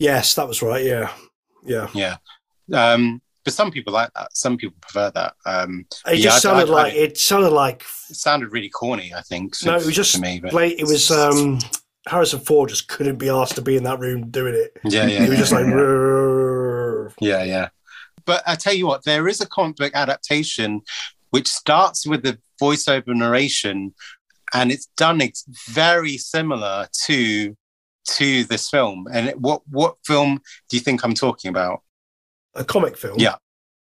Yes, 0.00 0.34
that 0.34 0.48
was 0.48 0.62
right. 0.62 0.84
Yeah, 0.84 1.12
yeah. 1.64 1.88
Yeah. 1.94 2.16
Um, 2.72 3.22
but 3.44 3.52
some 3.54 3.70
people 3.70 3.92
like 3.92 4.10
that. 4.14 4.36
Some 4.36 4.56
people 4.56 4.76
prefer 4.80 5.10
that. 5.14 5.34
Um, 5.46 5.86
It 6.06 6.16
just 6.18 6.38
I- 6.38 6.40
sounded 6.40 6.68
I- 6.68 6.72
I- 6.72 6.82
like 6.82 6.94
it 6.94 7.16
sounded 7.18 7.50
like 7.50 7.84
it 8.10 8.16
sounded 8.16 8.50
really 8.52 8.68
corny. 8.68 9.14
I 9.14 9.22
think. 9.22 9.54
no, 9.64 9.76
it 9.76 9.86
was 9.86 9.94
just 9.94 10.14
to 10.16 10.20
me. 10.20 10.40
But 10.40 10.50
Blade, 10.50 10.78
it 10.80 10.84
was 10.84 11.10
um, 11.10 11.58
Harrison 12.08 12.40
Ford 12.40 12.68
just 12.70 12.88
couldn't 12.88 13.16
be 13.16 13.28
asked 13.28 13.54
to 13.56 13.62
be 13.62 13.76
in 13.76 13.84
that 13.84 13.98
room 14.00 14.30
doing 14.30 14.54
it. 14.54 14.72
yeah, 14.84 15.06
yeah, 15.06 15.22
He 15.24 15.30
was 15.30 15.38
just 15.38 15.52
like, 15.52 15.66
yeah. 15.66 17.08
Yeah, 17.20 17.44
yeah. 17.44 17.68
But 18.26 18.42
I 18.46 18.54
tell 18.56 18.74
you 18.74 18.86
what, 18.86 19.04
there 19.04 19.26
is 19.28 19.40
a 19.40 19.46
comic 19.48 19.76
book 19.76 19.92
adaptation 19.94 20.82
which 21.30 21.48
starts 21.48 22.06
with 22.06 22.22
the 22.22 22.38
voiceover 22.60 23.14
narration, 23.14 23.94
and 24.52 24.70
it's 24.72 24.86
done 24.96 25.20
ex- 25.22 25.44
very 25.68 26.16
similar 26.18 26.88
to 27.06 27.56
to 28.06 28.44
this 28.44 28.68
film. 28.68 29.06
And 29.12 29.30
what 29.42 29.62
what 29.68 29.96
film 30.04 30.40
do 30.68 30.76
you 30.76 30.80
think 30.80 31.04
I'm 31.04 31.14
talking 31.14 31.48
about? 31.48 31.80
a 32.56 32.64
comic 32.64 32.96
film. 32.96 33.16
Yeah. 33.18 33.36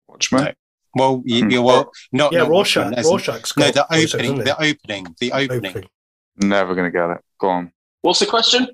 Watchmen. 0.07 0.43
No. 0.43 0.51
Well, 0.93 1.23
you, 1.25 1.43
Hmm. 1.43 1.49
you 1.49 1.61
well, 1.63 1.91
not 2.11 2.31
yeah. 2.31 2.39
not 2.39 2.49
Rorschach. 2.49 2.91
Watchmen, 2.91 3.05
Rorschach's 3.05 3.57
No, 3.57 3.71
the 3.71 3.83
opening, 3.85 4.03
isn't 4.03 4.43
the 4.45 4.55
opening, 4.61 5.15
the 5.19 5.31
opening. 5.31 5.71
Opening. 5.71 5.89
Never 6.37 6.75
gonna 6.75 6.91
get 6.91 7.09
it. 7.09 7.21
Go 7.39 7.49
on. 7.49 7.71
What's 8.01 8.19
the 8.19 8.25
question? 8.25 8.67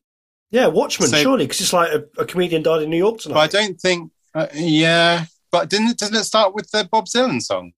Yeah, 0.52 0.68
Watchmen. 0.68 1.10
So- 1.10 1.18
surely, 1.22 1.46
because 1.46 1.62
it's 1.62 1.74
like 1.74 1.92
a, 1.92 2.04
a 2.18 2.26
comedian 2.26 2.64
died 2.64 2.82
in 2.82 2.90
New 2.90 2.98
York 2.98 3.20
tonight. 3.20 3.36
But 3.36 3.56
I 3.56 3.62
don't 3.62 3.80
think. 3.80 4.12
Uh, 4.34 4.48
yeah, 4.54 5.26
but 5.52 5.70
didn't 5.70 5.88
it, 5.90 5.98
doesn't 5.98 6.16
it 6.16 6.24
start 6.24 6.54
with 6.54 6.70
the 6.72 6.88
Bob 6.92 7.06
Dylan 7.06 7.42
song? 7.42 7.72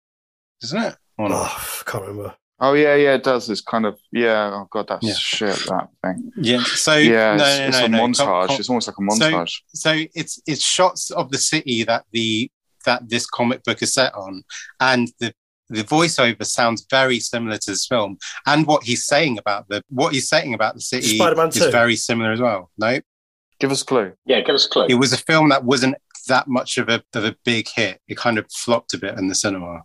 Doesn't 0.61 0.81
it? 0.81 0.95
Or 1.17 1.29
not? 1.29 1.37
Oh, 1.41 1.77
I 1.81 1.89
can't 1.89 2.03
remember. 2.05 2.35
Oh 2.61 2.73
yeah, 2.73 2.95
yeah, 2.95 3.13
it 3.15 3.23
does. 3.23 3.49
It's 3.49 3.61
kind 3.61 3.85
of 3.85 3.97
yeah. 4.11 4.51
Oh 4.53 4.67
god, 4.69 4.87
that's 4.89 5.05
Yeah. 5.05 5.13
shit. 5.17 5.55
That 5.67 5.87
thing. 6.03 6.31
Yeah. 6.37 6.63
So 6.63 6.95
Yeah, 6.95 7.35
no, 7.35 7.43
it's, 7.45 7.59
no, 7.59 7.65
it's 7.67 7.79
no, 7.79 7.85
a 7.85 7.89
no. 7.89 7.97
montage. 7.99 8.17
Com- 8.17 8.47
com- 8.47 8.59
it's 8.59 8.69
almost 8.69 8.87
like 8.87 8.95
a 8.97 9.15
So- 9.15 9.31
montage. 9.31 9.53
so 9.73 10.03
it's 10.15 10.41
it's 10.45 10.63
shots 10.63 11.11
of 11.11 11.31
the 11.31 11.37
city 11.37 11.83
that 11.83 12.05
the 12.11 12.51
that 12.85 13.07
this 13.09 13.25
comic 13.25 13.63
book 13.63 13.81
is 13.81 13.93
set 13.93 14.13
on 14.15 14.43
and 14.79 15.09
the 15.19 15.33
the 15.69 15.83
voiceover 15.83 16.43
sounds 16.45 16.85
very 16.89 17.19
similar 17.19 17.57
to 17.57 17.71
this 17.71 17.85
film 17.85 18.17
and 18.47 18.65
what 18.65 18.83
he's 18.83 19.05
saying 19.05 19.37
about 19.37 19.67
the 19.69 19.83
what 19.89 20.13
he's 20.13 20.27
saying 20.27 20.53
about 20.53 20.73
the 20.75 20.81
city 20.81 21.15
Spider-Man 21.17 21.49
is 21.49 21.55
2. 21.55 21.69
very 21.71 21.95
similar 21.95 22.31
as 22.31 22.39
well 22.39 22.71
no 22.77 22.99
Give 23.59 23.71
us 23.71 23.81
a 23.81 23.85
clue. 23.85 24.13
Yeah, 24.25 24.39
give 24.39 24.55
us 24.55 24.65
a 24.65 24.69
clue. 24.69 24.85
it 24.89 24.93
was 24.95 25.11
a 25.13 25.17
film 25.17 25.49
that 25.49 25.65
wasn't 25.65 25.95
that 26.29 26.47
much 26.47 26.77
of 26.77 26.87
a 26.89 27.03
of 27.13 27.25
a 27.25 27.35
big 27.45 27.67
hit 27.67 27.99
it 28.07 28.17
kind 28.17 28.37
of 28.39 28.45
flopped 28.51 28.93
a 28.93 28.97
bit 28.97 29.17
in 29.19 29.27
the 29.27 29.35
cinema 29.35 29.81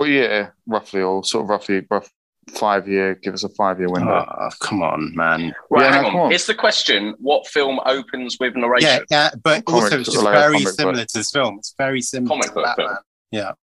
What 0.00 0.08
year, 0.08 0.54
roughly, 0.66 1.02
or 1.02 1.22
sort 1.24 1.44
of 1.44 1.50
roughly, 1.50 1.86
rough 1.90 2.10
five 2.52 2.88
year? 2.88 3.16
Give 3.16 3.34
us 3.34 3.44
a 3.44 3.50
five 3.50 3.78
year 3.78 3.90
window. 3.90 4.24
oh, 4.26 4.48
come 4.58 4.82
on 4.82 5.14
man 5.14 5.54
Right, 5.68 5.82
Yeah, 5.84 5.92
hang 5.92 6.00
no, 6.02 6.06
on. 6.08 6.12
come 6.12 6.20
on. 6.22 6.32
Is 6.32 6.46
the 6.46 6.54
question 6.54 7.14
what 7.18 7.46
film 7.46 7.78
opens 7.84 8.38
with 8.40 8.54
yeah 8.56 8.60
narration? 8.62 9.04
yeah 9.10 9.30
but 9.44 9.66
Comic- 9.66 9.82
also 9.84 10.00
it's 10.00 10.10
just 10.10 10.24
like 10.24 10.32
very 10.34 10.52
comic 10.54 10.64
book. 10.68 10.74
similar 10.74 11.04
to 11.04 11.18
this 11.18 11.30
film 11.30 11.56
it's 11.58 11.74
very 11.76 12.00
similar 12.00 12.30
Comic 12.30 12.46
to 12.46 12.52
book 12.54 12.64
Batman. 12.64 12.96
film. 13.30 13.54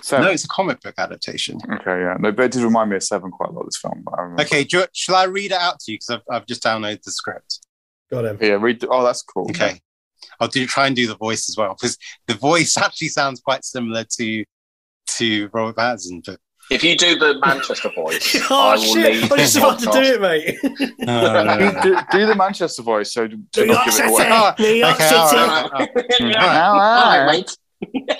Seven. 0.00 0.24
no 0.26 0.30
it's 0.30 0.44
a 0.44 0.48
comic 0.48 0.80
book 0.80 0.94
adaptation 0.96 1.58
Okay, 1.72 2.00
yeah. 2.02 2.16
No, 2.20 2.30
but 2.30 2.44
it 2.44 2.52
did 2.52 2.62
remind 2.62 2.90
me 2.90 2.96
of 2.96 3.02
Seven 3.02 3.32
quite 3.32 3.48
a 3.50 3.52
lot. 3.52 3.64
This 3.64 3.76
film. 3.78 4.04
But 4.04 4.14
I 4.16 4.42
okay 4.44 4.62
do 4.62 4.78
you, 4.78 4.86
shall 4.92 5.16
I 5.16 5.24
read 5.24 5.50
it 5.50 5.58
out 5.58 5.80
to 5.80 5.90
you 5.92 5.96
because 5.98 6.10
I've, 6.10 6.22
I've 6.36 6.46
just 6.46 6.62
downloaded 6.62 7.02
the 7.02 7.10
script 7.10 7.58
Got 8.12 8.26
him. 8.26 8.38
Yeah. 8.40 8.58
Read. 8.60 8.84
Oh, 8.88 9.02
that's 9.02 9.22
cool. 9.22 9.48
Okay. 9.50 9.80
I'll 10.38 10.46
do 10.48 10.66
try 10.66 10.86
and 10.86 10.94
do 10.94 11.06
the 11.08 11.16
voice 11.16 11.48
as 11.48 11.56
well 11.56 11.74
because 11.74 11.98
the 12.28 12.34
voice 12.34 12.76
actually 12.78 13.08
sounds 13.08 13.40
quite 13.40 13.64
similar 13.64 14.04
to 14.18 14.44
to 15.06 15.48
Robert 15.52 15.76
Pattinson. 15.76 16.24
But 16.24 16.38
If 16.70 16.82
you 16.84 16.96
do 16.96 17.16
the 17.18 17.38
Manchester 17.44 17.90
voice, 17.94 18.34
I 18.36 18.46
oh 18.50 18.72
will 18.72 18.78
shit! 18.94 19.12
leave 19.22 19.32
I'm 19.32 19.38
just 19.38 19.56
about 19.56 19.78
to 19.80 19.86
do 19.86 20.00
it, 20.00 20.20
mate. 20.20 20.58
Uh, 21.08 21.82
do, 21.82 21.96
do 22.12 22.26
the 22.26 22.34
Manchester 22.34 22.82
voice 22.82 23.12
so 23.12 23.26
to 23.28 23.36
New 23.36 23.66
not 23.66 23.66
York 23.66 23.84
give 23.84 23.88
it 23.88 23.92
City, 23.96 24.08
away. 24.08 24.28
Oh, 24.30 24.54
New 24.58 24.68
York 24.68 24.94
okay, 24.94 25.08
City. 25.08 25.36
right, 25.36 26.58
all 26.62 27.26
right. 27.26 27.56
All 27.94 28.06
right. 28.16 28.18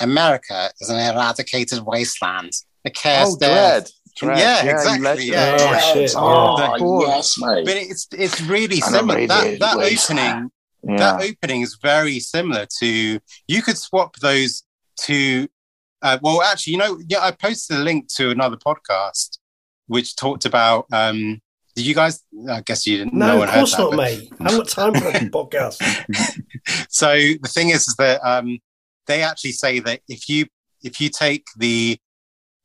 America 0.00 0.70
is 0.80 0.88
an 0.90 0.96
eradicated 1.14 1.80
wasteland. 1.84 2.52
The 2.84 2.90
Oh, 2.90 2.92
chaos 2.94 3.36
Dredd. 3.36 3.90
Dredd. 4.20 4.38
Yeah, 4.38 4.64
you 4.64 4.70
exactly, 4.70 5.02
legend. 5.04 5.28
yeah. 5.28 5.56
Oh 5.60 5.94
shit! 5.94 6.14
Oh, 6.16 6.58
yeah. 6.58 6.72
Of 6.74 6.78
course. 6.78 7.08
yes, 7.08 7.34
mate. 7.38 7.64
But 7.66 7.76
it's 7.76 8.08
it's 8.12 8.40
really 8.42 8.76
An 8.76 8.82
similar. 8.82 9.26
That 9.26 9.58
that 9.60 9.76
opening 9.76 10.50
Yeah. 10.82 10.96
that 10.96 11.22
opening 11.22 11.60
is 11.62 11.78
very 11.82 12.18
similar 12.20 12.66
to. 12.80 13.20
You 13.48 13.62
could 13.62 13.76
swap 13.78 14.16
those 14.16 14.62
two. 14.98 15.48
Uh, 16.02 16.18
well, 16.22 16.42
actually, 16.42 16.72
you 16.72 16.78
know, 16.78 17.00
yeah, 17.08 17.20
I 17.20 17.30
posted 17.30 17.76
a 17.76 17.80
link 17.80 18.08
to 18.16 18.30
another 18.30 18.56
podcast 18.56 19.38
which 19.86 20.16
talked 20.16 20.44
about. 20.44 20.86
Um, 20.92 21.40
did 21.76 21.86
you 21.86 21.94
guys? 21.94 22.22
I 22.48 22.62
guess 22.62 22.86
you 22.86 22.98
didn't. 22.98 23.14
No, 23.14 23.42
of 23.42 23.50
course 23.50 23.72
that, 23.76 23.82
not, 23.82 23.90
but- 23.90 23.96
mate. 23.96 24.32
I 24.40 24.44
haven't 24.44 24.58
got 24.58 24.68
time 24.68 24.94
for 24.94 25.00
that 25.12 25.22
podcast. 25.32 25.80
so 26.88 27.12
the 27.14 27.48
thing 27.48 27.70
is, 27.70 27.88
is 27.88 27.96
that 27.96 28.20
um, 28.24 28.58
they 29.06 29.22
actually 29.22 29.52
say 29.52 29.80
that 29.80 30.00
if 30.08 30.28
you 30.28 30.46
if 30.82 31.00
you 31.00 31.08
take 31.08 31.44
the 31.56 31.98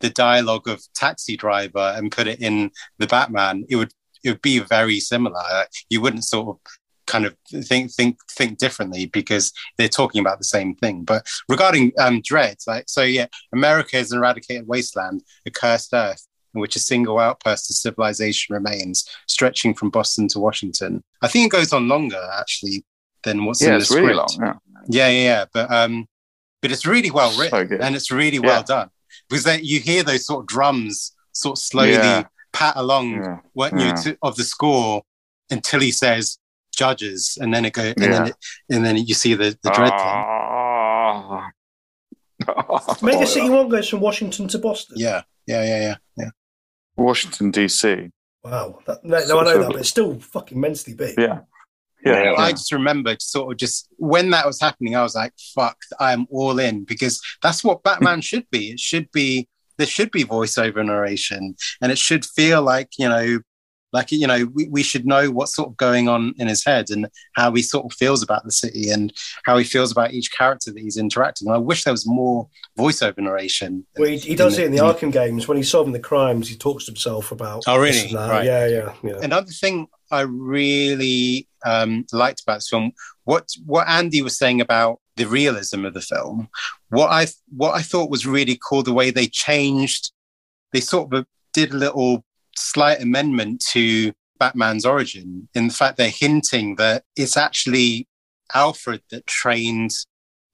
the 0.02 0.10
dialogue 0.10 0.68
of 0.68 0.82
Taxi 0.94 1.38
Driver 1.38 1.94
and 1.96 2.12
put 2.12 2.28
it 2.28 2.42
in 2.42 2.72
the 2.98 3.08
Batman, 3.08 3.66
it 3.70 3.76
would 3.76 3.92
it 4.24 4.30
would 4.32 4.42
be 4.42 4.60
very 4.60 5.00
similar. 5.00 5.44
You 5.90 6.02
wouldn't 6.02 6.24
sort 6.26 6.48
of 6.48 6.58
kind 7.08 7.26
of 7.26 7.36
think 7.66 7.92
think 7.92 8.18
think 8.32 8.58
differently 8.58 9.06
because 9.08 9.52
they're 9.78 9.88
talking 9.90 10.22
about 10.22 10.38
the 10.38 10.44
same 10.46 10.76
thing. 10.76 11.04
But 11.04 11.26
regarding 11.50 11.92
um, 12.00 12.22
Dredd, 12.22 12.58
like 12.68 12.86
so, 12.88 13.02
yeah, 13.04 13.28
America 13.54 13.98
is 13.98 14.12
an 14.12 14.18
eradicated 14.20 14.68
wasteland, 14.68 15.24
a 15.46 15.52
cursed 15.52 15.94
earth. 15.94 16.26
In 16.54 16.62
which 16.62 16.78
a 16.78 16.80
single 16.80 17.20
outpost 17.20 17.70
of 17.70 17.76
civilization 17.76 18.54
remains, 18.54 19.06
stretching 19.28 19.74
from 19.74 19.90
Boston 19.90 20.30
to 20.30 20.40
Washington. 20.40 21.04
I 21.22 21.28
think 21.28 21.48
it 21.48 21.52
goes 21.58 21.74
on 21.74 21.90
longer 21.90 22.22
actually 22.40 22.86
than 23.24 23.44
what's 23.44 23.62
in 23.62 23.68
Yeah, 23.68 23.72
the 23.74 23.78
it's 23.80 23.88
script. 23.90 24.04
really 24.06 24.16
long. 24.16 24.38
Yeah. 24.40 24.54
Yeah, 24.88 25.08
yeah, 25.10 25.24
yeah. 25.24 25.46
But 25.54 25.70
um, 25.70 26.08
but 26.62 26.72
it's 26.72 26.86
really 26.86 27.12
well 27.12 27.38
written 27.38 27.68
good. 27.68 27.82
and 27.82 27.94
it's 27.94 28.10
really 28.10 28.40
well 28.40 28.60
Yeah. 28.62 28.64
done 28.64 28.90
because 29.28 29.44
then 29.44 29.60
you 29.66 29.82
hear 29.82 30.02
those 30.02 30.26
sort 30.26 30.44
of 30.44 30.48
drums 30.48 31.12
sort 31.34 31.60
of 31.60 31.62
slowly 31.62 32.26
pat 32.54 32.74
along 32.78 33.42
what 33.52 33.78
you 33.78 33.92
to, 34.04 34.18
of 34.22 34.38
the 34.38 34.46
score 34.46 35.04
until 35.52 35.82
he 35.82 35.92
says 35.92 36.38
judges, 36.76 37.38
and 37.42 37.54
then 37.54 37.66
it 37.66 37.74
go 37.74 37.84
and 37.84 37.96
then 37.98 38.12
Yeah. 38.12 38.26
it, 38.28 38.36
and 38.70 38.86
then 38.86 38.98
you 38.98 39.14
see 39.14 39.34
the 39.34 39.58
the 39.64 39.70
Dredd 39.72 39.90
thing. 39.90 39.98
Ah. 40.00 41.50
Mega 43.02 43.26
City 43.26 43.50
One 43.50 43.70
goes 43.70 43.90
from 43.90 44.02
Washington 44.02 44.48
to 44.50 44.60
Boston. 44.60 44.98
Yeah, 45.00 45.22
yeah, 45.48 45.64
yeah, 45.64 45.80
yeah, 45.82 45.96
yeah. 46.18 46.30
Washington 46.98 47.52
DC. 47.52 48.12
Wow. 48.44 48.80
That, 48.86 49.04
no, 49.04 49.20
no, 49.28 49.40
I 49.40 49.44
know 49.46 49.60
that, 49.64 49.72
but 49.72 49.80
it's 49.80 49.90
still 49.90 50.20
fucking 50.20 50.58
immensely 50.58 50.94
big. 50.94 51.16
Yeah. 51.18 51.40
Yeah. 52.06 52.24
Yeah. 52.24 52.34
I 52.38 52.52
just 52.52 52.72
remember 52.72 53.16
sort 53.20 53.52
of 53.52 53.58
just 53.58 53.88
when 53.98 54.30
that 54.30 54.46
was 54.46 54.60
happening, 54.62 54.96
I 54.96 55.02
was 55.02 55.16
like, 55.16 55.34
"Fuck, 55.56 55.78
I 56.00 56.14
am 56.14 56.28
all 56.30 56.60
in," 56.60 56.84
because 56.84 57.20
that's 57.42 57.64
what 57.64 57.82
Batman 57.84 58.22
should 58.30 58.48
be. 58.52 58.72
It 58.72 58.80
should 58.80 59.10
be 59.12 59.48
there 59.78 59.88
should 59.88 60.12
be 60.12 60.24
voiceover 60.24 60.86
narration, 60.86 61.56
and 61.82 61.92
it 61.92 61.98
should 61.98 62.24
feel 62.24 62.62
like 62.62 62.90
you 63.00 63.10
know, 63.10 63.40
like 63.96 64.12
you 64.12 64.28
know, 64.28 64.46
we, 64.54 64.68
we 64.68 64.84
should 64.84 65.06
know 65.06 65.32
what's 65.32 65.56
sort 65.56 65.70
of 65.70 65.78
going 65.78 66.10
on 66.10 66.34
in 66.38 66.48
his 66.48 66.66
head 66.66 66.90
and 66.90 67.08
how 67.36 67.54
he 67.54 67.62
sort 67.62 67.86
of 67.86 67.94
feels 67.94 68.22
about 68.22 68.44
the 68.44 68.52
city 68.52 68.90
and 68.90 69.14
how 69.46 69.58
he 69.58 69.64
feels 69.64 69.92
about 69.92 70.12
each 70.12 70.32
character 70.32 70.72
that 70.72 70.80
he's 70.80 70.98
interacting. 70.98 71.48
And 71.48 71.56
I 71.56 71.60
wish 71.60 71.86
there 71.86 71.94
was 71.94 72.06
more 72.06 72.48
voiceover 72.78 73.20
narration. 73.20 73.88
Well, 73.98 74.10
he, 74.10 74.18
he 74.18 74.36
does 74.36 74.60
it 74.60 74.66
in 74.66 74.74
the 74.74 74.80
Arkham 74.80 75.14
games 75.14 75.48
when 75.48 75.56
he's 75.56 75.72
solving 75.72 75.94
the 75.94 76.00
crimes. 76.00 76.50
He 76.50 76.58
talks 76.58 76.86
to 76.86 76.92
himself 76.92 77.32
about. 77.32 77.64
Oh, 77.68 77.78
really? 77.78 77.92
this 77.92 78.04
and 78.12 78.16
that. 78.16 78.30
Right. 78.30 78.46
Yeah, 78.46 78.68
yeah, 78.68 78.94
yeah. 79.02 79.20
Another 79.22 79.52
thing 79.52 79.88
I 80.12 80.22
really 80.22 81.48
um, 81.66 82.06
liked 82.12 82.42
about 82.42 82.56
this 82.56 82.70
film, 82.70 82.92
what 83.24 83.48
what 83.66 83.88
Andy 83.88 84.22
was 84.22 84.38
saying 84.38 84.60
about 84.60 85.00
the 85.16 85.26
realism 85.26 85.86
of 85.86 85.94
the 85.94 86.02
film, 86.02 86.50
what 86.90 87.12
I 87.12 87.28
what 87.56 87.76
I 87.76 87.82
thought 87.82 88.10
was 88.12 88.28
really 88.28 88.60
cool 88.68 88.84
the 88.84 88.94
way 88.94 89.10
they 89.10 89.28
changed, 89.28 90.12
they 90.74 90.82
sort 90.82 91.14
of 91.14 91.26
did 91.54 91.72
a 91.72 91.78
little 91.78 92.25
slight 92.58 93.02
amendment 93.02 93.64
to 93.72 94.12
Batman's 94.40 94.86
origin. 94.86 95.48
In 95.56 95.70
fact, 95.70 95.98
they're 95.98 96.10
hinting 96.10 96.76
that 96.76 97.04
it's 97.16 97.38
actually 97.38 98.08
Alfred 98.54 99.02
that 99.12 99.26
trained 99.28 99.92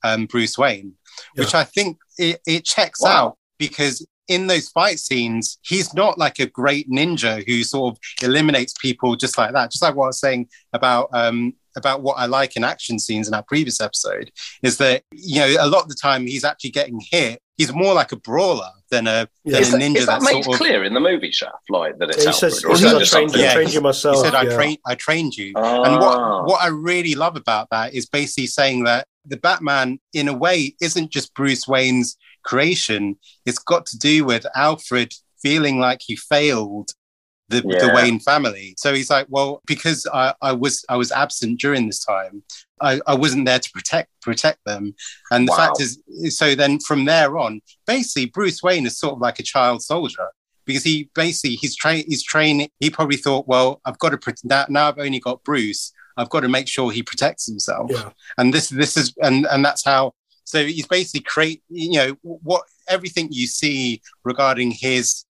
um, 0.04 0.26
Bruce 0.26 0.58
Wayne, 0.58 0.94
which 1.36 1.54
I 1.54 1.64
think 1.64 1.98
it, 2.18 2.40
it 2.48 2.66
checks 2.66 3.02
Wow. 3.02 3.10
out 3.28 3.38
because 3.58 4.06
in 4.28 4.48
those 4.48 4.70
fight 4.70 4.98
scenes, 5.00 5.58
he's 5.62 5.94
not 5.94 6.18
like 6.18 6.40
a 6.40 6.46
great 6.46 6.90
ninja 6.90 7.46
who 7.46 7.64
sort 7.64 7.94
of 7.96 8.00
eliminates 8.24 8.74
people 8.82 9.16
just 9.16 9.38
like 9.38 9.52
that. 9.54 9.72
Just 9.72 9.82
like 9.82 9.96
what 9.96 10.06
I 10.06 10.08
was 10.08 10.20
saying 10.20 10.48
about 10.74 11.10
um, 11.14 11.54
about 11.76 12.02
what 12.02 12.18
I 12.18 12.28
like 12.28 12.56
in 12.56 12.64
action 12.64 12.98
scenes 13.00 13.28
in 13.28 13.34
our 13.34 13.44
previous 13.44 13.82
episode 13.82 14.32
is 14.64 14.78
that 14.78 15.04
you 15.12 15.40
know 15.40 15.56
a 15.60 15.68
lot 15.68 15.84
of 15.84 15.90
the 15.90 15.96
time 16.02 16.26
he's 16.28 16.44
actually 16.46 16.70
getting 16.72 17.02
hit. 17.12 17.42
He's 17.58 17.74
more 17.74 17.94
like 17.94 18.12
a 18.14 18.16
brawler 18.18 18.72
than 18.92 19.08
a 19.08 19.28
Yeah. 19.44 19.54
than 19.54 19.62
Is 19.62 19.70
a 19.70 19.72
that, 19.72 19.82
ninja 19.82 19.96
is 19.98 20.06
that 20.06 20.20
that's 20.22 20.26
made 20.34 20.44
sort 20.44 20.56
of. 20.56 20.60
clear 20.60 20.84
in 20.84 20.94
the 20.94 21.00
movie 21.00 21.32
Shaft, 21.32 21.70
like 21.70 21.98
that 21.98 22.10
it's 22.10 22.22
he 22.24 22.28
Alfred, 22.28 22.52
says, 22.54 22.64
or 22.64 22.68
he 22.70 22.74
is 22.74 22.80
says 22.82 22.92
that 22.92 22.96
I 22.96 23.00
just 23.00 23.12
trained, 23.12 23.32
something? 23.32 23.42
Yeah, 23.46 23.54
trained 23.54 23.74
you 23.74 23.80
He 23.80 23.84
myself. 23.84 24.18
said, 24.26 24.36
"I 24.36 24.44
yeah. 24.44 24.56
trained, 24.56 24.78
I 24.86 24.96
trained 24.96 25.36
you." 25.36 25.54
Ah. 25.56 25.84
And 25.84 26.00
what 26.00 26.46
what 26.46 26.62
I 26.62 26.68
really 26.68 27.16
love 27.16 27.36
about 27.36 27.70
that 27.72 27.94
is 27.94 28.06
basically 28.06 28.48
saying 28.48 28.84
that 28.84 29.08
the 29.26 29.38
Batman, 29.38 30.00
in 30.14 30.28
a 30.28 30.34
way, 30.34 30.76
isn't 30.82 31.12
just 31.12 31.34
Bruce 31.34 31.68
Wayne's 31.68 32.18
creation. 32.44 33.18
It's 33.46 33.60
got 33.60 33.86
to 33.88 33.98
do 33.98 34.26
with 34.26 34.46
Alfred 34.56 35.14
feeling 35.42 35.80
like 35.80 36.02
he 36.06 36.16
failed 36.16 36.92
the, 37.52 37.62
the 37.62 37.92
Wayne 37.94 38.20
family. 38.20 38.74
So 38.78 38.94
he's 38.94 39.10
like, 39.10 39.28
well, 39.30 39.62
because 39.66 40.08
I, 40.14 40.34
I 40.42 40.52
was 40.54 40.84
I 40.90 40.96
was 40.98 41.12
absent 41.12 41.60
during 41.60 41.88
this 41.88 42.04
time, 42.04 42.44
I, 42.82 43.00
I 43.08 43.16
wasn't 43.16 43.46
there 43.46 43.60
to 43.60 43.72
protect 43.72 44.10
protect 44.22 44.60
them. 44.66 44.96
And 45.32 45.48
the 45.48 45.52
Wow. 45.52 45.58
fact 45.58 45.82
is, 45.82 46.02
so 46.38 46.56
then 46.56 46.80
from 46.80 47.06
there 47.06 47.38
on, 47.38 47.62
basically 47.86 48.28
Bruce 48.28 48.62
Wayne 48.64 48.86
is 48.86 48.98
sort 48.98 49.14
of 49.14 49.20
like 49.20 49.40
a 49.40 49.44
child 49.44 49.82
soldier 49.84 50.28
because 50.66 50.84
he 50.84 51.10
basically 51.16 51.56
he's 51.56 51.76
trained 51.76 52.06
he's 52.08 52.24
trained 52.24 52.70
he 52.80 52.90
probably 52.92 53.18
thought 53.18 53.48
well 53.48 53.82
i've 53.84 53.98
got 53.98 54.10
to 54.10 54.18
pro- 54.18 54.34
now, 54.44 54.64
now 54.70 54.88
i've 54.88 55.00
only 55.00 55.20
got 55.20 55.44
bruce 55.44 55.92
i've 56.18 56.30
got 56.30 56.42
to 56.42 56.48
make 56.48 56.68
sure 56.68 56.92
he 56.92 57.02
protects 57.02 57.48
himself 57.48 57.90
Yeah. 57.92 58.12
and 58.38 58.54
this 58.54 58.70
this 58.70 58.96
is 58.96 59.12
and 59.24 59.48
and 59.48 59.66
that's 59.66 59.84
how 59.84 60.14
so 60.44 60.64
he's 60.64 60.86
basically 60.86 61.22
create 61.22 61.64
you 61.70 61.94
know 61.98 62.16
what 62.22 62.62
everything 62.88 63.30
you 63.32 63.48
see 63.48 64.04
regarding 64.24 64.70
his 64.70 65.26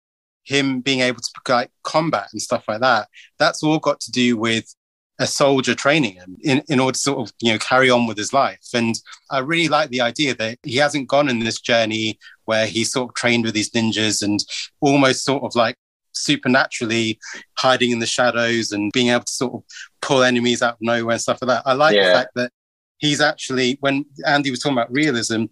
him 0.50 0.80
being 0.80 1.00
able 1.00 1.20
to 1.20 1.30
like 1.48 1.70
combat 1.82 2.28
and 2.32 2.42
stuff 2.42 2.64
like 2.68 2.80
that 2.80 3.08
that's 3.38 3.62
all 3.62 3.78
got 3.78 4.00
to 4.00 4.10
do 4.10 4.36
with 4.36 4.74
a 5.18 5.26
soldier 5.26 5.74
training 5.74 6.14
him 6.14 6.36
in, 6.40 6.62
in 6.68 6.80
order 6.80 6.94
to 6.94 6.98
sort 6.98 7.18
of 7.18 7.32
you 7.40 7.52
know 7.52 7.58
carry 7.58 7.90
on 7.90 8.06
with 8.06 8.16
his 8.16 8.32
life 8.32 8.68
and 8.74 8.94
i 9.30 9.38
really 9.38 9.68
like 9.68 9.90
the 9.90 10.00
idea 10.00 10.34
that 10.34 10.58
he 10.62 10.76
hasn't 10.76 11.08
gone 11.08 11.28
in 11.28 11.40
this 11.40 11.60
journey 11.60 12.18
where 12.46 12.66
he 12.66 12.84
sort 12.84 13.08
of 13.08 13.14
trained 13.14 13.44
with 13.44 13.54
these 13.54 13.70
ninjas 13.70 14.22
and 14.22 14.40
almost 14.80 15.24
sort 15.24 15.42
of 15.42 15.54
like 15.54 15.76
supernaturally 16.12 17.18
hiding 17.58 17.90
in 17.90 17.98
the 17.98 18.06
shadows 18.06 18.72
and 18.72 18.92
being 18.92 19.08
able 19.08 19.24
to 19.24 19.32
sort 19.32 19.54
of 19.54 19.62
pull 20.00 20.22
enemies 20.22 20.62
out 20.62 20.74
of 20.74 20.80
nowhere 20.80 21.12
and 21.12 21.20
stuff 21.20 21.40
like 21.42 21.48
that. 21.48 21.62
I 21.66 21.72
like 21.74 21.94
the 21.94 22.12
fact 22.12 22.30
that 22.34 22.52
he's 22.98 23.20
actually 23.20 23.78
when 23.80 24.04
Andy 24.26 24.50
was 24.50 24.60
talking 24.60 24.78
about 24.78 24.92
realism, 24.92 25.44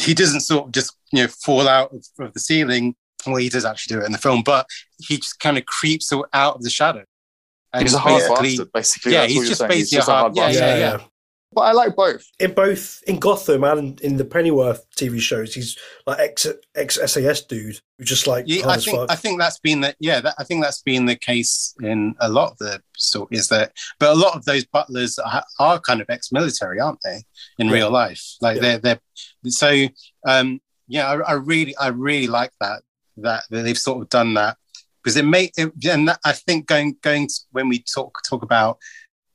he 0.00 0.14
doesn't 0.14 0.40
sort 0.40 0.66
of 0.66 0.72
just 0.72 0.96
you 1.12 1.22
know 1.22 1.28
fall 1.28 1.68
out 1.68 1.92
of, 1.92 2.04
of 2.18 2.32
the 2.32 2.40
ceiling. 2.40 2.94
Well, 3.32 3.36
he 3.42 3.48
does 3.48 3.64
actually 3.64 3.96
do 3.96 4.02
it 4.02 4.06
in 4.06 4.12
the 4.12 4.18
film, 4.18 4.42
but 4.42 4.66
he 4.98 5.16
just 5.16 5.38
kind 5.40 5.58
of 5.58 5.66
creeps 5.66 6.12
out 6.32 6.56
of 6.56 6.62
the 6.62 6.70
shadow. 6.70 7.04
And 7.72 7.82
He's 7.82 7.94
a 7.94 7.98
hard 7.98 8.20
basically- 8.22 8.48
bastard, 8.50 8.72
basically. 8.72 9.12
yeah, 9.14 9.26
he's 9.26 9.48
just 9.48 9.58
saying. 9.60 9.70
He's 9.72 9.90
basically 9.90 9.96
just 9.98 10.08
a 10.08 10.12
a 10.12 10.14
hard- 10.14 10.36
hard 10.38 10.54
yeah, 10.54 10.60
bastard. 10.60 10.78
yeah, 10.78 10.96
yeah. 10.98 11.04
But 11.52 11.60
I 11.62 11.72
like 11.72 11.94
both. 11.94 12.24
In 12.40 12.52
both 12.52 13.00
in 13.06 13.20
Gotham 13.20 13.62
and 13.62 14.00
in 14.00 14.16
the 14.16 14.24
Pennyworth 14.24 14.84
TV 14.96 15.20
shows, 15.20 15.54
he's 15.54 15.76
like 16.04 16.18
ex 16.18 16.46
ex 16.74 16.98
SAS 17.12 17.42
dude 17.42 17.78
who's 17.96 18.08
just 18.08 18.26
like 18.26 18.44
Yeah, 18.48 18.62
hard 18.62 18.70
I 18.72 18.74
as 18.76 18.84
think 18.84 18.96
fuck. 18.98 19.10
I 19.12 19.14
think 19.14 19.38
that's 19.40 19.58
been 19.60 19.80
the 19.80 19.94
yeah 20.00 20.18
that, 20.20 20.34
I 20.36 20.42
think 20.42 20.64
that's 20.64 20.82
been 20.82 21.06
the 21.06 21.14
case 21.14 21.72
in 21.80 22.16
a 22.20 22.28
lot 22.28 22.50
of 22.52 22.58
the 22.58 22.82
sort 22.96 23.28
is 23.32 23.48
that 23.50 23.70
but 24.00 24.10
a 24.10 24.18
lot 24.18 24.34
of 24.36 24.44
those 24.46 24.64
butlers 24.64 25.16
are, 25.20 25.44
are 25.60 25.78
kind 25.78 26.00
of 26.00 26.10
ex-military 26.10 26.80
aren't 26.80 26.98
they 27.04 27.22
in 27.60 27.68
Yeah. 27.68 27.72
real 27.74 27.90
life 27.90 28.22
like 28.40 28.56
Yeah. 28.56 28.78
they're 28.78 28.78
they're 29.44 29.50
so 29.50 29.86
um 30.26 30.60
yeah 30.88 31.06
I, 31.08 31.14
I 31.20 31.32
really 31.34 31.76
I 31.76 31.88
really 31.88 32.26
like 32.26 32.50
that 32.60 32.82
that, 33.18 33.44
that 33.50 33.62
they've 33.62 33.78
sort 33.78 34.02
of 34.02 34.08
done 34.08 34.34
that 34.34 34.56
because 35.02 35.16
it 35.16 35.24
may 35.24 35.50
it, 35.56 35.72
and 35.86 36.08
that, 36.08 36.18
I 36.24 36.32
think 36.32 36.66
going 36.66 36.96
going 37.02 37.28
to, 37.28 37.34
when 37.52 37.68
we 37.68 37.80
talk 37.82 38.18
talk 38.28 38.42
about 38.42 38.78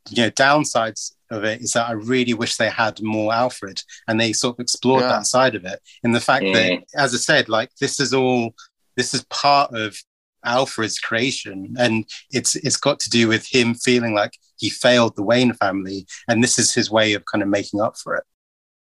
you 0.09 0.23
know 0.23 0.31
downsides 0.31 1.13
of 1.29 1.43
it 1.43 1.61
is 1.61 1.73
that 1.73 1.87
I 1.87 1.91
really 1.91 2.33
wish 2.33 2.55
they 2.55 2.69
had 2.69 3.01
more 3.01 3.31
Alfred 3.33 3.81
and 4.07 4.19
they 4.19 4.33
sort 4.33 4.55
of 4.55 4.59
explored 4.61 5.01
Yeah. 5.03 5.09
that 5.09 5.27
side 5.27 5.53
of 5.55 5.63
it 5.65 5.79
in 6.03 6.11
the 6.11 6.19
fact 6.19 6.43
that 6.53 6.71
Mm. 6.71 6.83
as 6.95 7.13
I 7.13 7.17
said 7.17 7.49
like 7.49 7.69
this 7.79 7.99
is 7.99 8.13
all 8.13 8.53
this 8.97 9.13
is 9.13 9.23
part 9.25 9.71
of 9.73 9.95
Alfred's 10.43 10.99
creation 10.99 11.75
and 11.77 12.05
it's 12.31 12.55
it's 12.55 12.77
got 12.77 12.99
to 13.01 13.09
do 13.09 13.27
with 13.27 13.45
him 13.45 13.75
feeling 13.75 14.13
like 14.15 14.31
he 14.57 14.69
failed 14.69 15.15
the 15.15 15.23
Wayne 15.23 15.53
family 15.53 16.07
and 16.27 16.43
this 16.43 16.57
is 16.57 16.73
his 16.73 16.89
way 16.89 17.13
of 17.13 17.25
kind 17.25 17.43
of 17.43 17.49
making 17.49 17.79
up 17.81 17.95
for 17.97 18.15
it 18.15 18.23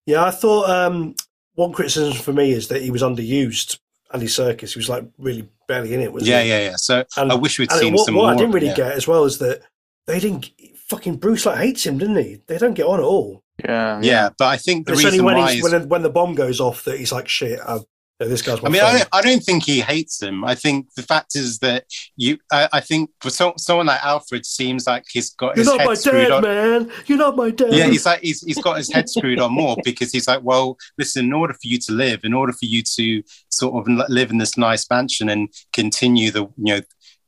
Yeah, 0.06 0.24
I 0.24 0.30
thought 0.30 0.70
um, 0.70 1.14
one 1.54 1.72
criticism 1.72 2.14
for 2.14 2.32
me 2.32 2.52
is 2.52 2.68
that 2.68 2.80
he 2.82 2.90
was 2.90 3.02
underused 3.02 3.78
Andy 4.12 4.26
Serkis, 4.26 4.72
who 4.72 4.78
was 4.78 4.88
like 4.88 5.04
really 5.18 5.48
barely 5.66 5.94
in 5.94 6.00
it. 6.00 6.12
Was 6.12 6.26
Yeah, 6.26 6.42
yeah, 6.42 6.60
yeah. 6.70 6.76
So 6.76 7.04
And- 7.16 7.30
I 7.30 7.34
wish 7.34 7.58
we'd 7.58 7.70
And 7.70 7.80
seen 7.80 7.94
what, 7.94 8.06
some 8.06 8.14
what 8.14 8.22
more. 8.24 8.32
I 8.32 8.36
didn't 8.36 8.52
really 8.52 8.68
yeah. 8.68 8.74
get 8.76 8.92
as 8.92 9.06
well 9.06 9.24
is 9.24 9.38
that 9.38 9.60
they 10.06 10.18
didn't. 10.20 10.50
Fucking 10.88 11.16
Bruce 11.16 11.44
like 11.44 11.58
hates 11.58 11.84
him, 11.84 11.98
didn't 11.98 12.16
he? 12.16 12.40
They 12.46 12.56
don't 12.56 12.72
get 12.72 12.86
on 12.86 12.98
at 12.98 13.04
all. 13.04 13.42
Yeah, 13.62 14.00
Yeah, 14.00 14.30
but 14.38 14.46
I 14.46 14.56
think 14.56 14.86
the 14.86 14.92
it's 14.92 15.00
only 15.00 15.10
reason 15.10 15.26
when 15.26 15.36
why 15.36 15.52
he's, 15.52 15.62
is 15.64 15.70
when 15.72 15.88
when 15.88 16.02
the 16.02 16.08
bomb 16.08 16.34
goes 16.34 16.60
off 16.60 16.84
that 16.84 16.98
he's 16.98 17.12
like, 17.12 17.28
"Shit, 17.28 17.60
i 17.60 17.78
this 18.26 18.42
guy's 18.42 18.58
I 18.64 18.68
mean, 18.68 18.82
I 18.82 18.98
don't, 18.98 19.08
I 19.12 19.22
don't 19.22 19.42
think 19.42 19.64
he 19.64 19.80
hates 19.80 20.20
him. 20.20 20.44
I 20.44 20.54
think 20.54 20.92
the 20.96 21.02
fact 21.02 21.36
is 21.36 21.58
that 21.60 21.84
you, 22.16 22.38
I, 22.50 22.68
I 22.72 22.80
think 22.80 23.10
for 23.20 23.30
so, 23.30 23.54
someone 23.56 23.86
like 23.86 24.04
Alfred 24.04 24.44
seems 24.44 24.86
like 24.86 25.04
he's 25.10 25.30
got 25.34 25.56
You're 25.56 25.64
his 25.64 25.66
not 25.68 25.78
head 25.80 25.86
my 25.86 25.94
screwed 25.94 26.28
dad, 26.28 26.32
on. 26.32 26.42
man. 26.42 26.92
You're 27.06 27.18
not 27.18 27.36
my 27.36 27.50
dad. 27.50 27.72
Yeah, 27.72 27.86
he's 27.86 28.04
like 28.06 28.20
he's, 28.20 28.42
he's 28.42 28.60
got 28.60 28.76
his 28.78 28.92
head 28.92 29.08
screwed 29.08 29.38
on 29.38 29.52
more 29.52 29.76
because 29.84 30.10
he's 30.10 30.26
like, 30.26 30.42
well, 30.42 30.76
listen, 30.98 31.26
in 31.26 31.32
order 31.32 31.54
for 31.54 31.60
you 31.68 31.78
to 31.78 31.92
live, 31.92 32.20
in 32.24 32.34
order 32.34 32.52
for 32.52 32.64
you 32.66 32.82
to 32.96 33.22
sort 33.50 33.74
of 33.88 34.08
live 34.08 34.30
in 34.30 34.38
this 34.38 34.56
nice 34.58 34.88
mansion 34.90 35.28
and 35.28 35.48
continue 35.72 36.30
the 36.30 36.42
you 36.56 36.74
know 36.74 36.80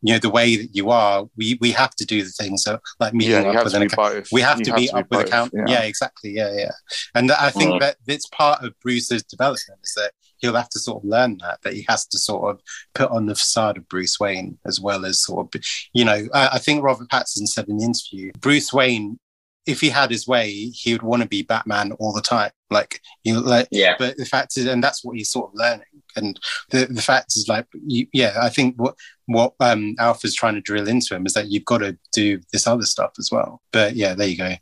you 0.03 0.15
know 0.15 0.19
the 0.19 0.31
way 0.31 0.57
that 0.57 0.75
you 0.75 0.91
are, 0.91 1.27
we 1.37 1.59
we 1.61 1.71
have 1.73 1.95
to 1.97 2.07
do 2.07 2.23
the 2.25 2.31
things 2.31 2.63
so 2.63 2.79
like 2.99 3.13
meeting 3.13 3.33
yeah, 3.45 3.51
up 3.51 3.65
with 3.65 3.75
an 3.75 3.83
account. 3.83 4.27
We 4.33 4.41
have 4.41 4.59
You 4.59 4.65
to 4.65 4.75
be 4.75 4.91
up 4.91 4.97
with 4.97 5.09
both, 5.11 5.27
account. 5.29 5.53
Yeah. 5.55 5.83
exactly. 5.83 6.31
Yeah, 6.31 6.51
yeah. 6.57 6.71
And 7.15 7.31
I 7.31 7.51
think 7.51 7.75
Mm. 7.75 7.81
that 7.81 7.97
it's 8.07 8.27
part 8.29 8.65
of 8.65 8.73
Bruce's 8.81 9.23
development 9.23 9.79
is 9.85 9.93
that 9.97 10.13
he'll 10.41 10.55
have 10.55 10.69
to 10.71 10.81
sort 10.81 11.03
of 11.03 11.09
learn 11.09 11.39
that 11.39 11.61
that 11.63 11.75
he 11.75 11.85
has 11.89 12.07
to 12.07 12.19
sort 12.19 12.51
of 12.55 12.61
put 12.95 13.11
on 13.11 13.27
the 13.27 13.35
facade 13.35 13.77
of 13.77 13.89
Bruce 13.89 14.19
Wayne 14.19 14.59
as 14.67 14.81
well 14.81 15.05
as 15.05 15.23
sort 15.23 15.55
of 15.55 15.63
you 15.93 16.05
know 16.05 16.27
I, 16.35 16.49
I 16.55 16.59
think 16.59 16.83
Robert 16.83 17.09
Pattinson 17.09 17.47
said 17.47 17.69
in 17.69 17.79
the 17.79 17.85
interview 17.85 18.33
Bruce 18.41 18.73
Wayne 18.73 19.19
if 19.67 19.81
he 19.81 19.91
had 19.91 20.11
his 20.11 20.27
way 20.27 20.51
he 20.51 20.93
would 20.93 21.03
want 21.03 21.23
to 21.23 21.29
be 21.29 21.43
Batman 21.43 21.93
all 21.93 22.13
the 22.13 22.23
time 22.23 22.51
like 22.71 23.01
you 23.25 23.35
know 23.35 23.41
like 23.41 23.69
Yeah. 23.71 23.95
but 23.99 24.17
the 24.17 24.25
fact 24.25 24.57
is 24.57 24.67
and 24.67 24.83
that's 24.83 25.05
what 25.05 25.17
he's 25.17 25.31
sort 25.31 25.51
of 25.51 25.55
learning 25.55 25.85
and 26.17 26.41
the 26.71 26.87
the 26.87 27.03
fact 27.03 27.37
is 27.37 27.47
like 27.47 27.67
you, 27.87 28.07
yeah 28.13 28.39
I 28.41 28.49
think 28.49 28.77
what 28.77 28.95
what 29.27 29.53
um 29.61 29.95
Alpha's 29.99 30.35
trying 30.35 30.55
to 30.55 30.61
drill 30.61 30.89
into 30.89 31.15
him 31.15 31.27
is 31.27 31.35
that 31.35 31.49
you've 31.49 31.67
got 31.67 31.79
to 31.79 31.97
do 32.13 32.41
this 32.53 32.67
other 32.67 32.85
stuff 32.85 33.13
as 33.19 33.31
well 33.31 33.61
but 33.73 33.95
yeah 33.97 34.15
there 34.15 34.29
you 34.29 34.37
go 34.39 34.55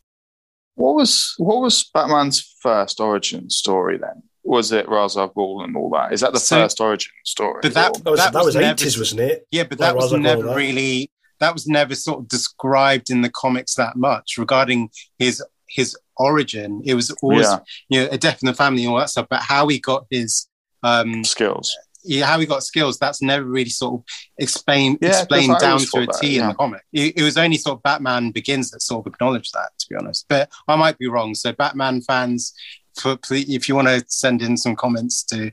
What 0.75 0.95
was 0.97 1.35
what 1.39 1.61
was 1.61 1.89
Batman's 1.95 2.41
first 2.61 3.01
origin 3.01 3.51
story 3.51 3.99
then? 3.99 4.23
Was 4.49 4.73
it 4.73 4.89
Ra's 4.89 5.17
al 5.17 5.31
Ghul 5.31 5.65
and 5.65 5.77
all 5.77 5.91
that? 5.91 6.13
Is 6.13 6.21
that 6.23 6.33
the 6.33 6.41
So- 6.41 6.57
first 6.57 6.81
origin 6.81 7.13
story? 7.25 7.61
But 7.63 7.75
that- 7.75 7.91
Or- 7.97 8.01
that 8.03 8.11
was 8.11 8.21
that 8.21 8.45
was 8.45 8.55
never- 8.55 8.73
eighties, 8.73 8.99
wasn't 8.99 9.21
it? 9.21 9.47
Yeah, 9.51 9.65
but 9.65 9.79
Like 9.79 9.89
that 9.91 9.97
was 9.97 10.13
Ra's 10.13 10.21
Ghul, 10.21 10.23
never 10.23 10.43
that. 10.45 10.57
really 10.57 11.11
that 11.41 11.53
was 11.55 11.69
never 11.69 11.95
sort 11.95 12.19
of 12.19 12.27
described 12.29 13.11
in 13.11 13.21
the 13.23 13.31
comics 13.31 13.75
that 13.77 13.95
much 13.97 14.39
regarding 14.39 14.91
his 15.19 15.43
his 15.69 15.97
origin. 16.17 16.81
It 16.85 16.95
was 16.95 17.11
always 17.23 17.47
Yeah. 17.47 17.59
you 17.91 18.01
know 18.01 18.09
a 18.11 18.19
death 18.19 18.39
in 18.43 18.47
the 18.47 18.55
family 18.55 18.83
and 18.85 18.93
all 18.93 18.99
that 18.99 19.11
stuff, 19.11 19.27
but 19.31 19.43
how 19.43 19.69
he 19.69 19.79
got 19.79 20.07
his 20.11 20.49
um 20.83 21.23
skills. 21.25 21.77
yeah, 22.05 22.25
how 22.25 22.39
he 22.41 22.47
got 22.47 22.63
skills 22.63 22.99
that's 22.99 23.21
never 23.21 23.45
really 23.45 23.69
sort 23.71 23.95
of 24.01 24.05
explained 24.39 24.99
Yeah, 25.03 25.11
'cause 25.11 25.19
explained 25.21 25.59
down 25.61 25.79
to 25.79 25.85
a 25.85 26.07
thought 26.07 26.21
T 26.21 26.39
that, 26.39 26.43
in 26.43 26.49
the 26.49 26.55
comic. 26.55 26.83
It, 26.93 27.19
it 27.19 27.23
was 27.23 27.37
only 27.37 27.59
sort 27.59 27.77
of 27.79 27.83
Batman 27.83 28.31
Begins 28.31 28.71
that 28.71 28.81
sort 28.83 29.07
of 29.07 29.13
acknowledged 29.13 29.53
that, 29.53 29.71
to 29.81 29.87
be 29.91 29.97
honest. 29.97 30.25
But 30.29 30.49
I 30.69 30.77
might 30.77 30.97
be 30.99 31.07
wrong. 31.09 31.35
So 31.35 31.53
Batman 31.53 32.01
fans, 32.01 32.53
for 32.55 32.78
please, 33.23 33.49
if 33.49 33.69
you 33.69 33.75
want 33.75 33.89
to 33.89 34.05
send 34.09 34.43
in 34.43 34.57
some 34.57 34.77
comments 34.77 35.23
to 35.25 35.51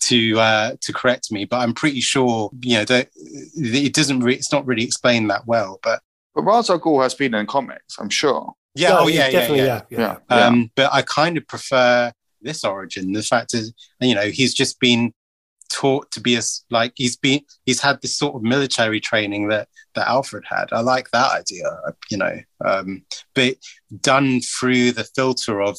to 0.00 0.38
uh, 0.38 0.72
to 0.80 0.92
correct 0.92 1.32
me, 1.32 1.44
but 1.44 1.58
I'm 1.58 1.74
pretty 1.74 2.00
sure 2.00 2.50
you 2.60 2.78
know 2.78 2.84
that 2.84 3.08
it 3.14 3.94
doesn't. 3.94 4.20
Re- 4.20 4.34
it's 4.34 4.52
not 4.52 4.66
really 4.66 4.84
explained 4.84 5.30
that 5.30 5.46
well. 5.46 5.80
But 5.82 6.00
But 6.34 6.42
Ra's 6.42 6.70
al 6.70 6.78
Ghul 6.80 7.02
has 7.02 7.14
been 7.14 7.34
in 7.34 7.46
comics, 7.46 7.98
I'm 7.98 8.10
sure. 8.10 8.52
yeah, 8.74 8.90
No, 8.90 8.98
oh 9.00 9.08
yeah, 9.08 9.26
yeah, 9.26 9.30
definitely, 9.30 9.66
yeah. 9.66 9.82
yeah, 9.90 9.98
Yeah. 9.98 10.16
yeah. 10.30 10.46
Um, 10.46 10.70
but 10.76 10.92
I 10.92 11.02
kind 11.02 11.36
of 11.36 11.46
prefer 11.48 12.12
this 12.42 12.62
origin. 12.64 13.12
The 13.12 13.22
fact 13.22 13.54
is, 13.54 13.72
you 14.00 14.14
know, 14.14 14.28
he's 14.30 14.54
just 14.54 14.78
been 14.78 15.12
taught 15.70 16.10
to 16.10 16.20
be 16.20 16.34
a 16.34 16.40
like 16.70 16.92
he's 16.96 17.16
been 17.16 17.40
he's 17.66 17.80
had 17.80 18.00
this 18.00 18.16
sort 18.16 18.34
of 18.34 18.42
military 18.42 19.00
training 19.00 19.48
that 19.48 19.68
that 19.94 20.08
Alfred 20.08 20.44
had. 20.48 20.68
I 20.72 20.80
like 20.80 21.10
that 21.10 21.32
idea, 21.32 21.64
you 22.10 22.16
know, 22.18 22.38
um, 22.64 23.02
but 23.34 23.56
done 24.00 24.40
through 24.40 24.92
the 24.92 25.04
filter 25.04 25.60
of 25.60 25.76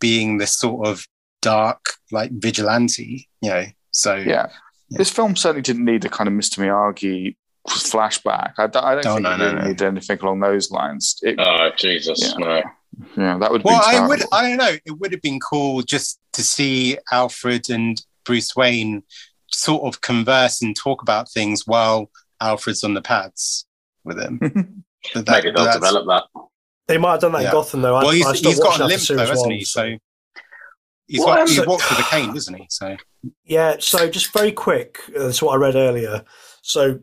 being 0.00 0.38
this 0.38 0.54
sort 0.56 0.86
of 0.88 1.06
dark 1.42 1.80
like 2.10 2.30
vigilante, 2.32 3.28
you 3.40 3.50
know. 3.50 3.64
So 3.92 4.16
Yeah. 4.16 4.48
This 4.90 5.10
film 5.10 5.36
certainly 5.36 5.62
didn't 5.62 5.84
need 5.84 6.04
a 6.04 6.08
kind 6.08 6.26
of 6.26 6.34
Mr. 6.34 6.58
Miyagi 6.58 7.36
flashback. 7.68 8.54
I, 8.58 8.66
don't- 8.66 8.84
I 8.84 8.94
don't 8.96 9.06
Oh, 9.06 9.14
think 9.14 9.22
no, 9.22 9.32
it 9.34 9.38
no, 9.38 9.44
really 9.44 9.56
no. 9.56 9.62
needed 9.68 9.82
anything 9.82 10.18
along 10.20 10.40
those 10.40 10.70
lines. 10.70 11.16
It, 11.22 11.36
Oh 11.38 11.70
Jesus, 11.76 12.20
Yeah. 12.22 12.34
no. 12.38 12.62
yeah, 13.16 13.38
that 13.38 13.50
would 13.50 13.62
be 13.62 13.66
Well, 13.68 13.80
I 13.84 13.92
terrible. 13.92 14.08
would. 14.08 14.22
I 14.32 14.48
don't 14.48 14.56
know. 14.58 14.76
It 14.84 14.98
would 14.98 15.12
have 15.12 15.22
been 15.22 15.38
cool 15.40 15.82
just 15.82 16.18
to 16.32 16.42
see 16.42 16.98
Alfred 17.12 17.70
and 17.70 18.02
Bruce 18.24 18.56
Wayne 18.56 19.02
sort 19.52 19.82
of 19.84 20.00
converse 20.00 20.60
and 20.62 20.74
talk 20.76 21.02
about 21.02 21.30
things 21.30 21.66
while 21.66 22.10
Alfred's 22.40 22.82
on 22.84 22.94
the 22.94 23.02
pads 23.02 23.66
with 24.04 24.18
him. 24.18 24.38
That- 25.14 25.26
Maybe 25.28 25.50
they'll 25.52 25.72
develop 25.72 26.06
that. 26.08 26.24
They 26.90 26.98
might 26.98 27.12
have 27.12 27.20
done 27.20 27.32
that 27.32 27.42
Yeah. 27.42 27.48
in 27.48 27.52
Gotham 27.52 27.82
though. 27.82 27.94
I, 27.94 28.02
Well, 28.02 28.10
he's, 28.12 28.26
I 28.26 28.34
he's 28.34 28.58
got 28.60 28.80
a 28.80 28.84
limp 28.86 29.02
though, 29.02 29.16
hasn't 29.16 29.38
one, 29.38 29.50
he? 29.52 29.64
So 29.64 29.96
he's 31.06 31.20
Well, 31.20 31.36
got, 31.36 31.48
he 31.48 31.54
so- 31.54 31.64
walks 31.64 31.88
with 31.88 32.00
a 32.00 32.02
cane, 32.02 32.34
doesn't 32.34 32.54
he? 32.54 32.66
So 32.68 32.96
Yeah, 33.44 33.76
so 33.78 34.10
just 34.10 34.32
very 34.32 34.50
quick, 34.52 34.98
uh, 35.16 35.24
that's 35.26 35.40
what 35.40 35.52
I 35.52 35.56
read 35.56 35.76
earlier. 35.76 36.24
So 36.62 36.98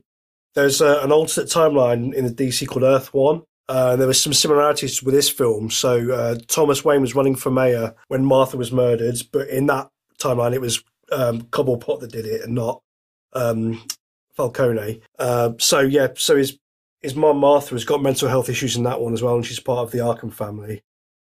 there's 0.55 0.81
uh, 0.81 0.99
an 1.03 1.11
alternate 1.11 1.49
timeline 1.49 2.13
in 2.13 2.25
the 2.25 2.31
DC 2.33 2.67
called 2.67 2.83
Earth 2.83 3.13
One. 3.13 3.43
Uh, 3.69 3.95
there 3.95 4.07
was 4.07 4.21
some 4.21 4.33
similarities 4.33 5.01
with 5.03 5.13
this 5.13 5.29
film. 5.29 5.69
So 5.69 6.11
uh, 6.11 6.35
Thomas 6.47 6.83
Wayne 6.85 7.01
was 7.01 7.15
running 7.15 7.35
for 7.35 7.49
mayor 7.51 7.95
when 8.07 8.25
Martha 8.25 8.57
was 8.57 8.71
murdered, 8.71 9.15
but 9.31 9.47
in 9.49 9.67
that 9.67 9.89
timeline, 10.19 10.53
it 10.53 10.61
was 10.61 10.83
um, 11.11 11.43
Cobblepot 11.43 11.99
that 12.01 12.11
did 12.11 12.25
it, 12.25 12.41
and 12.43 12.55
not 12.55 12.81
um, 13.33 13.81
Falcone. 14.35 15.01
Uh, 15.19 15.51
so 15.59 15.79
yeah, 15.81 16.07
so 16.17 16.35
his 16.38 16.57
his 17.02 17.16
mom 17.16 17.38
Martha 17.38 17.76
has 17.76 17.86
got 17.86 18.02
mental 18.02 18.30
health 18.30 18.50
issues 18.50 18.76
in 18.76 18.84
that 18.84 19.00
one 19.02 19.14
as 19.14 19.22
well, 19.22 19.36
and 19.36 19.45
she's 19.45 19.60
part 19.60 19.80
of 19.80 19.91
the 19.91 20.00
Arkham 20.00 20.34
family. 20.34 20.84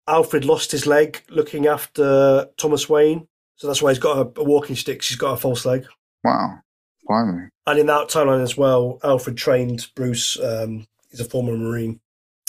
Alfred 0.07 0.45
lost 0.45 0.71
his 0.71 0.87
leg 0.87 1.21
looking 1.29 1.67
after 1.67 2.47
Thomas 2.57 2.87
Wayne, 2.87 3.27
so 3.57 3.67
that's 3.67 3.81
why 3.81 3.91
he's 3.91 3.99
got 3.99 4.17
a, 4.17 4.41
a 4.41 4.43
walking 4.43 4.75
stick. 4.75 5.03
He's 5.03 5.17
got 5.17 5.33
a 5.33 5.37
false 5.37 5.65
leg. 5.65 5.85
wow. 6.23 6.59
finally. 7.07 7.49
And 7.65 7.79
in 7.79 7.87
that 7.87 8.07
timeline 8.07 8.43
as 8.43 8.55
well, 8.55 8.99
Alfred 9.03 9.35
trained 9.35 9.87
Bruce. 9.95 10.39
Um, 10.39 10.87
he's 11.09 11.19
a 11.19 11.25
former 11.25 11.57
Marine. 11.57 11.99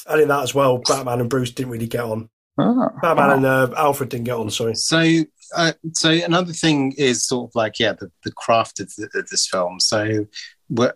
And 0.09 0.21
in 0.21 0.29
that 0.29 0.43
as 0.43 0.55
well, 0.55 0.79
Batman 0.79 1.21
and 1.21 1.29
Bruce 1.29 1.51
didn't 1.51 1.73
really 1.73 1.89
get 1.89 2.05
on. 2.05 2.31
Ah, 2.59 2.91
Batman 3.03 3.29
wow. 3.29 3.35
and 3.35 3.47
uh, 3.47 3.75
Alfred 3.77 4.11
didn't 4.11 4.25
get 4.25 4.37
on. 4.37 4.51
Sorry. 4.51 4.75
So, 4.75 5.25
uh, 5.57 5.73
so 5.93 6.11
another 6.11 6.53
thing 6.53 6.93
is 6.97 7.25
sort 7.25 7.51
of 7.51 7.55
like 7.55 7.79
yeah, 7.79 7.93
the, 7.93 8.11
the 8.25 8.33
craft 8.33 8.81
of, 8.81 8.95
the, 8.97 9.09
of 9.15 9.29
this 9.29 9.49
film. 9.49 9.81
So, 9.81 10.07
what 10.07 10.27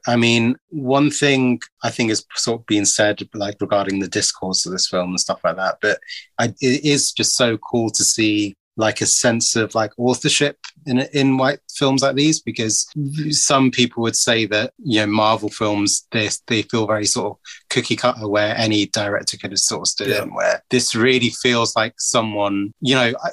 I 0.06 0.16
mean, 0.16 0.56
one 0.68 1.10
thing 1.10 1.60
I 1.82 1.90
think 1.90 2.10
is 2.10 2.24
sort 2.34 2.60
of 2.60 2.66
being 2.66 2.84
said 2.84 3.20
like 3.34 3.56
regarding 3.60 4.00
the 4.00 4.08
discourse 4.08 4.66
of 4.66 4.72
this 4.72 4.88
film 4.88 5.10
and 5.10 5.20
stuff 5.20 5.40
like 5.44 5.56
that. 5.56 5.78
But 5.80 5.98
I, 6.38 6.46
it 6.60 6.84
is 6.84 7.12
just 7.12 7.36
so 7.36 7.56
cool 7.58 7.90
to 7.90 8.04
see 8.04 8.54
like 8.78 9.02
a 9.02 9.06
sense 9.06 9.54
of 9.54 9.74
like 9.74 9.92
authorship 9.98 10.56
in 10.86 11.00
in 11.12 11.36
white 11.36 11.58
films 11.74 12.02
like 12.02 12.16
these 12.16 12.40
because 12.40 12.86
some 13.30 13.70
people 13.70 14.02
would 14.02 14.16
say 14.16 14.46
that 14.46 14.72
you 14.82 14.98
know 15.00 15.06
Marvel 15.06 15.50
films 15.50 16.06
they 16.10 16.28
they 16.46 16.62
feel 16.62 16.86
very 16.86 17.04
sort 17.04 17.32
of 17.32 17.38
cookie 17.68 17.96
cutter 17.96 18.26
where 18.26 18.56
any 18.56 18.86
director 18.86 19.36
could 19.36 19.50
have 19.50 19.58
sort 19.58 19.82
of 19.82 19.88
stood 19.88 20.08
Yeah. 20.08 20.22
in 20.22 20.32
where 20.32 20.62
this 20.70 20.94
really 20.94 21.28
feels 21.28 21.76
like 21.76 21.92
someone 21.98 22.72
you 22.80 22.94
know 22.94 23.12
I, 23.22 23.30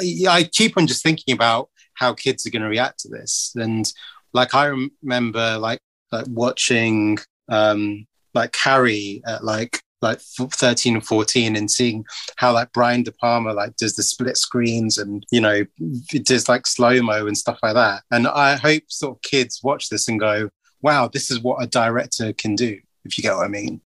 I, 0.00 0.26
I 0.28 0.42
keep 0.42 0.76
on 0.76 0.88
just 0.88 1.04
thinking 1.04 1.34
about 1.34 1.68
how 1.94 2.12
kids 2.12 2.44
are 2.44 2.50
going 2.50 2.62
to 2.62 2.68
react 2.68 2.98
to 3.00 3.08
this 3.08 3.52
and 3.54 3.92
like 4.32 4.54
I 4.54 4.72
remember 5.02 5.58
like 5.58 5.80
like 6.12 6.26
watching 6.28 7.18
um 7.48 8.06
like 8.34 8.52
Carrie 8.52 9.22
at 9.26 9.44
like 9.44 9.82
like 10.02 10.20
13 10.20 10.94
and 10.94 11.06
14 11.06 11.56
and 11.56 11.70
seeing 11.70 12.04
how 12.36 12.52
like 12.52 12.72
Brian 12.72 13.02
De 13.02 13.12
Palma 13.12 13.52
like 13.52 13.76
does 13.76 13.96
the 13.96 14.02
split 14.02 14.36
screens 14.36 14.96
and 14.96 15.26
you 15.30 15.40
know 15.40 15.64
it 15.78 16.24
does 16.24 16.48
like 16.48 16.66
slow 16.66 17.02
mo 17.02 17.26
and 17.26 17.36
stuff 17.36 17.58
like 17.62 17.74
that. 17.74 18.02
And 18.10 18.26
I 18.26 18.56
hope 18.56 18.84
sort 18.88 19.16
of 19.16 19.22
kids 19.22 19.60
watch 19.62 19.88
this 19.88 20.08
and 20.08 20.18
go, 20.18 20.48
wow, 20.80 21.08
this 21.08 21.30
is 21.30 21.40
what 21.40 21.62
a 21.62 21.66
director 21.66 22.32
can 22.32 22.54
do. 22.54 22.78
If 23.04 23.18
you 23.18 23.22
get 23.22 23.34
what 23.34 23.44
I 23.44 23.48
mean. 23.48 23.80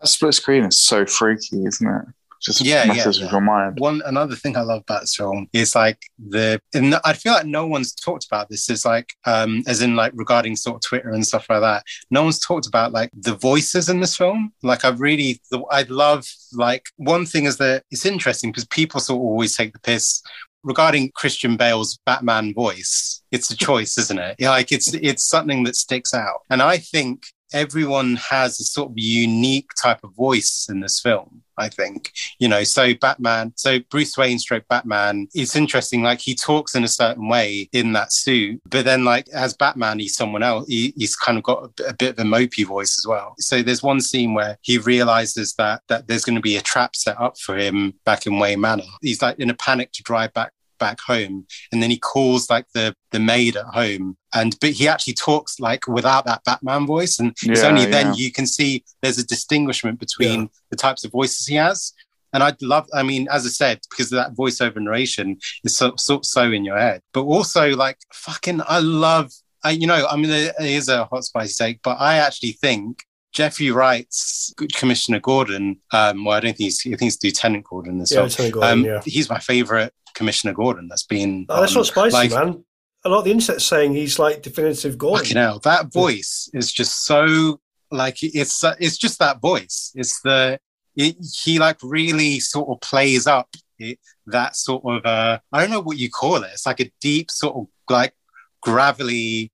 That 0.00 0.08
split 0.08 0.34
screen 0.34 0.64
is 0.64 0.80
so 0.80 1.04
freaky, 1.04 1.64
isn't 1.64 1.86
it? 1.86 2.04
Just 2.40 2.64
Yeah, 2.64 2.84
yeah, 2.84 2.94
messes 2.94 3.18
yeah. 3.18 3.24
with 3.24 3.32
your 3.32 3.40
mind. 3.40 3.78
One 3.78 4.02
another 4.06 4.34
thing 4.34 4.56
I 4.56 4.62
love 4.62 4.82
about 4.82 5.02
this 5.02 5.14
film 5.14 5.48
is 5.52 5.74
like 5.74 5.98
the 6.18 6.60
and 6.74 6.94
I 7.04 7.12
feel 7.12 7.32
like 7.32 7.46
no 7.46 7.66
one's 7.66 7.92
talked 7.92 8.26
about 8.26 8.48
this 8.48 8.70
is 8.70 8.84
like 8.84 9.12
um 9.26 9.62
as 9.66 9.82
in 9.82 9.96
like 9.96 10.12
regarding 10.14 10.56
sort 10.56 10.76
of 10.76 10.82
Twitter 10.82 11.10
and 11.10 11.26
stuff 11.26 11.46
like 11.48 11.60
that. 11.60 11.84
No 12.10 12.22
one's 12.22 12.38
talked 12.38 12.66
about 12.66 12.92
like 12.92 13.10
the 13.14 13.34
voices 13.34 13.88
in 13.88 14.00
this 14.00 14.16
film. 14.16 14.52
Like 14.62 14.84
I 14.84 14.90
really 14.90 15.40
I 15.70 15.82
love 15.82 16.26
like 16.52 16.86
one 16.96 17.26
thing 17.26 17.44
is 17.44 17.58
that 17.58 17.84
it's 17.90 18.06
interesting 18.06 18.50
because 18.50 18.66
people 18.66 19.00
sort 19.00 19.18
of 19.18 19.22
always 19.22 19.56
take 19.56 19.72
the 19.72 19.80
piss 19.80 20.22
regarding 20.62 21.10
Christian 21.14 21.56
Bale's 21.56 21.98
Batman 22.06 22.54
voice. 22.54 23.22
It's 23.30 23.50
a 23.50 23.56
choice, 23.56 23.96
isn't 23.98 24.18
it? 24.18 24.36
Yeah, 24.38 24.50
like 24.50 24.72
it's 24.72 24.92
it's 24.94 25.24
something 25.24 25.64
that 25.64 25.76
sticks 25.76 26.14
out. 26.14 26.40
And 26.50 26.62
I 26.62 26.78
think 26.78 27.24
everyone 27.52 28.16
has 28.16 28.60
a 28.60 28.64
sort 28.64 28.90
of 28.90 28.98
unique 28.98 29.70
type 29.80 30.02
of 30.04 30.14
voice 30.14 30.68
in 30.70 30.80
this 30.80 31.00
film. 31.00 31.42
I 31.60 31.68
think. 31.68 32.12
You 32.38 32.48
know, 32.48 32.64
so 32.64 32.94
Batman, 32.94 33.52
so 33.54 33.78
Bruce 33.90 34.16
Wayne 34.16 34.38
stroke 34.38 34.66
Batman, 34.68 35.28
it's 35.34 35.54
interesting. 35.54 36.02
Like 36.02 36.20
he 36.20 36.34
talks 36.34 36.74
in 36.74 36.84
a 36.84 36.88
certain 36.88 37.28
way 37.28 37.68
in 37.72 37.92
that 37.92 38.12
suit, 38.12 38.62
but 38.68 38.86
then 38.86 39.04
like 39.04 39.28
as 39.28 39.54
Batman, 39.54 39.98
he's 39.98 40.16
someone 40.16 40.42
else. 40.42 40.66
He, 40.66 40.94
he's 40.96 41.14
kind 41.14 41.36
of 41.36 41.44
got 41.44 41.70
a, 41.80 41.90
a 41.90 41.92
bit 41.92 42.18
of 42.18 42.18
a 42.18 42.28
mopey 42.28 42.64
voice 42.64 42.98
as 42.98 43.06
well. 43.06 43.34
So 43.38 43.62
there's 43.62 43.82
one 43.82 44.00
scene 44.00 44.32
where 44.32 44.58
he 44.62 44.78
realizes 44.78 45.54
that 45.54 45.82
that 45.88 46.08
there's 46.08 46.24
going 46.24 46.36
to 46.36 46.42
be 46.42 46.56
a 46.56 46.62
trap 46.62 46.96
set 46.96 47.20
up 47.20 47.38
for 47.38 47.56
him 47.56 47.94
back 48.04 48.26
in 48.26 48.38
Wayne 48.38 48.60
Manor. 48.60 48.84
He's 49.02 49.20
like 49.20 49.38
in 49.38 49.50
a 49.50 49.54
panic 49.54 49.92
to 49.92 50.02
drive 50.02 50.32
back 50.32 50.52
back 50.80 50.98
home 51.00 51.46
and 51.70 51.80
then 51.82 51.90
he 51.90 51.98
calls 51.98 52.50
like 52.50 52.66
the 52.74 52.94
the 53.12 53.20
maid 53.20 53.56
at 53.56 53.66
home 53.66 54.16
and 54.34 54.56
but 54.60 54.70
he 54.70 54.88
actually 54.88 55.12
talks 55.14 55.60
like 55.60 55.86
without 55.86 56.24
that 56.26 56.42
batman 56.44 56.86
voice 56.86 57.20
and 57.20 57.30
it's 57.44 57.62
Yeah, 57.62 57.68
only 57.68 57.82
yeah. 57.82 57.90
then 57.90 58.14
you 58.14 58.32
can 58.32 58.46
see 58.46 58.82
there's 59.02 59.18
a 59.18 59.26
distinguishment 59.26 60.00
between 60.00 60.48
the 60.70 60.76
types 60.76 61.04
of 61.04 61.12
voices 61.12 61.46
he 61.46 61.54
has. 61.56 61.92
And 62.32 62.42
i'd 62.42 62.60
love 62.62 62.86
i 62.94 63.02
mean 63.10 63.26
as 63.30 63.44
i 63.44 63.48
said 63.62 63.80
because 63.90 64.10
of 64.12 64.16
that 64.20 64.34
voiceover 64.34 64.80
narration 64.80 65.28
is 65.64 65.76
so 65.76 65.86
so, 65.96 66.20
so 66.22 66.42
in 66.58 66.64
your 66.64 66.78
head. 66.78 67.00
But 67.12 67.24
also 67.34 67.62
like 67.84 67.98
fucking 68.12 68.60
i 68.68 68.78
love 68.80 69.30
I, 69.62 69.70
you 69.72 69.86
know 69.86 70.06
i 70.12 70.16
mean 70.16 70.30
it 70.30 70.54
is 70.80 70.88
a 70.88 71.04
hot 71.10 71.24
spicy 71.24 71.54
take 71.62 71.78
but 71.82 71.96
i 72.00 72.12
actually 72.26 72.52
think 72.52 73.04
Jeffrey 73.32 73.70
Wright's 73.70 74.52
Commissioner 74.74 75.20
Gordon. 75.20 75.78
Um, 75.92 76.24
well, 76.24 76.36
I 76.36 76.40
don't 76.40 76.56
think 76.56 76.66
he's. 76.66 76.80
I 76.86 76.96
think 76.96 77.12
it's 77.12 77.22
Lieutenant 77.22 77.64
Gordon 77.64 78.00
as 78.00 78.10
Yeah, 78.10 78.18
well. 78.18 78.24
Lieutenant 78.26 78.54
Gordon, 78.54 78.70
Um, 78.72 78.84
yeah. 78.84 79.00
He's 79.04 79.30
my 79.30 79.38
favorite 79.38 79.92
Commissioner 80.14 80.52
Gordon 80.52 80.88
that's 80.88 81.04
been. 81.04 81.46
Oh, 81.48 81.60
that's 81.60 81.72
on. 81.72 81.78
not 81.80 81.86
spicy, 81.86 82.16
like- 82.16 82.30
man. 82.32 82.64
A 83.02 83.08
lot 83.08 83.20
of 83.20 83.24
the 83.24 83.30
internet's 83.30 83.64
saying 83.64 83.94
he's 83.94 84.18
like 84.18 84.42
definitive 84.42 84.98
Gordon. 84.98 85.24
Fucking 85.24 85.36
hell, 85.38 85.58
that 85.60 85.90
voice 85.90 86.50
is 86.52 86.70
just 86.70 87.06
so 87.06 87.58
like 87.90 88.18
it's 88.22 88.62
it's 88.78 88.98
just 88.98 89.18
that 89.20 89.40
voice. 89.40 89.90
It's 89.94 90.20
the 90.20 90.60
it, 90.96 91.16
he 91.42 91.58
like 91.58 91.78
really 91.82 92.40
sort 92.40 92.68
of 92.68 92.78
plays 92.82 93.26
up 93.26 93.48
it, 93.78 93.98
that 94.26 94.54
sort 94.54 94.82
of 94.84 95.06
uh 95.06 95.38
I 95.50 95.60
don't 95.62 95.70
know 95.70 95.80
what 95.80 95.96
you 95.96 96.10
call 96.10 96.36
it. 96.44 96.50
It's 96.52 96.66
like 96.66 96.80
a 96.80 96.92
deep 97.00 97.30
sort 97.30 97.56
of 97.56 97.68
like 97.88 98.12
gravelly 98.60 99.50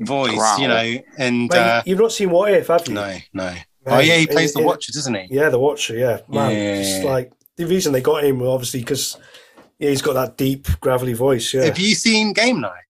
voice, 0.00 0.34
Growl. 0.36 0.60
you 0.60 0.68
know. 0.68 0.98
And 1.18 1.40
Mate, 1.48 1.52
uh, 1.58 1.82
you've 1.86 1.98
not 1.98 2.12
seen 2.12 2.30
What 2.30 2.52
If, 2.52 2.68
have 2.68 2.86
you? 2.88 2.94
no, 2.94 3.16
no. 3.32 3.44
Mate, 3.52 3.64
Oh 3.86 3.98
yeah, 3.98 4.16
he 4.16 4.22
it- 4.24 4.30
plays 4.30 4.52
the 4.52 4.60
it- 4.60 4.66
Watcher, 4.66 4.92
doesn't 4.92 5.14
he? 5.14 5.28
Yeah, 5.30 5.48
the 5.48 5.58
Watcher. 5.58 5.96
Yeah, 5.96 6.20
man. 6.28 6.50
Yeah. 6.52 6.74
It's 6.74 7.04
like 7.04 7.32
the 7.56 7.66
reason 7.66 7.92
they 7.92 8.00
got 8.02 8.24
him, 8.24 8.38
well, 8.40 8.52
obviously, 8.52 8.80
because 8.80 9.16
yeah, 9.78 9.90
he's 9.90 10.02
got 10.02 10.12
that 10.14 10.36
deep, 10.36 10.66
gravelly 10.80 11.14
voice. 11.14 11.54
Yeah. 11.54 11.64
Have 11.64 11.78
you 11.78 11.94
seen 11.94 12.32
Game 12.32 12.60
Night? 12.60 12.84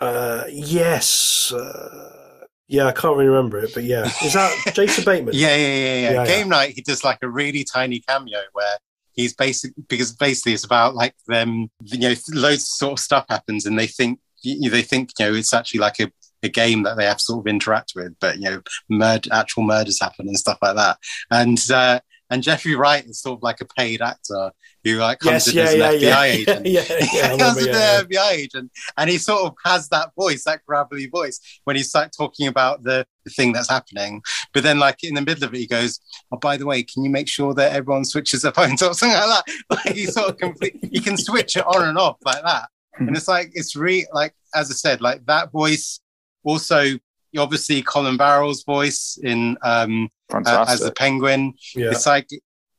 Uh, 0.00 0.44
yes. 0.50 1.52
Uh, 1.52 2.44
yeah, 2.66 2.86
I 2.86 2.92
can't 2.92 3.16
really 3.16 3.28
remember 3.28 3.58
it, 3.58 3.72
but 3.74 3.84
yeah, 3.84 4.10
is 4.24 4.32
that 4.32 4.52
Jason 4.74 5.04
Bateman? 5.04 5.34
Yeah, 5.34 5.54
yeah, 5.54 5.66
yeah, 5.66 5.94
yeah. 5.94 6.10
Yeah, 6.12 6.26
Game 6.26 6.48
night, 6.48 6.74
he 6.74 6.80
does 6.80 7.04
like 7.04 7.18
a 7.22 7.28
really 7.28 7.62
tiny 7.62 8.00
cameo 8.00 8.40
where 8.52 8.78
he's 9.12 9.34
basic 9.34 9.72
because 9.88 10.12
basically 10.12 10.54
it's 10.54 10.64
about 10.64 10.94
like 10.94 11.14
them, 11.28 11.68
you 11.84 11.98
know, 11.98 12.14
loads 12.32 12.62
of 12.62 12.66
sort 12.68 12.92
of 12.94 12.98
stuff 13.00 13.26
happens 13.28 13.66
and 13.66 13.78
they 13.78 13.86
think 13.86 14.18
you 14.42 14.68
they 14.70 14.82
think 14.82 15.10
you 15.18 15.26
know 15.26 15.34
it's 15.34 15.54
actually 15.54 15.80
like 15.80 16.00
a, 16.00 16.10
a 16.44 16.48
game 16.48 16.82
that 16.84 16.96
they 16.96 17.06
have 17.06 17.18
to 17.18 17.24
sort 17.24 17.40
of 17.40 17.46
interact 17.50 17.92
with, 17.94 18.14
but 18.20 18.38
you 18.38 18.50
know, 18.50 18.62
murder, 18.88 19.30
actual 19.32 19.62
murders 19.64 20.00
happen 20.00 20.28
and 20.28 20.38
stuff 20.38 20.58
like 20.62 20.76
that. 20.76 20.98
And 21.30 21.58
uh, 21.70 22.00
and 22.30 22.42
Jeffrey 22.42 22.74
Wright 22.74 23.04
is 23.04 23.20
sort 23.20 23.38
of 23.38 23.42
like 23.42 23.60
a 23.60 23.66
paid 23.66 24.00
actor 24.00 24.50
who 24.82 24.96
like 24.96 25.18
comes 25.20 25.46
Yes, 25.46 25.48
in 25.48 25.56
yeah, 25.56 25.62
as 25.62 25.74
an 25.74 25.80
yeah, 25.80 25.86
FBI 25.86 26.00
yeah. 26.00 26.22
agent. 26.24 26.66
yeah, 26.66 26.82
yeah, 26.88 27.30
he 27.32 27.38
comes 27.38 27.58
in 27.58 27.66
yeah, 27.66 28.02
the 28.02 28.06
FBI 28.08 28.30
agent, 28.32 28.72
and 28.96 29.10
he 29.10 29.18
sort 29.18 29.42
of 29.42 29.54
has 29.64 29.88
that 29.90 30.10
voice, 30.18 30.44
that 30.44 30.60
gravelly 30.66 31.06
voice, 31.06 31.40
when 31.64 31.76
he's 31.76 31.94
like 31.94 32.10
talking 32.16 32.46
about 32.46 32.82
the, 32.82 33.06
the 33.24 33.30
thing 33.30 33.52
that's 33.52 33.70
happening. 33.70 34.22
But 34.52 34.62
then, 34.62 34.78
like 34.78 35.02
in 35.02 35.14
the 35.14 35.22
middle 35.22 35.44
of 35.44 35.54
it, 35.54 35.58
he 35.58 35.66
goes, 35.66 36.00
"Oh, 36.32 36.36
by 36.38 36.56
the 36.56 36.66
way, 36.66 36.82
can 36.82 37.04
you 37.04 37.10
make 37.10 37.28
sure 37.28 37.54
that 37.54 37.72
everyone 37.72 38.04
switches 38.04 38.42
their 38.42 38.52
phones 38.58 38.82
or 38.82 38.94
something 38.94 39.16
like 39.16 39.44
that?" 39.44 39.54
Like 39.70 39.94
he 39.94 40.06
sort 40.06 40.30
of 40.30 40.38
complete, 40.38 40.78
he 40.82 41.00
can 41.00 41.16
switch 41.16 41.56
it 41.56 41.66
on 41.66 41.88
and 41.88 41.98
off 41.98 42.16
like 42.24 42.42
that, 42.42 42.68
and 42.98 43.16
it's 43.16 43.28
like 43.28 43.50
it's 43.54 43.76
really 43.76 44.06
like 44.12 44.34
as 44.54 44.70
I 44.70 44.74
said, 44.74 45.00
like 45.00 45.24
that 45.26 45.52
voice. 45.52 46.00
Also, 46.44 46.98
obviously, 47.36 47.82
Colin 47.82 48.16
Farrell's 48.18 48.62
voice 48.64 49.18
in 49.22 49.56
um, 49.62 50.08
uh, 50.32 50.64
as 50.68 50.80
the 50.80 50.92
Penguin. 50.92 51.54
Yeah. 51.74 51.90
it's 51.90 52.06
like 52.06 52.28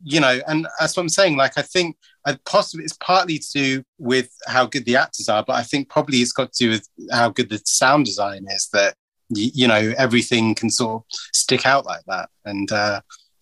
you 0.03 0.19
know 0.19 0.39
and 0.47 0.67
that's 0.79 0.95
what 0.97 1.03
i'm 1.03 1.09
saying. 1.09 1.37
Like 1.37 1.57
i 1.57 1.61
think 1.61 1.95
I 2.25 2.37
possibly 2.45 2.83
it's 2.83 2.97
partly 2.97 3.39
to 3.39 3.47
do 3.53 3.83
with 3.97 4.29
how 4.45 4.65
good 4.65 4.83
the 4.85 4.97
actors 4.97 5.29
are 5.29 5.41
but 5.47 5.53
i 5.53 5.63
think 5.63 5.89
probably 5.89 6.17
it's 6.17 6.33
got 6.33 6.51
to 6.51 6.63
do 6.65 6.69
with 6.71 6.87
how 7.11 7.29
good 7.29 7.49
the 7.49 7.61
sound 7.65 8.05
design 8.05 8.45
is 8.49 8.67
that 8.73 8.95
y- 9.29 9.51
you 9.53 9.67
know 9.67 9.93
everything 9.97 10.53
can 10.53 10.69
sort 10.69 10.95
of 10.95 11.03
stick 11.33 11.65
out 11.65 11.85
like 11.85 12.03
that. 12.07 12.29
And 12.43 12.69
uh 12.71 12.99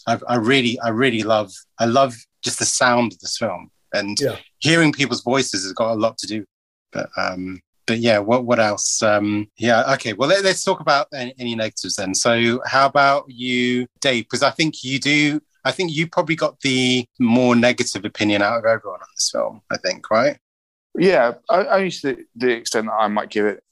I, 0.07 0.19
I 0.29 0.35
really 0.35 0.79
i 0.81 0.89
really 0.89 1.23
love 1.23 1.51
i 1.79 1.85
love 1.85 2.13
just 2.43 2.59
the 2.59 2.65
sound 2.65 3.13
of 3.13 3.19
this 3.19 3.37
film. 3.37 3.71
And 3.93 4.17
Yeah. 4.19 4.37
hearing 4.59 4.91
people's 4.93 5.23
voices 5.23 5.63
has 5.63 5.73
got 5.73 5.91
a 5.93 5.99
lot 6.05 6.17
to 6.19 6.27
do. 6.27 6.45
But 6.91 7.09
um 7.17 7.59
but 7.87 7.99
yeah 7.99 8.17
what 8.19 8.45
what 8.45 8.59
else 8.59 9.01
um 9.03 9.47
yeah 9.57 9.93
okay 9.93 10.13
well 10.13 10.29
let, 10.29 10.43
us 10.45 10.63
talk 10.63 10.79
about 10.79 11.07
any, 11.13 11.33
any 11.39 11.55
negatives 11.55 11.95
then 11.95 12.13
so 12.15 12.61
how 12.65 12.85
about 12.85 13.25
you 13.27 13.85
dave 14.01 14.23
because 14.25 14.43
i 14.43 14.49
think 14.51 14.83
you 14.83 14.99
do 14.99 15.39
i 15.65 15.71
think 15.71 15.91
you 15.95 16.07
probably 16.07 16.35
got 16.35 16.59
the 16.61 17.05
more 17.19 17.55
negative 17.55 18.05
opinion 18.05 18.41
out 18.41 18.57
of 18.59 18.65
everyone 18.65 18.99
on 18.99 19.07
this 19.15 19.29
film 19.31 19.61
i 19.71 19.77
think 19.77 20.09
right 20.09 20.37
Yeah, 20.95 21.33
I- 21.49 21.67
only 21.77 21.91
to 21.91 22.01
the, 22.07 22.25
the 22.35 22.51
extent 22.51 22.85
that 22.87 22.93
I 22.93 23.07
might 23.07 23.29
give 23.31 23.45
it 23.47 23.63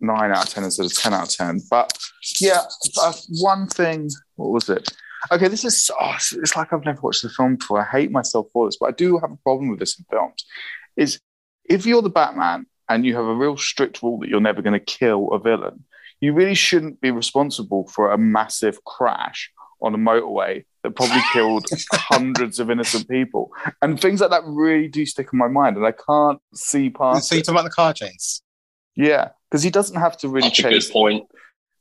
nine 0.00 0.30
out 0.32 0.46
of 0.46 0.54
ten 0.54 0.64
instead 0.64 0.86
of 0.86 0.94
ten 0.96 1.12
out 1.12 1.28
of 1.28 1.34
ten. 1.36 1.60
But 1.70 1.92
yeah, 2.40 2.62
uh, 3.02 3.12
one 3.40 3.66
thing. 3.66 4.08
What 4.36 4.50
was 4.50 4.70
it? 4.70 4.88
Okay, 5.30 5.48
this 5.48 5.62
is. 5.64 5.90
Oh, 6.00 6.14
it's 6.16 6.56
like 6.56 6.72
I've 6.72 6.86
never 6.86 7.02
watched 7.02 7.22
the 7.22 7.28
film 7.28 7.56
before. 7.56 7.80
I 7.82 7.84
hate 7.84 8.10
myself 8.10 8.46
for 8.52 8.66
this, 8.66 8.78
but 8.80 8.88
I 8.88 8.92
do 8.92 9.18
have 9.18 9.30
a 9.30 9.36
problem 9.44 9.68
with 9.68 9.78
this 9.78 9.98
in 9.98 10.06
films. 10.10 10.40
Is 10.96 11.20
if 11.68 11.84
you're 11.84 12.00
the 12.00 12.08
Batman 12.20 12.64
and 12.90 13.06
you 13.06 13.14
have 13.14 13.24
a 13.24 13.34
real 13.34 13.56
strict 13.56 14.02
rule 14.02 14.18
that 14.18 14.28
you're 14.28 14.40
never 14.40 14.60
going 14.60 14.78
to 14.78 14.84
kill 14.84 15.30
a 15.30 15.38
villain, 15.38 15.84
you 16.20 16.34
really 16.34 16.54
shouldn't 16.54 17.00
be 17.00 17.10
responsible 17.10 17.86
for 17.88 18.10
a 18.10 18.18
massive 18.18 18.84
crash 18.84 19.50
on 19.80 19.94
a 19.94 19.98
motorway 19.98 20.64
that 20.82 20.90
probably 20.90 21.22
killed 21.32 21.66
hundreds 21.92 22.58
of 22.58 22.70
innocent 22.70 23.08
people. 23.08 23.52
And 23.80 23.98
things 23.98 24.20
like 24.20 24.30
that 24.30 24.42
really 24.44 24.88
do 24.88 25.06
stick 25.06 25.28
in 25.32 25.38
my 25.38 25.48
mind, 25.48 25.76
and 25.76 25.86
I 25.86 25.92
can't 25.92 26.40
see 26.52 26.90
past 26.90 27.28
so 27.28 27.36
you're 27.36 27.40
it. 27.40 27.44
talking 27.44 27.58
about 27.60 27.64
the 27.64 27.74
car 27.74 27.94
chase 27.94 28.42
Yeah, 28.96 29.30
because 29.48 29.62
he 29.62 29.70
doesn't 29.70 29.98
have 29.98 30.16
to 30.18 30.28
really 30.28 30.48
That's 30.48 30.58
a 30.58 30.62
chase 30.62 30.86
good 30.88 30.92
point. 30.92 31.24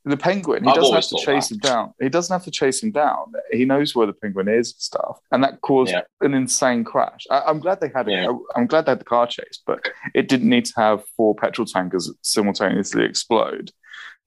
The 0.05 0.17
penguin. 0.17 0.63
He 0.63 0.69
I've 0.69 0.75
doesn't 0.75 0.93
have 0.95 1.07
to 1.07 1.25
chase 1.25 1.49
that. 1.49 1.55
him 1.55 1.59
down. 1.59 1.93
He 1.99 2.09
doesn't 2.09 2.33
have 2.33 2.45
to 2.45 2.51
chase 2.51 2.81
him 2.81 2.91
down. 2.91 3.33
He 3.51 3.65
knows 3.65 3.93
where 3.95 4.07
the 4.07 4.13
penguin 4.13 4.47
is 4.47 4.71
and 4.73 4.81
stuff, 4.81 5.19
and 5.31 5.43
that 5.43 5.61
caused 5.61 5.91
Yeah. 5.91 6.01
an 6.21 6.33
insane 6.33 6.83
crash. 6.83 7.25
I, 7.29 7.41
I'm 7.47 7.59
glad 7.59 7.81
they 7.81 7.91
had 7.93 8.07
it. 8.07 8.13
Yeah. 8.13 8.31
I'm 8.55 8.67
glad 8.67 8.85
they 8.85 8.91
had 8.91 8.99
the 9.01 9.05
car 9.05 9.27
chase, 9.27 9.61
but 9.67 9.89
it 10.15 10.27
didn't 10.29 10.49
need 10.49 10.65
to 10.65 10.73
have 10.77 11.03
four 11.17 11.35
petrol 11.35 11.65
tankers 11.65 12.11
simultaneously 12.21 13.03
explode. 13.05 13.71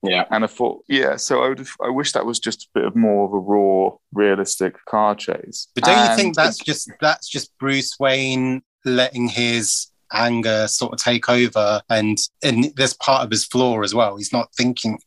Yeah. 0.05 0.25
And 0.31 0.43
I 0.43 0.47
thought, 0.47 0.83
yeah, 0.89 1.15
so 1.15 1.43
I 1.43 1.49
would. 1.49 1.65
I 1.81 1.89
wish 1.89 2.11
that 2.11 2.25
was 2.25 2.37
just 2.39 2.65
a 2.65 2.67
bit 2.79 2.85
of 2.85 2.95
more 2.95 3.25
of 3.25 3.33
a 3.33 3.39
raw, 3.39 3.91
realistic 4.13 4.75
car 4.85 5.15
chase. 5.15 5.69
but 5.75 5.85
don't 5.85 6.09
you 6.09 6.15
think 6.17 6.35
that's 6.35 6.57
just 6.57 6.91
that's 6.99 7.27
just 7.29 7.57
bruce 7.57 7.95
wayne 7.99 8.61
letting 8.85 9.29
his 9.29 9.87
anger 10.13 10.67
sort 10.67 10.93
of 10.93 10.99
take 10.99 11.29
over 11.29 11.81
and 11.89 12.17
and 12.43 12.71
there's 12.75 12.93
part 12.93 13.23
of 13.23 13.31
his 13.31 13.45
flaw 13.45 13.81
as 13.81 13.93
well 13.95 14.15
he's 14.17 14.31
not 14.33 14.53
thinking 14.55 14.97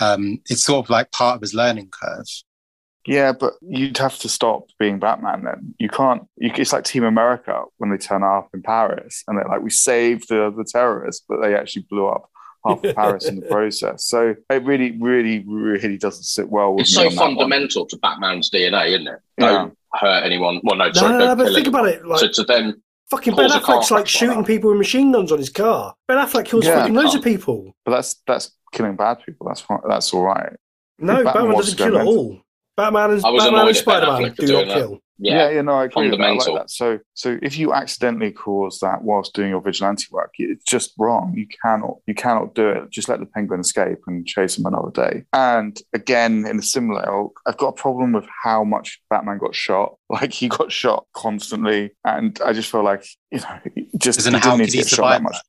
um 0.00 0.40
it's 0.50 0.64
sort 0.64 0.84
of 0.84 0.90
like 0.90 1.10
part 1.12 1.36
of 1.36 1.40
his 1.40 1.54
learning 1.54 1.88
curve 1.90 2.26
Yeah, 3.06 3.32
but 3.32 3.52
you'd 3.62 3.98
have 3.98 4.18
to 4.18 4.28
stop 4.28 4.64
being 4.80 4.98
Batman 4.98 5.44
then. 5.44 5.74
You 5.78 5.88
can't. 5.88 6.22
You, 6.36 6.50
it's 6.56 6.72
like 6.72 6.82
Team 6.84 7.04
America 7.04 7.62
when 7.78 7.90
they 7.90 7.98
turn 7.98 8.24
up 8.24 8.48
in 8.52 8.62
Paris 8.62 9.22
and 9.28 9.38
they're 9.38 9.46
like, 9.48 9.62
"We 9.62 9.70
saved 9.70 10.28
the 10.28 10.50
the 10.58 10.64
terrorists," 10.64 11.24
but 11.28 11.40
they 11.40 11.54
actually 11.54 11.86
blew 11.88 12.08
up 12.08 12.24
half 12.66 12.82
of 12.82 12.96
Paris 12.96 13.28
in 13.28 13.36
the 13.38 13.46
process. 13.56 14.04
So 14.06 14.34
it 14.50 14.64
really, 14.64 14.90
really, 15.00 15.44
really 15.46 15.98
doesn't 15.98 16.24
sit 16.24 16.48
well 16.48 16.72
with 16.74 16.80
It's 16.88 16.96
me. 16.96 17.04
so 17.04 17.08
on 17.10 17.14
one. 17.16 17.26
fundamental 17.36 17.86
to 17.86 17.96
Batman's 17.98 18.50
DNA, 18.50 18.88
isn't 18.96 19.06
it? 19.06 19.20
Yeah. 19.38 19.46
Don't 19.52 19.78
hurt 19.94 20.24
anyone. 20.24 20.58
Well, 20.64 20.76
no, 20.76 20.86
No, 20.86 20.92
sorry, 20.92 21.12
no, 21.12 21.18
don't 21.18 21.38
no, 21.38 21.44
but 21.44 21.54
think 21.54 21.68
anyone. 21.68 21.80
about 21.88 21.94
it. 21.94 22.06
Like, 22.06 22.20
so 22.20 22.28
to 22.38 22.42
them, 22.42 22.82
fucking 23.10 23.34
Ben 23.36 23.48
cause 23.50 23.56
a 23.56 23.60
car 23.60 23.76
Affleck's 23.76 23.90
like 23.90 23.90
crash 23.90 23.90
like 24.00 24.08
shooting 24.08 24.38
that. 24.38 24.46
people 24.46 24.70
with 24.70 24.78
machine 24.78 25.12
guns 25.12 25.32
on 25.32 25.38
his 25.38 25.50
car. 25.50 25.94
Ben 26.08 26.18
Affleck 26.18 26.44
kills 26.46 26.64
Yeah. 26.66 26.78
fucking 26.80 26.94
loads 26.94 27.14
of 27.14 27.22
people. 27.22 27.74
But 27.84 27.92
that's 27.92 28.16
that's 28.26 28.52
killing 28.72 28.96
bad 28.96 29.18
people. 29.24 29.46
That's 29.48 29.60
fine. 29.60 29.78
That's 29.88 30.12
all 30.12 30.22
right. 30.22 30.52
No, 30.98 31.16
Batman 31.24 31.34
Batman, 31.34 31.56
doesn't 31.56 31.78
kill 31.78 31.98
at 31.98 32.06
all. 32.06 32.40
Batman 32.76 33.10
and 33.12 33.24
I 33.24 33.36
Batman 33.38 33.68
and 33.68 33.76
Spider 33.76 34.06
Man 34.06 34.34
do 34.38 34.52
not 34.52 34.66
that. 34.68 34.74
kill. 34.76 35.00
Yeah, 35.18 35.48
yeah, 35.48 35.50
yeah, 35.50 35.62
no, 35.62 35.72
I 35.72 35.84
agree. 35.86 36.10
With 36.10 36.18
that. 36.18 36.24
I 36.26 36.32
like 36.32 36.54
that. 36.54 36.70
So, 36.70 36.98
so 37.14 37.38
if 37.42 37.56
you 37.58 37.72
accidentally 37.72 38.32
cause 38.32 38.80
that 38.80 39.02
whilst 39.02 39.34
doing 39.34 39.48
your 39.50 39.62
vigilante 39.62 40.06
work, 40.10 40.34
it's 40.38 40.64
just 40.64 40.92
wrong. 40.98 41.32
You 41.34 41.46
cannot, 41.62 41.96
you 42.06 42.14
cannot 42.14 42.54
do 42.54 42.68
it. 42.68 42.90
Just 42.90 43.08
let 43.08 43.20
the 43.20 43.26
penguin 43.26 43.60
escape 43.60 43.98
and 44.06 44.26
chase 44.26 44.58
him 44.58 44.66
another 44.66 44.90
day. 44.90 45.24
And 45.32 45.80
again, 45.94 46.46
in 46.46 46.58
a 46.58 46.62
similar 46.62 47.04
ilk, 47.08 47.40
I've 47.46 47.56
got 47.56 47.68
a 47.68 47.72
problem 47.72 48.12
with 48.12 48.26
how 48.42 48.62
much 48.64 49.00
Batman 49.08 49.38
got 49.38 49.54
shot. 49.54 49.96
Like 50.08 50.32
he 50.32 50.48
got 50.48 50.70
shot 50.70 51.04
constantly, 51.14 51.90
and 52.04 52.40
I 52.44 52.52
just 52.52 52.70
feel 52.70 52.84
like 52.84 53.04
you 53.32 53.40
know, 53.40 53.58
just 53.98 54.20
Isn't 54.20 54.34
he 54.34 54.40
how 54.40 54.56
didn't 54.56 54.58
need 54.58 54.64
could 54.66 54.70
to 54.72 54.76
he 54.78 54.82
get 54.84 54.88
shot 54.88 55.08
that 55.10 55.16
survive 55.18 55.22
much. 55.22 55.32
that? 55.32 55.42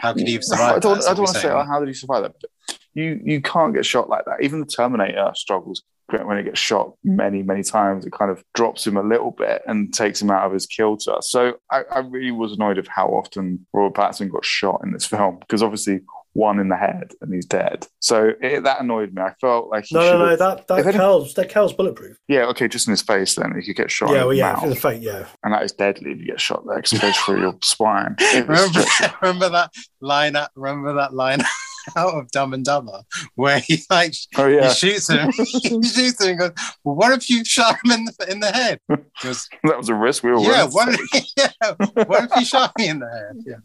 how 0.00 0.12
could 0.14 0.26
he 0.26 0.34
have 0.34 0.44
survived 0.44 0.76
I 0.86 0.88
don't. 0.88 1.02
I 1.02 1.08
don't 1.08 1.18
want 1.18 1.28
to 1.28 1.34
say 1.34 1.40
saying. 1.42 1.54
oh, 1.54 1.64
how 1.64 1.80
did 1.80 1.88
he 1.88 1.94
survive 1.94 2.22
that. 2.22 2.34
But 2.40 2.78
you 2.94 3.20
you 3.24 3.40
can't 3.42 3.74
get 3.74 3.84
shot 3.84 4.08
like 4.08 4.24
that. 4.26 4.42
Even 4.42 4.60
the 4.60 4.66
Terminator 4.66 5.32
struggles 5.34 5.82
when 6.10 6.38
he 6.38 6.44
gets 6.44 6.58
shot 6.58 6.92
many, 7.04 7.42
many 7.42 7.62
times, 7.62 8.06
it 8.06 8.12
kind 8.12 8.30
of 8.30 8.42
drops 8.54 8.86
him 8.86 8.96
a 8.96 9.02
little 9.02 9.30
bit 9.32 9.62
and 9.66 9.92
takes 9.92 10.20
him 10.22 10.30
out 10.30 10.46
of 10.46 10.52
his 10.52 10.66
kilter. 10.66 11.16
So 11.20 11.54
I, 11.70 11.82
I 11.90 11.98
really 12.00 12.30
was 12.30 12.52
annoyed 12.52 12.78
of 12.78 12.88
how 12.88 13.08
often 13.08 13.66
Robert 13.72 13.98
Pattinson 14.00 14.30
got 14.30 14.44
shot 14.44 14.80
in 14.84 14.92
this 14.92 15.06
film 15.06 15.38
because 15.40 15.62
obviously 15.62 16.00
one 16.34 16.60
in 16.60 16.68
the 16.68 16.76
head 16.76 17.10
and 17.20 17.34
he's 17.34 17.46
dead. 17.46 17.86
So 18.00 18.32
it, 18.40 18.62
that 18.62 18.80
annoyed 18.80 19.12
me. 19.12 19.22
I 19.22 19.34
felt 19.40 19.70
like 19.70 19.86
he 19.86 19.94
No, 19.96 20.02
no, 20.02 20.18
no. 20.18 20.26
have- 20.30 20.38
That 20.38 20.68
that 20.68 20.86
if 20.86 20.94
Cal's 20.94 21.34
that 21.34 21.48
Cal's 21.48 21.72
bulletproof. 21.72 22.16
yeah, 22.28 22.44
okay, 22.46 22.68
just 22.68 22.86
in 22.86 22.92
his 22.92 23.02
face 23.02 23.34
then. 23.34 23.54
He 23.58 23.66
could 23.66 23.76
get 23.76 23.90
shot 23.90 24.10
yeah, 24.10 24.20
in 24.20 24.26
well, 24.26 24.34
yeah, 24.36 24.52
mouth. 24.52 24.62
in 24.64 24.70
the 24.70 24.76
face. 24.76 25.02
Yeah. 25.02 25.26
and 25.42 25.52
that 25.52 25.62
is 25.64 25.72
deadly 25.72 26.12
if 26.12 26.18
you 26.18 26.26
get 26.26 26.40
shot 26.40 26.62
there 26.66 26.76
because 26.76 26.92
it 26.92 27.02
goes 27.02 27.16
through 27.16 27.40
your 27.40 27.56
spine. 27.62 28.14
Remember, 28.34 28.80
remember 29.20 29.48
that 29.48 29.70
line? 30.00 30.36
Out, 30.36 30.50
remember 30.54 30.94
that 30.94 31.12
line 31.14 31.40
out 31.96 32.14
of 32.14 32.30
Dumb 32.30 32.54
and 32.54 32.64
Dumber 32.64 33.02
where 33.34 33.60
he 33.60 33.82
like 33.90 34.14
oh 34.36 34.48
he 34.48 34.56
yeah, 34.56 34.72
shoots 34.72 35.08
him, 35.08 35.30
he 35.36 35.82
shoots 35.82 36.22
him 36.22 36.30
and 36.30 36.38
goes, 36.38 36.52
"Well, 36.84 36.96
what 36.96 37.12
if 37.12 37.28
you 37.30 37.44
shot 37.44 37.76
him 37.84 37.92
in 37.92 38.04
the 38.04 38.30
in 38.30 38.40
the 38.40 38.52
head?" 38.52 38.80
He 38.88 38.96
goes, 39.22 39.48
that 39.64 39.78
was 39.78 39.88
a 39.88 39.94
risk 39.94 40.22
we 40.22 40.30
were 40.32 40.40
"Yeah, 40.40 40.66
what? 40.66 40.88
If, 40.90 41.32
yeah, 41.36 41.74
what 42.04 42.24
if 42.24 42.36
you 42.36 42.44
shot 42.44 42.72
me 42.78 42.88
in 42.88 43.00
the 43.00 43.08
head?" 43.08 43.60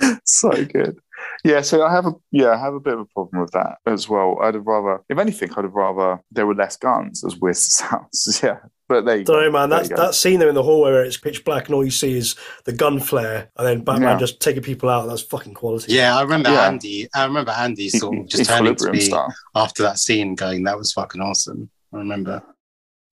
Yeah. 0.00 0.18
so 0.24 0.50
good. 0.64 0.98
Yeah, 1.44 1.60
so 1.60 1.84
I 1.84 1.92
have 1.92 2.06
a 2.06 2.12
yeah, 2.30 2.50
I 2.50 2.58
have 2.58 2.74
a 2.74 2.80
bit 2.80 2.94
of 2.94 3.00
a 3.00 3.04
problem 3.06 3.42
with 3.42 3.52
that 3.52 3.78
as 3.86 4.08
well. 4.08 4.38
I'd 4.42 4.54
have 4.54 4.66
rather, 4.66 5.02
if 5.08 5.18
anything, 5.18 5.50
I'd 5.56 5.64
have 5.64 5.74
rather 5.74 6.20
there 6.30 6.46
were 6.46 6.54
less 6.54 6.76
guns, 6.76 7.24
as 7.24 7.36
weird 7.36 7.56
as 7.56 7.72
sounds. 7.74 8.40
Yeah, 8.42 8.58
but 8.88 9.04
there 9.04 9.16
you 9.18 9.24
Don't 9.24 9.36
go. 9.36 9.42
know, 9.46 9.50
man. 9.52 9.68
There 9.70 9.78
That 9.80 9.90
you 9.90 9.96
go. 9.96 10.02
that 10.02 10.14
scene 10.14 10.38
there 10.38 10.48
in 10.48 10.54
the 10.54 10.62
hallway 10.62 10.90
where 10.92 11.04
it's 11.04 11.16
pitch 11.16 11.44
black 11.44 11.66
and 11.66 11.74
all 11.74 11.84
you 11.84 11.90
see 11.90 12.16
is 12.16 12.36
the 12.64 12.72
gun 12.72 13.00
flare, 13.00 13.50
and 13.56 13.66
then 13.66 13.84
Batman 13.84 14.10
Yeah. 14.12 14.18
just 14.18 14.40
taking 14.40 14.62
people 14.62 14.88
out. 14.88 15.06
That's 15.06 15.22
fucking 15.22 15.54
quality. 15.54 15.92
Yeah, 15.92 16.16
I 16.16 16.22
remember 16.22 16.50
Yeah. 16.50 16.66
Andy. 16.66 17.08
I 17.14 17.24
remember 17.24 17.52
Andy 17.52 17.88
sort 17.88 18.18
of 18.18 18.28
just 18.28 18.48
turning 18.50 18.76
to 18.76 18.92
me 18.92 19.00
stuff 19.00 19.32
after 19.54 19.82
that 19.84 19.98
scene, 19.98 20.34
going, 20.34 20.64
"That 20.64 20.76
was 20.78 20.92
fucking 20.92 21.20
awesome." 21.20 21.70
I 21.92 21.98
remember. 21.98 22.42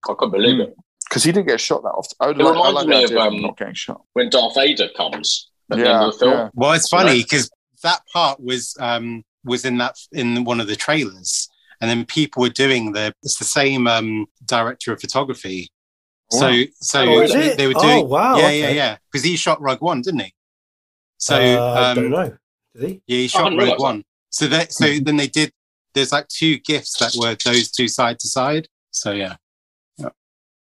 I 0.10 0.14
couldn't 0.14 0.32
believe 0.32 0.56
Mm. 0.56 0.68
it. 0.68 0.76
because 1.10 1.24
he 1.26 1.32
didn't 1.34 1.48
get 1.48 1.60
shot 1.60 1.84
that 1.84 1.90
often. 1.90 2.16
I, 2.22 2.28
would 2.28 2.40
It 2.40 2.44
like, 2.44 2.54
I 2.54 2.58
reminds 2.58 2.74
like 2.76 2.88
me 2.88 2.94
the 2.96 3.00
of, 3.00 3.06
idea 3.12 3.20
of 3.20 3.34
um, 3.34 3.42
not 3.42 3.58
getting 3.58 3.74
shot. 3.74 4.02
When 4.14 4.30
Darth 4.30 4.56
Vader 4.56 4.88
comes 4.96 5.50
at 5.70 5.78
the 5.78 5.84
Yeah, 5.84 5.94
end 5.96 6.04
of 6.06 6.14
the 6.14 6.20
film. 6.20 6.32
yeah. 6.32 6.50
Well, 6.54 6.72
it's 6.72 6.88
funny 6.88 7.22
because 7.22 7.50
that 7.84 8.00
part 8.14 8.40
was 8.42 8.78
um 8.80 9.24
was 9.44 9.66
in 9.66 9.78
that 9.80 9.96
in 10.14 10.46
one 10.46 10.62
of 10.62 10.68
the 10.68 10.76
trailers, 10.78 11.50
and 11.82 11.90
then 11.90 12.06
people 12.06 12.42
were 12.42 12.50
doing 12.50 12.94
the 12.94 13.14
it's 13.24 13.38
the 13.38 13.44
same 13.46 13.88
um 13.88 14.28
director 14.46 14.94
of 14.94 15.02
photography. 15.02 15.70
So 16.30 16.48
Wow. 16.50 16.64
so 16.76 17.04
Oh, 17.08 17.22
is 17.22 17.34
they, 17.34 17.50
it? 17.50 17.58
they 17.58 17.68
were 17.68 17.74
Oh, 17.76 17.82
doing 17.82 18.08
wow, 18.08 18.38
yeah 18.38 18.48
okay. 18.48 18.60
yeah 18.62 18.70
yeah 18.70 18.98
because 19.12 19.26
he 19.26 19.36
shot 19.36 19.60
Rogue 19.62 19.82
One, 19.82 20.02
didn't 20.02 20.22
he? 20.22 20.34
So 21.18 21.36
Uh, 21.36 21.74
I 21.74 21.92
um, 21.92 21.96
don't 21.96 22.10
know. 22.12 22.38
Did 22.76 22.90
he? 22.90 23.02
Yeah, 23.08 23.18
he 23.18 23.28
shot 23.28 23.44
hadn't 23.44 23.58
Rogue 23.58 23.66
realised 23.66 23.84
that. 23.84 23.88
One. 23.88 24.04
So 24.30 24.48
that 24.48 24.74
so 24.74 24.86
then 25.00 25.18
they 25.18 25.28
did. 25.28 25.52
There's 25.94 26.14
like 26.14 26.28
two 26.30 26.58
gifts 26.60 26.98
that 27.00 27.14
were 27.20 27.36
those 27.44 27.70
two 27.70 27.90
side 27.90 28.18
to 28.20 28.28
side. 28.30 28.68
So 28.92 29.12
yeah, 29.12 29.36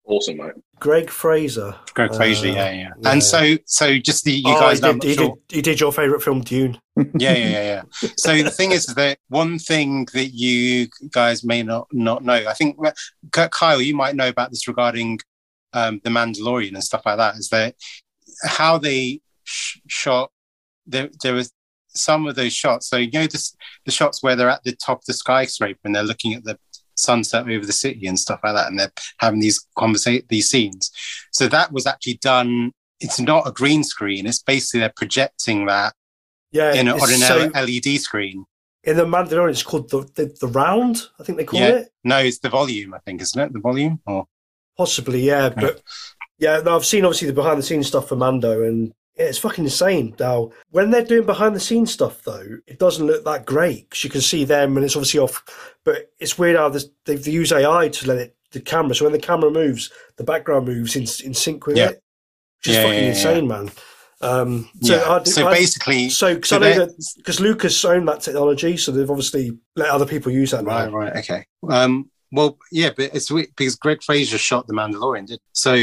Awesome, 0.07 0.37
mate. 0.37 0.53
Greig 0.81 1.09
Fraser. 1.09 1.75
Greig 1.95 2.11
Uh, 2.11 2.15
Fraser, 2.15 2.49
yeah, 2.49 2.71
yeah, 2.71 2.93
yeah. 3.01 3.11
And 3.11 3.23
so 3.23 3.57
so 3.65 3.99
just 3.99 4.25
the 4.25 4.33
you 4.33 4.43
oh, 4.47 4.61
guys 4.61 4.79
he 4.79 4.83
did, 4.83 4.91
I'm 4.91 5.01
he, 5.01 5.15
sure. 5.15 5.29
did, 5.49 5.57
he 5.57 5.63
did 5.63 5.81
your 5.81 5.93
favorite 5.93 6.23
film, 6.23 6.43
Dune. 6.43 6.79
yeah, 6.97 7.33
yeah, 7.33 7.33
yeah, 7.33 7.63
yeah. 7.63 8.09
So 8.19 8.43
the 8.43 8.51
thing 8.51 8.73
is 8.73 8.87
that 8.87 9.19
one 9.29 9.59
thing 9.59 10.07
that 10.13 10.27
you 10.27 10.89
guys 11.11 11.43
may 11.43 11.63
not 11.63 11.89
not 11.91 12.23
know, 12.23 12.35
I 12.35 12.53
think 12.53 12.77
Kyle, 13.33 13.81
you 13.81 13.97
might 13.97 14.15
know 14.15 14.29
about 14.29 14.51
this 14.51 14.69
regarding 14.69 15.21
um, 15.73 16.01
the 16.05 16.11
Mandalorian 16.11 16.75
and 16.75 16.85
stuff 16.85 17.07
like 17.07 17.17
that, 17.17 17.37
is 17.37 17.49
that 17.49 17.75
how 18.45 18.77
they 18.77 19.21
sh- 19.45 19.79
shot. 19.89 20.31
There, 20.87 21.09
there 21.23 21.33
was 21.33 21.51
some 21.89 22.27
of 22.27 22.35
those 22.35 22.53
shots. 22.53 22.89
So 22.89 22.97
you 22.99 23.11
know 23.11 23.27
this, 23.27 23.57
the 23.87 23.93
shots 23.93 24.23
where 24.23 24.37
they're 24.37 24.51
at 24.51 24.65
the 24.65 24.77
top 24.77 24.99
of 24.99 25.05
the 25.07 25.15
skyscraper 25.15 25.81
and 25.85 25.95
they're 25.95 26.03
looking 26.03 26.35
at 26.35 26.45
the 26.45 26.59
sunset 26.97 27.49
over 27.49 27.65
the 27.67 27.73
city 27.73 28.07
and 28.07 28.19
stuff 28.19 28.41
like 28.45 28.55
that, 28.55 28.69
and 28.69 28.79
they're 28.79 28.93
having 29.19 29.41
these 29.41 29.65
conversa- 29.77 30.27
these 30.29 30.49
scenes. 30.51 30.91
So 31.33 31.49
that 31.49 31.73
was 31.73 31.87
actually 31.87 32.19
done. 32.23 32.73
It's 33.01 33.21
not 33.21 33.47
a 33.47 33.53
green 33.53 33.85
screen. 33.85 34.27
It's 34.27 34.43
basically 34.43 34.81
they're 34.81 34.93
projecting 34.97 35.67
that 35.67 35.95
Yeah, 36.53 36.73
in, 36.75 36.89
a, 36.89 36.95
it's 36.97 37.05
on 37.05 37.13
an 37.13 37.53
so- 37.53 37.61
LED 37.61 38.01
screen. 38.01 38.45
in 38.85 38.97
the 38.97 39.05
Mandalorian, 39.05 39.51
it's 39.51 39.63
called 39.63 39.91
the, 39.91 40.03
the 40.15 40.35
the 40.41 40.47
round. 40.49 41.09
I 41.19 41.25
think 41.25 41.39
they 41.39 41.45
call 41.45 41.61
Yeah. 41.61 41.69
it. 41.79 41.89
No, 42.05 42.19
it's 42.19 42.39
the 42.39 42.49
volume, 42.51 42.95
I 42.95 42.99
think, 43.05 43.21
isn't 43.23 43.41
it? 43.41 43.53
The 43.53 43.61
volume? 43.61 44.01
Or 44.07 44.27
Possibly, 44.77 45.21
yeah. 45.23 45.49
But 45.51 45.83
yeah, 46.39 46.61
no, 46.65 46.77
I've 46.77 46.85
seen 46.85 47.05
obviously 47.05 47.29
the 47.29 47.33
behind 47.35 47.59
the 47.59 47.63
scenes 47.63 47.87
stuff 47.87 48.09
for 48.09 48.17
Mando, 48.17 48.63
and 48.63 48.93
it's 49.17 49.39
fucking 49.39 49.65
insane. 49.65 50.15
Now, 50.19 50.51
when 50.71 50.91
they're 50.91 51.05
doing 51.05 51.27
behind 51.27 51.55
the 51.55 51.61
scenes 51.61 51.93
stuff, 51.93 52.23
though, 52.23 52.59
it 52.67 52.79
doesn't 52.79 53.07
look 53.07 53.25
that 53.25 53.47
great 53.47 53.89
because 53.89 54.05
you 54.05 54.11
can 54.11 54.21
see 54.21 54.45
them, 54.45 54.77
and 54.77 54.85
it's 54.85 54.97
obviously 54.97 55.21
off. 55.21 55.43
But 55.85 56.11
it's 56.19 56.39
weird 56.39 56.57
how 56.57 56.69
this, 56.69 56.89
they, 57.05 57.17
they 57.17 57.31
use 57.31 57.53
AI 57.53 57.89
to 57.89 58.09
let 58.09 58.19
it 58.19 58.37
the 58.53 58.61
camera. 58.61 58.95
So 58.95 59.05
when 59.05 59.13
the 59.13 59.19
camera 59.19 59.51
moves, 59.51 59.91
the 60.17 60.25
background 60.25 60.67
moves 60.67 60.97
in 60.97 61.03
in 61.27 61.35
sync 61.35 61.67
with 61.67 61.77
Yeah. 61.77 61.91
it, 61.91 62.03
which 62.59 62.69
is 62.69 62.75
Yeah, 62.77 62.83
fucking 62.83 63.03
yeah, 63.03 63.09
insane, 63.11 63.49
man. 63.49 63.71
Um, 64.21 64.71
so 64.81 64.95
yeah. 64.97 65.03
I 65.11 65.23
so 65.25 65.47
I- 65.49 65.55
basically, 65.55 66.09
so 66.09 66.35
because 66.35 66.49
so 66.49 66.57
I 66.57 66.59
know 66.61 66.75
they're- 66.87 66.95
that 67.27 67.41
Lucas 67.41 67.85
owned 67.85 68.09
that 68.09 68.21
technology, 68.21 68.77
so 68.77 68.91
they've 68.93 69.11
obviously 69.11 69.59
let 69.77 69.91
other 69.91 70.07
people 70.07 70.33
use 70.33 70.53
that. 70.53 70.65
right, 70.65 70.89
now. 70.91 70.97
right, 70.97 71.17
okay. 71.17 71.45
Um, 71.69 72.11
well, 72.33 72.57
yeah, 72.73 72.91
but 72.97 73.11
it's 73.15 73.31
because 73.31 73.77
Greig 73.77 74.03
Fraser 74.03 74.39
shot 74.39 74.67
the 74.67 74.73
Mandalorian, 74.73 75.27
did 75.27 75.41
so. 75.53 75.75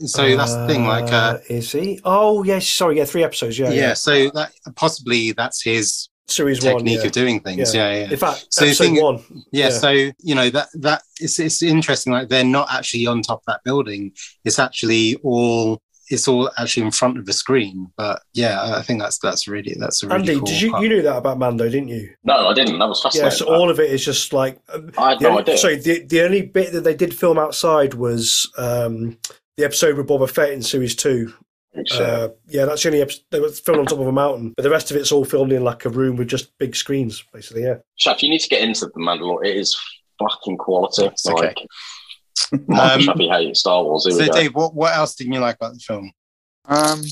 So 0.00 0.36
that's 0.36 0.54
the 0.54 0.66
thing. 0.66 0.84
Like, 0.86 1.10
uh, 1.12 1.38
is 1.48 1.72
he? 1.72 2.00
Oh 2.04 2.42
yes, 2.44 2.68
sorry, 2.68 2.98
yeah, 2.98 3.04
three 3.06 3.24
episodes. 3.24 3.58
Yeah, 3.58 3.70
yeah, 3.70 3.80
yeah. 3.80 3.94
So 3.94 4.30
that 4.30 4.52
possibly 4.74 5.32
that's 5.32 5.62
his 5.62 6.08
Series 6.28 6.62
one. 6.64 6.74
technique 6.76 6.98
Yeah. 7.00 7.06
of 7.06 7.12
doing 7.12 7.40
things. 7.40 7.74
Yeah, 7.74 7.90
yeah. 8.00 8.10
In 8.10 8.16
fact, 8.16 8.46
So 8.50 8.64
episode 8.66 8.84
thing- 8.84 9.02
one. 9.02 9.22
Yeah, 9.52 9.68
Yeah. 9.68 9.70
so 9.70 9.90
you 9.90 10.34
know 10.34 10.50
that 10.50 10.68
that 10.74 11.02
it's 11.20 11.38
it's 11.38 11.62
interesting. 11.62 12.12
Like 12.12 12.28
they're 12.28 12.44
not 12.44 12.68
actually 12.72 13.06
on 13.06 13.22
top 13.22 13.38
of 13.38 13.44
that 13.46 13.60
building. 13.64 14.12
It's 14.44 14.58
actually 14.58 15.14
all 15.22 15.80
it's 16.08 16.28
all 16.28 16.50
actually 16.58 16.84
in 16.84 16.90
front 16.92 17.16
of 17.18 17.26
the 17.26 17.32
screen. 17.32 17.88
But 17.96 18.22
yeah, 18.34 18.74
I 18.76 18.82
think 18.82 19.00
that's 19.00 19.18
that's 19.18 19.48
really 19.48 19.76
that's 19.78 20.02
a 20.02 20.08
really 20.08 20.18
Andy, 20.20 20.34
cool 20.36 20.46
did 20.46 20.60
you 20.60 20.70
part. 20.72 20.82
you 20.82 20.88
knew 20.88 21.02
that 21.02 21.16
about 21.16 21.38
Mando, 21.38 21.64
didn't 21.68 21.88
you? 21.88 22.10
No, 22.22 22.48
I 22.48 22.54
didn't. 22.54 22.78
That 22.78 22.88
was 22.88 23.00
fascinating. 23.00 23.30
Yeah. 23.30 23.36
So 23.36 23.46
all 23.54 23.70
of 23.70 23.80
it 23.80 23.90
is 23.90 24.04
just 24.04 24.32
like. 24.32 24.58
um, 24.74 24.90
I 24.98 25.10
had 25.10 25.20
no 25.20 25.30
only, 25.30 25.42
idea. 25.42 25.58
sorry, 25.58 25.76
the 25.76 26.04
the 26.04 26.20
only 26.22 26.42
bit 26.42 26.72
that 26.74 26.82
they 26.84 26.94
did 26.94 27.16
film 27.16 27.38
outside 27.38 27.94
was 27.94 28.50
um, 28.58 29.16
the 29.56 29.64
episode 29.64 29.96
with 29.96 30.06
Boba 30.06 30.28
Fett 30.28 30.50
in 30.52 30.62
series 30.62 30.94
two. 30.94 31.32
It's, 31.72 31.92
uh, 31.94 32.28
yeah, 32.48 32.64
that's 32.64 32.82
the 32.82 32.88
only 32.88 33.02
episode. 33.02 33.22
They 33.30 33.40
were 33.40 33.50
filmed 33.50 33.80
on 33.80 33.86
top 33.86 33.98
of 33.98 34.06
a 34.06 34.12
mountain, 34.12 34.54
but 34.56 34.62
the 34.62 34.70
rest 34.70 34.90
of 34.90 34.96
it's 34.96 35.12
all 35.12 35.24
filmed 35.26 35.52
in 35.52 35.62
like 35.62 35.84
a 35.84 35.90
room 35.90 36.16
with 36.16 36.28
just 36.28 36.56
big 36.58 36.74
screens, 36.74 37.22
basically. 37.34 37.64
Yeah. 37.64 37.76
Chef, 37.96 38.22
you 38.22 38.30
need 38.30 38.40
to 38.40 38.48
get 38.48 38.62
into 38.62 38.86
the 38.86 38.92
Mandalorian. 38.98 39.46
It 39.48 39.56
is 39.58 39.76
fucking 40.18 40.56
quality. 40.56 41.04
It's 41.04 41.26
okay. 41.26 41.48
Like, 41.48 41.58
Michael 42.66 42.94
Um, 42.94 43.00
Chappie 43.02 43.28
hates 43.28 43.60
Star 43.60 43.82
Wars. 43.84 44.04
Here 44.06 44.12
So 44.12 44.20
we 44.20 44.26
go. 44.28 44.32
Dave, 44.32 44.54
what 44.54 44.74
what 44.74 44.94
else 44.94 45.14
didn't 45.14 45.34
you 45.34 45.40
like 45.40 45.56
about 45.56 45.74
the 45.74 45.80
film? 45.80 46.12
Um, 46.66 47.02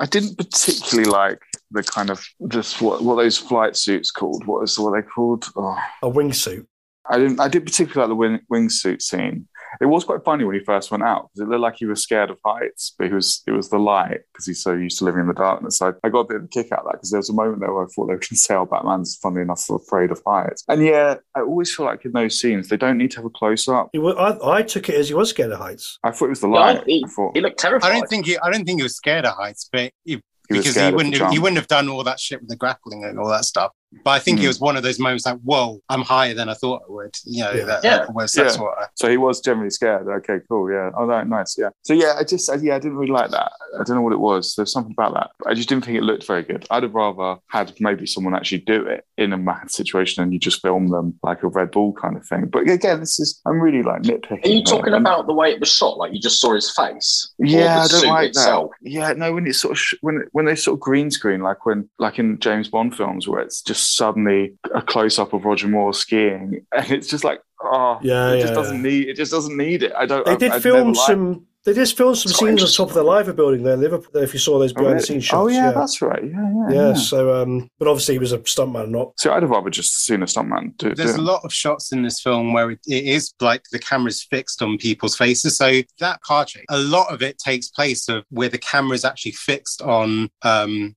I 0.00 0.06
didn't 0.06 0.38
particularly 0.38 1.10
like 1.10 1.40
the 1.72 1.82
kind 1.82 2.10
of 2.10 2.24
just 2.48 2.80
what 2.80 3.02
what 3.02 3.16
those 3.16 3.38
flight 3.38 3.76
suits 3.76 4.10
called. 4.10 4.46
What 4.46 4.62
is 4.62 4.78
what 4.78 4.94
they 4.94 5.02
called? 5.02 5.46
Oh, 5.56 5.76
A 6.02 6.10
wingsuit. 6.10 6.66
I 7.10 7.18
didn't. 7.18 7.40
I 7.40 7.48
did 7.48 7.64
particularly 7.64 8.08
like 8.08 8.08
the 8.10 8.14
wing, 8.14 8.40
wingsuit 8.68 9.02
scene. 9.02 9.48
It 9.80 9.86
was 9.86 10.04
quite 10.04 10.24
funny 10.24 10.44
when 10.44 10.54
he 10.58 10.64
first 10.64 10.90
went 10.90 11.02
out 11.02 11.28
because 11.34 11.46
it 11.46 11.50
looked 11.50 11.60
like 11.62 11.76
he 11.76 11.86
was 11.86 12.02
scared 12.02 12.30
of 12.30 12.38
heights, 12.44 12.94
but 12.98 13.08
he 13.08 13.14
was 13.14 13.42
it 13.46 13.52
was 13.52 13.68
the 13.68 13.78
light 13.78 14.20
because 14.32 14.46
he's 14.46 14.62
so 14.62 14.72
used 14.72 14.98
to 14.98 15.04
living 15.04 15.20
in 15.22 15.28
the 15.28 15.34
darkness. 15.34 15.78
So 15.78 15.94
I 16.04 16.08
got 16.08 16.20
a 16.20 16.24
bit 16.24 16.36
of 16.38 16.44
a 16.44 16.48
kick 16.48 16.72
out 16.72 16.80
of 16.80 16.84
that 16.86 16.92
because 16.94 17.10
there 17.10 17.18
was 17.18 17.30
a 17.30 17.34
moment 17.34 17.60
there 17.60 17.72
where 17.72 17.84
I 17.84 17.86
thought 17.86 18.06
they 18.06 18.14
were 18.14 18.18
going 18.18 18.20
to 18.28 18.36
say, 18.36 18.54
"Oh, 18.54 18.66
Batman's 18.66 19.16
funny 19.16 19.40
enough 19.42 19.68
afraid 19.70 20.10
of 20.10 20.20
heights." 20.26 20.64
And 20.68 20.84
yeah, 20.84 21.16
I 21.34 21.40
always 21.40 21.74
feel 21.74 21.86
like 21.86 22.04
in 22.04 22.12
those 22.12 22.40
scenes 22.40 22.68
they 22.68 22.76
don't 22.76 22.98
need 22.98 23.10
to 23.12 23.16
have 23.18 23.26
a 23.26 23.30
close 23.30 23.68
up. 23.68 23.90
I, 23.94 24.38
I 24.42 24.62
took 24.62 24.88
it 24.88 24.94
as 24.96 25.08
he 25.08 25.14
was 25.14 25.30
scared 25.30 25.52
of 25.52 25.58
heights. 25.58 25.98
I 26.04 26.10
thought 26.10 26.26
it 26.26 26.30
was 26.30 26.40
the 26.40 26.48
Yeah, 26.48 26.60
light. 26.60 26.82
he- 26.86 27.04
I 27.06 27.08
thought 27.10 27.32
He 27.34 27.40
looked 27.40 27.58
terrified. 27.58 27.90
I 27.90 27.92
don't 27.98 28.08
think 28.08 28.26
he 28.26 28.38
I 28.38 28.50
don't 28.50 28.64
think 28.64 28.80
he 28.80 28.82
was 28.84 28.96
scared 28.96 29.24
of 29.24 29.34
heights, 29.34 29.68
but 29.70 29.90
he, 30.04 30.14
he 30.14 30.22
because 30.48 30.76
he 30.76 30.90
wouldn't 30.92 31.16
have, 31.16 31.32
he 31.32 31.38
wouldn't 31.38 31.56
have 31.58 31.66
done 31.66 31.88
all 31.88 32.04
that 32.04 32.20
shit 32.20 32.40
with 32.40 32.48
the 32.48 32.56
grappling 32.56 33.04
and 33.04 33.18
all 33.18 33.28
that 33.28 33.44
stuff. 33.44 33.72
But 34.04 34.10
I 34.10 34.18
think 34.18 34.38
it 34.38 34.42
Hmm. 34.42 34.48
was 34.48 34.60
one 34.60 34.76
of 34.76 34.82
those 34.82 34.98
moments 34.98 35.24
like, 35.26 35.38
whoa, 35.42 35.80
I'm 35.88 36.02
higher 36.02 36.34
than 36.34 36.48
I 36.48 36.54
thought 36.54 36.82
I 36.88 36.92
would. 36.92 37.14
You 37.24 37.44
know, 37.44 37.52
Yeah. 37.52 37.64
that, 37.64 37.84
Yeah. 37.84 37.98
that 37.98 38.14
was 38.14 38.32
that's 38.32 38.56
Yeah. 38.56 38.62
what 38.62 38.78
I, 38.78 38.86
So 38.94 39.08
he 39.08 39.16
was 39.16 39.40
generally 39.40 39.70
scared. 39.70 40.06
Okay, 40.08 40.38
cool. 40.48 40.70
Yeah. 40.70 40.90
Oh, 40.96 41.06
no, 41.06 41.22
nice. 41.22 41.56
Yeah. 41.58 41.70
So 41.82 41.92
yeah, 41.94 42.14
I 42.18 42.24
just 42.24 42.50
yeah, 42.62 42.76
I 42.76 42.78
didn't 42.78 42.96
really 42.98 43.12
like 43.12 43.30
that. 43.30 43.52
I 43.78 43.84
don't 43.84 43.96
know 43.96 44.02
what 44.02 44.12
it 44.12 44.20
was. 44.20 44.54
There's 44.54 44.72
something 44.72 44.92
about 44.96 45.14
that. 45.14 45.30
I 45.48 45.54
just 45.54 45.68
didn't 45.68 45.84
think 45.84 45.96
it 45.96 46.02
looked 46.02 46.26
very 46.26 46.42
good. 46.42 46.66
I'd 46.70 46.82
have 46.82 46.94
rather 46.94 47.36
had 47.48 47.72
maybe 47.80 48.06
someone 48.06 48.34
actually 48.34 48.58
do 48.66 48.84
it 48.86 49.04
in 49.16 49.32
a 49.32 49.36
mad 49.38 49.70
situation 49.70 50.22
and 50.22 50.32
you 50.32 50.38
just 50.38 50.60
film 50.62 50.88
them 50.88 51.18
like 51.22 51.42
a 51.42 51.48
Red 51.48 51.70
Bull 51.70 51.92
kind 51.92 52.16
of 52.16 52.26
thing. 52.26 52.46
But 52.46 52.68
again, 52.68 53.00
this 53.00 53.18
is 53.20 53.40
I'm 53.46 53.60
really 53.60 53.82
like 53.82 54.02
nitpicking. 54.02 54.44
Are 54.44 54.48
you 54.48 54.54
here. 54.56 54.62
talking 54.64 54.94
And- 54.94 55.06
about 55.06 55.26
the 55.26 55.32
way 55.34 55.52
it 55.52 55.60
was 55.60 55.68
shot? 55.70 55.96
Like 55.96 56.12
you 56.12 56.20
just 56.20 56.40
saw 56.40 56.54
his 56.54 56.70
face? 56.70 57.32
Yeah, 57.38 57.82
I 57.84 57.86
don't 57.88 58.06
like 58.08 58.28
itself? 58.30 58.72
that. 58.82 58.90
Yeah, 58.90 59.12
no, 59.12 59.32
when 59.32 59.46
it's 59.46 59.60
sort 59.60 59.72
of 59.72 59.78
sh- 59.78 59.94
when 60.00 60.24
when 60.32 60.44
they 60.46 60.54
sort 60.54 60.74
of 60.76 60.80
green 60.80 61.10
screen, 61.10 61.40
like 61.40 61.64
when 61.64 61.88
like 61.98 62.18
in 62.18 62.38
James 62.40 62.68
Bond 62.68 62.96
films, 62.96 63.28
where 63.28 63.40
it's 63.40 63.62
just 63.62 63.75
suddenly 63.78 64.54
a 64.74 64.82
close 64.82 65.18
up 65.18 65.32
of 65.32 65.44
Roger 65.44 65.68
Moore 65.68 65.92
skiing, 65.94 66.66
and 66.76 66.90
it's 66.90 67.08
just 67.08 67.24
like, 67.24 67.40
oh, 67.62 67.98
Yeah, 68.02 68.32
it 68.32 68.36
yeah, 68.36 68.42
just 68.42 68.54
doesn't 68.54 68.76
yeah. 68.76 68.90
need 68.90 69.08
it. 69.08 69.16
Just 69.16 69.32
doesn't 69.32 69.56
need 69.56 69.82
it. 69.82 69.92
I 69.96 70.06
don't. 70.06 70.24
They 70.24 70.32
I- 70.32 70.36
did 70.36 70.52
I'd 70.52 70.62
film 70.62 70.76
never 70.78 70.86
liked- 70.92 71.06
some. 71.06 71.46
They 71.64 71.74
just 71.74 71.96
filmed 71.96 72.16
some 72.16 72.30
It's 72.30 72.38
scenes 72.38 72.62
on 72.62 72.68
top 72.86 72.90
of 72.90 72.94
the 72.94 73.02
Liver 73.02 73.32
building 73.32 73.64
there 73.64 73.74
in 73.74 73.80
Liverpool. 73.80 74.22
If 74.22 74.32
you 74.32 74.38
saw 74.38 74.56
those 74.60 74.70
Oh, 74.70 74.74
behind 74.74 74.86
really? 74.86 75.00
the 75.00 75.06
scenes 75.06 75.24
shots, 75.24 75.36
oh 75.36 75.48
yeah, 75.48 75.72
that's 75.72 76.00
right. 76.00 76.22
Yeah, 76.22 76.30
yeah. 76.30 76.68
yeah. 76.70 76.88
yeah. 76.90 76.94
So, 76.94 77.42
um, 77.42 77.68
but 77.80 77.88
obviously 77.88 78.14
he 78.14 78.18
was 78.20 78.30
a 78.32 78.38
stuntman, 78.38 78.90
not. 78.90 79.14
So 79.18 79.32
I'd 79.32 79.42
have 79.42 79.50
rather 79.50 79.68
just 79.68 80.06
seen 80.06 80.22
a 80.22 80.26
stuntman 80.26 80.76
do, 80.76 80.90
do 80.90 80.94
There's 80.94 81.16
it. 81.16 81.18
a 81.18 81.22
lot 81.22 81.40
of 81.44 81.52
shots 81.52 81.90
in 81.90 82.02
this 82.02 82.20
film 82.20 82.52
where 82.52 82.70
it, 82.70 82.78
it 82.86 83.06
is 83.06 83.34
like 83.40 83.64
the 83.72 83.80
camera's 83.80 84.22
fixed 84.22 84.62
on 84.62 84.78
people's 84.78 85.16
faces. 85.16 85.56
So 85.56 85.80
that 85.98 86.20
car 86.20 86.44
chase, 86.44 86.64
a 86.70 86.78
lot 86.78 87.12
of 87.12 87.20
it 87.20 87.36
takes 87.38 87.66
place 87.66 88.08
of 88.08 88.22
where 88.30 88.48
the 88.48 88.58
camera 88.58 88.94
is 88.94 89.04
actually 89.04 89.32
fixed 89.32 89.82
on 89.82 90.28
um 90.42 90.94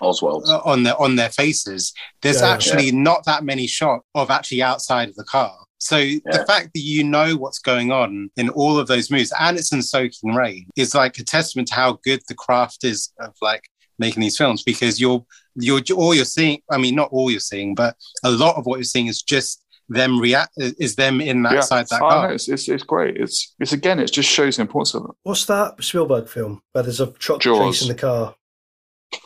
Oswald. 0.00 0.44
uh, 0.48 0.60
on 0.64 0.82
their 0.82 1.00
on 1.00 1.16
their 1.16 1.30
faces. 1.30 1.92
There's 2.22 2.40
Yeah. 2.40 2.50
actually 2.50 2.92
not 2.92 3.24
that 3.26 3.44
many 3.44 3.66
shots 3.66 4.04
of 4.14 4.30
actually 4.30 4.62
outside 4.62 5.08
of 5.08 5.14
the 5.16 5.24
car. 5.24 5.54
So 5.78 5.98
Yeah. 5.98 6.18
the 6.26 6.44
fact 6.46 6.70
that 6.74 6.80
you 6.80 7.04
know 7.04 7.36
what's 7.36 7.58
going 7.58 7.92
on 7.92 8.30
in 8.36 8.48
all 8.50 8.78
of 8.78 8.86
those 8.88 9.10
moves, 9.10 9.32
and 9.38 9.56
it's 9.58 9.72
in 9.72 9.82
soaking 9.82 10.34
rain, 10.34 10.66
is 10.76 10.94
like 10.94 11.18
a 11.18 11.24
testament 11.24 11.68
to 11.68 11.74
how 11.74 11.98
good 12.04 12.20
the 12.28 12.34
craft 12.34 12.84
is 12.84 13.10
of 13.20 13.34
like 13.42 13.64
making 13.98 14.20
these 14.22 14.36
films 14.36 14.62
because 14.62 15.00
you're 15.00 15.24
you're 15.54 15.80
all 15.96 16.14
you're 16.14 16.24
seeing. 16.26 16.60
I 16.70 16.76
mean, 16.78 16.94
not 16.94 17.08
all 17.12 17.30
you're 17.30 17.40
seeing, 17.40 17.74
but 17.74 17.96
a 18.24 18.30
lot 18.30 18.56
of 18.56 18.66
what 18.66 18.76
you're 18.76 18.84
seeing 18.84 19.06
is 19.06 19.22
just 19.22 19.62
them 19.88 20.18
react 20.20 20.50
is 20.56 20.96
them 20.96 21.20
in 21.20 21.42
that 21.44 21.52
yeah. 21.54 21.60
side 21.60 21.86
that 21.90 22.02
Oh, 22.02 22.08
car. 22.08 22.28
no, 22.28 22.34
it's, 22.34 22.48
it's 22.48 22.68
it's 22.68 22.82
great. 22.82 23.16
It's 23.16 23.54
it's 23.60 23.72
again, 23.72 24.00
it 24.00 24.10
just 24.12 24.28
shows 24.28 24.56
the 24.56 24.62
importance 24.62 24.94
of 24.94 25.04
it. 25.04 25.10
What's 25.22 25.46
that 25.46 25.82
Spielberg 25.82 26.28
film 26.28 26.60
where 26.72 26.82
there's 26.84 27.00
a 27.00 27.06
truck 27.12 27.40
Jaws. 27.40 27.78
chasing 27.78 27.88
the 27.96 28.00
car? 28.00 28.34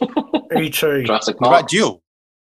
Very 0.50 0.70
true. 0.70 1.04
Jurassic 1.04 1.40
What 1.40 1.48
Park. 1.50 1.60
about 1.60 1.70
Duel? 1.70 2.02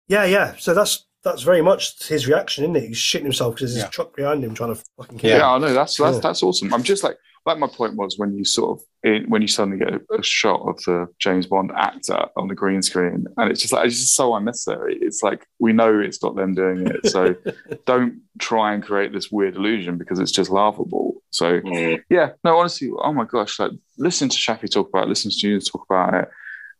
Yeah, 0.07 0.25
yeah. 0.25 0.55
So 0.57 0.73
that's 0.73 1.05
that's 1.23 1.43
very 1.43 1.61
much 1.61 2.07
his 2.07 2.27
reaction, 2.27 2.63
isn't 2.63 2.75
it? 2.75 2.87
He's 2.87 2.97
shitting 2.97 3.23
himself 3.23 3.55
because 3.55 3.73
there's 3.73 3.83
Yeah. 3.83 3.89
a 3.89 3.91
truck 3.91 4.15
behind 4.15 4.43
him 4.43 4.53
trying 4.55 4.75
to 4.75 4.83
fucking 4.97 5.19
kill 5.19 5.29
Yeah, 5.29 5.37
him. 5.55 5.63
I 5.63 5.67
know 5.67 5.73
that's 5.73 5.97
that's 5.97 6.11
Cool. 6.13 6.19
that's 6.21 6.43
awesome. 6.43 6.73
I'm 6.73 6.83
just 6.83 7.03
like 7.03 7.17
like 7.45 7.57
my 7.57 7.67
point 7.67 7.95
was 7.95 8.19
when 8.19 8.35
you 8.35 8.45
sort 8.45 8.77
of 8.79 8.85
it, 9.03 9.27
when 9.27 9.41
you 9.41 9.47
suddenly 9.47 9.79
get 9.79 9.93
a, 9.95 9.99
a 10.19 10.23
shot 10.23 10.61
of 10.67 10.77
the 10.83 11.07
James 11.19 11.47
Bond 11.47 11.71
actor 11.75 12.27
on 12.37 12.47
the 12.47 12.53
green 12.55 12.81
screen, 12.83 13.25
and 13.37 13.51
it's 13.51 13.61
just 13.61 13.73
like 13.73 13.85
it's 13.87 13.99
just 13.99 14.15
so 14.15 14.35
unnecessary. 14.35 14.97
It's 15.01 15.23
like 15.23 15.45
we 15.59 15.73
know 15.73 15.99
it's 15.99 16.21
not 16.21 16.35
them 16.35 16.53
doing 16.55 16.85
it, 16.87 17.07
so 17.09 17.35
don't 17.85 18.21
try 18.39 18.73
and 18.73 18.83
create 18.83 19.11
this 19.13 19.31
weird 19.31 19.55
illusion 19.55 19.97
because 19.97 20.19
it's 20.19 20.31
just 20.31 20.49
laughable. 20.51 21.15
So 21.31 21.61
Mm. 21.61 22.01
yeah, 22.09 22.31
no, 22.43 22.57
honestly, 22.57 22.89
oh 22.95 23.13
my 23.13 23.25
gosh, 23.25 23.59
like 23.59 23.71
listen 23.97 24.27
to 24.29 24.37
Shafi 24.37 24.69
talk 24.69 24.89
about 24.89 25.03
it, 25.05 25.09
listen 25.09 25.31
to 25.31 25.47
you 25.47 25.59
talk 25.61 25.85
about 25.89 26.13
it. 26.13 26.29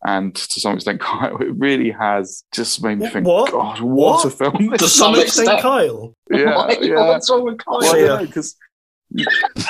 And 0.05 0.33
to 0.35 0.59
some 0.59 0.75
extent, 0.75 0.99
Kyle, 1.01 1.37
it 1.41 1.55
really 1.57 1.91
has 1.91 2.43
just 2.53 2.83
made 2.83 2.99
me 2.99 3.07
think, 3.09 3.27
What? 3.27 3.51
God, 3.51 3.79
what, 3.81 4.23
What? 4.23 4.25
a 4.25 4.29
film! 4.31 4.53
To 4.53 4.69
this 4.77 4.95
some 4.95 5.13
Some 5.13 5.21
extent. 5.21 5.47
extent, 5.49 5.61
Kyle. 5.61 6.15
Yeah, 6.31 6.55
Why- 6.55 6.77
yeah. 6.81 6.95
What's 7.07 7.29
wrong 7.29 7.43
with 7.43 7.57
Kyle? 7.59 7.79
Well, 7.79 7.95
I 7.95 7.99
Yeah. 7.99 8.07
don't 8.07 8.21
know, 8.21 8.25
because 8.27 8.55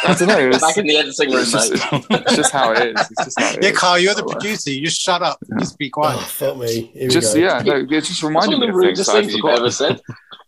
I 0.06 0.14
don't 0.14 0.28
know. 0.28 0.49
It's, 0.49 0.62
Back 0.62 0.78
in 0.78 0.86
the 0.86 0.98
editing 0.98 1.32
room, 1.32 1.41
it's, 1.41 1.52
just, 1.52 1.72
mate. 1.72 2.06
it's 2.12 2.36
just 2.36 2.52
how 2.52 2.72
it 2.74 2.95
is. 2.95 3.02
It's 3.12 3.26
just 3.26 3.40
how 3.40 3.49
it 3.53 3.64
Yeah, 3.64 3.70
is. 3.72 3.78
Carl, 3.78 3.98
you're 3.99 4.14
the 4.14 4.24
producer. 4.24 4.70
You 4.72 4.86
just 4.86 5.02
shut 5.02 5.22
up. 5.24 5.40
Yeah. 5.49 5.58
Just 5.60 5.78
be 5.80 5.88
Oh, 5.88 5.90
quiet. 5.94 6.20
fuck 6.22 6.58
me. 6.58 6.91
Here 6.94 7.02
we 7.03 7.08
Just 7.10 7.34
go. 7.34 7.40
yeah, 7.40 7.62
no, 7.66 7.76
it 7.78 7.90
just 7.90 8.08
That's 8.10 8.24
reminded 8.24 8.60
me 8.60 8.68
of 8.70 8.76
of 8.76 8.82
the 8.82 8.88
things 8.88 9.10
I'd 9.10 9.14
things 9.22 9.34
you've 9.34 9.41
forgotten. 9.41 9.60
ever 9.64 9.72
said. 9.72 10.02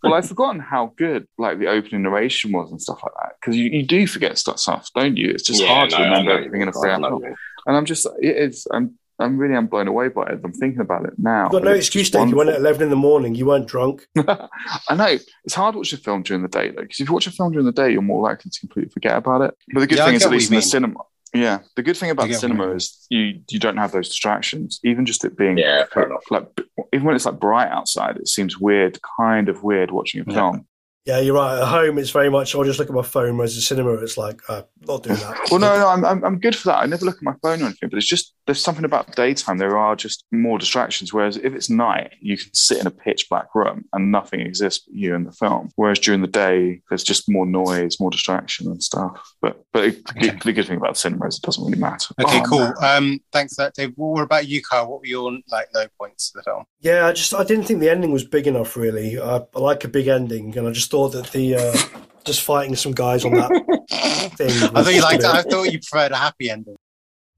Well, 0.04 0.14
I've 0.14 0.28
forgotten 0.28 0.60
how 0.60 0.94
good 0.98 1.28
like 1.38 1.60
the 1.60 1.68
opening 1.68 2.04
narration 2.04 2.52
was 2.52 2.70
and 2.72 2.80
stuff 2.82 3.00
like 3.04 3.14
that 3.22 3.32
because 3.42 3.56
you, 3.58 3.66
you 3.72 3.84
do 3.84 4.06
forget 4.06 4.38
stuff, 4.38 4.60
stuff, 4.60 4.90
don't 4.94 5.18
you? 5.18 5.32
It's 5.32 5.44
just 5.44 5.62
Yeah, 5.62 5.68
hard 5.74 5.92
no, 5.92 5.98
to 5.98 6.04
remember 6.04 6.30
know 6.32 6.38
everything 6.38 6.62
in 6.62 6.68
a 6.68 6.72
you 6.72 6.80
three 6.80 6.90
mean. 6.90 6.92
I 6.92 6.94
hour 6.94 7.00
know 7.00 7.08
film. 7.10 7.22
you 7.22 7.28
mean. 7.30 7.36
And 7.66 7.78
I'm 7.78 7.86
just 7.86 8.06
it 8.22 8.38
is 8.38 8.68
I'm 8.72 9.00
I'm 9.19 9.38
really 9.38 9.56
I'm 9.56 9.68
blown 9.68 9.88
away 9.88 10.07
by 10.10 10.23
it. 10.27 10.40
I'm 10.44 10.53
thinking 10.53 10.81
about 10.81 11.06
it 11.06 11.14
now. 11.18 11.44
You've 11.44 11.52
got 11.52 11.64
no 11.64 11.72
excuse, 11.72 12.10
just 12.10 12.14
Dave. 12.14 12.30
You 12.30 12.35
went 12.35 12.49
at 12.49 12.57
11 12.57 12.81
in 12.84 12.90
the 12.90 12.95
morning. 12.95 13.35
You 13.35 13.45
weren't 13.45 13.68
drunk. 13.68 14.07
I 14.18 14.95
know 14.95 15.18
it's 15.45 15.53
hard 15.53 15.73
to 15.73 15.77
watch 15.80 15.94
a 15.94 15.98
film 15.98 16.23
during 16.23 16.41
the 16.41 16.49
day 16.49 16.69
though, 16.72 16.81
because 16.81 16.99
if 16.99 17.07
you 17.07 17.14
watch 17.14 17.27
a 17.27 17.31
film 17.31 17.52
during 17.52 17.65
the 17.65 17.72
day, 17.72 17.91
you're 17.91 18.02
more 18.02 18.22
likely 18.23 18.49
to 18.52 18.60
completely 18.60 18.91
forget 18.91 19.15
about 19.18 19.41
it. 19.41 19.53
But 19.73 19.81
the 19.81 19.88
good 19.88 19.98
Yeah, 19.99 20.06
thing 20.06 20.15
is, 20.15 20.26
at 20.26 20.31
least 20.31 20.49
you 20.49 20.56
in 20.57 20.61
the 20.61 20.68
cinema, 20.68 20.99
yeah, 21.34 21.60
the 21.76 21.84
good 21.84 21.98
thing 21.98 22.10
about 22.11 22.23
the 22.23 22.30
get 22.30 22.35
what 22.35 22.44
you 22.44 22.49
cinema 22.49 22.68
mean. 22.68 22.76
is 22.77 23.06
you 23.10 23.40
you 23.49 23.60
don't 23.60 23.77
have 23.77 23.91
those 23.91 24.10
distractions. 24.10 24.80
Even 24.84 25.06
just 25.06 25.23
it 25.26 25.38
being 25.38 25.57
Yeah, 25.57 25.85
fair 25.94 26.06
enough. 26.07 26.23
like 26.30 26.48
even 26.94 27.06
when 27.06 27.15
it's 27.15 27.26
like 27.26 27.40
bright 27.40 27.69
outside, 27.69 28.18
it 28.18 28.27
seems 28.27 28.60
weird, 28.60 28.99
kind 29.19 29.49
of 29.49 29.64
weird 29.64 29.91
watching 29.91 30.22
a 30.22 30.23
Yeah. 30.27 30.34
film. 30.35 30.68
Yeah, 31.06 31.20
you're 31.20 31.36
right. 31.36 31.60
At 31.62 31.68
home, 31.68 31.98
it's 31.98 32.12
very 32.12 32.30
much, 32.30 32.56
I'll 32.56 32.64
just 32.64 32.80
look 32.80 32.88
at 32.88 32.96
my 32.96 33.02
phone, 33.02 33.36
whereas 33.36 33.56
the 33.56 33.62
cinema, 33.62 33.92
it's 33.96 34.18
like, 34.18 34.40
uh, 34.48 34.62
not 34.88 35.04
doing 35.04 35.18
that. 35.20 35.48
Well, 35.52 35.60
no, 35.60 35.78
no, 35.78 35.88
I'm, 35.90 36.06
I'm 36.06 36.24
I'm 36.26 36.40
good 36.40 36.56
for 36.56 36.70
that. 36.70 36.78
I 36.80 36.86
never 36.86 37.06
look 37.06 37.18
at 37.18 37.24
my 37.24 37.36
phone 37.42 37.62
or 37.62 37.66
anything, 37.66 37.90
but 37.90 37.98
it's 37.98 38.08
just 38.08 38.34
there's 38.46 38.60
something 38.62 38.84
about 38.86 39.16
daytime. 39.16 39.58
There 39.58 39.78
are 39.78 39.96
just 39.96 40.26
more 40.32 40.58
distractions. 40.58 41.14
Whereas 41.14 41.38
if 41.38 41.54
it's 41.54 41.70
night, 41.70 42.12
you 42.22 42.38
can 42.38 42.54
sit 42.54 42.80
in 42.80 42.88
a 42.88 42.92
pitch 42.92 43.28
black 43.30 43.48
room 43.56 43.86
and 43.94 44.12
nothing 44.12 44.42
exists 44.42 44.84
but 44.86 44.96
you 44.96 45.16
and 45.16 45.26
the 45.26 45.32
film. 45.32 45.70
Whereas 45.78 46.00
during 46.00 46.20
the 46.22 46.28
day, 46.28 46.82
there's 46.90 47.04
just 47.04 47.30
more 47.30 47.46
noise, 47.46 47.98
more 48.02 48.12
distraction 48.12 48.68
and 48.68 48.82
stuff. 48.84 49.34
But 49.42 49.64
but 49.72 49.86
it, 49.86 50.02
Okay. 50.12 50.38
the 50.44 50.52
good 50.54 50.68
thing 50.68 50.78
about 50.78 50.98
cinema 50.98 51.28
is 51.28 51.38
it 51.38 51.44
doesn't 51.44 51.64
really 51.64 51.80
matter. 51.80 52.14
Okay, 52.22 52.40
Oh, 52.42 52.44
cool. 52.46 52.60
man. 52.60 52.74
Um, 52.98 53.20
thanks 53.32 53.56
for 53.56 53.64
that, 53.64 53.74
Dave. 53.76 53.94
What 53.96 54.22
about 54.24 54.48
you, 54.48 54.62
Carl? 54.62 54.90
What 54.92 55.00
were 55.02 55.06
your 55.08 55.32
like 55.50 55.68
low 55.74 55.86
points 55.98 56.32
to 56.32 56.40
the 56.40 56.44
film? 56.44 56.64
Yeah, 56.82 57.08
I 57.08 57.14
just, 57.14 57.34
I 57.34 57.44
didn't 57.46 57.64
think 57.66 57.80
the 57.80 57.90
ending 57.90 58.12
was 58.12 58.26
big 58.26 58.48
enough, 58.48 58.76
really. 58.76 59.20
I, 59.20 59.38
I 59.56 59.60
like 59.60 59.84
a 59.86 59.88
big 59.90 60.08
ending, 60.08 60.58
and 60.58 60.68
I 60.68 60.72
just 60.72 60.92
thought 60.94 61.10
that 61.10 61.32
the, 61.32 61.56
uh, 61.56 61.76
just 62.24 62.41
fighting 62.44 62.76
some 62.76 62.91
guys 62.91 63.26
on 63.26 63.32
that 63.34 63.49
thing. 64.38 64.52
I 64.52 64.70
was 64.70 64.86
thought 64.86 64.94
you 64.94 65.02
liked. 65.02 65.22
bit- 65.22 65.30
I 65.32 65.41
thought 65.41 65.72
you 65.72 65.80
preferred 65.80 66.11
a 66.11 66.18
happy 66.18 66.52
ending. 66.52 66.76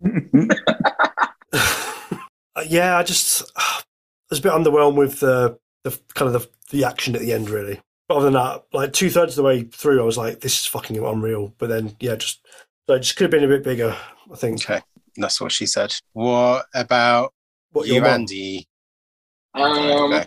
Uh, 2.57 2.63
yeah, 2.69 2.97
I 2.97 3.03
just 3.03 3.51
I 3.57 3.81
was 4.29 4.39
a 4.39 4.41
bit 4.41 4.53
underwhelmed 4.53 4.95
with 4.95 5.19
the 5.19 5.57
the 5.83 5.91
kind 6.13 6.33
of 6.33 6.41
the, 6.41 6.49
the 6.71 6.85
action 6.85 7.13
at 7.13 7.19
the 7.19 7.33
end, 7.33 7.49
really. 7.49 7.81
But 8.07 8.15
other 8.15 8.25
than 8.25 8.33
that, 8.35 8.63
like 8.71 8.93
two 8.93 9.09
thirds 9.09 9.33
of 9.33 9.35
the 9.35 9.43
way 9.43 9.63
through, 9.63 10.01
I 10.01 10.05
was 10.05 10.17
like, 10.17 10.39
"This 10.39 10.57
is 10.61 10.65
fucking 10.65 10.97
unreal." 10.97 11.53
But 11.57 11.67
then, 11.67 11.97
yeah, 11.99 12.15
just 12.15 12.39
so 12.87 12.95
it 12.95 12.99
just 12.99 13.17
could 13.17 13.25
have 13.25 13.31
been 13.31 13.43
a 13.43 13.47
bit 13.53 13.63
bigger. 13.65 13.93
I 14.31 14.35
think. 14.37 14.61
Okay, 14.69 14.81
that's 15.17 15.41
what 15.41 15.51
she 15.51 15.65
said. 15.65 15.93
What 16.13 16.65
about 16.73 17.33
What 17.73 17.87
you, 17.87 17.95
your? 17.95 18.07
Andy? 18.07 18.65
Um, 19.53 20.13
Okay. 20.13 20.25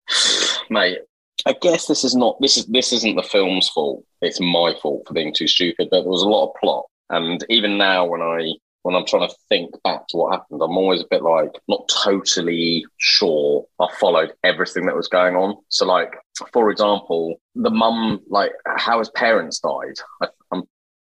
mate, 0.70 0.98
I 1.46 1.54
guess 1.60 1.86
this 1.86 2.04
is 2.04 2.14
not 2.14 2.40
this 2.40 2.56
is 2.56 2.66
this 2.66 2.92
isn't 2.92 3.16
the 3.16 3.22
film's 3.22 3.68
fault. 3.68 4.04
It's 4.20 4.40
my 4.40 4.74
fault 4.80 5.04
for 5.06 5.14
being 5.14 5.34
too 5.34 5.48
stupid. 5.48 5.88
But 5.90 6.02
there 6.02 6.10
was 6.10 6.22
a 6.22 6.28
lot 6.28 6.48
of 6.48 6.54
plot, 6.60 6.84
and 7.10 7.44
even 7.48 7.78
now 7.78 8.06
when 8.06 8.22
I 8.22 8.52
when 8.82 8.96
I'm 8.96 9.06
trying 9.06 9.28
to 9.28 9.34
think 9.48 9.70
back 9.82 10.06
to 10.08 10.16
what 10.16 10.32
happened, 10.32 10.60
I'm 10.62 10.76
always 10.76 11.00
a 11.00 11.06
bit 11.10 11.22
like 11.22 11.50
not 11.68 11.88
totally 12.02 12.84
sure 12.98 13.64
I 13.80 13.86
followed 13.98 14.32
everything 14.44 14.86
that 14.86 14.96
was 14.96 15.08
going 15.08 15.36
on. 15.36 15.56
So, 15.68 15.86
like 15.86 16.12
for 16.52 16.70
example, 16.70 17.40
the 17.54 17.70
mum, 17.70 18.20
like 18.28 18.52
how 18.76 18.98
his 18.98 19.10
parents 19.10 19.60
died. 19.60 19.94
I, 20.20 20.28
I'm 20.52 20.64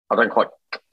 I 0.09 0.15
don't 0.15 0.31
quite 0.31 0.47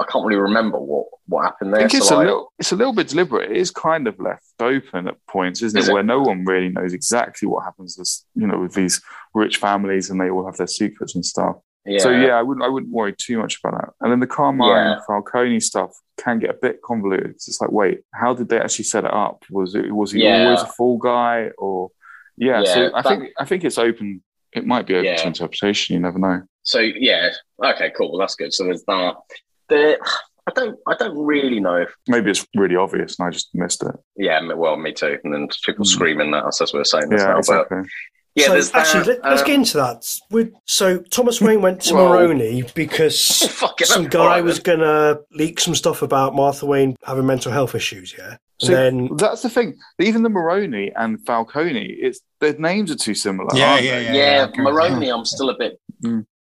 I 0.07 0.11
can't 0.13 0.25
really 0.27 0.41
remember 0.41 0.79
what 0.79 1.07
what 1.27 1.45
happened 1.45 1.73
there. 1.73 1.81
I 1.81 1.89
think 1.89 1.95
it's 1.95 2.09
So, 2.09 2.17
a 2.17 2.19
like, 2.19 2.27
little 2.27 2.53
it's 2.59 2.73
a 2.73 2.77
little 2.77 2.93
bit 2.93 3.09
deliberate. 3.09 3.51
It 3.51 3.57
is 3.57 3.71
kind 3.71 4.07
of 4.07 4.19
left 4.21 4.45
open 4.61 5.09
at 5.09 5.17
points, 5.29 5.63
isn't 5.63 5.79
Is 5.79 5.89
it? 5.89 5.91
it? 5.91 5.95
Where 5.95 6.03
no 6.03 6.21
one 6.21 6.45
really 6.45 6.69
knows 6.69 6.93
exactly 6.93 7.49
what 7.49 7.65
happens. 7.65 7.97
This 7.97 8.25
you 8.35 8.47
know 8.47 8.59
with 8.59 8.75
these 8.75 9.01
rich 9.35 9.57
families 9.57 10.11
and 10.11 10.21
they 10.21 10.31
all 10.31 10.45
have 10.47 10.57
their 10.57 10.67
secrets 10.67 11.15
and 11.15 11.25
stuff. 11.25 11.57
yeah, 11.87 11.99
So 11.99 12.11
yeah, 12.11 12.35
I 12.39 12.43
wouldn't 12.43 12.65
I 12.65 12.69
wouldn't 12.69 12.93
worry 12.93 13.15
too 13.17 13.39
much 13.39 13.59
about 13.63 13.81
that. 13.81 13.91
And 14.01 14.13
then 14.13 14.21
the 14.21 14.27
Carmine 14.27 14.69
Yeah. 14.69 15.01
Falcone 15.07 15.61
stuff 15.61 15.91
can 16.19 16.39
get 16.39 16.51
a 16.51 16.59
bit 16.61 16.81
convoluted. 16.83 17.31
It's 17.33 17.61
like, 17.61 17.73
wait, 17.73 18.01
how 18.13 18.35
did 18.35 18.49
they 18.49 18.61
actually 18.61 18.85
set 18.85 19.05
it 19.05 19.13
up? 19.15 19.45
Was 19.51 19.75
it 19.75 19.91
was 19.95 20.13
he 20.13 20.23
Yeah. 20.25 20.45
always 20.45 20.61
a 20.63 20.67
fall 20.67 20.99
guy 20.99 21.51
or 21.59 21.91
yeah? 22.37 22.61
Yeah, 22.63 22.75
so 22.75 22.81
I 22.95 23.03
that- 23.03 23.09
think 23.09 23.23
I 23.39 23.45
think 23.47 23.65
it's 23.65 23.79
open. 23.79 24.23
It 24.53 24.67
might 24.67 24.87
be 24.87 24.95
open 24.95 25.17
to 25.17 25.27
interpretation. 25.27 25.95
You 25.95 26.01
never 26.01 26.19
know. 26.19 26.43
So 26.63 26.79
yeah, 26.79 27.31
okay, 27.63 27.91
cool. 27.97 28.11
Well, 28.13 28.21
that's 28.21 28.37
good. 28.37 28.53
So 28.55 28.65
there's 28.65 28.85
that. 28.85 29.15
The 29.69 29.99
I 30.47 30.51
don't 30.55 30.79
I 30.87 30.95
don't 30.99 31.17
really 31.17 31.59
know 31.61 31.77
if 31.77 31.95
Maybe 32.07 32.31
it's 32.31 32.47
really 32.55 32.77
obvious 32.77 33.19
and 33.19 33.27
I 33.29 33.31
just 33.31 33.49
missed 33.55 33.83
it. 33.83 33.95
yeah, 34.17 34.41
well, 34.55 34.77
me 34.77 34.93
too. 34.93 35.19
And 35.25 35.33
then 35.33 35.49
people 35.65 35.85
Mm. 35.85 35.89
screaming 35.89 36.31
that 36.33 36.45
us 36.45 36.61
as 36.61 36.73
we're 36.75 36.85
saying 36.85 37.09
this 37.09 37.23
Yeah, 37.23 37.29
now. 37.29 37.39
exactly. 37.39 37.79
But 37.79 37.87
yeah, 38.37 38.47
so 38.61 38.79
actually, 38.79 39.05
that, 39.05 39.23
let, 39.23 39.33
us 39.33 39.41
um, 39.43 39.47
get 39.47 39.55
into 39.55 39.77
that. 39.77 40.19
With, 40.31 40.53
so 40.67 40.99
Thomas 40.99 41.41
Wayne 41.41 41.63
went 41.63 41.81
to 41.83 41.95
Well- 41.95 42.09
Maroni 42.09 42.65
because 42.75 43.39
fucking 43.53 43.87
some 43.87 44.09
guy 44.09 44.19
alright 44.21 44.45
was 44.45 44.59
gonna 44.59 45.19
leak 45.33 45.61
some 45.61 45.75
stuff 45.77 46.03
about 46.03 46.35
Martha 46.35 46.67
Wayne 46.67 46.97
having 47.05 47.27
mental 47.27 47.53
health 47.53 47.75
issues. 47.77 48.13
Yeah, 48.19 48.37
So- 48.61 48.73
then 48.73 49.11
That's 49.17 49.43
the 49.43 49.49
thing. 49.49 49.77
Even 50.01 50.25
the 50.25 50.29
Maroni 50.31 50.93
and 50.97 51.25
Falcone, 51.25 51.87
it's 52.01 52.21
their 52.41 52.59
names 52.59 52.91
are 52.91 52.97
too 52.97 53.15
similar. 53.15 53.49
Yeah, 53.57 53.73
aren't 53.75 53.85
yeah, 53.85 53.99
yeah. 54.01 54.13
Yeah, 54.15 54.47
okay. 54.51 54.61
Maroni, 54.63 55.09
I'm 55.11 55.25
still 55.25 55.49
a 55.51 55.57
bit. 55.57 55.81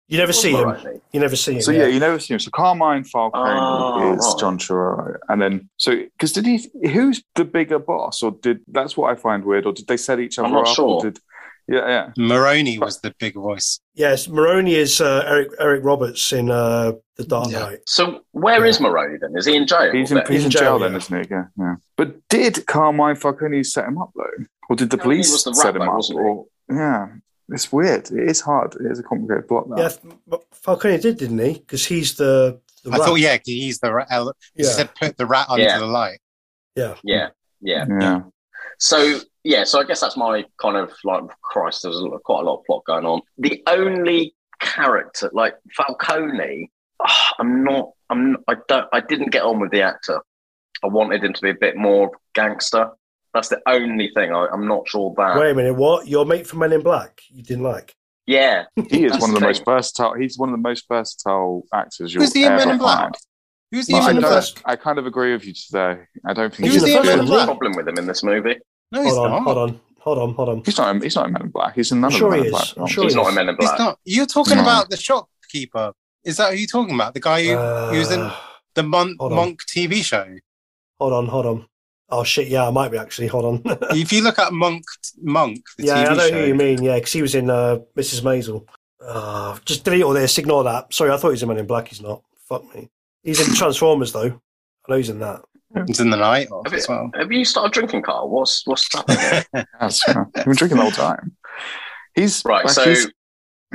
You 0.09 0.17
never 0.17 0.33
see 0.33 0.51
him. 0.51 0.67
Maroni. 0.67 0.99
You 1.13 1.19
never 1.19 1.35
see 1.35 1.53
him. 1.53 1.61
So 1.61 1.71
yeah, 1.71 1.85
you 1.87 1.99
never 1.99 2.19
see 2.19 2.33
him. 2.33 2.39
So 2.39 2.49
Carmine 2.51 3.03
Falcone 3.03 3.59
Oh, 3.61 4.13
is 4.13 4.25
right. 4.25 4.39
John 4.39 4.57
Turturro, 4.57 5.15
and 5.29 5.41
then 5.41 5.69
so 5.77 5.95
because 5.95 6.33
did 6.33 6.45
he? 6.45 6.67
Who's 6.89 7.23
the 7.35 7.45
bigger 7.45 7.79
boss, 7.79 8.23
or 8.23 8.31
did 8.31 8.59
that's 8.67 8.97
what 8.97 9.11
I 9.11 9.15
find 9.15 9.45
weird, 9.45 9.65
or 9.67 9.71
did 9.73 9.87
they 9.87 9.97
set 9.97 10.19
each 10.19 10.37
other 10.39 10.47
I'm 10.47 10.53
not 10.53 10.67
up? 10.67 10.75
sure. 10.75 10.89
Or 10.95 11.01
did, 11.03 11.19
yeah, 11.67 11.87
yeah. 11.87 12.11
Maroni 12.17 12.79
was 12.79 12.99
the 13.01 13.13
big 13.19 13.35
voice. 13.35 13.79
Yes, 13.93 14.27
Maroni 14.27 14.73
is 14.73 14.99
uh, 14.99 15.23
Eric 15.27 15.49
Eric 15.59 15.83
Roberts 15.83 16.33
in 16.33 16.49
uh, 16.49 16.93
The 17.17 17.25
Dark 17.25 17.51
Yeah. 17.51 17.59
Knight. 17.59 17.79
So 17.85 18.21
where 18.31 18.65
is 18.65 18.79
Maroni 18.79 19.19
then? 19.21 19.37
Is 19.37 19.45
he 19.45 19.55
in 19.55 19.67
jail? 19.67 19.91
He's 19.91 20.09
in, 20.09 20.17
Then? 20.17 20.25
he's 20.27 20.39
in 20.41 20.45
in 20.45 20.51
jail, 20.51 20.61
jail, 20.61 20.79
then, 20.79 20.91
yeah. 20.93 20.97
isn't 20.97 21.23
he? 21.23 21.27
Yeah, 21.29 21.43
yeah. 21.59 21.75
But 21.95 22.27
did 22.29 22.65
Carmine 22.65 23.15
Falcone 23.15 23.63
set 23.63 23.85
him 23.85 23.99
up 23.99 24.09
though, 24.15 24.45
or 24.71 24.75
did 24.75 24.89
the 24.89 24.97
police 24.97 25.31
was 25.31 25.43
the 25.43 25.53
set 25.53 25.75
him 25.75 25.81
rapper, 25.83 25.91
up? 25.91 25.95
wasn't 25.97 26.19
he? 26.19 26.25
Or 26.25 26.45
yeah, 26.71 27.07
it's 27.51 27.71
weird. 27.71 28.09
It 28.11 28.29
is 28.29 28.41
hard. 28.41 28.75
It 28.75 28.91
is 28.91 28.99
a 28.99 29.03
complicated 29.03 29.47
plot. 29.47 29.69
That. 29.69 29.77
Yeah, 30.03 30.13
F- 30.33 30.39
Falcone 30.51 30.97
did, 30.99 31.17
didn't 31.17 31.39
he? 31.39 31.53
Because 31.53 31.85
he's 31.85 32.15
the 32.15 32.59
The 32.83 32.91
I 32.91 32.97
rat. 32.97 33.05
thought, 33.07 33.15
yeah, 33.19 33.37
he's 33.43 33.79
the 33.79 33.93
rat. 33.93 34.07
You 34.11 34.31
Yeah. 34.55 34.65
said 34.69 34.89
put 34.95 35.17
the 35.17 35.25
rat 35.25 35.47
under 35.49 35.63
Yeah. 35.63 35.79
the 35.79 35.85
light. 35.85 36.19
yeah. 36.75 36.95
Yeah, 37.03 37.29
yeah. 37.61 37.85
Yeah. 37.99 38.21
So 38.79 39.19
yeah, 39.43 39.63
so 39.65 39.79
I 39.79 39.83
guess 39.83 39.99
that's 40.01 40.15
my 40.17 40.45
kind 40.61 40.77
of 40.77 40.91
like 41.03 41.23
Christ. 41.41 41.83
There's 41.83 42.01
quite 42.23 42.41
a 42.41 42.45
lot 42.45 42.59
of 42.59 42.65
plot 42.65 42.83
going 42.85 43.05
on. 43.05 43.21
The 43.37 43.61
only 43.67 44.35
character, 44.61 45.29
like 45.33 45.55
Falcone, 45.75 46.71
ah, 47.01 47.33
I'm 47.39 47.63
not. 47.63 47.91
I'm. 48.09 48.37
I 48.47 48.55
don't. 48.67 48.87
I 48.93 49.01
didn't 49.01 49.31
get 49.31 49.43
on 49.43 49.59
with 49.59 49.71
the 49.71 49.81
actor. 49.81 50.21
I 50.83 50.87
wanted 50.87 51.23
him 51.23 51.33
to 51.33 51.41
be 51.41 51.49
a 51.49 51.55
bit 51.55 51.75
more 51.75 52.11
gangster. 52.33 52.91
That's 53.33 53.49
the 53.49 53.61
only 53.67 54.09
thing. 54.15 54.31
I, 54.33 54.47
I'm 54.51 54.67
not 54.67 54.87
sure 54.87 55.13
that. 55.17 55.37
Wait 55.37 55.51
a 55.51 55.55
minute, 55.55 55.73
what? 55.75 56.07
Your 56.07 56.25
mate 56.25 56.47
from 56.47 56.59
Men 56.59 56.73
in 56.73 56.81
Black? 56.81 57.21
You 57.29 57.43
didn't 57.43 57.63
like? 57.63 57.95
Yeah, 58.25 58.65
He 58.89 59.05
is 59.05 59.13
one 59.19 59.31
of 59.31 59.33
the 59.35 59.39
the 59.39 59.45
most 59.47 59.65
versatile. 59.65 60.13
He's 60.13 60.37
one 60.37 60.49
of 60.49 60.53
the 60.53 60.61
most 60.61 60.85
versatile 60.87 61.63
actors 61.73 62.13
you'll 62.13 62.21
Who's 62.23 62.33
the 62.33 62.43
in 62.43 62.49
Men 62.51 62.61
ever 62.61 62.71
in 62.73 62.77
Black? 62.77 62.99
find. 62.99 63.15
Who's 63.71 63.87
the 63.87 63.93
But 63.93 64.01
I, 64.03 64.03
in 64.03 64.09
in 64.09 64.15
the 64.17 64.21
don't- 64.21 64.31
first- 64.31 64.61
I 64.65 64.75
kind 64.75 64.99
of 64.99 65.05
agree 65.07 65.31
with 65.33 65.45
you 65.45 65.53
today. 65.53 66.01
I 66.25 66.33
don't 66.33 66.53
think 66.53 66.71
He's 66.71 66.81
he's, 66.81 66.83
in 66.83 66.89
the 66.89 66.95
as 66.99 67.05
first 67.05 67.05
good. 67.05 67.17
one, 67.17 67.17
there's 67.17 67.29
isn't 67.29 67.35
a 67.37 67.39
he? 67.41 67.45
problem 67.45 67.73
with 67.75 67.87
him 67.87 67.97
in 67.97 68.05
this 68.07 68.23
movie. 68.23 68.55
No, 68.91 69.03
he's 69.03 69.13
hold 69.13 69.25
on, 69.25 69.31
not. 69.31 69.41
hold 69.43 69.57
on, 69.57 69.79
hold 69.99 70.17
on, 70.19 70.33
hold 70.35 70.49
on. 70.49 70.61
He's 70.63 70.77
not. 70.77 71.01
He's 71.03 71.15
not 71.15 71.27
in 71.27 71.33
Men 71.33 71.41
in 71.43 71.49
Black. 71.49 71.75
He's 71.75 71.91
in 71.91 72.01
none 72.01 72.11
I'm 72.11 72.15
of 72.15 72.19
sure 72.19 72.29
the 72.31 72.35
Men 72.37 72.41
he 72.43 72.47
in 72.47 72.51
Black. 72.51 72.63
is. 72.63 72.69
I'm 72.71 72.75
films. 72.77 72.91
sure 72.91 73.03
He's 73.05 73.13
he 73.13 73.17
not 73.17 73.23
is. 73.23 73.29
in 73.29 73.35
Men 73.35 73.49
in 73.49 73.55
He's 73.59 73.69
Black. 73.69 73.79
not. 73.79 73.99
You're 74.05 74.25
talking 74.25 74.55
No. 74.57 74.61
about 74.63 74.89
the 74.89 74.97
shopkeeper. 74.97 75.93
Is 76.23 76.37
that 76.37 76.51
who 76.51 76.57
you're 76.57 76.67
talking 76.67 76.93
about? 76.95 77.13
The 77.15 77.19
guy 77.19 77.43
who, 77.45 77.57
who's 77.95 78.11
in 78.11 78.21
Uh, 78.21 78.35
the 78.75 78.83
Mon- 78.83 79.15
Monk 79.19 79.61
TV 79.65 80.03
show? 80.03 80.27
hold 80.99 81.13
on, 81.13 81.27
hold 81.27 81.45
on. 81.47 81.65
Oh 82.11 82.23
shit, 82.23 82.47
yeah, 82.47 82.67
I 82.67 82.71
might 82.71 82.91
be 82.91 82.97
actually. 82.97 83.27
Hold 83.27 83.45
on. 83.45 83.61
if 83.91 84.11
you 84.11 84.23
look 84.23 84.39
at 84.39 84.51
Monk, 84.53 84.83
Monk, 85.21 85.61
the 85.77 85.85
yeah, 85.85 86.05
TV 86.05 86.09
I 86.09 86.15
know 86.15 86.27
show. 86.29 86.41
who 86.41 86.47
you 86.47 86.55
mean. 86.55 86.83
Yeah, 86.83 86.95
because 86.95 87.13
he 87.13 87.21
was 87.21 87.35
in 87.35 87.49
uh, 87.49 87.79
Mrs. 87.95 88.21
Maisel. 88.21 88.65
Uh, 89.01 89.57
just 89.65 89.83
delete 89.83 90.03
all 90.03 90.13
this. 90.13 90.37
Ignore 90.37 90.63
that. 90.65 90.93
Sorry, 90.93 91.11
I 91.11 91.17
thought 91.17 91.29
he 91.29 91.33
was 91.33 91.43
in 91.43 91.49
Men 91.49 91.57
in 91.57 91.67
Black. 91.67 91.87
He's 91.87 92.01
not. 92.01 92.21
Fuck 92.47 92.73
me. 92.75 92.89
He's 93.23 93.47
in 93.47 93.53
Transformers 93.55 94.11
though. 94.11 94.25
I 94.27 94.91
know 94.91 94.97
he's 94.97 95.09
in 95.09 95.19
that. 95.19 95.41
It's 95.75 95.99
in 95.99 96.09
the 96.09 96.17
night 96.17 96.47
Have 96.65 96.73
as 96.73 96.87
you, 96.87 96.95
well. 96.95 97.11
have 97.13 97.31
you 97.31 97.45
started 97.45 97.71
drinking, 97.73 98.01
Carl? 98.01 98.27
What's 98.29 98.65
what's 98.65 98.91
happening? 98.91 99.19
here? 99.19 99.43
Yes, 99.79 100.01
yeah. 100.07 100.23
He's 100.35 100.43
been 100.45 100.55
drinking 100.55 100.77
the 100.77 100.83
whole 100.83 100.91
time. 100.91 101.35
He's 102.15 102.43
right. 102.43 102.65
like, 102.65 102.73
So 102.73 102.89
he's, 102.89 103.11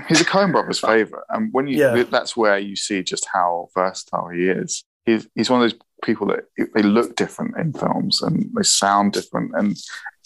he's 0.08 0.20
a 0.20 0.24
Coen 0.24 0.50
Brothers 0.50 0.80
favorite, 0.80 1.22
and 1.28 1.52
when 1.52 1.68
you 1.68 1.78
Yeah. 1.78 2.02
that's 2.02 2.36
where 2.36 2.58
you 2.58 2.74
see 2.74 3.04
just 3.04 3.28
how 3.32 3.68
versatile 3.74 4.28
he 4.28 4.48
is. 4.48 4.84
He's 5.06 5.28
he's 5.36 5.48
one 5.50 5.62
of 5.62 5.70
those 5.70 5.78
people 6.04 6.26
that 6.28 6.44
they 6.74 6.82
look 6.82 7.16
different 7.16 7.56
in 7.56 7.72
films 7.72 8.22
and 8.22 8.48
they 8.56 8.62
sound 8.62 9.12
different 9.12 9.52
and 9.54 9.76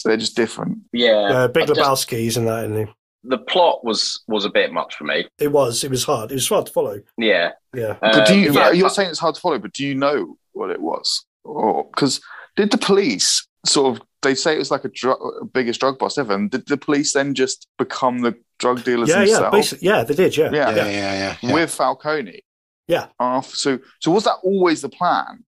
they're 0.05 0.17
just 0.17 0.37
different. 0.37 0.79
yeah, 0.93 1.13
Uh, 1.33 1.49
Big 1.49 1.65
I 1.65 1.67
just- 1.67 1.81
Lebowski. 1.81 2.19
He's 2.19 2.37
in 2.37 2.45
that, 2.47 2.65
isn't 2.65 2.87
he? 2.87 2.93
the 3.25 3.37
plot 3.39 3.85
was 3.85 4.23
was 4.29 4.45
a 4.45 4.49
bit 4.49 4.73
much 4.73 4.95
for 4.95 5.03
me. 5.05 5.27
It 5.41 5.51
was. 5.53 5.83
It 5.83 5.91
was 5.91 6.05
hard. 6.05 6.31
It 6.31 6.35
was 6.35 6.49
hard 6.49 6.67
to 6.67 6.73
follow. 6.73 7.01
Yeah. 7.19 7.51
Yeah. 7.75 7.97
But 8.01 8.27
do 8.27 8.33
Uh, 8.33 8.37
you? 8.37 8.53
yeah, 8.53 8.71
you're 8.71 8.85
but- 8.89 8.95
saying 8.95 9.11
it's 9.11 9.19
hard 9.19 9.35
to 9.35 9.41
follow, 9.41 9.59
but 9.59 9.73
do 9.73 9.85
you 9.85 9.95
know 9.95 10.37
what 10.53 10.71
it 10.71 10.81
was? 10.81 11.25
Or 11.45 11.85
because 11.85 12.21
did 12.57 12.71
the 12.71 12.79
police 12.79 13.47
sort 13.67 13.97
of? 13.97 14.03
They 14.23 14.35
say 14.35 14.55
it 14.55 14.59
was 14.59 14.71
like 14.71 14.85
a 14.85 14.89
drug, 14.89 15.19
biggest 15.53 15.79
drug 15.81 15.99
boss 15.99 16.17
ever. 16.19 16.33
And 16.35 16.51
did 16.51 16.67
the 16.69 16.77
police 16.77 17.13
then 17.13 17.35
just 17.35 17.67
become 17.77 18.19
the 18.21 18.35
drug 18.59 18.83
dealers 18.85 19.09
Yeah, 19.09 19.19
yeah. 19.21 19.25
themselves 19.27 19.57
Basically, 19.57 19.89
yeah, 19.89 20.03
they 20.05 20.15
did. 20.15 20.37
Yeah. 20.37 20.51
Yeah. 20.53 20.71
Yeah, 20.75 20.87
yeah, 20.89 20.91
yeah. 20.91 21.37
yeah. 21.43 21.53
with 21.55 21.71
Falcone? 21.75 22.41
Yeah. 22.89 23.07
After, 23.21 23.55
so, 23.57 23.79
so 24.01 24.11
was 24.11 24.25
that 24.25 24.39
always 24.43 24.81
the 24.83 24.89
plan, 24.89 25.45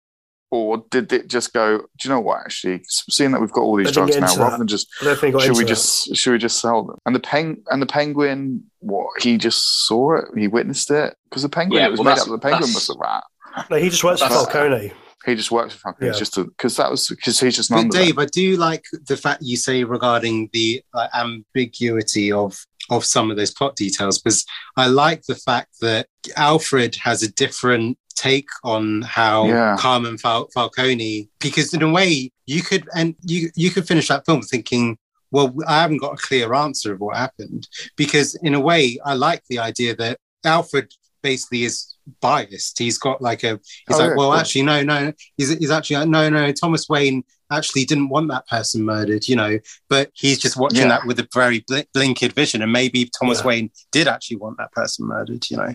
or 0.51 0.85
did 0.91 1.13
it 1.13 1.29
just 1.29 1.53
go? 1.53 1.79
Do 1.79 1.85
you 2.05 2.11
know 2.11 2.21
what? 2.21 2.41
Actually, 2.41 2.83
seeing 2.89 3.31
that 3.33 3.41
we've 3.41 3.53
got 3.53 3.63
all 3.63 3.77
these 3.77 3.93
drugs 3.93 4.17
now, 4.17 4.27
rather 4.27 4.51
that. 4.51 4.59
than 4.59 4.67
just 4.67 4.89
I 5.01 5.05
don't 5.05 5.19
think 5.19 5.35
I 5.35 5.39
got 5.39 5.43
should 5.45 5.53
we 5.57 5.61
into 5.63 5.65
that. 5.65 5.69
just 5.69 6.17
should 6.17 6.33
we 6.33 6.39
just 6.39 6.61
sell 6.61 6.83
them? 6.85 6.97
And 7.07 7.15
the 7.15 7.21
peng 7.21 7.63
and 7.69 7.81
the 7.81 7.87
penguin, 7.87 8.65
what 8.81 9.07
he 9.23 9.39
just 9.39 9.87
saw 9.87 10.17
it, 10.17 10.25
he 10.37 10.49
witnessed 10.49 10.91
it 10.91 11.15
because 11.29 11.43
the 11.43 11.49
penguin 11.49 11.81
Yeah, 11.81 11.89
it 11.89 11.91
was 11.93 12.01
well, 12.01 12.15
made 12.15 12.21
up 12.21 12.27
that 12.27 12.33
the 12.33 12.39
penguin 12.39 12.63
was 12.75 12.89
a 12.91 12.99
rat. 12.99 13.25
No, 13.71 13.77
he 13.77 13.89
just 13.91 14.03
works 14.05 14.21
for 14.23 14.29
That's- 14.29 14.45
Falcone. 14.53 14.93
He 15.27 15.35
just 15.35 15.51
works 15.51 15.75
with 15.75 15.83
Falcone 15.83 16.11
Yeah. 16.13 16.19
just 16.19 16.33
to 16.35 16.45
because 16.45 16.77
that 16.77 16.91
was 16.91 17.07
because 17.09 17.39
he's 17.39 17.55
just 17.55 17.69
But 17.69 17.77
numbered. 17.77 17.99
Dave, 18.01 18.19
I 18.19 18.25
do 18.25 18.57
like 18.57 18.85
the 19.07 19.19
fact 19.19 19.43
you 19.43 19.57
say 19.59 19.85
regarding 19.85 20.49
the 20.55 20.83
like, 20.95 21.11
ambiguity 21.15 22.33
of 22.33 22.59
of 22.89 23.05
some 23.05 23.31
of 23.31 23.37
those 23.37 23.51
plot 23.53 23.77
details 23.77 24.19
because 24.19 24.45
I 24.77 24.87
like 24.89 25.23
the 25.25 25.35
fact 25.35 25.77
that 25.81 26.07
Alfred 26.37 26.97
has 26.97 27.23
a 27.23 27.31
different 27.33 27.99
take 28.17 28.49
on 28.65 29.03
how 29.03 29.47
Yeah. 29.47 29.77
Carmen 29.79 30.19
Fal- 30.19 30.49
Falcone 30.55 31.29
because 31.41 31.73
in 31.75 31.83
a 31.83 31.91
way 31.91 32.31
you 32.47 32.63
could 32.63 32.89
and 32.95 33.15
you 33.23 33.51
you 33.55 33.71
could 33.71 33.87
finish 33.87 34.09
that 34.09 34.27
film 34.27 34.43
thinking 34.43 34.99
well 35.31 35.55
I 35.67 35.81
haven't 35.81 35.99
got 35.99 36.15
a 36.15 36.17
clear 36.27 36.53
answer 36.55 36.93
of 36.93 37.01
what 37.01 37.17
happened 37.17 37.69
because 37.97 38.35
in 38.37 38.55
a 38.55 38.61
way 38.61 38.99
I 39.05 39.15
like 39.15 39.43
the 39.49 39.59
idea 39.59 39.95
that 39.97 40.19
Alfred 40.45 40.93
basically 41.23 41.65
is 41.65 41.95
biased 42.21 42.79
he's 42.79 42.99
got 42.99 43.23
like 43.23 43.43
a 43.45 43.59
he's 43.89 43.97
Oh, 43.97 43.99
like 43.99 44.09
yeah, 44.11 44.17
well 44.17 44.33
actually 44.35 44.63
no 44.63 44.83
no 44.83 45.13
he's, 45.37 45.51
he's 45.59 45.71
actually 45.71 45.97
like, 45.97 46.09
no 46.09 46.29
no 46.29 46.53
Thomas 46.53 46.89
Wayne 46.89 47.23
actually 47.53 47.85
didn't 47.85 48.11
want 48.11 48.29
that 48.29 48.47
person 48.47 48.85
murdered, 48.85 49.27
you 49.27 49.35
know, 49.35 49.59
but 49.89 50.09
he's 50.15 50.39
just 50.39 50.57
watching 50.57 50.83
Yeah. 50.83 50.89
that 50.89 51.05
with 51.07 51.19
a 51.19 51.27
very 51.35 51.65
bl- 51.67 51.81
blinkered 51.97 52.33
vision. 52.33 52.63
And 52.63 52.71
maybe 52.73 53.11
Thomas 53.19 53.41
Yeah. 53.41 53.47
Wayne 53.47 53.71
did 53.91 54.07
actually 54.07 54.37
want 54.37 54.57
that 54.59 54.71
person 54.71 55.05
murdered, 55.09 55.45
you 55.51 55.57
know. 55.57 55.75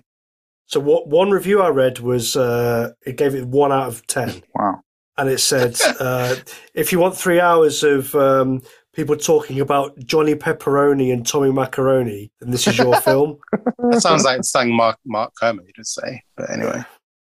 So 0.67 0.79
what 0.79 1.07
one 1.07 1.29
review 1.31 1.61
I 1.61 1.69
read 1.69 1.99
was 1.99 2.35
uh, 2.35 2.91
it 3.05 3.17
gave 3.17 3.35
it 3.35 3.45
one 3.47 3.71
out 3.71 3.87
of 3.87 4.05
ten, 4.07 4.41
wow. 4.55 4.81
and 5.17 5.29
it 5.29 5.39
said 5.39 5.79
uh, 5.99 6.35
if 6.73 6.91
you 6.91 6.99
want 6.99 7.15
three 7.17 7.39
hours 7.39 7.83
of 7.83 8.13
um, 8.15 8.61
people 8.93 9.15
talking 9.15 9.59
about 9.59 9.97
Johnny 9.99 10.33
Pepperoni 10.35 11.13
and 11.13 11.25
Tommy 11.25 11.51
Macaroni, 11.51 12.31
then 12.39 12.51
this 12.51 12.67
is 12.67 12.77
your 12.79 12.95
film. 13.01 13.37
That 13.91 14.01
sounds 14.01 14.23
like 14.25 14.43
something 14.43 14.75
Mark 14.75 14.97
Mark 15.05 15.33
Kermode 15.39 15.71
would 15.77 15.85
say. 15.87 16.23
But 16.35 16.49
anyway, 16.49 16.83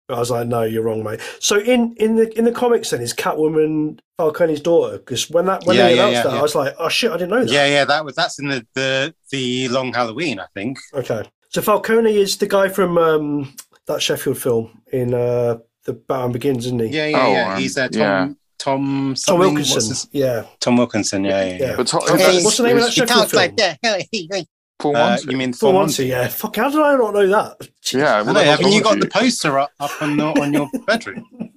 I 0.09 0.17
was 0.19 0.31
like, 0.31 0.47
no, 0.47 0.63
you're 0.63 0.83
wrong, 0.83 1.03
mate. 1.03 1.21
So 1.39 1.59
in 1.59 1.93
in 1.97 2.15
the 2.15 2.35
in 2.37 2.45
the 2.45 2.51
comics, 2.51 2.89
then 2.89 3.01
is 3.01 3.13
Catwoman 3.13 3.99
Falcone's 4.17 4.59
daughter? 4.61 4.97
Because 4.97 5.29
when 5.29 5.45
that 5.45 5.65
when 5.65 5.77
Yeah, 5.77 5.83
they 5.83 5.95
yeah, 5.95 6.01
announced 6.07 6.15
yeah, 6.15 6.23
that, 6.23 6.33
yeah. 6.33 6.39
I 6.39 6.41
was 6.41 6.55
like, 6.55 6.75
oh 6.79 6.89
shit, 6.89 7.11
I 7.11 7.17
didn't 7.17 7.29
know 7.29 7.45
that. 7.45 7.53
yeah, 7.53 7.67
yeah, 7.67 7.85
that 7.85 8.03
was 8.03 8.15
that's 8.15 8.39
in 8.39 8.47
the 8.47 8.65
the 8.73 9.13
the 9.29 9.67
Long 9.69 9.93
Halloween, 9.93 10.39
I 10.39 10.47
think. 10.55 10.79
Okay. 10.95 11.23
So 11.49 11.61
Falcone 11.61 12.15
is 12.15 12.37
the 12.37 12.47
guy 12.47 12.69
from 12.69 12.97
um, 12.97 13.53
that 13.87 14.01
Sheffield 14.01 14.37
film 14.37 14.81
in 14.91 15.13
uh, 15.13 15.57
the 15.85 15.93
Batman 15.93 16.31
Begins, 16.31 16.65
isn't 16.67 16.79
he? 16.79 16.87
Yeah, 16.87 17.07
yeah, 17.07 17.25
Oh, 17.25 17.31
yeah. 17.33 17.53
um, 17.55 17.59
He's 17.59 17.77
uh, 17.77 17.87
Tom 17.89 17.99
yeah. 17.99 18.29
Tom 18.59 19.15
Tom 19.25 19.39
Wilkinson. 19.39 20.09
Yeah. 20.11 20.45
Tom 20.59 20.77
Wilkinson. 20.77 21.23
Yeah, 21.23 21.43
yeah, 21.43 21.51
yeah. 21.57 21.65
Yeah. 21.71 21.75
But 21.77 21.87
to- 21.87 21.97
Okay, 21.97 22.17
that's- 22.17 22.43
what's 22.43 22.57
the 22.57 22.63
name 22.63 22.77
of 22.77 22.83
that 22.83 22.93
Sheffield 22.93 23.31
film? 23.31 23.41
like 23.41 23.55
that. 23.57 24.47
Full 24.81 24.95
Uh, 24.95 25.09
Monty. 25.09 25.31
you 25.31 25.37
mean 25.37 25.51
Full 25.53 25.71
Full 25.71 25.79
Monty, 25.79 26.05
yeah. 26.05 26.27
Fuck, 26.27 26.55
how 26.55 26.69
did 26.69 26.79
I 26.79 26.95
not 26.95 27.13
know 27.13 27.27
that? 27.27 27.67
yeah, 27.91 28.21
well, 28.21 28.25
know, 28.25 28.33
that's 28.35 28.49
haven't 28.49 28.65
wrong 28.65 28.73
you 28.73 28.81
got 28.83 28.99
the 28.99 29.07
poster 29.07 29.59
up, 29.59 29.71
up 29.79 29.91
on, 30.01 30.15
the, 30.17 30.23
on 30.25 30.53
your 30.53 30.69
bedroom? 30.85 31.25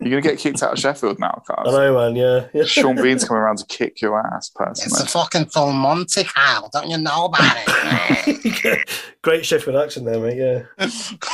You're 0.00 0.10
gonna 0.20 0.22
get 0.34 0.38
kicked 0.38 0.62
out 0.62 0.72
of 0.72 0.78
Sheffield 0.78 1.18
now, 1.18 1.42
I 1.48 1.54
Carl. 1.54 1.72
know, 1.72 1.94
man, 1.94 2.14
yeah. 2.16 2.46
yeah. 2.54 2.64
Sean 2.66 2.94
Bean's 2.96 3.24
coming 3.24 3.42
around 3.42 3.58
to 3.58 3.66
kick 3.66 4.00
your 4.00 4.18
ass, 4.34 4.48
personally. 4.54 4.92
It's 4.92 5.00
a 5.02 5.06
fucking 5.18 5.46
full 5.46 5.72
Monty 5.72 6.24
Kyle. 6.24 6.70
Don't 6.72 6.88
you 6.88 6.98
know 6.98 7.24
about 7.26 7.56
it? 7.66 8.88
Great 9.22 9.44
Sheffield 9.44 9.76
accent 9.76 10.06
there, 10.06 10.20
mate, 10.20 10.36
yeah. 10.36 10.86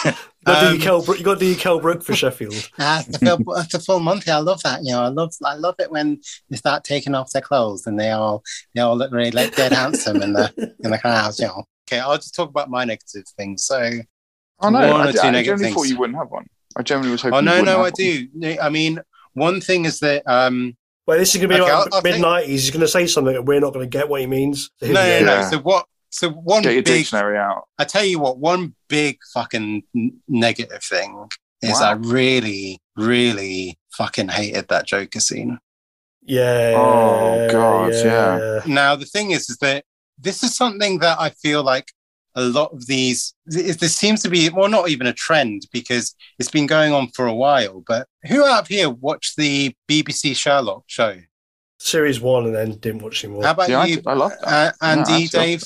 You 0.07 0.15
got 0.45 0.61
to 0.61 0.61
do 0.61 0.67
Um, 0.67 0.75
your 0.75 0.83
Kell 0.83 1.17
you 1.17 1.25
got 1.25 1.35
to 1.35 1.41
do 1.41 1.47
your 1.47 1.57
Kell 1.59 1.81
Brook 1.81 2.03
for 2.03 2.15
Sheffield. 2.15 2.55
Ah, 2.79 3.01
it's 3.07 3.19
the 3.19 3.37
full, 3.37 3.55
the 3.71 3.79
full 3.85 4.01
Monty. 4.01 4.31
I 4.31 4.39
love 4.39 4.63
that. 4.63 4.81
You 4.83 4.93
know, 4.93 5.03
I 5.03 5.09
love 5.09 5.33
I 5.45 5.55
love 5.55 5.75
it 5.79 5.91
when 5.91 6.21
they 6.51 6.57
start 6.57 6.85
taking 6.85 7.15
off 7.15 7.31
their 7.33 7.43
clothes 7.43 7.87
and 7.87 7.99
they 8.01 8.11
all 8.11 8.43
they 8.75 8.81
all 8.81 8.97
look 8.97 9.13
really 9.13 9.31
like 9.31 9.55
dead 9.57 9.73
handsome 9.73 10.23
in 10.23 10.33
the 10.33 10.75
in 10.83 10.91
the 10.91 10.99
crowds. 10.99 11.39
You 11.39 11.47
know. 11.49 11.65
Okay, 11.87 12.01
I'll 12.01 12.17
just 12.17 12.35
talk 12.35 12.49
about 12.49 12.71
my 12.71 12.85
negative 12.85 13.25
things. 13.37 13.65
So, 13.65 13.91
Oh 14.61 14.71
no, 14.71 14.79
One 14.93 15.01
I, 15.03 15.11
or 15.11 15.13
two 15.13 15.19
I 15.21 15.31
negative 15.31 15.45
generally 15.45 15.65
things. 15.65 15.75
thought 15.75 15.89
you 15.89 15.99
wouldn't 15.99 16.19
have 16.19 16.31
one. 16.31 16.47
I 16.77 16.83
generally 16.83 17.11
was 17.11 17.23
hoping. 17.23 17.37
oh 17.39 17.41
no, 17.41 17.63
no, 17.63 17.79
have 17.79 17.87
I 17.87 17.91
do. 17.91 18.29
I 18.61 18.69
mean, 18.69 19.01
one 19.35 19.61
thing 19.61 19.85
is 19.85 20.01
that 20.01 20.23
um, 20.27 20.77
Well, 21.07 21.19
this 21.19 21.35
is 21.35 21.41
going 21.41 21.51
to 21.51 21.55
be 21.57 21.61
Okay, 21.61 21.73
like 21.73 21.87
I'll- 21.87 21.97
I'll 21.97 22.03
mid 22.03 22.15
think- 22.15 22.25
90s. 22.25 22.47
He's 22.47 22.71
going 22.71 22.81
to 22.81 22.89
say 22.89 23.07
something 23.07 23.35
that 23.35 23.43
we're 23.43 23.61
not 23.61 23.73
going 23.73 23.89
to 23.89 23.99
get 23.99 24.09
what 24.09 24.21
he 24.21 24.27
means. 24.27 24.71
So 24.81 24.87
no, 24.87 24.93
no, 24.93 25.21
no. 25.21 25.33
Yeah. 25.35 25.51
So 25.51 25.59
what? 25.59 25.87
So 26.11 26.31
one 26.31 26.63
Get 26.63 26.75
your 26.75 26.83
big. 26.83 26.99
dictionary 26.99 27.37
out. 27.39 27.65
I 27.79 27.85
tell 27.85 28.05
you 28.05 28.21
what, 28.21 28.39
one 28.39 28.75
big 28.89 29.19
fucking 29.33 29.83
negative 30.29 30.83
thing 30.85 31.29
is 31.61 31.73
Wow. 31.81 31.91
I 31.91 31.93
really, 31.95 32.79
really 32.97 33.77
fucking 33.97 34.29
hated 34.29 34.69
that 34.69 34.87
Joker 34.87 35.19
scene. 35.21 35.59
Yeah. 36.23 36.75
Oh, 36.77 37.49
God, 37.51 37.93
yeah. 37.93 38.61
Now 38.67 38.95
the 38.97 39.05
thing 39.07 39.33
is, 39.33 39.51
is 39.51 39.57
that 39.59 39.85
this 40.19 40.43
is 40.45 40.55
something 40.57 41.01
that 41.01 41.21
I 41.21 41.31
feel 41.31 41.63
like 41.65 41.89
a 42.37 42.43
lot 42.43 42.73
of 42.73 42.87
these. 42.87 43.35
th- 43.51 43.77
This 43.79 43.97
seems 43.97 44.23
to 44.23 44.29
be 44.29 44.49
well, 44.51 44.69
not 44.69 44.89
even 44.89 45.07
a 45.07 45.13
trend 45.13 45.67
because 45.73 46.15
it's 46.39 46.51
been 46.51 46.67
going 46.67 46.93
on 46.93 47.09
for 47.09 47.27
a 47.27 47.35
while. 47.35 47.83
But 47.87 48.09
who 48.29 48.45
out 48.45 48.63
of 48.63 48.69
here 48.69 48.91
watched 48.91 49.37
the 49.37 49.75
BBC 49.89 50.35
Sherlock 50.37 50.85
show? 50.87 51.17
Series 51.79 52.21
one 52.21 52.47
and 52.47 52.55
then 52.55 52.73
didn't 52.79 53.03
watch 53.03 53.25
anymore. 53.25 53.45
How 53.45 53.51
about 53.53 53.69
Yeah, 53.69 53.85
you, 53.85 54.03
I 54.07 54.15
love 54.15 54.33
that. 54.43 54.75
uh, 54.81 54.85
Andy, 54.87 55.11
Yeah, 55.13 55.17
I 55.19 55.25
still- 55.27 55.41
Dave? 55.43 55.63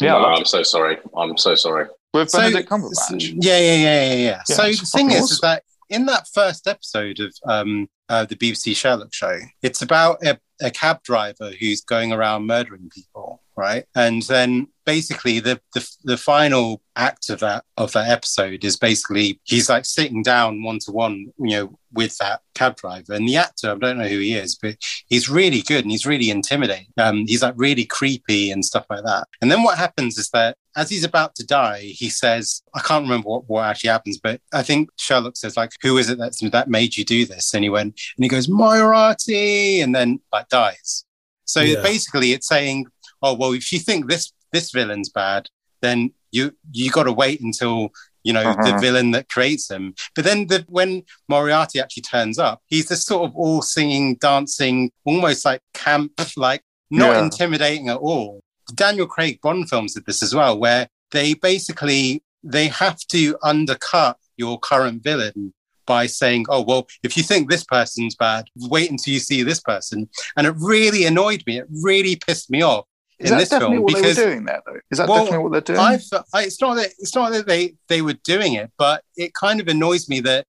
Yeah, 0.00 0.14
I 0.16 0.18
No, 0.20 0.28
love 0.28 0.38
I'm 0.38 0.44
so 0.44 0.62
sorry. 0.62 0.98
I'm 1.16 1.36
so 1.36 1.54
sorry. 1.54 1.86
With 2.14 2.30
So- 2.30 2.38
Benedict 2.38 2.68
Cumberbatch. 2.68 3.34
Yeah, 3.40 3.58
yeah, 3.58 3.74
yeah, 3.74 3.76
yeah, 3.76 4.14
yeah. 4.14 4.14
Yeah, 4.14 4.42
so 4.44 4.64
it's 4.64 4.80
the 4.80 4.86
thing 4.86 5.08
fucking 5.08 5.24
is, 5.24 5.30
is 5.32 5.40
that 5.40 5.62
in 5.90 6.06
that 6.06 6.26
first 6.32 6.66
episode 6.66 7.20
of 7.20 7.34
um, 7.44 7.88
uh, 8.08 8.24
the 8.24 8.36
BBC 8.36 8.74
Sherlock 8.74 9.12
show, 9.12 9.38
it's 9.62 9.82
about 9.82 10.24
a, 10.24 10.38
a 10.62 10.70
cab 10.70 11.02
driver 11.02 11.50
who's 11.58 11.82
going 11.82 12.12
around 12.12 12.46
murdering 12.46 12.90
people. 12.94 13.41
Right? 13.56 13.84
And 13.94 14.22
then 14.22 14.68
basically 14.84 15.38
the, 15.38 15.60
the 15.74 15.88
the 16.02 16.16
final 16.16 16.82
act 16.96 17.30
of 17.30 17.38
that 17.40 17.64
of 17.76 17.92
that 17.92 18.10
episode 18.10 18.64
is 18.64 18.76
basically 18.76 19.40
he's 19.44 19.68
like 19.68 19.84
sitting 19.84 20.22
down 20.22 20.62
one 20.62 20.78
to 20.80 20.90
one, 20.90 21.32
you 21.38 21.50
know, 21.56 21.78
with 21.92 22.16
that 22.18 22.40
cab 22.54 22.76
driver. 22.76 23.12
And 23.14 23.28
the 23.28 23.36
actor, 23.36 23.70
I 23.70 23.74
don't 23.76 23.98
know 23.98 24.08
who 24.08 24.18
he 24.18 24.34
is, 24.34 24.56
but 24.56 24.76
he's 25.06 25.28
really 25.28 25.62
good 25.62 25.84
and 25.84 25.90
he's 25.90 26.06
really 26.06 26.30
intimidating. 26.30 26.86
Um, 26.98 27.24
he's 27.26 27.42
like 27.42 27.54
really 27.56 27.84
creepy 27.84 28.50
and 28.50 28.64
stuff 28.64 28.86
like 28.90 29.04
that. 29.04 29.28
And 29.40 29.50
then 29.50 29.62
what 29.62 29.78
happens 29.78 30.18
is 30.18 30.30
that 30.30 30.56
as 30.74 30.88
he's 30.88 31.04
about 31.04 31.34
to 31.34 31.46
die, 31.46 31.80
he 31.80 32.08
says, 32.08 32.62
I 32.74 32.80
can't 32.80 33.04
remember 33.04 33.28
what, 33.28 33.48
what 33.48 33.66
actually 33.66 33.90
happens, 33.90 34.18
but 34.18 34.40
I 34.54 34.62
think 34.62 34.88
Sherlock 34.98 35.36
says, 35.36 35.54
like, 35.54 35.72
who 35.82 35.98
is 35.98 36.08
it 36.08 36.16
that's, 36.18 36.40
that 36.40 36.70
made 36.70 36.96
you 36.96 37.04
do 37.04 37.26
this? 37.26 37.52
And 37.52 37.62
he 37.62 37.68
went, 37.68 38.00
and 38.16 38.24
he 38.24 38.28
goes, 38.28 38.48
Moriarty, 38.48 39.80
and 39.80 39.94
then 39.94 40.20
like 40.32 40.48
dies. 40.48 41.04
So 41.44 41.60
Yeah. 41.60 41.82
basically 41.82 42.32
it's 42.32 42.48
saying, 42.48 42.86
oh, 43.22 43.34
well, 43.34 43.52
if 43.52 43.72
you 43.72 43.78
think 43.78 44.08
this, 44.08 44.32
this 44.52 44.70
villain's 44.70 45.08
bad, 45.08 45.48
then 45.80 46.12
you, 46.30 46.52
you 46.72 46.90
got 46.90 47.04
to 47.04 47.12
wait 47.12 47.40
until, 47.40 47.90
you 48.24 48.32
know, 48.32 48.44
the 48.44 48.70
Uh-huh. 48.70 48.78
villain 48.80 49.10
that 49.12 49.28
creates 49.28 49.70
him. 49.70 49.94
But 50.14 50.24
then 50.24 50.46
the, 50.46 50.64
when 50.68 51.02
Moriarty 51.28 51.80
actually 51.80 52.02
turns 52.04 52.38
up, 52.38 52.62
he's 52.66 52.88
this 52.88 53.04
sort 53.04 53.28
of 53.28 53.36
all 53.36 53.62
singing, 53.62 54.16
dancing, 54.16 54.90
almost 55.04 55.44
like 55.44 55.60
camp, 55.74 56.12
like 56.36 56.62
not 56.90 57.16
Yeah. 57.16 57.24
intimidating 57.24 57.88
at 57.88 57.96
all. 57.98 58.40
Daniel 58.74 59.06
Craig 59.06 59.40
Bond 59.42 59.68
films 59.68 59.94
did 59.94 60.06
this 60.06 60.22
as 60.22 60.34
well, 60.34 60.58
where 60.58 60.88
they 61.10 61.34
basically 61.34 62.22
they 62.44 62.68
have 62.68 62.98
to 63.08 63.36
undercut 63.42 64.16
your 64.36 64.58
current 64.58 65.02
villain 65.02 65.52
by 65.86 66.06
saying, 66.06 66.46
"Oh 66.48 66.62
well, 66.62 66.86
if 67.02 67.16
you 67.16 67.22
think 67.22 67.50
this 67.50 67.64
person's 67.64 68.14
bad, 68.14 68.46
wait 68.56 68.90
until 68.90 69.12
you 69.14 69.20
see 69.20 69.42
this 69.42 69.60
person." 69.60 70.08
And 70.36 70.46
it 70.46 70.54
really 70.58 71.04
annoyed 71.04 71.42
me. 71.46 71.58
It 71.58 71.66
really 71.70 72.16
pissed 72.16 72.50
me 72.50 72.62
off 72.62 72.86
Is 73.22 73.30
in 73.30 73.36
that 73.36 73.38
this 73.40 73.48
definitely 73.50 73.76
film 73.76 73.84
what 73.84 73.94
because 73.94 74.16
they 74.16 74.24
were 74.24 74.30
doing 74.30 74.44
there, 74.44 74.62
though? 74.66 74.80
Is 74.90 74.98
that 74.98 75.08
Well, 75.08 75.24
definitely 75.24 75.42
what 75.44 75.52
they're 75.52 75.60
doing? 75.76 75.80
I, 75.80 76.42
it's 76.44 76.60
not 76.60 76.74
that 76.74 76.90
it's 76.98 77.14
not 77.14 77.32
that 77.32 77.46
they 77.46 77.74
they 77.88 78.02
were 78.02 78.14
doing 78.24 78.54
it, 78.54 78.70
but 78.78 79.02
it 79.16 79.34
kind 79.34 79.60
of 79.60 79.68
annoys 79.68 80.08
me 80.08 80.20
that 80.20 80.46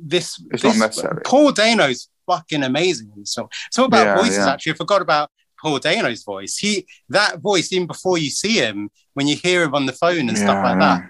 this 0.00 0.42
It's 0.50 0.62
this, 0.62 0.76
not 0.78 0.86
necessary. 0.88 1.22
Paul 1.24 1.52
Dano's 1.52 2.08
fucking 2.26 2.62
amazing 2.62 3.10
in 3.14 3.20
this 3.22 3.34
film. 3.34 3.48
It's 3.68 3.78
all 3.78 3.86
about 3.86 4.04
Yeah, 4.04 4.16
voices. 4.18 4.36
yeah. 4.38 4.52
Actually, 4.52 4.72
I 4.72 4.76
forgot 4.76 5.02
about 5.02 5.30
Paul 5.60 5.78
Dano's 5.78 6.24
voice. 6.24 6.56
He 6.56 6.86
that 7.08 7.40
voice 7.40 7.72
even 7.72 7.86
before 7.86 8.18
you 8.18 8.30
see 8.30 8.54
him, 8.58 8.90
when 9.14 9.26
you 9.28 9.36
hear 9.36 9.62
him 9.62 9.74
on 9.74 9.86
the 9.86 9.92
phone 9.92 10.28
and 10.28 10.36
stuff 10.38 10.62
like 10.64 10.78
that. 10.80 11.02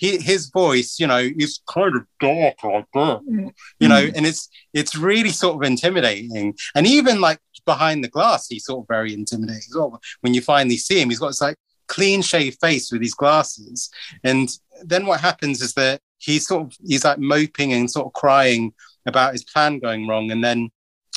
He, 0.00 0.16
his 0.18 0.48
voice, 0.50 1.00
you 1.00 1.08
know, 1.08 1.18
is 1.18 1.60
kind 1.68 1.96
of 1.96 2.04
dark 2.20 2.62
like 2.62 2.86
that, 2.94 3.20
you 3.80 3.88
know, 3.88 4.06
Mm. 4.06 4.12
and 4.16 4.26
it's 4.26 4.48
it's 4.72 4.94
really 4.94 5.30
sort 5.30 5.56
of 5.56 5.62
intimidating. 5.68 6.54
And 6.76 6.86
even 6.86 7.20
like 7.20 7.40
behind 7.68 8.02
the 8.02 8.08
glass, 8.16 8.48
he's 8.48 8.64
sort 8.64 8.82
of 8.82 8.88
very 8.88 9.12
intimidating 9.12 9.68
as 9.70 9.76
well. 9.76 10.00
When 10.22 10.32
you 10.32 10.40
finally 10.40 10.78
see 10.78 11.00
him, 11.02 11.10
he's 11.10 11.18
got 11.18 11.28
this 11.28 11.42
like 11.42 11.56
clean 11.86 12.22
shaved 12.22 12.58
face 12.60 12.90
with 12.90 13.02
his 13.02 13.12
glasses. 13.12 13.90
And 14.24 14.48
then 14.82 15.04
what 15.04 15.20
happens 15.20 15.60
is 15.60 15.74
that 15.74 16.00
he's 16.16 16.46
sort 16.46 16.62
of 16.62 16.72
he's 16.82 17.04
like 17.04 17.18
moping 17.18 17.74
and 17.74 17.90
sort 17.90 18.06
of 18.06 18.14
crying 18.14 18.72
about 19.04 19.32
his 19.32 19.44
plan 19.44 19.80
going 19.80 20.08
wrong. 20.08 20.30
And 20.30 20.42
then 20.42 20.70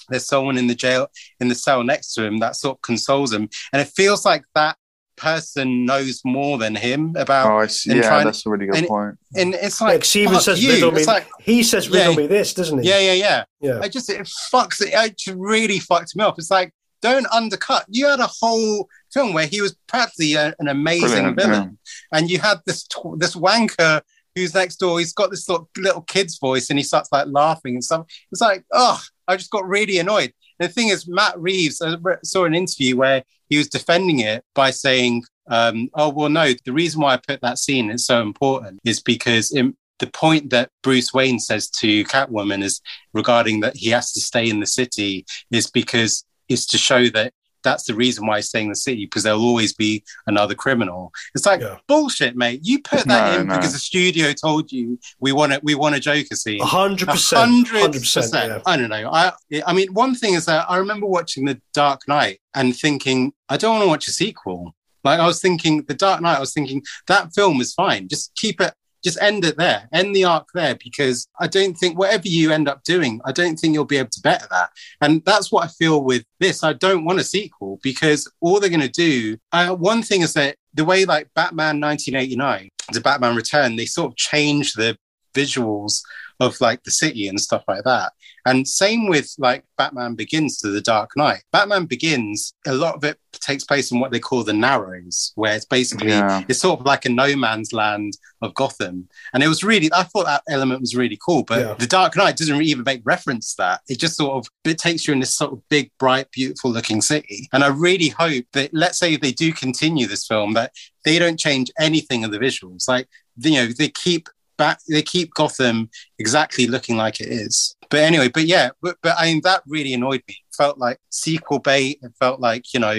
there's 0.09 0.27
someone 0.27 0.57
in 0.57 0.67
the 0.67 0.75
jail 0.75 1.07
in 1.39 1.47
the 1.47 1.55
cell 1.55 1.83
next 1.83 2.13
to 2.15 2.25
him 2.25 2.39
that 2.39 2.57
sort 2.57 2.77
of 2.77 2.81
consoles 2.81 3.31
him. 3.31 3.47
And 3.71 3.81
it 3.81 3.93
feels 3.95 4.25
like 4.25 4.43
that 4.55 4.75
person 5.21 5.85
knows 5.85 6.21
more 6.25 6.57
than 6.57 6.75
him 6.75 7.15
about 7.15 7.51
Oh, 7.51 7.57
I 7.59 7.67
see. 7.67 7.91
and 7.91 8.01
Yeah, 8.01 8.09
trying- 8.09 8.25
that's 8.25 8.45
a 8.45 8.49
really 8.49 8.65
good 8.65 8.75
and- 8.75 8.87
point. 8.87 9.15
and 9.35 9.53
it's 9.53 9.79
Like, 9.79 9.93
like 9.93 10.05
Steven 10.05 10.39
says, 10.39 10.63
you. 10.63 10.71
riddle 10.71 10.91
me. 10.91 11.05
Like 11.05 11.27
he 11.39 11.63
says, 11.63 11.89
riddle 11.89 12.13
Yeah. 12.13 12.17
me 12.17 12.27
this, 12.27 12.53
doesn't 12.53 12.79
he? 12.83 12.89
yeah, 12.89 12.99
yeah, 12.99 13.13
yeah. 13.13 13.43
Yeah. 13.61 13.79
I 13.81 13.87
just 13.87 14.09
it 14.09 14.19
fucks 14.53 14.81
it. 14.81 14.89
It 14.93 15.33
really 15.37 15.79
fucked 15.79 16.15
me 16.15 16.23
up. 16.23 16.37
It's 16.39 16.51
like 16.51 16.73
don't 17.01 17.25
undercut. 17.31 17.85
You 17.89 18.07
had 18.07 18.19
a 18.19 18.29
whole 18.41 18.87
film 19.11 19.33
where 19.33 19.47
he 19.47 19.59
was 19.61 19.75
practically 19.87 20.33
a, 20.33 20.49
uh, 20.49 20.51
an 20.59 20.67
amazing 20.67 21.07
Brilliant, 21.33 21.39
villain, 21.41 21.79
and 22.11 22.29
you 22.29 22.37
had 22.39 22.59
this 22.67 22.83
tw- 22.83 23.17
this 23.17 23.35
wanker 23.35 24.01
who's 24.35 24.53
next 24.53 24.75
door. 24.77 24.99
He's 24.99 25.11
got 25.11 25.31
this 25.31 25.49
little, 25.49 25.67
little 25.77 26.01
kid's 26.03 26.37
voice, 26.37 26.69
and 26.69 26.77
he 26.77 26.83
starts 26.83 27.09
like 27.11 27.25
laughing 27.29 27.73
and 27.75 27.83
stuff. 27.83 28.05
It's 28.31 28.39
like 28.41 28.63
oh, 28.71 29.01
I 29.27 29.35
just 29.35 29.49
got 29.51 29.67
really 29.67 29.97
annoyed. 29.97 30.31
The 30.61 30.69
thing 30.69 30.89
is, 30.89 31.07
Matt 31.07 31.39
Reeves. 31.39 31.81
I 31.81 31.97
saw 32.23 32.45
an 32.45 32.53
interview 32.53 32.95
where 32.95 33.23
he 33.49 33.57
was 33.57 33.67
defending 33.67 34.19
it 34.19 34.45
by 34.53 34.69
saying, 34.69 35.23
um, 35.47 35.89
"Oh 35.95 36.09
well, 36.09 36.29
no. 36.29 36.53
The 36.65 36.71
reason 36.71 37.01
why 37.01 37.13
I 37.13 37.17
put 37.17 37.41
that 37.41 37.57
scene 37.57 37.89
is 37.89 38.05
so 38.05 38.21
important 38.21 38.79
is 38.85 39.01
because." 39.01 39.51
In, 39.51 39.75
the 39.99 40.07
point 40.07 40.49
that 40.49 40.71
Bruce 40.81 41.13
Wayne 41.13 41.39
says 41.39 41.69
to 41.69 42.03
Catwoman 42.05 42.63
is 42.63 42.81
regarding 43.13 43.59
that 43.59 43.77
he 43.77 43.91
has 43.91 44.11
to 44.13 44.19
stay 44.19 44.49
in 44.49 44.59
the 44.59 44.65
city 44.65 45.27
is 45.51 45.69
because 45.69 46.25
is 46.49 46.65
to 46.65 46.77
show 46.79 47.07
that 47.09 47.33
that's 47.63 47.85
the 47.85 47.93
reason 47.95 48.25
why 48.25 48.37
he's 48.37 48.47
staying 48.49 48.65
in 48.67 48.71
the 48.71 48.75
city 48.75 49.05
because 49.05 49.23
there'll 49.23 49.41
always 49.43 49.73
be 49.73 50.03
another 50.27 50.55
criminal. 50.55 51.11
It's 51.35 51.45
like 51.45 51.61
Yeah. 51.61 51.77
bullshit, 51.87 52.35
mate. 52.35 52.61
You 52.63 52.81
put 52.81 53.05
that 53.07 53.33
No, 53.35 53.41
in 53.41 53.47
no. 53.47 53.55
because 53.55 53.73
the 53.73 53.79
studio 53.79 54.33
told 54.33 54.71
you 54.71 54.99
we 55.19 55.31
want 55.31 55.53
it. 55.53 55.63
We 55.63 55.75
want 55.75 55.95
a 55.95 55.99
Joker 55.99 56.35
scene. 56.35 56.61
A 56.61 56.65
hundred 56.65 57.07
percent. 57.09 57.39
hundred 57.41 57.81
Hundred 57.81 57.99
percent. 58.01 58.31
percent. 58.31 58.63
I 58.65 58.77
don't 58.77 58.89
know. 58.89 59.09
I 59.11 59.31
I 59.65 59.73
mean, 59.73 59.93
one 59.93 60.15
thing 60.15 60.33
is 60.33 60.45
that 60.45 60.65
I 60.69 60.77
remember 60.77 61.05
watching 61.07 61.45
The 61.45 61.61
Dark 61.73 62.07
Knight 62.07 62.39
and 62.55 62.75
thinking, 62.75 63.33
I 63.49 63.57
don't 63.57 63.73
want 63.75 63.83
to 63.83 63.87
watch 63.89 64.07
a 64.07 64.11
sequel. 64.11 64.75
Like 65.03 65.19
I 65.19 65.25
was 65.25 65.41
thinking, 65.41 65.83
The 65.87 65.93
Dark 65.95 66.21
Knight. 66.21 66.37
I 66.37 66.39
was 66.39 66.53
thinking 66.53 66.83
that 67.07 67.33
film 67.33 67.59
is 67.61 67.73
fine. 67.73 68.07
Just 68.07 68.33
keep 68.35 68.61
it. 68.61 68.73
Just 69.03 69.21
end 69.21 69.43
it 69.45 69.57
there. 69.57 69.87
End 69.91 70.15
the 70.15 70.25
arc 70.25 70.49
there 70.53 70.75
because 70.75 71.27
I 71.39 71.47
don't 71.47 71.75
think 71.75 71.97
whatever 71.97 72.27
you 72.27 72.51
end 72.51 72.67
up 72.67 72.83
doing, 72.83 73.19
I 73.25 73.31
don't 73.31 73.57
think 73.57 73.73
you'll 73.73 73.85
be 73.85 73.97
able 73.97 74.09
to 74.09 74.21
better 74.21 74.47
that. 74.51 74.69
And 75.01 75.23
that's 75.25 75.51
what 75.51 75.65
I 75.65 75.67
feel 75.67 76.03
with 76.03 76.23
this. 76.39 76.63
I 76.63 76.73
don't 76.73 77.05
want 77.05 77.19
a 77.19 77.23
sequel 77.23 77.79
because 77.81 78.31
all 78.41 78.59
they're 78.59 78.69
going 78.69 78.81
to 78.81 78.89
do. 78.89 79.37
Uh, 79.51 79.75
one 79.75 80.03
thing 80.03 80.21
is 80.21 80.33
that 80.33 80.55
the 80.73 80.85
way 80.85 81.05
like 81.05 81.29
Batman 81.33 81.79
1989 81.79 82.69
to 82.93 83.01
Batman 83.01 83.35
Return, 83.35 83.75
they 83.75 83.85
sort 83.85 84.11
of 84.11 84.17
change 84.17 84.73
the 84.73 84.97
visuals 85.33 86.01
of 86.41 86.59
like 86.59 86.83
the 86.83 86.91
city 86.91 87.27
and 87.27 87.39
stuff 87.39 87.63
like 87.67 87.83
that. 87.85 88.11
And 88.47 88.67
same 88.67 89.07
with 89.07 89.31
like 89.37 89.63
Batman 89.77 90.15
Begins 90.15 90.57
to 90.59 90.69
the 90.69 90.81
Dark 90.81 91.11
Knight. 91.15 91.43
Batman 91.51 91.85
Begins, 91.85 92.53
a 92.65 92.73
lot 92.73 92.95
of 92.95 93.03
it 93.03 93.19
takes 93.33 93.63
place 93.63 93.91
in 93.91 93.99
what 93.99 94.11
they 94.11 94.19
call 94.19 94.43
the 94.43 94.51
Narrows, 94.51 95.31
where 95.35 95.55
it's 95.55 95.65
basically 95.65 96.09
Yeah. 96.09 96.43
it's 96.47 96.59
sort 96.59 96.79
of 96.79 96.85
like 96.85 97.05
a 97.05 97.09
no 97.09 97.35
man's 97.35 97.71
land 97.71 98.13
of 98.41 98.55
Gotham. 98.55 99.07
And 99.33 99.43
it 99.43 99.47
was 99.47 99.63
really, 99.63 99.91
I 99.93 100.01
thought 100.03 100.25
that 100.25 100.41
element 100.49 100.81
was 100.81 100.95
really 100.95 101.19
cool. 101.23 101.43
But 101.43 101.59
Yeah. 101.59 101.73
the 101.75 101.85
Dark 101.85 102.17
Knight 102.17 102.35
doesn't 102.37 102.57
really 102.57 102.71
even 102.71 102.83
make 102.83 103.03
reference 103.05 103.51
to 103.53 103.57
that. 103.61 103.81
It 103.87 103.99
just 103.99 104.17
sort 104.17 104.33
of 104.33 104.47
it 104.65 104.79
takes 104.79 105.07
you 105.07 105.13
in 105.13 105.19
this 105.19 105.35
sort 105.35 105.53
of 105.53 105.61
big, 105.69 105.91
bright, 105.99 106.31
beautiful 106.31 106.71
looking 106.71 107.01
city. 107.01 107.47
And 107.53 107.63
I 107.63 107.67
really 107.67 108.09
hope 108.09 108.45
that 108.53 108.71
let's 108.73 108.97
say 108.97 109.15
they 109.15 109.31
do 109.31 109.53
continue 109.53 110.07
this 110.07 110.25
film, 110.25 110.53
that 110.55 110.71
they 111.05 111.19
don't 111.19 111.39
change 111.39 111.69
anything 111.79 112.23
of 112.23 112.31
the 112.31 112.39
visuals. 112.39 112.87
Like 112.87 113.07
you 113.37 113.51
know, 113.51 113.67
they 113.67 113.89
keep 113.89 114.27
back 114.61 114.79
they 114.87 115.01
keep 115.01 115.33
Gotham 115.33 115.89
exactly 116.19 116.65
looking 116.67 116.95
like 116.97 117.19
it 117.19 117.29
is. 117.29 117.75
But 117.89 117.99
anyway, 118.01 118.29
but 118.29 118.45
yeah, 118.45 118.69
but, 118.81 118.95
but 119.03 119.15
I 119.17 119.25
mean 119.25 119.41
that 119.43 119.63
really 119.67 119.93
annoyed 119.93 120.21
me. 120.27 120.35
It 120.49 120.55
felt 120.55 120.77
like 120.77 120.97
sequel 121.09 121.59
bait. 121.59 121.99
It 122.01 122.13
felt 122.19 122.39
like, 122.39 122.73
you 122.73 122.79
know, 122.79 122.91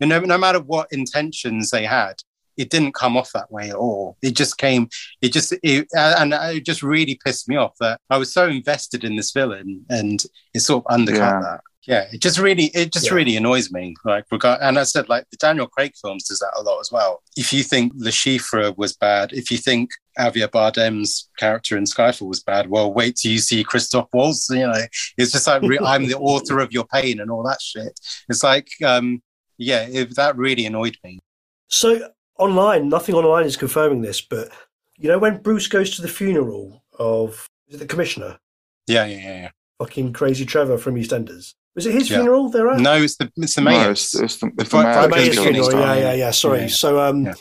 you 0.00 0.06
know, 0.06 0.20
no 0.20 0.38
matter 0.38 0.60
what 0.60 0.92
intentions 0.92 1.70
they 1.70 1.84
had, 1.84 2.14
it 2.56 2.70
didn't 2.70 2.94
come 2.94 3.16
off 3.16 3.30
that 3.32 3.50
way 3.50 3.68
at 3.70 3.76
all. 3.76 4.16
It 4.22 4.34
just 4.36 4.56
came, 4.56 4.88
it 5.20 5.32
just, 5.32 5.52
it, 5.62 5.88
and 5.94 6.32
it 6.32 6.64
just 6.64 6.82
really 6.82 7.18
pissed 7.24 7.48
me 7.48 7.56
off 7.56 7.74
that 7.80 8.00
I 8.08 8.18
was 8.18 8.32
so 8.32 8.46
invested 8.46 9.04
in 9.04 9.16
this 9.16 9.32
villain 9.32 9.84
and 9.90 10.22
it 10.54 10.60
sort 10.60 10.84
of 10.84 10.92
undercut 10.92 11.20
Yeah. 11.20 11.40
that. 11.40 11.60
Yeah, 11.86 12.06
it 12.12 12.20
just 12.20 12.38
really, 12.38 12.64
it 12.74 12.92
just 12.92 13.06
Yeah. 13.06 13.14
really 13.14 13.36
annoys 13.36 13.70
me. 13.70 13.94
Like, 14.04 14.24
regard, 14.32 14.60
and 14.60 14.76
I 14.78 14.82
said, 14.82 15.08
like 15.08 15.24
the 15.30 15.36
Daniel 15.36 15.68
Craig 15.68 15.92
films 16.00 16.24
does 16.24 16.40
that 16.40 16.50
a 16.56 16.62
lot 16.62 16.80
as 16.80 16.90
well. 16.90 17.22
If 17.36 17.52
you 17.52 17.62
think 17.62 17.92
Le 17.96 18.10
Chiffre 18.10 18.76
was 18.76 18.96
bad, 18.96 19.32
if 19.32 19.50
you 19.52 19.56
think 19.58 19.90
Javier 20.18 20.48
Bardem's 20.48 21.28
character 21.38 21.76
in 21.76 21.84
Skyfall 21.84 22.26
was 22.28 22.42
bad, 22.42 22.68
well, 22.68 22.92
wait 22.92 23.16
till 23.16 23.30
you 23.30 23.38
see 23.38 23.62
Christoph 23.62 24.08
Waltz. 24.12 24.48
You 24.50 24.66
know, 24.66 24.82
it's 25.16 25.30
just 25.32 25.46
like 25.46 25.62
re- 25.62 25.78
I'm 25.84 26.06
the 26.06 26.16
author 26.18 26.58
of 26.58 26.72
your 26.72 26.86
pain 26.86 27.20
and 27.20 27.30
all 27.30 27.44
that 27.44 27.60
shit. 27.62 27.98
It's 28.28 28.42
like, 28.42 28.68
um, 28.84 29.22
yeah, 29.58 29.82
it, 29.88 30.16
that 30.16 30.36
really 30.36 30.66
annoyed 30.66 30.96
me. 31.04 31.20
So 31.68 32.10
online, 32.38 32.88
nothing 32.88 33.14
online 33.14 33.46
is 33.46 33.56
confirming 33.56 34.02
this, 34.02 34.20
but 34.20 34.50
you 34.98 35.08
know 35.08 35.18
when 35.18 35.40
Bruce 35.42 35.68
goes 35.68 35.94
to 35.96 36.02
the 36.02 36.08
funeral 36.08 36.82
of 36.98 37.48
the 37.68 37.86
commissioner, 37.86 38.38
Yeah, 38.86 39.04
yeah, 39.06 39.16
yeah. 39.18 39.40
yeah. 39.42 39.50
fucking 39.78 40.12
crazy 40.14 40.44
Trevor 40.46 40.78
from 40.78 40.94
EastEnders. 40.96 41.54
Was 41.76 41.86
it 41.86 41.92
his 41.92 42.10
Yeah. 42.10 42.16
funeral 42.18 42.48
There 42.50 42.68
are? 42.68 42.78
No, 42.78 42.94
it's 42.94 43.16
the 43.16 43.30
it's 43.36 43.54
the 43.54 43.60
No, 43.60 43.70
mayor. 43.70 43.90
it's, 43.92 44.14
it's 44.18 44.36
the, 44.38 44.50
it's 44.58 44.70
Fri- 44.70 44.80
the 44.80 45.04
Oh, 45.04 45.08
Mayor's 45.08 45.36
Mayor's 45.36 45.38
funeral. 45.38 45.72
Yeah, 45.72 45.94
yeah, 45.94 46.12
yeah. 46.14 46.30
Sorry. 46.30 46.60
Yeah. 46.62 46.66
So 46.68 47.00
um, 47.00 47.26
Yeah. 47.26 47.34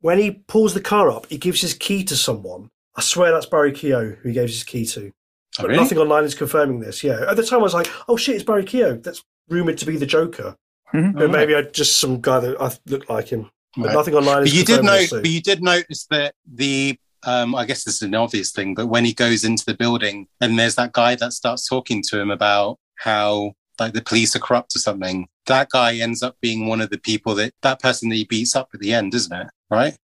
when 0.00 0.18
he 0.18 0.30
pulls 0.48 0.74
the 0.74 0.80
car 0.80 1.10
up, 1.10 1.26
he 1.28 1.38
gives 1.38 1.60
his 1.60 1.74
key 1.74 2.02
to 2.04 2.16
someone. 2.16 2.70
I 2.96 3.00
swear 3.02 3.30
that's 3.30 3.46
Barry 3.46 3.72
Keogh 3.72 4.16
who 4.22 4.28
he 4.30 4.34
gave 4.34 4.48
his 4.48 4.64
key 4.64 4.84
to. 4.86 5.12
Oh, 5.58 5.62
But 5.62 5.68
really? 5.68 5.80
nothing 5.82 5.98
online 5.98 6.24
is 6.24 6.34
confirming 6.34 6.80
this. 6.80 7.04
Yeah. 7.04 7.24
At 7.28 7.36
the 7.36 7.44
time, 7.44 7.60
I 7.60 7.62
was 7.62 7.74
like, 7.74 7.88
"Oh 8.08 8.16
shit, 8.16 8.34
it's 8.36 8.44
Barry 8.44 8.64
Keogh." 8.64 8.96
That's 8.96 9.22
rumored 9.48 9.78
to 9.78 9.86
be 9.86 9.96
the 9.96 10.06
Joker. 10.06 10.56
Mhm. 10.94 11.18
But 11.18 11.30
maybe 11.30 11.54
I 11.54 11.62
just 11.62 11.98
some 11.98 12.20
guy 12.20 12.40
that 12.40 12.60
I 12.60 12.72
looked 12.86 13.10
like 13.10 13.28
him. 13.28 13.50
But 13.76 13.86
Right. 13.88 13.94
nothing 13.94 14.14
online 14.14 14.44
is 14.44 14.50
But 14.50 14.56
you 14.58 14.64
did 14.64 14.76
confirming 14.78 15.02
know, 15.12 15.20
but 15.22 15.30
you 15.30 15.40
did 15.42 15.62
notice 15.62 16.06
that 16.10 16.34
the 16.50 16.98
um, 17.24 17.54
I 17.56 17.64
guess 17.66 17.82
this 17.82 17.96
is 17.96 18.02
an 18.02 18.14
obvious 18.14 18.52
thing, 18.52 18.74
but 18.74 18.86
when 18.86 19.04
he 19.04 19.12
goes 19.12 19.42
into 19.44 19.64
the 19.66 19.74
building 19.74 20.28
and 20.40 20.56
there's 20.56 20.76
that 20.76 20.92
guy 20.92 21.16
that 21.16 21.32
starts 21.32 21.66
talking 21.68 22.00
to 22.10 22.18
him 22.20 22.30
about 22.30 22.78
how 22.98 23.52
like 23.80 23.92
the 23.92 24.02
police 24.02 24.34
are 24.34 24.40
corrupt 24.40 24.74
or 24.76 24.80
something. 24.80 25.28
That 25.46 25.70
guy 25.70 25.96
ends 25.96 26.22
up 26.22 26.36
being 26.40 26.66
one 26.66 26.80
of 26.80 26.90
the 26.90 26.98
people 26.98 27.34
that 27.36 27.54
that 27.62 27.80
person 27.80 28.08
that 28.08 28.16
he 28.16 28.24
beats 28.24 28.54
up 28.56 28.68
at 28.74 28.80
the 28.80 28.92
end, 28.92 29.14
isn't 29.14 29.32
it? 29.36 29.46
Right. 29.70 29.96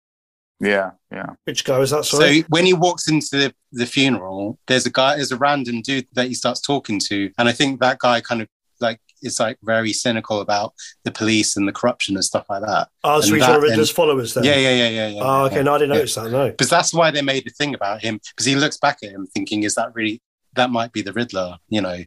Yeah, 0.60 0.92
yeah. 1.10 1.30
Which 1.44 1.64
guy 1.64 1.78
was 1.78 1.90
that? 1.90 2.04
Sorry. 2.04 2.42
So 2.42 2.46
when 2.50 2.64
he 2.64 2.72
walks 2.72 3.08
into 3.08 3.30
the, 3.36 3.54
the 3.72 3.86
funeral, 3.86 4.58
there's 4.68 4.86
a 4.86 4.90
guy, 4.90 5.16
there's 5.16 5.32
a 5.32 5.36
random 5.36 5.82
dude 5.82 6.06
that 6.12 6.28
he 6.28 6.34
starts 6.34 6.60
talking 6.60 7.00
to, 7.08 7.30
and 7.36 7.48
I 7.48 7.52
think 7.52 7.80
that 7.80 7.98
guy 7.98 8.20
kind 8.20 8.42
of 8.42 8.48
like 8.80 9.00
is 9.22 9.40
like 9.40 9.56
very 9.64 9.92
cynical 9.92 10.40
about 10.40 10.72
the 11.04 11.10
police 11.10 11.56
and 11.56 11.66
the 11.66 11.72
corruption 11.72 12.14
and 12.16 12.24
stuff 12.24 12.46
like 12.48 12.62
that. 12.62 12.88
oh, 13.04 13.20
so 13.20 13.26
and 13.28 13.36
he's 13.36 13.42
that 13.44 13.48
one 13.48 13.56
of 13.56 13.62
then- 13.62 13.70
Riddler's 13.70 13.90
followers 13.90 14.34
then. 14.34 14.44
Yeah, 14.44 14.56
yeah, 14.56 14.74
yeah, 14.74 14.88
yeah, 14.88 15.08
yeah. 15.08 15.20
Oh, 15.22 15.44
okay. 15.46 15.56
yeah. 15.56 15.62
No, 15.62 15.74
I 15.74 15.78
didn't 15.78 15.90
Yeah. 15.90 15.96
notice 15.98 16.14
that. 16.16 16.30
No. 16.30 16.50
Because 16.50 16.68
that's 16.70 16.92
why 16.94 17.10
they 17.10 17.22
made 17.22 17.44
the 17.44 17.50
thing 17.50 17.74
about 17.74 18.02
him. 18.02 18.20
Because 18.30 18.46
he 18.46 18.54
looks 18.56 18.76
back 18.78 18.98
at 19.02 19.10
him 19.10 19.26
thinking, 19.34 19.62
is 19.64 19.74
that 19.76 19.94
really 19.94 20.20
that 20.54 20.70
might 20.70 20.92
be 20.92 21.02
the 21.02 21.12
Riddler, 21.12 21.56
you 21.68 21.80
know? 21.80 21.98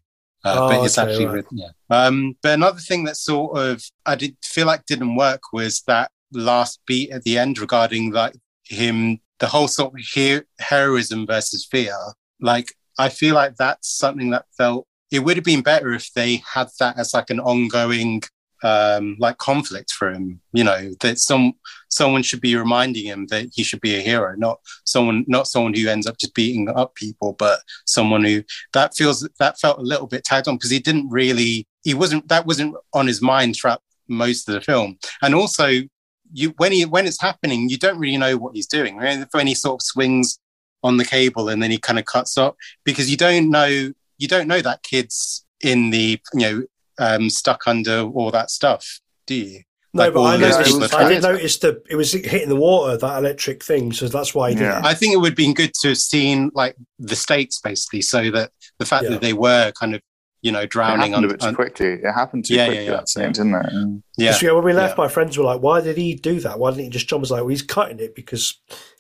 Uh, 0.46 0.56
Oh, 0.62 0.70
but 0.70 0.86
it's 0.86 0.98
okay, 0.98 1.12
actually 1.12 1.26
right. 1.26 1.34
Rid- 1.36 1.46
yeah. 1.52 1.70
Um, 1.90 2.38
but 2.42 2.54
another 2.54 2.80
thing 2.80 3.04
that 3.06 3.18
sort 3.18 3.58
of 3.58 3.84
I 4.06 4.16
did 4.16 4.38
feel 4.44 4.68
like 4.68 4.86
didn't 4.86 5.16
work 5.16 5.42
was 5.54 5.82
that 5.88 6.12
last 6.32 6.80
beat 6.86 7.12
at 7.12 7.24
the 7.24 7.38
end 7.38 7.60
regarding 7.60 8.12
like 8.12 8.36
him, 8.66 9.20
the 9.40 9.48
whole 9.48 9.68
sort 9.68 9.94
of 9.94 10.00
he- 10.00 10.42
heroism 10.60 11.26
versus 11.28 11.66
fear. 11.66 11.96
Like 12.40 12.74
I 12.98 13.10
feel 13.10 13.36
like 13.36 13.56
that's 13.58 13.90
something 13.90 14.30
that 14.32 14.46
felt 14.58 14.88
it 15.12 15.20
would 15.20 15.38
have 15.38 15.44
been 15.44 15.62
better 15.62 15.94
if 15.94 16.12
they 16.14 16.42
had 16.54 16.68
that 16.80 16.98
as 16.98 17.14
like 17.14 17.30
an 17.30 17.40
ongoing 17.40 18.22
um 18.66 19.16
like 19.20 19.38
conflict 19.38 19.92
for 19.92 20.12
him 20.12 20.42
you 20.52 20.64
know 20.64 20.90
that 21.00 21.20
some 21.20 21.54
someone 21.90 22.24
should 22.24 22.42
be 22.42 22.56
reminding 22.56 23.06
him 23.06 23.28
that 23.28 23.48
he 23.54 23.62
should 23.62 23.80
be 23.80 23.96
a 23.96 24.02
hero 24.02 24.34
not 24.38 24.60
someone 24.86 25.24
not 25.28 25.48
someone 25.48 25.74
who 25.74 25.88
ends 25.88 26.08
up 26.08 26.18
just 26.18 26.34
beating 26.34 26.68
up 26.70 26.96
people 26.96 27.34
but 27.38 27.60
someone 27.86 28.24
who 28.24 28.44
that 28.74 28.96
feels 28.96 29.28
that 29.38 29.60
felt 29.60 29.78
a 29.78 29.84
little 29.84 30.08
bit 30.08 30.24
tagged 30.24 30.48
on 30.48 30.56
because 30.56 30.72
he 30.72 30.80
didn't 30.80 31.08
really 31.10 31.68
he 31.84 31.94
wasn't 31.94 32.28
that 32.28 32.48
wasn't 32.48 32.76
on 32.94 33.06
his 33.06 33.22
mind 33.22 33.56
throughout 33.56 33.84
most 34.08 34.50
of 34.50 34.56
the 34.56 34.62
film 34.62 34.98
and 35.22 35.36
also 35.36 35.70
you 36.34 36.52
when 36.58 36.72
he 36.72 36.86
when 36.86 37.06
it's 37.06 37.22
happening 37.22 37.70
you 37.70 37.78
don't 37.78 38.00
really 38.00 38.18
know 38.18 38.36
what 38.36 38.56
he's 38.56 38.68
doing 38.68 38.98
right? 38.98 39.28
when 39.32 39.46
he 39.46 39.54
sort 39.54 39.80
of 39.80 39.86
swings 39.86 40.40
on 40.82 40.98
the 40.98 41.06
cable 41.06 41.50
and 41.50 41.62
then 41.62 41.70
he 41.70 41.78
kind 41.78 42.00
of 42.00 42.06
cuts 42.06 42.36
up 42.36 42.56
because 42.84 43.12
you 43.12 43.18
don't 43.18 43.52
know 43.52 43.92
you 44.18 44.28
don't 44.28 44.48
know 44.48 44.62
that 44.62 44.82
kid's 44.82 45.46
in 45.62 45.92
the 45.92 46.20
you 46.34 46.40
know 46.40 46.64
um 47.00 47.30
stuck 47.30 47.68
under 47.68 48.02
all 48.02 48.32
that 48.32 48.50
stuff 48.52 49.00
do 49.28 49.36
you 49.36 49.62
No, 49.94 50.04
Like 50.04 50.14
but 50.14 50.24
I 50.24 50.38
noticed. 50.38 50.94
I 50.94 51.08
did 51.10 51.22
tried. 51.22 51.32
notice 51.32 51.58
that 51.60 51.82
it 51.90 51.96
was 51.96 52.12
hitting 52.12 52.50
the 52.50 52.56
water, 52.56 52.98
that 52.98 53.18
electric 53.18 53.64
thing. 53.64 53.94
So 53.94 54.08
that's 54.10 54.36
why 54.36 54.50
he 54.50 54.56
did 54.56 54.64
Yeah. 54.64 54.82
I 54.84 54.94
think 54.94 55.14
it 55.14 55.18
would 55.18 55.30
have 55.32 55.38
been 55.38 55.54
good 55.54 55.74
to 55.82 55.88
have 55.90 55.98
seen 55.98 56.52
like 56.54 56.76
the 57.00 57.16
stakes 57.16 57.60
basically, 57.60 58.02
so 58.02 58.30
that 58.32 58.52
the 58.78 58.86
fact 58.86 59.04
Yeah. 59.06 59.12
that 59.12 59.22
they 59.22 59.32
were 59.34 59.72
kind 59.80 59.96
of 59.96 60.02
you 60.46 60.52
know 60.52 60.62
It 60.62 60.70
drowning 60.70 61.12
happened 61.12 61.16
on, 61.16 61.24
a 61.26 61.28
bit 61.30 61.42
too 61.42 61.54
quickly. 61.56 61.88
It 61.94 62.14
happened 62.14 62.46
too 62.46 62.54
Yeah, 62.54 62.62
yeah, 62.62 62.68
quickly, 62.68 62.86
yeah, 62.86 62.92
that 62.92 63.10
scene, 63.10 63.24
yeah. 63.24 63.30
didn't 63.32 63.56
it? 63.56 63.66
And 63.74 64.04
yeah, 64.18 64.32
'Cause, 64.32 64.42
yeah, 64.44 64.52
when 64.52 64.64
we 64.64 64.74
left, 64.74 64.98
Yeah. 64.98 65.04
my 65.06 65.10
friends 65.10 65.38
were 65.38 65.44
like, 65.44 65.62
"Why 65.62 65.82
did 65.82 65.98
he 65.98 66.14
do 66.14 66.40
that? 66.42 66.60
Why 66.60 66.70
didn't 66.70 66.84
he 66.86 66.90
just 66.92 67.08
jump?" 67.10 67.22
Was 67.22 67.32
like, 67.32 67.42
"Well, 67.42 67.50
he's 67.50 67.62
cutting 67.64 68.00
it 68.00 68.14
because 68.16 68.54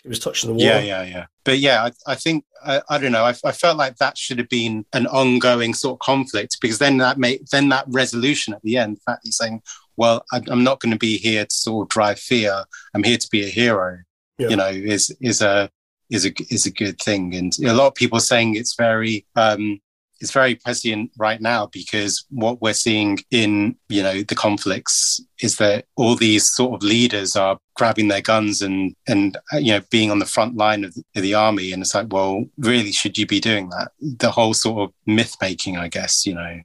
it 0.03 0.09
was 0.09 0.19
touching 0.19 0.49
the 0.49 0.53
wall." 0.55 0.63
yeah, 0.65 0.79
yeah, 0.81 1.03
yeah. 1.03 1.25
But 1.43 1.59
yeah, 1.59 1.83
I, 2.07 2.11
I 2.11 2.15
think 2.15 2.43
I, 2.65 2.81
I 2.89 2.97
don't 2.97 3.11
know. 3.11 3.23
I, 3.23 3.35
I 3.45 3.51
felt 3.51 3.77
like 3.77 3.97
that 3.97 4.17
should 4.17 4.39
have 4.39 4.49
been 4.49 4.85
an 4.93 5.05
ongoing 5.07 5.73
sort 5.75 5.95
of 5.95 5.99
conflict 5.99 6.57
because 6.61 6.79
then 6.79 6.97
that 6.97 7.19
made 7.19 7.41
then 7.51 7.69
that 7.69 7.85
resolution 7.89 8.53
at 8.55 8.61
the 8.63 8.77
end, 8.77 8.97
the 8.97 9.01
fact 9.11 9.21
he's 9.23 9.37
saying, 9.37 9.61
"Well, 9.97 10.25
I, 10.33 10.41
I'm 10.47 10.63
not 10.63 10.79
going 10.79 10.93
to 10.93 10.97
be 10.97 11.17
here 11.17 11.45
to 11.45 11.55
sort 11.55 11.85
of 11.85 11.89
drive 11.89 12.19
fear. 12.19 12.63
I'm 12.95 13.03
here 13.03 13.17
to 13.19 13.29
be 13.31 13.43
a 13.45 13.49
hero." 13.49 13.99
Yeah. 14.39 14.49
You 14.49 14.55
know, 14.55 14.69
is 14.69 15.15
is 15.21 15.41
a 15.41 15.69
is 16.09 16.25
a 16.25 16.31
is 16.49 16.65
a 16.65 16.71
good 16.71 16.99
thing, 16.99 17.33
and 17.35 17.53
a 17.65 17.73
lot 17.73 17.87
of 17.87 17.95
people 17.95 18.19
saying 18.19 18.55
it's 18.55 18.75
very 18.75 19.25
um, 19.35 19.79
it's 20.25 20.33
very 20.33 20.55
prescient 20.55 21.11
right 21.19 21.39
now 21.39 21.67
because 21.67 22.25
what 22.31 22.59
we're 22.63 22.73
seeing 22.73 23.19
in 23.29 23.75
you 23.89 24.01
know 24.01 24.23
the 24.23 24.33
conflicts 24.33 25.21
is 25.39 25.57
that 25.57 25.85
all 25.97 26.15
these 26.15 26.49
sort 26.49 26.73
of 26.73 26.81
leaders 26.81 27.35
are 27.35 27.59
grabbing 27.75 28.07
their 28.07 28.21
guns 28.21 28.63
and 28.63 28.95
and 29.07 29.37
uh, 29.53 29.57
you 29.57 29.71
know 29.71 29.81
being 29.91 30.09
on 30.09 30.17
the 30.17 30.25
front 30.25 30.57
line 30.57 30.83
of 30.83 30.95
the, 30.95 31.03
of 31.15 31.21
the 31.21 31.35
army 31.35 31.71
and 31.71 31.83
it's 31.83 31.93
like 31.93 32.11
well 32.11 32.43
really 32.57 32.91
should 32.91 33.19
you 33.19 33.27
be 33.27 33.39
doing 33.39 33.69
that 33.69 33.91
the 34.01 34.31
whole 34.31 34.55
sort 34.55 34.89
of 34.89 34.95
myth 35.05 35.35
making 35.41 35.77
i 35.77 35.87
guess 35.87 36.25
you 36.25 36.33
know 36.33 36.59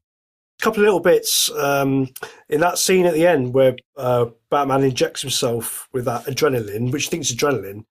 A 0.58 0.62
couple 0.62 0.80
of 0.80 0.86
little 0.86 1.00
bits 1.00 1.50
um, 1.50 2.08
in 2.48 2.60
that 2.60 2.78
scene 2.78 3.04
at 3.04 3.12
the 3.12 3.26
end 3.26 3.52
where 3.52 3.76
uh, 3.98 4.26
Batman 4.50 4.84
injects 4.84 5.20
himself 5.20 5.86
with 5.92 6.06
that 6.06 6.24
adrenaline, 6.24 6.90
which 6.92 7.04
he 7.04 7.10
thinks 7.10 7.30
is 7.30 7.36
adrenaline. 7.36 7.84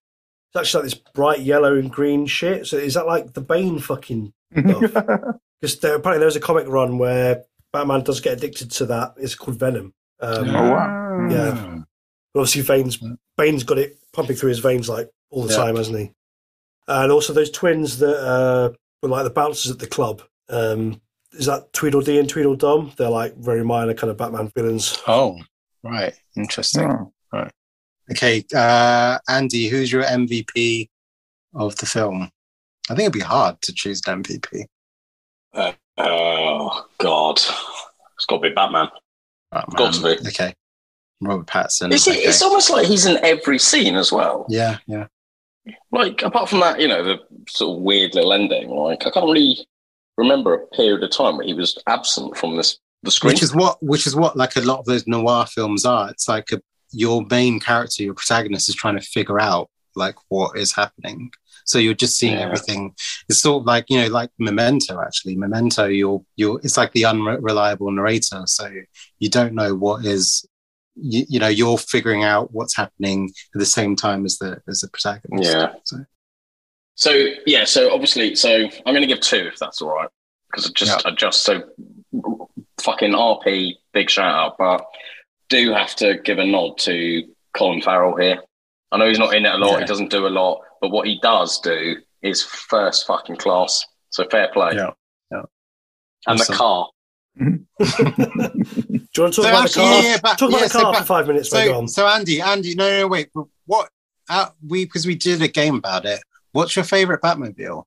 It's 0.49 0.59
actually 0.59 0.83
like 0.83 0.91
this 0.91 1.01
bright 1.13 1.39
yellow 1.41 1.75
and 1.75 1.91
green 1.91 2.25
shit. 2.25 2.65
So 2.65 2.77
is 2.77 2.95
that 2.95 3.05
like 3.05 3.33
the 3.33 3.41
Bane 3.41 3.79
fucking 3.79 4.33
stuff? 4.59 5.35
Because 5.61 5.79
there, 5.79 5.95
apparently 5.95 6.19
there 6.19 6.25
was 6.27 6.35
a 6.35 6.39
comic 6.41 6.67
run 6.67 6.97
where 6.97 7.43
Batman 7.73 8.03
does 8.03 8.19
get 8.21 8.37
addicted 8.37 8.71
to 8.71 8.85
that. 8.87 9.13
It's 9.17 9.35
called 9.35 9.59
Venom. 9.59 9.93
Um, 10.21 10.49
Oh, 10.55 10.71
wow. 10.71 11.27
Yeah. 11.29 11.79
But 12.33 12.39
obviously, 12.41 12.61
Bane's 12.63 12.97
Bane's 13.37 13.63
got 13.63 13.77
it 13.77 13.97
pumping 14.13 14.35
through 14.35 14.49
his 14.49 14.59
veins 14.59 14.87
like 14.89 15.09
all 15.31 15.43
the 15.43 15.53
Yeah. 15.53 15.59
time, 15.59 15.75
hasn't 15.75 15.97
he? 15.99 16.11
And 16.87 17.11
also 17.11 17.33
those 17.33 17.51
twins 17.51 17.99
that 17.99 18.17
uh, 18.19 18.69
were 19.01 19.09
like 19.09 19.23
the 19.23 19.29
bouncers 19.29 19.71
at 19.71 19.79
the 19.79 19.87
club. 19.87 20.21
Um, 20.49 21.01
is 21.33 21.45
that 21.45 21.71
Tweedledee 21.73 22.19
and 22.19 22.27
Tweedledum? 22.29 22.93
They're 22.97 23.09
like 23.09 23.35
very 23.37 23.63
minor 23.63 23.93
kind 23.93 24.09
of 24.11 24.17
Batman 24.17 24.51
villains. 24.55 24.97
oh 25.07 25.37
right 25.83 26.13
interesting 26.35 27.09
Oh. 27.33 27.47
okay 28.11 28.43
uh 28.53 29.17
andy 29.29 29.69
who's 29.69 29.89
your 29.89 30.03
mvp 30.03 30.89
of 31.55 31.73
the 31.77 31.85
film 31.85 32.29
i 32.89 32.93
think 32.95 33.01
it'd 33.01 33.13
be 33.13 33.19
hard 33.21 33.61
to 33.61 33.71
choose 33.73 34.01
an 34.07 34.21
mvp 34.23 34.65
Uh, 35.53 35.71
oh 35.97 36.85
God, 36.99 37.37
it's 37.37 38.25
got 38.27 38.37
to 38.37 38.49
be 38.49 38.53
Batman. 38.53 38.87
Oh, 39.51 39.61
Got 39.75 39.93
to 39.95 40.03
be. 40.03 40.27
okay 40.27 40.53
robert 41.21 41.47
pattinson 41.47 41.91
It's, 41.91 42.07
okay. 42.07 42.17
it's 42.19 42.41
almost 42.41 42.69
like 42.69 42.85
he's 42.87 43.05
in 43.05 43.17
every 43.25 43.59
scene 43.59 43.95
as 43.95 44.09
well. 44.11 44.45
yeah 44.47 44.77
yeah 44.87 45.07
Like 45.91 46.21
apart 46.21 46.47
from 46.49 46.61
that, 46.61 46.79
you 46.79 46.87
know, 46.87 47.03
the 47.03 47.17
sort 47.49 47.77
of 47.77 47.83
weird 47.83 48.15
little 48.15 48.31
ending. 48.31 48.69
Like 48.69 49.05
I 49.05 49.09
can't 49.11 49.25
really 49.25 49.67
remember 50.17 50.53
a 50.53 50.67
period 50.67 51.03
of 51.03 51.09
time 51.11 51.35
where 51.37 51.45
he 51.45 51.53
was 51.53 51.77
absent 51.87 52.37
from 52.37 52.55
this 52.55 52.77
the 53.03 53.11
screen. 53.11 53.33
which 53.33 53.43
is 53.43 53.53
what 53.55 53.81
which 53.83 54.05
is 54.07 54.15
what 54.15 54.37
like 54.37 54.55
a 54.55 54.61
lot 54.61 54.79
of 54.79 54.85
those 54.85 55.07
noir 55.07 55.45
films 55.45 55.83
are 55.85 56.09
it's 56.09 56.27
like 56.29 56.51
a, 56.51 56.61
your 56.91 57.25
main 57.29 57.59
character 57.59 58.03
your 58.03 58.13
protagonist 58.13 58.69
is 58.69 58.75
trying 58.75 58.97
to 58.97 59.01
figure 59.05 59.39
out 59.41 59.69
like 59.95 60.15
what 60.29 60.57
is 60.57 60.73
happening 60.73 61.31
so 61.69 61.77
you're 61.77 61.93
just 61.93 62.17
seeing 62.17 62.33
Yeah. 62.37 62.45
everything 62.45 62.93
it's 63.29 63.39
sort 63.41 63.61
of 63.61 63.65
like 63.67 63.85
you 63.89 63.99
know 64.01 64.07
like 64.07 64.29
memento 64.39 64.99
actually 65.01 65.35
memento 65.35 65.85
you're 65.85 66.21
you're 66.35 66.59
it's 66.63 66.77
like 66.77 66.91
the 66.93 67.05
unreliable 67.05 67.91
narrator 67.91 68.43
so 68.45 68.69
you 69.19 69.29
don't 69.29 69.53
know 69.53 69.75
what 69.75 70.05
is 70.05 70.45
you, 70.95 71.25
you 71.29 71.39
know 71.39 71.47
you're 71.47 71.77
figuring 71.77 72.23
out 72.23 72.51
what's 72.53 72.75
happening 72.75 73.29
at 73.55 73.59
the 73.59 73.65
same 73.65 73.95
time 73.95 74.25
as 74.25 74.37
the 74.39 74.59
as 74.67 74.81
the 74.81 74.89
protagonist 74.89 75.51
Yeah. 75.53 75.73
so 75.83 75.97
So 76.95 77.11
yeah, 77.45 77.63
so 77.65 77.93
obviously, 77.93 78.35
so 78.35 78.49
I'm 78.85 78.93
going 78.95 79.07
to 79.07 79.07
give 79.07 79.21
two 79.21 79.47
if 79.47 79.57
that's 79.57 79.81
all 79.81 79.93
right, 79.95 80.09
because 80.51 80.65
I 80.67 80.71
just 80.75 81.05
I 81.05 81.11
just 81.11 81.43
so 81.43 81.63
fucking 82.81 83.13
RP 83.13 83.75
big 83.93 84.09
shout 84.09 84.33
out, 84.35 84.57
but 84.57 84.85
do 85.49 85.71
have 85.73 85.95
to 85.97 86.17
give 86.25 86.39
a 86.39 86.45
nod 86.45 86.77
to 86.79 87.23
Colin 87.55 87.81
Farrell 87.81 88.17
here. 88.17 88.39
I 88.91 88.97
know 88.97 89.07
he's 89.07 89.19
not 89.19 89.33
in 89.33 89.45
it 89.45 89.53
a 89.53 89.57
lot, 89.57 89.73
Yeah. 89.75 89.79
he 89.79 89.85
doesn't 89.85 90.11
do 90.11 90.27
a 90.27 90.33
lot, 90.41 90.59
but 90.81 90.89
what 90.89 91.07
he 91.07 91.19
does 91.21 91.59
do 91.59 91.97
is 92.21 92.43
first 92.43 93.07
fucking 93.07 93.37
class. 93.37 93.83
So 94.09 94.25
fair 94.29 94.49
play. 94.53 94.73
Yeah. 94.75 94.91
Yeah. 95.31 95.41
And 96.27 96.39
Awesome. 96.39 96.53
the 96.53 96.57
car. 96.57 96.89
Do 97.39 97.45
you 97.45 99.23
want 99.23 99.33
to 99.33 99.33
talk 99.33 99.33
So 99.33 99.41
about 99.43 99.63
actually, 99.65 99.85
the 99.85 99.89
car? 99.89 100.01
yeah, 100.01 100.01
yeah, 100.01 100.17
back- 100.19 100.37
talk 100.37 100.49
about 100.49 100.57
yeah, 100.59 100.63
the 100.65 100.69
so 100.69 100.81
car 100.81 100.91
back- 100.93 101.01
for 101.01 101.05
five 101.07 101.27
minutes. 101.27 101.49
So, 101.49 101.77
on. 101.77 101.87
so 101.87 102.07
Andy, 102.07 102.41
Andy, 102.41 102.75
no, 102.75 102.89
no, 103.01 103.07
wait. 103.07 103.29
What? 103.65 103.89
Uh, 104.29 104.49
we 104.67 104.85
because 104.85 105.05
we 105.07 105.15
did 105.15 105.41
a 105.41 105.47
game 105.47 105.75
about 105.75 106.05
it. 106.05 106.19
What's 106.51 106.75
your 106.75 106.85
favorite 106.85 107.21
Batmobile? 107.21 107.83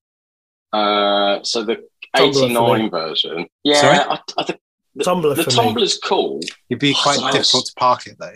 Uh, 0.72 1.42
so 1.42 1.62
the 1.64 1.84
89 2.16 2.90
version. 2.90 3.46
Yeah, 3.62 3.80
Sorry? 3.80 3.98
I, 3.98 4.18
I 4.38 4.44
think 4.44 4.60
the, 4.94 5.04
Tumbler 5.04 5.34
the 5.34 5.44
for 5.44 5.74
me. 5.74 5.88
Cool. 6.04 6.40
It'd 6.70 6.80
be 6.80 6.94
quite 7.00 7.18
Oh, 7.20 7.30
difficult 7.32 7.66
to 7.66 7.72
park 7.76 8.06
it 8.06 8.16
though. 8.18 8.34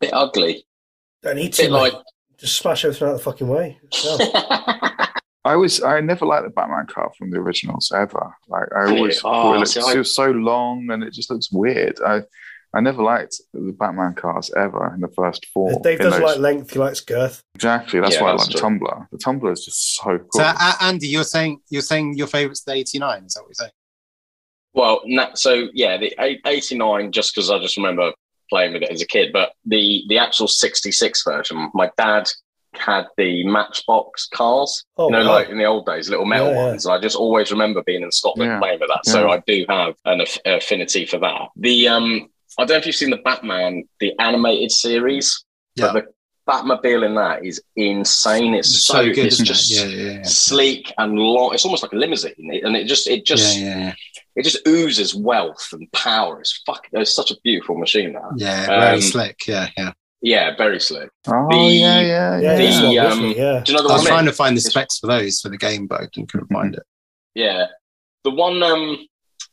Bit 0.00 0.10
ugly. 0.12 0.64
Don't 1.22 1.36
need 1.36 1.56
Bit 1.56 1.66
to. 1.66 1.70
like 1.70 1.92
mate. 1.94 2.02
Just 2.38 2.56
smash 2.58 2.84
everything 2.84 3.08
out 3.08 3.12
the 3.14 3.18
fucking 3.18 3.48
way. 3.48 3.78
Yeah. 4.04 5.06
I 5.44 5.56
was 5.56 5.82
I 5.82 6.00
never 6.00 6.26
liked 6.26 6.44
the 6.44 6.50
Batman 6.50 6.86
car 6.86 7.10
from 7.16 7.30
the 7.30 7.38
originals 7.38 7.90
ever. 7.94 8.34
Like 8.48 8.68
I 8.76 8.86
always 8.90 9.18
Oh, 9.20 9.22
thought 9.22 9.54
it, 9.54 9.58
looked, 9.60 9.70
see, 9.70 9.80
I- 9.80 9.92
it 9.94 9.98
was 9.98 10.14
so 10.14 10.30
long 10.30 10.90
and 10.90 11.02
it 11.02 11.12
just 11.14 11.30
looks 11.30 11.50
weird. 11.50 11.98
I 12.06 12.22
I 12.74 12.80
never 12.80 13.02
liked 13.02 13.40
the 13.54 13.72
Batman 13.72 14.14
cars 14.14 14.50
ever 14.54 14.92
in 14.94 15.00
the 15.00 15.08
first 15.08 15.46
four. 15.54 15.80
Dave 15.82 15.98
doesn't 16.00 16.20
those- 16.20 16.32
like 16.32 16.38
length, 16.38 16.72
he 16.72 16.78
likes 16.78 17.00
girth. 17.00 17.42
exactly. 17.54 17.98
That's 18.00 18.16
Yeah, 18.16 18.22
why 18.24 18.30
I 18.30 18.32
like 18.34 18.46
the 18.46 18.52
true. 18.52 18.60
Tumbler. 18.60 19.08
The 19.10 19.18
Tumbler 19.18 19.52
is 19.52 19.64
just 19.64 19.96
so 19.96 20.18
cool. 20.18 20.28
So 20.34 20.42
uh, 20.44 20.72
Andy, 20.82 21.08
you're 21.08 21.24
saying 21.24 21.60
you're 21.70 21.82
saying 21.82 22.18
your 22.18 22.26
favorite's 22.26 22.62
the 22.64 22.72
89. 22.74 23.24
Is 23.24 23.32
that 23.34 23.40
what 23.40 23.48
you're 23.48 23.54
saying? 23.54 23.72
Well, 24.74 25.00
so 25.34 25.68
yeah, 25.72 25.96
the 25.96 26.14
89, 26.46 27.10
just 27.10 27.34
because 27.34 27.50
I 27.50 27.58
just 27.58 27.76
remember 27.78 28.12
playing 28.48 28.72
with 28.72 28.82
it 28.82 28.90
as 28.90 29.02
a 29.02 29.06
kid, 29.06 29.32
but 29.32 29.52
the 29.64 30.02
the 30.08 30.18
actual 30.18 30.48
66 30.48 31.24
version, 31.24 31.70
my 31.74 31.90
dad 31.96 32.28
had 32.74 33.06
the 33.16 33.44
Matchbox 33.46 34.26
cars. 34.28 34.84
Oh, 34.96 35.06
you 35.06 35.12
know, 35.12 35.24
wow. 35.26 35.32
like 35.34 35.48
in 35.48 35.58
the 35.58 35.64
old 35.64 35.86
days, 35.86 36.08
little 36.10 36.26
metal 36.26 36.48
Yeah, 36.52 36.76
yeah. 36.84 36.92
I 36.92 37.00
just 37.00 37.16
always 37.16 37.50
remember 37.50 37.82
being 37.82 38.02
in 38.02 38.12
Scotland 38.12 38.50
Yeah. 38.50 38.58
playing 38.58 38.80
with 38.80 38.90
that. 38.90 39.06
So 39.06 39.30
I 39.30 39.42
do 39.46 39.64
have 39.68 39.94
an 40.04 40.20
aff- 40.20 40.38
affinity 40.44 41.06
for 41.06 41.18
that. 41.18 41.48
The 41.56 41.88
um, 41.88 42.28
I 42.58 42.62
don't 42.64 42.68
know 42.70 42.76
if 42.76 42.86
you've 42.86 42.94
seen 42.94 43.10
the 43.10 43.16
Batman, 43.18 43.84
the 44.00 44.12
animated 44.20 44.70
series, 44.70 45.44
Yeah. 45.76 45.92
but 45.92 46.04
the 46.04 46.12
Batmobile 46.52 47.04
in 47.04 47.14
that 47.16 47.44
is 47.44 47.60
insane. 47.76 48.54
It's 48.54 48.68
It's 48.74 48.84
so, 48.86 48.94
so 48.94 49.04
good, 49.12 49.26
it's 49.26 49.38
just 49.38 49.70
it? 49.70 49.90
Yeah, 49.90 49.96
yeah, 50.04 50.12
yeah. 50.12 50.22
sleek 50.22 50.92
and 50.98 51.18
long. 51.18 51.52
It's 51.54 51.64
almost 51.64 51.82
like 51.82 51.92
a 51.92 51.96
limousine, 51.96 52.32
and 52.64 52.76
it 52.76 52.84
just 52.86 53.06
it 53.06 53.24
just 53.26 53.58
yeah, 53.58 53.64
yeah, 53.66 53.78
yeah. 53.78 53.94
It 54.38 54.44
just 54.44 54.66
oozes 54.66 55.14
wealth 55.14 55.68
and 55.72 55.90
power. 55.92 56.40
It's 56.40 56.62
fuck. 56.64 56.86
It's 56.92 57.14
such 57.14 57.30
a 57.30 57.36
beautiful 57.44 57.76
machine. 57.76 58.12
That 58.14 58.22
Yeah, 58.36 58.66
very 58.66 58.94
Um, 58.96 59.00
slick. 59.02 59.46
Yeah, 59.46 59.68
yeah. 59.76 59.92
yeah, 60.22 60.56
very 60.56 60.80
slick. 60.80 61.10
Oh 61.26 61.48
The- 61.50 61.56
yeah, 61.56 62.00
yeah, 62.00 62.38
Yeah, 62.38 62.40
yeah. 62.40 62.56
The, 62.56 62.64
it's 62.64 62.78
not, 62.80 63.12
um, 63.12 63.24
yeah. 63.36 63.62
Do 63.64 63.72
you 63.72 63.76
know 63.76 63.82
the 63.82 63.88
I 63.88 63.92
one? 63.92 63.98
was 63.98 64.06
I 64.06 64.08
trying 64.08 64.24
mean? 64.24 64.32
to 64.32 64.36
find 64.36 64.56
the 64.56 64.60
specs 64.62 64.98
for 64.98 65.06
those 65.08 65.40
for 65.40 65.48
the 65.50 65.58
game, 65.58 65.86
but 65.86 66.00
I 66.00 66.06
couldn't 66.06 66.30
couldn't 66.32 66.52
find 66.52 66.74
it. 66.74 66.82
Yeah, 67.34 67.66
the 68.24 68.30
one. 68.30 68.62
Um, 68.62 69.06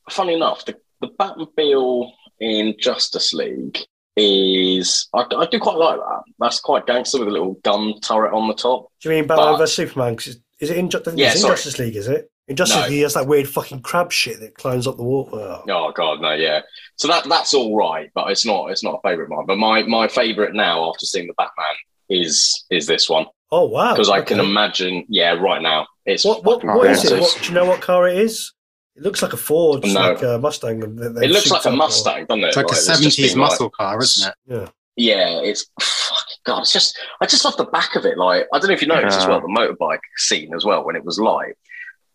funny 0.09 0.33
enough, 0.35 0.63
the 0.65 0.75
the 1.01 1.09
Batmobile 1.19 2.11
in 2.39 2.75
Justice 2.79 3.33
League 3.33 3.79
is 4.17 5.07
I, 5.13 5.25
I 5.35 5.45
do 5.47 5.59
quite 5.59 5.77
like 5.77 5.97
that. 5.97 6.21
That's 6.39 6.59
quite 6.59 6.85
gangster 6.87 7.19
with 7.19 7.27
a 7.27 7.31
little 7.31 7.55
gun 7.63 7.99
turret 8.01 8.33
on 8.33 8.47
the 8.47 8.53
top. 8.53 8.87
Do 9.01 9.09
you 9.09 9.15
mean 9.15 9.27
Batman 9.27 9.53
but- 9.53 9.57
vs 9.57 9.73
Superman? 9.75 10.15
'Cause 10.15 10.37
is 10.61 10.69
it 10.71 10.77
in, 10.77 10.89
Ju- 10.89 11.01
Yeah, 11.15 11.31
it's 11.33 11.41
in. 11.43 11.47
Justice 11.49 11.77
League? 11.79 11.95
Is 11.97 12.07
it 12.07 12.29
in 12.47 12.55
Justice 12.55 12.77
No. 12.77 12.83
He 12.83 13.01
has 13.01 13.13
that 13.15 13.27
weird 13.27 13.47
fucking 13.49 13.81
crab 13.81 14.11
shit 14.11 14.39
that 14.39 14.55
climbs 14.55 14.87
up 14.87 14.97
the 14.97 15.03
wall. 15.03 15.29
Oh. 15.33 15.63
Oh 15.69 15.91
god, 15.95 16.21
no, 16.21 16.33
yeah. 16.33 16.61
So 16.95 17.07
that 17.07 17.27
that's 17.27 17.53
all 17.53 17.75
right, 17.75 18.09
but 18.13 18.29
it's 18.31 18.45
not 18.45 18.71
it's 18.71 18.83
not 18.83 18.99
a 19.03 19.07
favourite 19.07 19.25
of 19.25 19.29
mine. 19.37 19.45
But 19.47 19.57
my 19.57 19.83
my 19.83 20.07
favourite 20.07 20.53
now 20.53 20.89
after 20.89 21.05
seeing 21.05 21.27
the 21.27 21.33
Batman 21.33 21.75
is 22.09 22.65
is 22.69 22.85
this 22.85 23.09
one 23.09 23.25
Oh 23.51 23.65
wow! 23.65 23.93
because 23.93 24.09
I 24.09 24.21
can 24.21 24.39
imagine. 24.39 25.05
Yeah, 25.09 25.33
right 25.33 25.61
now 25.61 25.87
it's 26.05 26.23
What 26.25 26.43
what, 26.43 26.63
what 26.63 26.89
is 26.89 27.03
it? 27.09 27.19
What, 27.19 27.39
do 27.41 27.47
you 27.47 27.53
know 27.53 27.65
what 27.65 27.81
car 27.81 28.07
it 28.07 28.17
is? 28.17 28.53
It 28.95 29.03
looks 29.03 29.21
like 29.21 29.33
a 29.33 29.37
Ford, 29.37 29.83
No. 29.83 29.91
like 29.91 30.21
a 30.21 30.37
Mustang. 30.39 30.81
It 30.81 31.29
looks 31.29 31.51
like 31.51 31.65
a 31.65 31.67
up, 31.69 31.73
or- 31.73 31.77
Mustang, 31.77 32.25
doesn't 32.27 32.43
it? 32.43 32.47
It's 32.47 32.57
like 32.57 32.71
a 32.71 32.75
seventies 32.75 33.33
been, 33.33 33.41
like- 33.41 33.49
muscle 33.51 33.69
car, 33.69 34.01
isn't 34.01 34.29
it? 34.29 34.35
Yeah, 34.47 34.67
yeah. 34.95 35.41
it's 35.41 35.69
fucking 35.81 36.37
god. 36.45 36.61
It's 36.61 36.71
just 36.71 36.97
I 37.21 37.25
just 37.25 37.43
love 37.43 37.57
the 37.57 37.65
back 37.65 37.95
of 37.95 38.05
it. 38.05 38.17
Like 38.17 38.45
I 38.53 38.59
don't 38.59 38.67
know 38.69 38.73
if 38.73 38.81
you 38.81 38.87
noticed 38.87 39.19
as 39.19 39.27
well 39.27 39.41
the 39.41 39.47
motorbike 39.47 39.99
scene 40.17 40.53
as 40.55 40.63
well 40.63 40.85
when 40.85 40.95
it 40.95 41.03
was 41.03 41.19
live. 41.19 41.53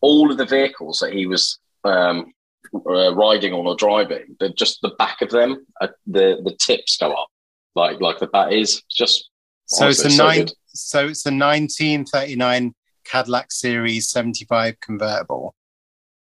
All 0.00 0.30
of 0.30 0.38
the 0.38 0.46
vehicles 0.46 0.98
that 1.00 1.12
he 1.12 1.26
was 1.26 1.58
um, 1.84 2.32
uh, 2.74 3.14
riding 3.14 3.52
on 3.52 3.66
or 3.66 3.76
driving, 3.76 4.36
the 4.40 4.50
just 4.50 4.80
the 4.82 4.90
back 4.98 5.20
of 5.22 5.30
them, 5.30 5.66
uh, 5.80 5.88
the 6.06 6.40
the 6.44 6.56
tips 6.60 6.96
go 6.96 7.12
up 7.12 7.28
like 7.74 8.00
like 8.00 8.18
the 8.18 8.26
bat 8.28 8.52
is. 8.52 8.82
Just 8.90 9.30
So 9.66 9.88
it's 9.88 10.04
a 10.04 10.10
so 10.10 10.24
nine. 10.24 10.38
good. 10.46 10.52
So 10.68 11.06
it's 11.08 11.26
a 11.26 11.30
nineteen 11.30 12.04
thirty 12.04 12.36
nine 12.36 12.74
Cadillac 13.04 13.50
Series 13.52 14.08
seventy 14.10 14.44
five 14.44 14.78
convertible. 14.80 15.54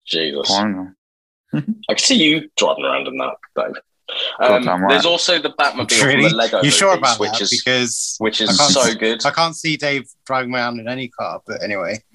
Jesus, 0.06 0.48
Final. 0.48 0.94
I 1.54 1.62
can 1.94 1.98
see 1.98 2.16
you 2.16 2.50
driving 2.58 2.84
around 2.86 3.08
in 3.08 3.18
that, 3.18 3.36
Dave. 3.56 3.76
Um, 4.40 4.68
right. 4.68 4.90
There's 4.90 5.06
also 5.06 5.40
the 5.40 5.52
Batmobile 5.52 6.02
Really? 6.04 6.14
from 6.24 6.32
the 6.32 6.36
Lego 6.36 6.62
You 6.64 6.72
sure 6.72 6.94
about 6.96 7.20
which 7.20 7.32
that? 7.34 7.42
is 7.44 7.50
because 7.52 8.16
which 8.20 8.42
is 8.42 8.58
so 8.58 8.82
s- 8.82 8.96
good. 8.96 9.24
I 9.26 9.30
can't 9.30 9.56
see 9.56 9.78
Dave 9.78 10.06
driving 10.26 10.54
around 10.56 10.80
in 10.80 10.88
any 10.88 11.10
car. 11.10 11.42
But 11.46 11.62
anyway, 11.64 12.00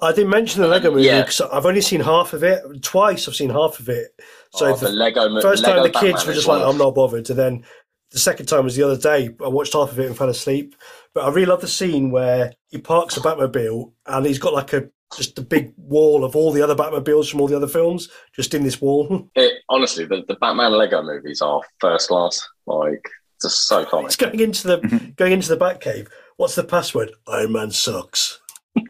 I 0.00 0.12
didn't 0.12 0.30
mention 0.30 0.62
the 0.62 0.68
Lego 0.68 0.90
movie 0.90 1.04
Yeah. 1.04 1.22
because 1.22 1.40
I've 1.40 1.66
only 1.66 1.80
seen 1.80 2.00
half 2.00 2.32
of 2.32 2.44
it. 2.44 2.62
Twice 2.82 3.26
I've 3.26 3.34
seen 3.34 3.50
half 3.50 3.80
of 3.80 3.88
it. 3.88 4.08
So 4.52 4.66
Oh, 4.66 4.76
the 4.76 4.86
the 4.86 4.92
Lego 4.92 5.28
mo- 5.28 5.40
first 5.40 5.62
Lego 5.64 5.74
time 5.74 5.82
the 5.84 5.88
Batman 5.90 6.12
kids 6.12 6.26
were 6.26 6.34
just 6.34 6.46
like, 6.46 6.62
"I'm 6.62 6.78
not 6.78 6.94
bothered," 6.94 7.28
and 7.30 7.38
then 7.38 7.64
the 8.12 8.18
second 8.18 8.46
time 8.46 8.64
was 8.64 8.76
the 8.76 8.84
other 8.84 8.96
day. 8.96 9.30
I 9.44 9.48
watched 9.48 9.72
half 9.74 9.90
of 9.92 9.98
it 10.00 10.06
and 10.06 10.16
fell 10.16 10.28
asleep. 10.28 10.74
But 11.14 11.24
I 11.24 11.28
really 11.30 11.46
love 11.46 11.60
the 11.60 11.68
scene 11.68 12.10
where 12.10 12.52
he 12.68 12.78
parks 12.78 13.16
a 13.16 13.20
Batmobile 13.20 13.92
and 14.06 14.24
he's 14.26 14.38
got 14.38 14.54
like 14.54 14.72
a 14.72 14.88
just 15.16 15.38
a 15.38 15.42
big 15.42 15.72
wall 15.78 16.22
of 16.24 16.36
all 16.36 16.52
the 16.52 16.62
other 16.62 16.74
Batmobiles 16.76 17.30
from 17.30 17.40
all 17.40 17.48
the 17.48 17.56
other 17.56 17.66
films 17.66 18.08
just 18.36 18.54
in 18.54 18.62
this 18.62 18.80
wall. 18.80 19.28
It, 19.34 19.54
honestly, 19.68 20.04
the, 20.04 20.22
the 20.28 20.34
Batman 20.36 20.72
Lego 20.72 21.02
movies 21.02 21.40
are 21.42 21.60
first 21.80 22.08
class. 22.08 22.46
Like, 22.66 23.02
just 23.42 23.66
so 23.66 23.84
funny. 23.86 24.06
It's 24.06 24.16
going 24.16 24.38
into 24.38 24.66
the 24.68 25.12
going 25.16 25.32
into 25.32 25.48
the 25.48 25.56
Batcave. 25.56 26.08
What's 26.36 26.54
the 26.54 26.62
password? 26.64 27.10
Iron 27.26 27.52
Man 27.52 27.70
sucks. 27.72 28.38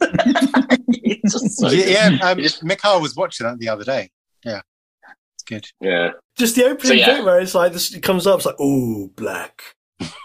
It's 1.11 1.33
just 1.33 1.59
so 1.59 1.69
yeah, 1.71 2.11
yeah 2.11 2.31
um, 2.31 2.39
Mikhail 2.63 3.01
was 3.01 3.17
watching 3.17 3.47
that 3.47 3.59
the 3.59 3.69
other 3.69 3.85
day. 3.85 4.11
Yeah, 4.45 4.61
it's 5.35 5.45
good. 5.45 5.67
Yeah. 5.81 6.13
Just 6.37 6.57
the 6.57 6.65
opening 6.65 6.87
So, 6.87 6.93
yeah. 6.95 7.17
bit 7.17 7.25
where 7.25 7.41
it's 7.41 7.55
like 7.55 7.73
this, 7.73 7.95
it 7.95 8.03
comes 8.03 8.27
up. 8.27 8.39
It's 8.39 8.47
like, 8.47 8.57
oh 8.59 9.11
black. 9.17 9.63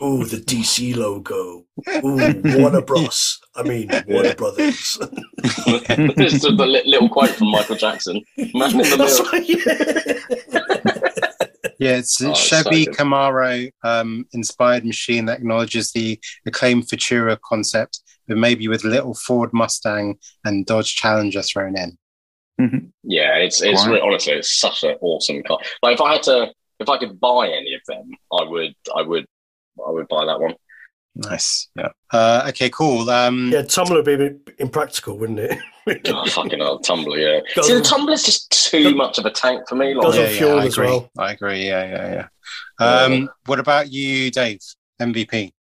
oh 0.02 0.24
the 0.24 0.38
DC 0.38 0.96
logo. 0.96 1.66
Ooh, 2.06 2.60
Warner 2.60 2.82
Bros. 2.86 3.40
I 3.56 3.64
mean, 3.64 3.90
Warner 4.08 4.36
Brothers. 4.36 5.00
this 5.38 6.34
is 6.34 6.42
the 6.42 6.84
little 6.86 7.10
quote 7.10 7.32
from 7.32 7.50
Michael 7.52 7.76
Jackson. 7.76 8.22
Man 8.38 8.72
in 8.72 8.78
the 8.78 8.96
That's 8.98 9.20
right. 9.32 9.50
Yeah, 11.80 11.96
it's 11.98 12.22
a 12.22 12.28
Oh, 12.28 12.32
it's 12.32 12.40
Chevy 12.40 12.86
so. 12.86 12.92
Camaro 12.92 13.72
um, 13.84 14.26
inspired 14.34 14.86
machine 14.86 15.26
that 15.26 15.40
acknowledges 15.40 15.92
the 15.92 16.20
acclaimed 16.46 16.84
Futura 16.84 17.40
concept, 17.44 18.02
but 18.34 18.40
maybe 18.40 18.68
with 18.68 18.84
little 18.84 19.14
Ford 19.14 19.52
Mustang 19.54 20.18
and 20.44 20.66
Dodge 20.66 20.96
Challenger 20.96 21.42
thrown 21.44 21.78
in. 21.78 21.98
Yeah, 23.04 23.36
it's 23.38 23.62
it's 23.62 23.86
Right. 23.86 23.94
re- 23.96 24.02
honestly 24.02 24.34
it's 24.34 24.58
such 24.60 24.84
an 24.84 24.96
awesome 25.02 25.44
car. 25.44 25.60
Like 25.82 25.96
if 25.96 26.02
I 26.02 26.14
had 26.14 26.24
to, 26.24 26.52
if 26.80 26.90
I 26.90 26.98
could 26.98 27.20
buy 27.20 27.48
any 27.48 27.74
of 27.74 27.82
them, 27.88 28.10
I 28.32 28.44
would, 28.44 28.74
I 28.96 29.02
would, 29.02 29.26
I 29.86 29.92
would 29.92 30.08
buy 30.08 30.26
that 30.26 30.40
one. 30.40 30.56
Nice. 31.16 31.70
Yeah. 31.78 31.90
Uh, 32.12 32.46
okay, 32.50 32.70
cool. 32.72 33.08
Um, 33.10 33.52
yeah, 33.52 33.62
Tumbler 33.62 33.98
would 33.98 34.06
be 34.06 34.14
a 34.14 34.18
bit 34.18 34.56
impractical, 34.60 35.18
wouldn't 35.18 35.40
it? 35.40 35.58
Oh, 36.08 36.26
fucking 36.30 36.60
hell, 36.60 36.80
Tumbler, 36.80 37.18
yeah. 37.18 37.40
Goes- 37.56 37.68
See, 37.68 37.74
the 37.74 37.82
Tumbler's 37.82 38.24
just 38.24 38.50
too 38.72 38.96
much 38.96 39.18
of 39.18 39.26
a 39.26 39.30
tank 39.32 39.68
for 39.68 39.76
me. 39.76 39.94
Goes 39.94 40.16
Like, 40.18 40.30
yeah, 40.32 40.38
fuel 40.38 40.56
yeah, 40.56 40.62
I 40.62 40.66
as 40.66 40.74
agree. 40.78 40.88
well. 40.88 41.10
I 41.18 41.32
agree. 41.34 41.68
Yeah, 41.68 41.84
yeah, 41.86 42.28
yeah. 42.80 42.86
Um, 43.04 43.30
what 43.48 43.60
about 43.60 43.92
you, 43.92 44.32
Dave? 44.32 44.60
MVP, 45.02 45.52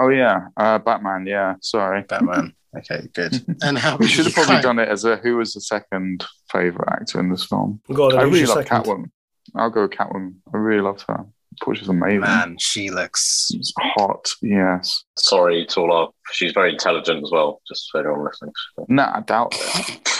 Oh 0.00 0.08
yeah, 0.08 0.48
uh, 0.56 0.78
Batman. 0.78 1.26
Yeah, 1.26 1.54
sorry. 1.60 2.02
Batman. 2.02 2.54
Okay, 2.76 3.08
good. 3.14 3.32
And 3.62 3.78
how 3.78 3.96
We 3.96 4.06
should 4.06 4.26
have 4.26 4.34
probably 4.34 4.60
done 4.60 4.78
it 4.78 4.90
as 4.90 5.02
a 5.06 5.16
who 5.16 5.38
was 5.38 5.54
the 5.54 5.60
second 5.60 6.24
favorite 6.52 6.86
actor 6.92 7.18
in 7.18 7.30
this 7.30 7.46
film. 7.46 7.80
God, 7.92 8.14
I 8.14 8.24
really 8.24 8.44
love 8.44 8.58
second? 8.58 8.84
Catwoman. 8.84 9.10
I'll 9.56 9.70
go 9.70 9.82
with 9.82 9.92
Catwoman. 9.92 10.34
I 10.52 10.58
really 10.58 10.82
loved 10.82 11.02
her. 11.08 11.20
I 11.24 11.64
thought 11.64 11.78
she 11.78 11.86
amazing. 11.86 12.20
Man, 12.20 12.56
she 12.58 12.90
looks. 12.90 13.48
She's 13.50 13.72
hot. 13.78 14.28
Yes. 14.42 15.02
sorry 15.16 15.64
to 15.70 15.80
all 15.80 15.92
our. 15.94 16.10
She's 16.32 16.52
very 16.52 16.72
intelligent 16.72 17.24
as 17.24 17.30
well. 17.32 17.62
Just 17.66 17.88
for 17.90 18.00
anyone 18.00 18.26
listening. 18.26 18.52
Nah, 18.86 19.16
I 19.16 19.20
doubt 19.22 19.54
it. 19.56 20.10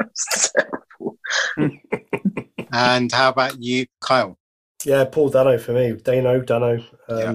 It's 0.00 0.52
terrible. 0.56 1.18
And 2.72 3.12
how 3.12 3.28
about 3.28 3.62
you, 3.62 3.86
Kyle? 4.00 4.36
Yeah, 4.84 5.04
Paul 5.04 5.28
Dano 5.30 5.56
for 5.58 5.72
me. 5.72 5.92
Dano, 5.92 6.40
Dano. 6.40 6.84
Um, 7.08 7.18
Yeah. 7.18 7.34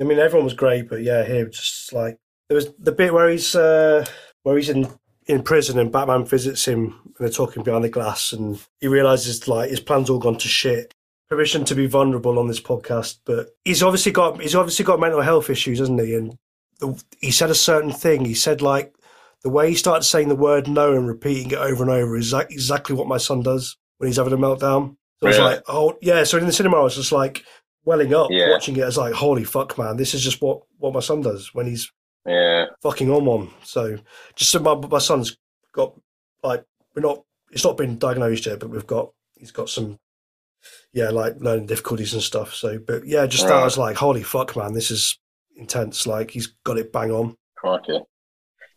I 0.00 0.04
mean, 0.04 0.18
everyone 0.18 0.44
was 0.44 0.54
great, 0.54 0.88
but 0.88 1.02
yeah, 1.02 1.24
here 1.24 1.46
just 1.46 1.92
like 1.92 2.18
there 2.48 2.56
was 2.56 2.72
the 2.78 2.92
bit 2.92 3.14
where 3.14 3.28
he's 3.28 3.54
uh, 3.54 4.04
where 4.42 4.56
he's 4.56 4.68
in 4.68 4.88
in 5.26 5.42
prison 5.42 5.78
and 5.78 5.90
Batman 5.90 6.24
visits 6.24 6.66
him 6.66 7.00
and 7.04 7.14
they're 7.18 7.28
talking 7.28 7.62
behind 7.62 7.82
the 7.82 7.88
glass 7.88 8.32
and 8.32 8.64
he 8.80 8.86
realizes 8.86 9.48
like 9.48 9.70
his 9.70 9.80
plan's 9.80 10.08
all 10.08 10.18
gone 10.18 10.38
to 10.38 10.48
shit. 10.48 10.92
Permission 11.28 11.64
to 11.64 11.74
be 11.74 11.86
vulnerable 11.86 12.38
on 12.38 12.46
this 12.46 12.60
podcast, 12.60 13.18
but 13.24 13.48
he's 13.64 13.82
obviously 13.82 14.12
got 14.12 14.40
he's 14.40 14.54
obviously 14.54 14.84
got 14.84 15.00
mental 15.00 15.22
health 15.22 15.50
issues, 15.50 15.80
hasn't 15.80 16.00
he? 16.00 16.14
And 16.14 16.36
the, 16.78 17.02
he 17.20 17.32
said 17.32 17.50
a 17.50 17.54
certain 17.54 17.90
thing. 17.90 18.24
He 18.24 18.34
said 18.34 18.62
like 18.62 18.94
the 19.42 19.50
way 19.50 19.70
he 19.70 19.74
started 19.74 20.04
saying 20.04 20.28
the 20.28 20.36
word 20.36 20.68
no 20.68 20.94
and 20.94 21.08
repeating 21.08 21.50
it 21.50 21.58
over 21.58 21.82
and 21.82 21.90
over 21.90 22.16
is 22.16 22.32
like 22.32 22.52
exactly 22.52 22.94
what 22.94 23.08
my 23.08 23.18
son 23.18 23.42
does 23.42 23.76
when 23.98 24.06
he's 24.06 24.18
having 24.18 24.32
a 24.32 24.38
meltdown. 24.38 24.96
So 25.20 25.26
I 25.26 25.30
was 25.30 25.38
like, 25.38 25.62
oh 25.66 25.98
yeah. 26.00 26.22
So 26.22 26.38
in 26.38 26.46
the 26.46 26.52
cinema, 26.52 26.76
I 26.76 26.82
was 26.82 26.94
just 26.94 27.10
like 27.10 27.44
welling 27.86 28.12
up 28.12 28.28
Yeah. 28.30 28.50
watching 28.50 28.76
it. 28.76 28.82
As 28.82 28.98
like, 28.98 29.14
holy 29.14 29.44
fuck, 29.44 29.78
man, 29.78 29.96
this 29.96 30.12
is 30.12 30.22
just 30.22 30.42
what 30.42 30.60
what 30.78 30.92
my 30.92 31.00
son 31.00 31.22
does 31.22 31.54
when 31.54 31.66
he's 31.66 31.90
Yeah. 32.26 32.66
fucking 32.82 33.10
on 33.10 33.24
one. 33.24 33.50
So 33.64 33.96
just 34.34 34.50
so 34.50 34.58
my 34.58 34.74
my 34.74 34.98
son's 34.98 35.38
got 35.72 35.98
like 36.42 36.64
we're 36.94 37.02
not. 37.02 37.22
It's 37.52 37.64
not 37.64 37.76
been 37.78 37.96
diagnosed 37.98 38.44
yet, 38.46 38.58
but 38.60 38.68
we've 38.70 38.86
got 38.86 39.12
he's 39.36 39.52
got 39.52 39.70
some 39.70 39.98
yeah 40.92 41.10
like 41.10 41.36
learning 41.38 41.66
difficulties 41.66 42.12
and 42.12 42.22
stuff. 42.22 42.52
So 42.54 42.78
but 42.78 43.06
yeah, 43.06 43.24
just 43.26 43.46
that 43.46 43.54
I 43.54 43.64
was 43.64 43.78
like, 43.78 43.96
holy 43.96 44.22
fuck, 44.24 44.56
man, 44.56 44.74
this 44.74 44.90
is 44.90 45.18
intense. 45.54 46.06
Like 46.06 46.32
he's 46.32 46.48
got 46.64 46.76
it 46.78 46.92
bang 46.92 47.12
on. 47.12 47.36
Crikey. 47.56 48.00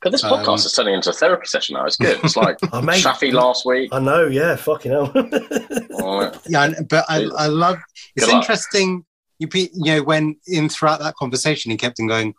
Because 0.02 0.22
this 0.22 0.24
Um, 0.32 0.40
podcast 0.40 0.66
is 0.66 0.74
turning 0.74 0.94
into 0.94 1.10
a 1.10 1.14
therapy 1.14 1.46
session 1.48 1.74
now. 1.76 1.86
It's 1.86 1.98
good. 1.98 2.20
It's 2.24 2.38
like 2.38 2.58
mate. 2.84 3.04
Shafi 3.04 3.34
last 3.34 3.66
week. 3.66 3.90
I 3.94 4.00
know, 4.00 4.28
yeah, 4.28 4.56
fucking 4.56 4.92
hell. 4.92 5.12
Oh, 6.02 6.32
Yeah, 6.48 6.72
but 6.90 7.06
I, 7.10 7.24
I 7.38 7.48
love. 7.48 7.78
It's 8.16 8.26
Good 8.26 8.32
luck. 8.34 8.44
interesting. 8.44 9.06
You, 9.40 9.48
pe- 9.48 9.70
you 9.74 9.96
know, 9.96 10.04
when 10.04 10.36
in 10.48 10.70
throughout 10.70 11.00
that 11.02 11.16
conversation, 11.16 11.72
he 11.72 11.78
kept 11.78 12.00
on 12.00 12.08
going, 12.08 12.34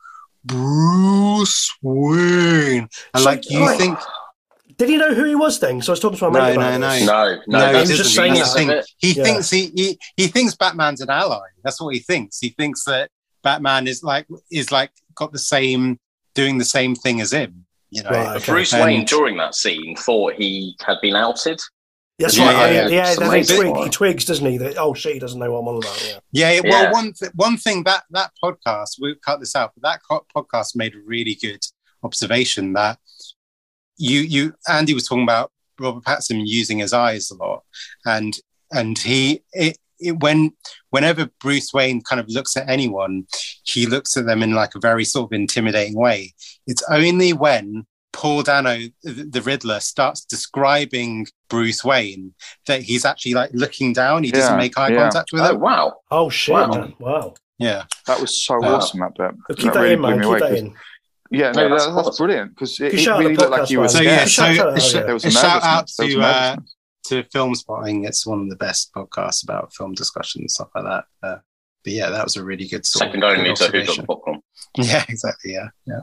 Bruce 0.44 1.70
Wayne, 1.82 2.88
and 3.14 3.24
like 3.24 3.48
you 3.50 3.60
Right. 3.60 3.78
think, 3.78 3.98
Did 4.78 4.88
he 4.88 4.96
know 4.96 5.12
who 5.12 5.24
he 5.24 5.34
was 5.34 5.60
then? 5.60 5.82
So 5.82 5.92
I 5.92 5.94
was 5.94 6.00
talking 6.00 6.18
to 6.18 6.30
my 6.30 6.38
No, 6.38 6.44
mate 6.46 6.56
about 6.56 6.80
no, 6.80 6.88
this. 6.90 7.06
no. 7.06 7.12
no, 7.12 7.40
no, 7.48 7.58
No, 7.58 7.66
he 7.66 7.72
that's 7.74 7.88
was 7.90 7.98
just 7.98 8.14
saying 8.14 8.32
genius 8.32 8.54
that. 8.54 8.62
of 8.62 8.68
it. 8.70 8.90
he 8.96 9.12
Yeah. 9.12 9.24
thinks 9.24 9.50
he, 9.50 9.70
he 9.74 9.98
he 10.16 10.26
thinks 10.28 10.54
Batman's 10.56 11.02
an 11.02 11.10
ally. 11.10 11.46
That's 11.62 11.78
what 11.82 11.92
he 11.94 12.00
thinks. 12.00 12.38
He 12.40 12.48
thinks 12.50 12.84
that 12.84 13.10
Batman 13.42 13.86
is 13.86 14.02
like 14.02 14.26
is 14.50 14.72
like 14.72 14.90
got 15.14 15.32
the 15.32 15.38
same 15.38 15.98
doing 16.34 16.58
the 16.58 16.64
same 16.64 16.94
thing 16.94 17.20
as 17.20 17.32
him. 17.32 17.66
You 17.90 18.02
know, 18.04 18.10
Right. 18.10 18.36
Okay. 18.36 18.52
Bruce 18.52 18.72
And- 18.72 18.84
Wayne 18.84 19.04
during 19.04 19.36
that 19.38 19.54
scene 19.54 19.96
thought 19.96 20.34
he 20.34 20.76
had 20.86 20.98
been 21.02 21.16
outed. 21.16 21.60
That's 22.18 22.36
Yeah, 22.36 22.44
right. 22.52 22.72
yeah, 22.72 22.82
Yeah, 22.82 22.88
yeah. 22.88 23.14
yeah. 23.18 23.34
He, 23.36 23.44
twig, 23.44 23.76
he 23.78 23.88
twigs, 23.88 24.24
doesn't 24.26 24.44
he? 24.46 24.58
That 24.58 24.76
oh 24.76 24.92
shit, 24.94 25.14
he 25.14 25.18
doesn't 25.18 25.40
know 25.40 25.50
what 25.52 25.60
I'm 25.60 25.68
on 25.68 25.76
about. 25.78 26.04
Yeah. 26.06 26.18
Yeah, 26.32 26.60
Yeah. 26.62 26.70
well, 26.70 26.92
one 26.92 27.12
th- 27.14 27.32
one 27.34 27.56
thing 27.56 27.82
that 27.84 28.04
that 28.10 28.30
podcast 28.44 28.96
we'll 29.00 29.14
cut 29.24 29.40
this 29.40 29.56
out, 29.56 29.72
but 29.74 29.82
that 29.88 30.00
co- 30.08 30.26
podcast 30.36 30.76
made 30.76 30.94
a 30.94 30.98
really 31.04 31.34
good 31.34 31.64
observation 32.02 32.74
that 32.74 32.98
you 33.96 34.20
you 34.20 34.54
Andy 34.68 34.94
was 34.94 35.06
talking 35.06 35.22
about 35.24 35.50
Robert 35.78 36.04
Pattinson 36.04 36.42
using 36.46 36.78
his 36.78 36.92
eyes 36.92 37.30
a 37.30 37.36
lot, 37.36 37.62
and 38.04 38.36
and 38.70 38.98
he 38.98 39.42
it, 39.52 39.78
it, 40.00 40.20
when 40.20 40.52
whenever 40.90 41.28
Bruce 41.40 41.72
Wayne 41.72 42.00
kind 42.02 42.20
of 42.20 42.28
looks 42.28 42.56
at 42.56 42.68
anyone, 42.68 43.26
he 43.64 43.86
looks 43.86 44.16
at 44.16 44.26
them 44.26 44.42
in 44.42 44.52
like 44.52 44.74
a 44.74 44.80
very 44.80 45.04
sort 45.04 45.28
of 45.30 45.32
intimidating 45.32 45.96
way. 45.96 46.34
It's 46.66 46.82
only 46.90 47.32
when 47.32 47.86
Paul 48.12 48.42
Dano, 48.42 48.76
the 49.04 49.12
the 49.30 49.40
Riddler, 49.42 49.80
starts 49.80 50.24
describing 50.24 51.26
Bruce 51.48 51.84
Wayne 51.84 52.34
that 52.66 52.82
he's 52.82 53.04
actually 53.04 53.34
like 53.34 53.50
looking 53.52 53.92
down. 53.92 54.24
He 54.24 54.30
doesn't 54.32 54.54
Yeah, 54.54 54.58
make 54.58 54.76
eye 54.78 54.88
yeah. 54.90 54.98
contact 55.02 55.32
with 55.32 55.42
Oh 55.42 55.54
him. 55.54 55.60
wow! 55.60 55.94
Oh 56.10 56.28
shit! 56.30 56.54
Wow. 56.54 56.92
Wow. 56.98 57.34
Yeah. 57.58 57.84
That 58.06 58.20
was 58.20 58.42
so 58.44 58.58
Wow. 58.58 58.76
awesome. 58.76 59.00
That 59.00 59.14
bit. 59.48 59.56
Keep 59.58 59.74
that, 59.74 59.80
really 59.80 59.92
in, 59.94 60.00
blew 60.00 60.10
man. 60.10 60.18
Keep 60.20 60.26
away, 60.28 60.38
that 60.40 60.48
'cause- 60.50 60.58
in. 60.58 60.74
Yeah, 61.32 61.52
no, 61.52 61.62
Yeah, 61.62 61.68
that's 61.68 61.84
that's, 61.84 61.94
that's 61.94 62.08
awesome. 62.08 62.26
brilliant 62.26 62.50
because 62.56 62.80
it, 62.80 62.94
it 62.94 63.06
really 63.06 63.36
looked 63.36 63.50
like 63.52 63.60
podcast, 63.62 63.68
he 63.68 63.76
was 63.76 63.92
So 63.92 64.00
yeah, 64.00 64.24
scared. 64.24 64.28
so 64.30 64.42
Shout 64.54 64.66
out, 64.66 64.76
a 64.76 64.80
sh- 64.80 64.94
yeah. 64.94 65.02
There 65.02 65.14
was 65.14 65.24
a 65.24 65.30
shout 65.30 65.62
out 65.62 65.62
nervousness. 65.62 65.96
There 65.96 66.08
to 66.08 66.20
uh, 66.20 66.32
nervousness. 66.56 66.74
To 67.04 67.24
Film 67.32 67.54
Spotting. 67.54 68.04
It's 68.04 68.26
one 68.26 68.40
of 68.40 68.48
the 68.50 68.56
best 68.56 68.92
podcasts 68.94 69.42
about 69.42 69.74
film 69.74 69.94
discussion 69.94 70.42
and 70.42 70.50
stuff 70.50 70.68
like 70.74 70.84
that. 70.84 71.04
Uh, 71.22 71.38
but 71.84 71.92
yeah, 71.92 72.10
that 72.10 72.24
was 72.24 72.36
a 72.36 72.44
really 72.44 72.68
good 72.68 72.84
sort 72.86 73.06
of 73.08 73.12
Second 73.12 73.24
only 73.24 73.36
to 73.36 73.48
Who 73.50 73.54
Got 73.54 73.56
the 73.56 73.78
observation. 73.78 74.06
Popcorn. 74.06 74.40
Yeah, 74.76 75.04
exactly. 75.08 75.52
Yeah, 75.54 75.68
yeah. 75.86 76.02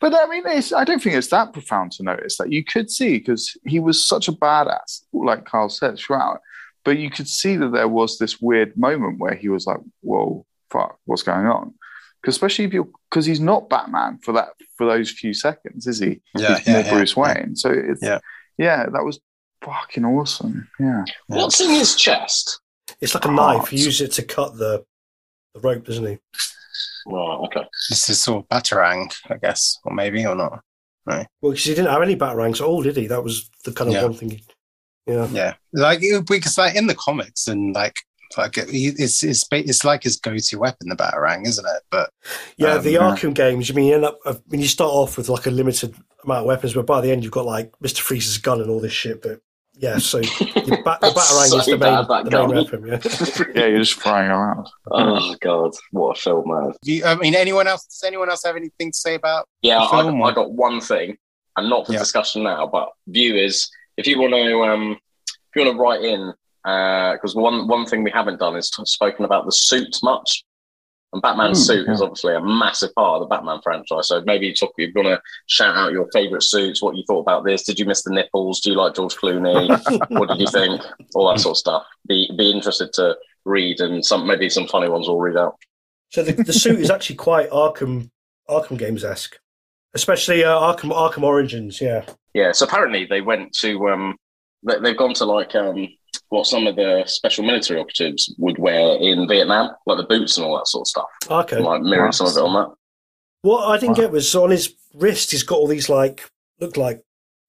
But 0.00 0.14
I 0.14 0.26
mean, 0.26 0.42
it's, 0.46 0.72
I 0.72 0.84
don't 0.84 1.00
think 1.00 1.14
it's 1.14 1.28
that 1.28 1.52
profound 1.52 1.92
to 1.92 2.02
notice 2.02 2.36
that 2.38 2.50
you 2.52 2.64
could 2.64 2.90
see 2.90 3.18
because 3.18 3.56
he 3.64 3.78
was 3.78 4.04
such 4.04 4.28
a 4.28 4.32
badass, 4.32 5.02
like 5.12 5.44
Carl 5.44 5.68
said, 5.68 5.96
throughout. 5.96 6.40
But 6.84 6.98
you 6.98 7.08
could 7.10 7.28
see 7.28 7.56
that 7.56 7.72
there 7.72 7.86
was 7.88 8.18
this 8.18 8.40
weird 8.40 8.76
moment 8.76 9.20
where 9.20 9.36
he 9.36 9.48
was 9.48 9.64
like, 9.66 9.78
"Whoa, 10.00 10.44
fuck, 10.70 10.98
what's 11.04 11.22
going 11.22 11.46
on?" 11.46 11.74
Because 12.20 12.34
especially 12.34 12.64
if 12.64 12.72
you're 12.72 12.88
because 13.08 13.24
he's 13.24 13.38
not 13.40 13.70
Batman 13.70 14.18
for 14.18 14.32
that 14.32 14.48
for 14.76 14.86
those 14.86 15.10
few 15.10 15.32
seconds, 15.32 15.86
is 15.86 16.00
he? 16.00 16.20
Yeah, 16.36 16.58
he's 16.58 16.66
yeah, 16.66 16.72
more 16.74 16.82
yeah, 16.82 16.90
Bruce 16.92 17.16
yeah. 17.16 17.22
Wayne. 17.22 17.54
So 17.56 17.70
it's 17.70 18.02
Yeah. 18.02 18.18
yeah, 18.58 18.86
that 18.92 19.04
was 19.04 19.20
fucking 19.62 20.04
awesome. 20.04 20.68
Yeah, 20.80 21.04
Yeah. 21.28 21.36
What's 21.36 21.60
in 21.60 21.70
his 21.70 21.94
chest? 21.94 22.60
It's 23.00 23.14
like 23.14 23.24
a 23.24 23.28
Oh, 23.28 23.32
knife. 23.32 23.68
He 23.68 23.76
uses 23.78 24.00
it 24.00 24.12
to 24.12 24.22
cut 24.22 24.56
the 24.56 24.84
the 25.54 25.60
rope, 25.60 25.84
doesn't 25.84 26.06
he? 26.06 26.18
Right, 27.06 27.36
okay. 27.44 27.64
This 27.90 28.08
is 28.08 28.22
sort 28.22 28.44
of 28.44 28.48
Batarang, 28.48 29.12
I 29.28 29.36
guess, 29.36 29.78
or 29.84 29.92
maybe 29.94 30.24
or 30.24 30.34
not. 30.34 30.60
Right. 31.04 31.26
Well, 31.40 31.52
because 31.52 31.64
he 31.64 31.74
didn't 31.74 31.90
have 31.90 32.00
any 32.02 32.16
batarangs 32.16 32.54
at 32.60 32.60
all, 32.66 32.80
did 32.82 32.96
he? 32.96 33.06
That 33.08 33.22
was 33.24 33.50
the 33.64 33.72
kind 33.72 33.88
of 33.90 33.94
Yeah. 33.94 34.02
one 34.04 34.14
thing. 34.14 34.30
He, 34.30 34.42
yeah. 35.06 35.26
Yeah, 35.32 35.54
like 35.72 35.98
it- 36.02 36.26
because 36.26 36.56
like 36.56 36.74
in 36.76 36.86
the 36.86 36.94
comics 36.94 37.48
and 37.48 37.74
like 37.74 37.96
like 38.38 38.56
it- 38.56 38.68
it's 38.72 39.22
it's 39.24 39.44
it's 39.50 39.84
like 39.84 40.04
his 40.04 40.16
go-to 40.16 40.58
weapon, 40.58 40.88
the 40.88 40.96
Batarang, 40.96 41.44
isn't 41.46 41.66
it? 41.66 41.82
But 41.90 42.08
Yeah, 42.56 42.74
Um, 42.76 42.82
the 42.82 42.92
yeah. 42.92 43.00
Arkham 43.00 43.34
games. 43.34 43.68
You 43.68 43.74
mean 43.74 43.86
you 43.88 43.94
end 43.96 44.04
up 44.06 44.18
uh, 44.24 44.34
when 44.46 44.60
you 44.60 44.68
start 44.68 44.90
off 44.92 45.16
with 45.18 45.28
like 45.28 45.44
a 45.46 45.50
limited 45.50 45.94
amount 46.24 46.40
of 46.40 46.46
weapons, 46.46 46.72
but 46.72 46.86
by 46.86 47.00
the 47.02 47.10
end 47.10 47.24
you've 47.24 47.32
got 47.32 47.44
like 47.46 47.72
Mister 47.80 48.00
Freeze's 48.02 48.38
gun 48.38 48.60
and 48.62 48.70
all 48.70 48.80
this 48.80 48.92
shit. 48.92 49.20
But 49.20 49.40
yeah, 49.74 49.98
so 49.98 50.18
your 50.66 50.82
ba- 50.82 50.98
the 51.00 51.08
batarang 51.08 51.48
So 51.48 51.58
is 51.58 51.66
the 51.66 51.72
main, 51.72 51.78
bad, 51.78 52.08
that 52.08 52.24
the 52.24 52.30
main 52.30 52.48
weapon. 52.56 52.86
Yeah. 52.86 53.52
yeah, 53.62 53.66
you're 53.68 53.78
just 53.78 53.94
flying 53.94 54.30
around. 54.30 54.68
Oh 54.90 55.34
god, 55.40 55.72
what 55.90 56.18
a 56.18 56.20
film, 56.20 56.48
man! 56.48 56.72
do 56.82 56.92
you, 56.92 57.04
I 57.04 57.14
mean, 57.16 57.34
anyone 57.34 57.66
else? 57.66 57.84
Does 57.86 58.02
anyone 58.06 58.28
else 58.30 58.44
have 58.44 58.56
anything 58.56 58.92
to 58.92 58.98
say 58.98 59.14
about? 59.14 59.48
Yeah, 59.62 59.78
The 59.78 59.84
I, 59.84 60.02
film 60.02 60.22
I 60.22 60.28
or- 60.30 60.32
got 60.34 60.52
one 60.52 60.80
thing, 60.80 61.16
and 61.56 61.68
not 61.70 61.86
for 61.86 61.92
Yeah. 61.94 61.98
discussion 62.00 62.42
now, 62.42 62.66
but 62.66 62.90
viewers, 63.08 63.70
if 63.96 64.06
you 64.06 64.20
want 64.20 64.34
to, 64.34 64.62
um, 64.62 64.98
if 65.26 65.56
you 65.56 65.64
want 65.64 65.76
to 65.76 65.80
write 65.82 66.02
in, 66.04 66.32
because 66.64 67.34
one 67.34 67.66
one 67.66 67.86
thing 67.86 68.02
we 68.04 68.10
haven't 68.10 68.38
done 68.40 68.56
is 68.56 68.70
t- 68.70 68.82
spoken 68.84 69.24
about 69.24 69.46
the 69.46 69.52
suit 69.52 69.96
much. 70.02 70.44
And 71.12 71.20
Batman's 71.20 71.60
Ooh, 71.60 71.74
suit 71.74 71.88
is 71.90 72.00
obviously 72.00 72.34
a 72.34 72.40
massive 72.40 72.94
part 72.94 73.20
of 73.20 73.28
the 73.28 73.34
Batman 73.34 73.60
franchise. 73.62 74.08
So 74.08 74.22
maybe 74.24 74.46
you 74.46 74.54
talk, 74.54 74.72
you're 74.78 74.92
going 74.92 75.06
to 75.06 75.20
shout 75.46 75.76
out 75.76 75.92
your 75.92 76.08
favourite 76.10 76.42
suits, 76.42 76.80
what 76.80 76.96
you 76.96 77.04
thought 77.06 77.20
about 77.20 77.44
this. 77.44 77.64
Did 77.64 77.78
you 77.78 77.84
miss 77.84 78.02
the 78.02 78.14
nipples? 78.14 78.60
Do 78.60 78.70
you 78.70 78.76
like 78.76 78.94
George 78.94 79.14
Clooney? 79.16 79.68
what 80.18 80.30
did 80.30 80.38
you 80.38 80.46
think? 80.46 80.80
All 81.14 81.30
that 81.30 81.40
sort 81.40 81.52
of 81.52 81.58
stuff. 81.58 81.84
Be 82.08 82.30
be 82.38 82.50
interested 82.50 82.92
to 82.94 83.16
read, 83.44 83.80
and 83.80 84.04
some 84.04 84.26
maybe 84.26 84.48
some 84.48 84.66
funny 84.66 84.88
ones 84.88 85.06
we'll 85.06 85.18
read 85.18 85.36
out. 85.36 85.56
So 86.10 86.22
the, 86.22 86.32
the 86.32 86.52
suit 86.52 86.80
is 86.80 86.90
actually 86.90 87.16
quite 87.16 87.50
Arkham 87.50 88.10
Arkham 88.48 88.78
games 88.78 89.04
esque, 89.04 89.38
especially 89.94 90.44
uh, 90.44 90.58
Arkham 90.58 90.92
Arkham 90.92 91.22
Origins. 91.22 91.80
Yeah. 91.80 92.04
Yeah, 92.34 92.52
so 92.52 92.64
apparently 92.64 93.04
they 93.04 93.20
went 93.20 93.52
to 93.56 93.88
um 93.88 94.16
they, 94.66 94.78
they've 94.80 94.96
gone 94.96 95.14
to 95.14 95.26
like 95.26 95.54
um 95.54 95.88
what 96.32 96.46
some 96.46 96.66
of 96.66 96.76
the 96.76 97.02
special 97.06 97.44
military 97.44 97.78
operatives 97.78 98.34
would 98.38 98.58
wear 98.58 98.96
in 98.96 99.28
Vietnam, 99.28 99.70
like 99.86 99.98
the 99.98 100.04
boots 100.04 100.38
and 100.38 100.46
all 100.46 100.56
that 100.56 100.66
sort 100.66 100.82
of 100.82 100.88
stuff. 100.88 101.06
Okay. 101.30 101.56
And, 101.56 101.64
like 101.66 101.82
mirrored 101.82 102.14
some 102.14 102.26
of 102.26 102.36
it 102.36 102.40
on 102.40 102.54
that. 102.54 102.74
What 103.42 103.68
I 103.68 103.76
didn't 103.78 103.98
Wow. 103.98 104.04
get 104.04 104.12
was 104.12 104.34
on 104.34 104.50
his 104.50 104.74
wrist. 104.94 105.30
He's 105.30 105.42
got 105.42 105.56
all 105.56 105.66
these 105.66 105.88
like 105.90 106.28
look 106.58 106.76
like 106.78 107.02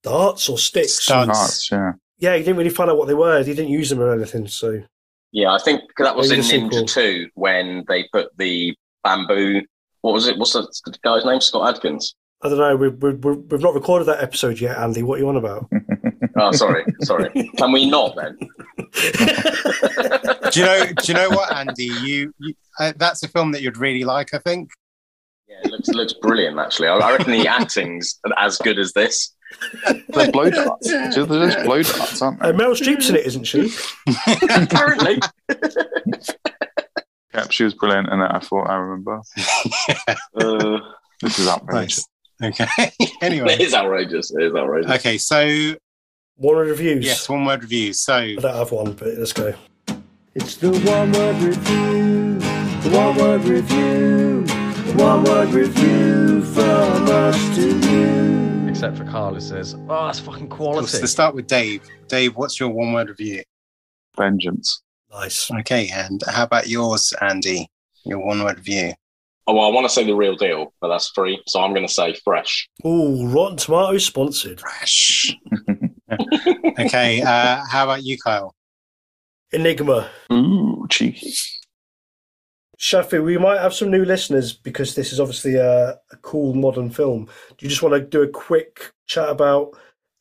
darts 0.03 0.49
or 0.49 0.57
sticks. 0.57 1.01
Studs. 1.01 1.27
Nuts, 1.29 1.71
yeah. 1.71 1.91
Yeah, 2.19 2.35
he 2.35 2.43
didn't 2.43 2.57
really 2.57 2.69
find 2.69 2.89
out 2.89 2.97
what 2.97 3.07
they 3.07 3.13
were. 3.13 3.41
He 3.43 3.53
didn't 3.53 3.71
use 3.71 3.89
them 3.89 4.01
or 4.01 4.13
anything. 4.13 4.47
So 4.47 4.83
Yeah, 5.31 5.51
I 5.53 5.59
think 5.59 5.81
that 5.97 6.15
was 6.15 6.31
in. 6.31 6.41
Ninja 6.41 6.85
2 6.85 7.29
when 7.35 7.85
they 7.87 8.07
put 8.11 8.35
the 8.37 8.75
bamboo 9.03 9.61
what 10.01 10.13
was 10.13 10.27
it? 10.27 10.37
What's 10.37 10.51
the, 10.51 10.61
the 10.85 10.97
guy's 11.01 11.23
name? 11.23 11.39
Scott 11.39 11.75
Adkins. 11.75 12.13
I 12.41 12.49
don't 12.49 12.57
know. 12.57 12.75
We've, 12.75 13.01
we've, 13.01 13.23
we've 13.23 13.61
not 13.61 13.73
recorded 13.73 14.03
that 14.09 14.21
episode 14.21 14.59
yet, 14.59 14.77
Andy. 14.77 15.01
What 15.01 15.15
are 15.15 15.21
you 15.21 15.29
on 15.29 15.37
about? 15.37 15.69
Oh, 16.35 16.51
sorry, 16.51 16.83
sorry. 17.01 17.29
Can 17.57 17.71
we 17.71 17.89
not 17.89 18.15
then? 18.15 18.37
Do 18.79 20.59
you 20.59 20.65
know? 20.65 20.85
Do 20.85 21.03
you 21.07 21.13
know 21.13 21.29
what, 21.29 21.53
Andy? 21.55 21.85
You, 21.85 22.33
you 22.39 22.53
uh, 22.79 22.93
that's 22.97 23.21
a 23.23 23.27
film 23.27 23.51
that 23.51 23.61
you'd 23.61 23.77
really 23.77 24.03
like. 24.03 24.33
I 24.33 24.39
think. 24.39 24.71
Yeah, 25.47 25.57
it 25.65 25.71
looks 25.71 25.89
looks 25.89 26.13
brilliant 26.13 26.57
actually. 26.57 26.87
I, 26.87 26.97
I 26.97 27.11
reckon 27.17 27.31
the 27.33 27.47
acting's 27.47 28.19
as 28.37 28.57
good 28.57 28.79
as 28.79 28.93
this. 28.93 29.35
They're 30.09 30.31
blow 30.31 30.49
darts. 30.49 30.89
They're 30.89 31.11
just 31.11 31.63
blow 31.63 31.83
darts, 31.83 32.21
aren't 32.21 32.41
Uh. 32.41 32.51
Meryl 32.53 32.73
Streep's 32.75 33.09
in 33.09 33.15
it, 33.15 33.25
isn't 33.27 33.43
she? 33.43 33.71
Apparently. 34.49 35.19
Yeah, 37.35 37.47
she 37.49 37.63
was 37.63 37.73
brilliant 37.73 38.09
in 38.09 38.19
it. 38.21 38.29
I 38.31 38.37
thought 38.37 38.69
I 38.69 38.75
remember. 38.75 39.19
Uh, 40.35 40.77
This 41.19 41.39
is 41.39 41.47
outrageous. 41.47 42.07
nice. 42.39 42.61
Okay. 42.61 42.91
anyway. 43.23 43.53
it 43.53 43.61
is 43.61 43.73
outrageous. 43.73 44.29
It 44.31 44.43
is 44.43 44.53
outrageous. 44.53 44.91
Okay. 44.91 45.17
So 45.17 45.75
One 46.35 46.57
of 46.57 46.65
the 46.65 46.71
reviews. 46.71 47.05
yes, 47.05 47.29
one 47.29 47.45
word 47.45 47.61
review. 47.61 47.93
So 47.93 48.15
I 48.15 48.35
don't 48.35 48.55
have 48.55 48.71
one, 48.71 48.93
but 48.93 49.09
let's 49.19 49.33
go. 49.33 49.53
It's 50.33 50.55
the 50.55 50.71
one 50.71 51.11
word 51.11 51.35
review, 51.35 52.39
the 52.39 52.89
one 52.97 53.15
word 53.17 53.43
review, 53.43 54.43
the 54.43 54.93
one 54.97 55.23
word 55.23 55.49
review 55.49 56.41
from 56.43 57.07
us 57.07 57.55
to 57.55 57.77
you. 57.77 58.67
Except 58.67 58.97
for 58.97 59.05
Carl, 59.05 59.35
who 59.35 59.41
says, 59.41 59.75
"Oh, 59.87 60.07
that's 60.07 60.19
fucking 60.19 60.49
quality." 60.49 60.97
let's 60.97 61.11
start 61.11 61.35
with 61.35 61.45
Dave. 61.45 61.83
Dave, 62.07 62.35
what's 62.35 62.59
your 62.59 62.69
one 62.69 62.93
word 62.93 63.09
review? 63.09 63.43
Vengeance. 64.17 64.81
Nice. 65.11 65.51
Okay, 65.51 65.89
and 65.93 66.23
how 66.27 66.43
about 66.43 66.67
yours, 66.67 67.13
Andy? 67.21 67.67
Your 68.05 68.25
one 68.25 68.43
word 68.43 68.57
review. 68.57 68.93
Oh, 69.45 69.53
well, 69.53 69.65
I 69.65 69.73
want 69.73 69.85
to 69.85 69.93
say 69.93 70.03
the 70.03 70.15
real 70.15 70.35
deal, 70.35 70.73
but 70.81 70.87
that's 70.87 71.09
free. 71.09 71.43
So 71.47 71.61
I'm 71.61 71.73
going 71.73 71.85
to 71.85 71.93
say 71.93 72.15
fresh. 72.23 72.67
Ooh, 72.85 73.27
Rotten 73.27 73.57
Tomatoes 73.57 74.05
sponsored. 74.05 74.61
Fresh. 74.61 75.35
okay. 76.79 77.21
Uh, 77.21 77.63
how 77.69 77.83
about 77.85 78.03
you, 78.03 78.17
Kyle? 78.17 78.53
Enigma. 79.51 80.09
Ooh, 80.31 80.87
cheeky. 80.89 81.33
Shafi, 82.79 83.23
we 83.23 83.37
might 83.37 83.59
have 83.61 83.73
some 83.73 83.91
new 83.91 84.03
listeners 84.03 84.51
because 84.51 84.95
this 84.95 85.13
is 85.13 85.19
obviously 85.19 85.55
a, 85.55 85.89
a 86.11 86.17
cool 86.21 86.53
modern 86.53 86.89
film. 86.89 87.25
Do 87.57 87.65
you 87.65 87.69
just 87.69 87.81
want 87.83 87.93
to 87.93 88.01
do 88.01 88.23
a 88.23 88.27
quick 88.27 88.91
chat 89.05 89.29
about 89.29 89.71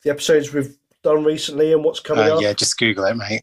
the 0.03 0.11
episodes 0.11 0.53
we've 0.53 0.75
done 1.03 1.23
recently 1.23 1.73
and 1.73 1.83
what's 1.83 1.99
coming 1.99 2.25
Uh, 2.29 2.35
up? 2.35 2.41
yeah, 2.41 2.53
just 2.53 2.77
Google 2.77 3.05
it, 3.05 3.15
mate. 3.15 3.41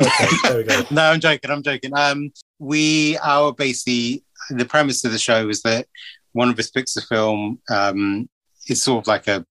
Okay, 0.00 0.26
there 0.44 0.56
we 0.58 0.64
go. 0.64 0.82
no, 0.90 1.02
I'm 1.12 1.20
joking. 1.20 1.50
I'm 1.50 1.62
joking. 1.62 1.96
Um, 1.96 2.32
we 2.58 3.16
our 3.18 3.52
basically 3.52 4.24
the 4.50 4.64
premise 4.64 5.04
of 5.04 5.12
the 5.12 5.18
show 5.18 5.48
is 5.48 5.62
that 5.62 5.86
one 6.32 6.48
of 6.48 6.58
us 6.58 6.70
picks 6.70 6.96
a 6.96 7.02
film. 7.02 7.60
Um, 7.70 8.28
it's 8.66 8.82
sort 8.82 9.04
of 9.04 9.06
like 9.06 9.28
a 9.28 9.46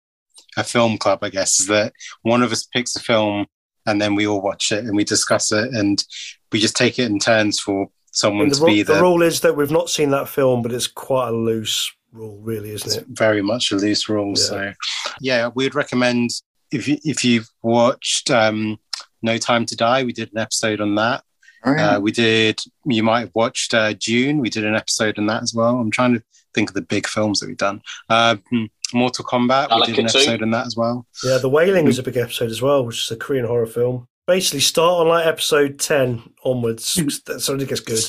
a 0.58 0.64
film 0.64 0.98
club, 0.98 1.20
I 1.22 1.30
guess. 1.30 1.60
Is 1.60 1.68
that 1.68 1.94
one 2.22 2.42
of 2.42 2.52
us 2.52 2.66
picks 2.66 2.96
a 2.96 3.00
film 3.00 3.46
and 3.86 4.02
then 4.02 4.16
we 4.16 4.28
all 4.28 4.42
watch 4.42 4.72
it 4.72 4.84
and 4.84 4.96
we 4.96 5.04
discuss 5.04 5.52
it 5.52 5.74
and 5.74 6.04
we 6.52 6.60
just 6.60 6.76
take 6.76 7.00
it 7.00 7.10
in 7.10 7.20
turns 7.20 7.60
for 7.60 7.88
someone 8.12 8.44
And 8.44 8.52
the, 8.52 8.60
to 8.60 8.66
be 8.66 8.78
ru- 8.80 8.84
the 8.84 8.94
the, 8.94 9.02
rule 9.02 9.22
is 9.22 9.42
that 9.42 9.56
we've 9.56 9.72
not 9.72 9.90
seen 9.90 10.12
that 10.12 10.30
film, 10.30 10.62
but 10.62 10.72
it's 10.72 10.88
quite 10.88 11.30
a 11.30 11.32
loose 11.32 11.92
rule, 12.12 12.40
really, 12.42 12.72
it's 12.72 12.86
isn't 12.86 13.04
it? 13.04 13.18
very 13.18 13.42
much 13.42 13.72
a 13.72 13.76
loose 13.76 14.10
rule. 14.10 14.30
Yeah. 14.30 14.44
So 14.44 14.74
yeah, 15.20 15.50
we'd 15.54 15.76
recommend 15.76 16.32
if 16.72 16.88
you 16.88 16.98
if 17.04 17.24
you've 17.24 17.48
watched 17.62 18.32
um, 18.32 18.78
No 19.22 19.38
Time 19.38 19.66
to 19.68 19.76
Die, 19.76 20.04
we 20.04 20.14
did 20.14 20.32
an 20.34 20.40
episode 20.40 20.82
on 20.82 20.96
that. 20.96 21.24
Oh, 21.64 21.74
yeah. 21.74 21.90
Uh, 21.92 22.00
we 22.00 22.12
did. 22.12 22.60
You 22.86 23.04
might 23.04 23.20
have 23.22 23.36
watched 23.36 23.74
uh, 23.74 23.94
Dune. 23.94 24.40
We 24.40 24.50
did 24.50 24.66
an 24.66 24.76
episode 24.76 25.20
on 25.20 25.28
that 25.28 25.44
as 25.44 25.54
well. 25.54 25.78
I'm 25.80 25.92
trying 25.92 26.16
to 26.16 26.24
think 26.54 26.70
of 26.70 26.74
the 26.74 26.82
big 26.82 27.08
films 27.08 27.40
that 27.40 27.48
we've 27.48 27.58
done. 27.58 27.82
Uh, 28.10 28.38
hmm, 28.50 28.66
Mortal 28.94 29.26
Kombat. 29.26 29.70
We 29.76 29.86
did 29.88 30.00
an 30.00 30.06
Alakatsu. 30.06 30.16
episode 30.16 30.44
on 30.44 30.52
that 30.52 30.68
as 30.68 30.76
well. 30.76 31.06
Yeah, 31.24 31.38
The 31.38 31.50
Wailing 31.50 31.88
is 31.88 32.00
a 32.00 32.04
big 32.04 32.18
episode 32.18 32.50
as 32.52 32.62
well, 32.62 32.86
which 32.86 33.04
is 33.04 33.12
a 33.12 33.16
Korean 33.16 33.46
horror 33.46 33.66
film. 33.66 34.08
Basically, 34.28 34.60
start 34.60 35.02
on 35.02 35.08
like 35.08 35.26
episode 35.26 35.80
10 35.80 36.22
onwards. 36.44 36.94
That's 37.26 37.48
when 37.50 37.60
it 37.60 37.70
gets 37.70 37.82
good. 37.82 38.00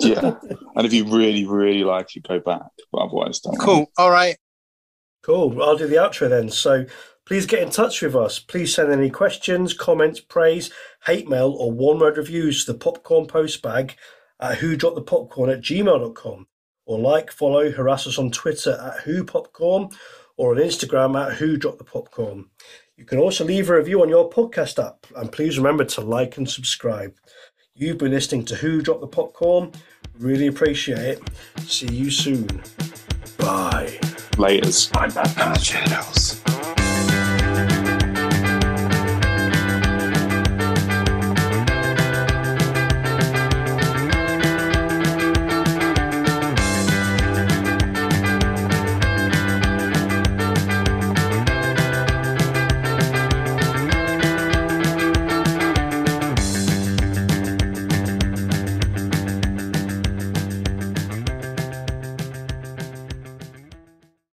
yeah. 0.00 0.34
And 0.74 0.86
if 0.86 0.92
you 0.92 1.04
really, 1.04 1.46
really 1.46 1.84
like 1.84 2.16
it, 2.16 2.26
go 2.26 2.40
back. 2.40 2.62
But 2.92 2.98
otherwise, 2.98 3.40
don't. 3.40 3.56
Cool. 3.58 3.90
All 3.96 4.10
right. 4.10 4.36
Cool. 5.22 5.62
I'll 5.62 5.76
do 5.76 5.86
the 5.86 5.96
outro 5.96 6.28
then. 6.28 6.50
So 6.50 6.86
please 7.26 7.46
get 7.46 7.62
in 7.62 7.70
touch 7.70 8.02
with 8.02 8.14
us. 8.16 8.38
Please 8.38 8.74
send 8.74 8.92
any 8.92 9.10
questions, 9.10 9.74
comments, 9.74 10.20
praise, 10.20 10.70
hate 11.04 11.28
mail, 11.28 11.50
or 11.52 11.72
one 11.72 11.98
word 11.98 12.16
reviews 12.16 12.64
to 12.64 12.72
the 12.72 12.78
popcorn 12.78 13.26
post 13.26 13.62
bag 13.62 13.96
at 14.40 14.58
who 14.58 14.76
dropped 14.76 14.96
the 14.96 15.02
popcorn 15.02 15.50
at 15.50 15.60
gmail.com. 15.60 16.46
Or 16.86 16.98
like, 16.98 17.30
follow, 17.30 17.70
harass 17.70 18.06
us 18.06 18.18
on 18.18 18.30
Twitter 18.30 18.80
at 18.80 19.02
who 19.02 19.24
popcorn 19.24 19.90
or 20.36 20.52
on 20.54 20.60
Instagram 20.60 21.20
at 21.20 21.36
who 21.36 21.56
Drop 21.56 21.78
the 21.78 21.84
popcorn. 21.84 22.46
You 22.96 23.04
can 23.04 23.18
also 23.18 23.44
leave 23.44 23.68
a 23.68 23.76
review 23.76 24.02
on 24.02 24.08
your 24.08 24.30
podcast 24.30 24.82
app 24.84 25.06
and 25.16 25.30
please 25.30 25.58
remember 25.58 25.84
to 25.84 26.00
like 26.00 26.38
and 26.38 26.48
subscribe. 26.48 27.14
You've 27.74 27.98
been 27.98 28.12
listening 28.12 28.46
to 28.46 28.56
Who 28.56 28.80
Drop 28.80 29.00
the 29.00 29.06
Popcorn. 29.06 29.72
Really 30.18 30.46
appreciate 30.46 30.98
it. 30.98 31.22
See 31.60 31.92
you 31.92 32.10
soon. 32.10 32.46
Bye. 33.36 33.98
Laters. 34.38 34.90
I'm 34.96 35.10
Batman. 35.12 35.58
Shadows. 35.58 36.85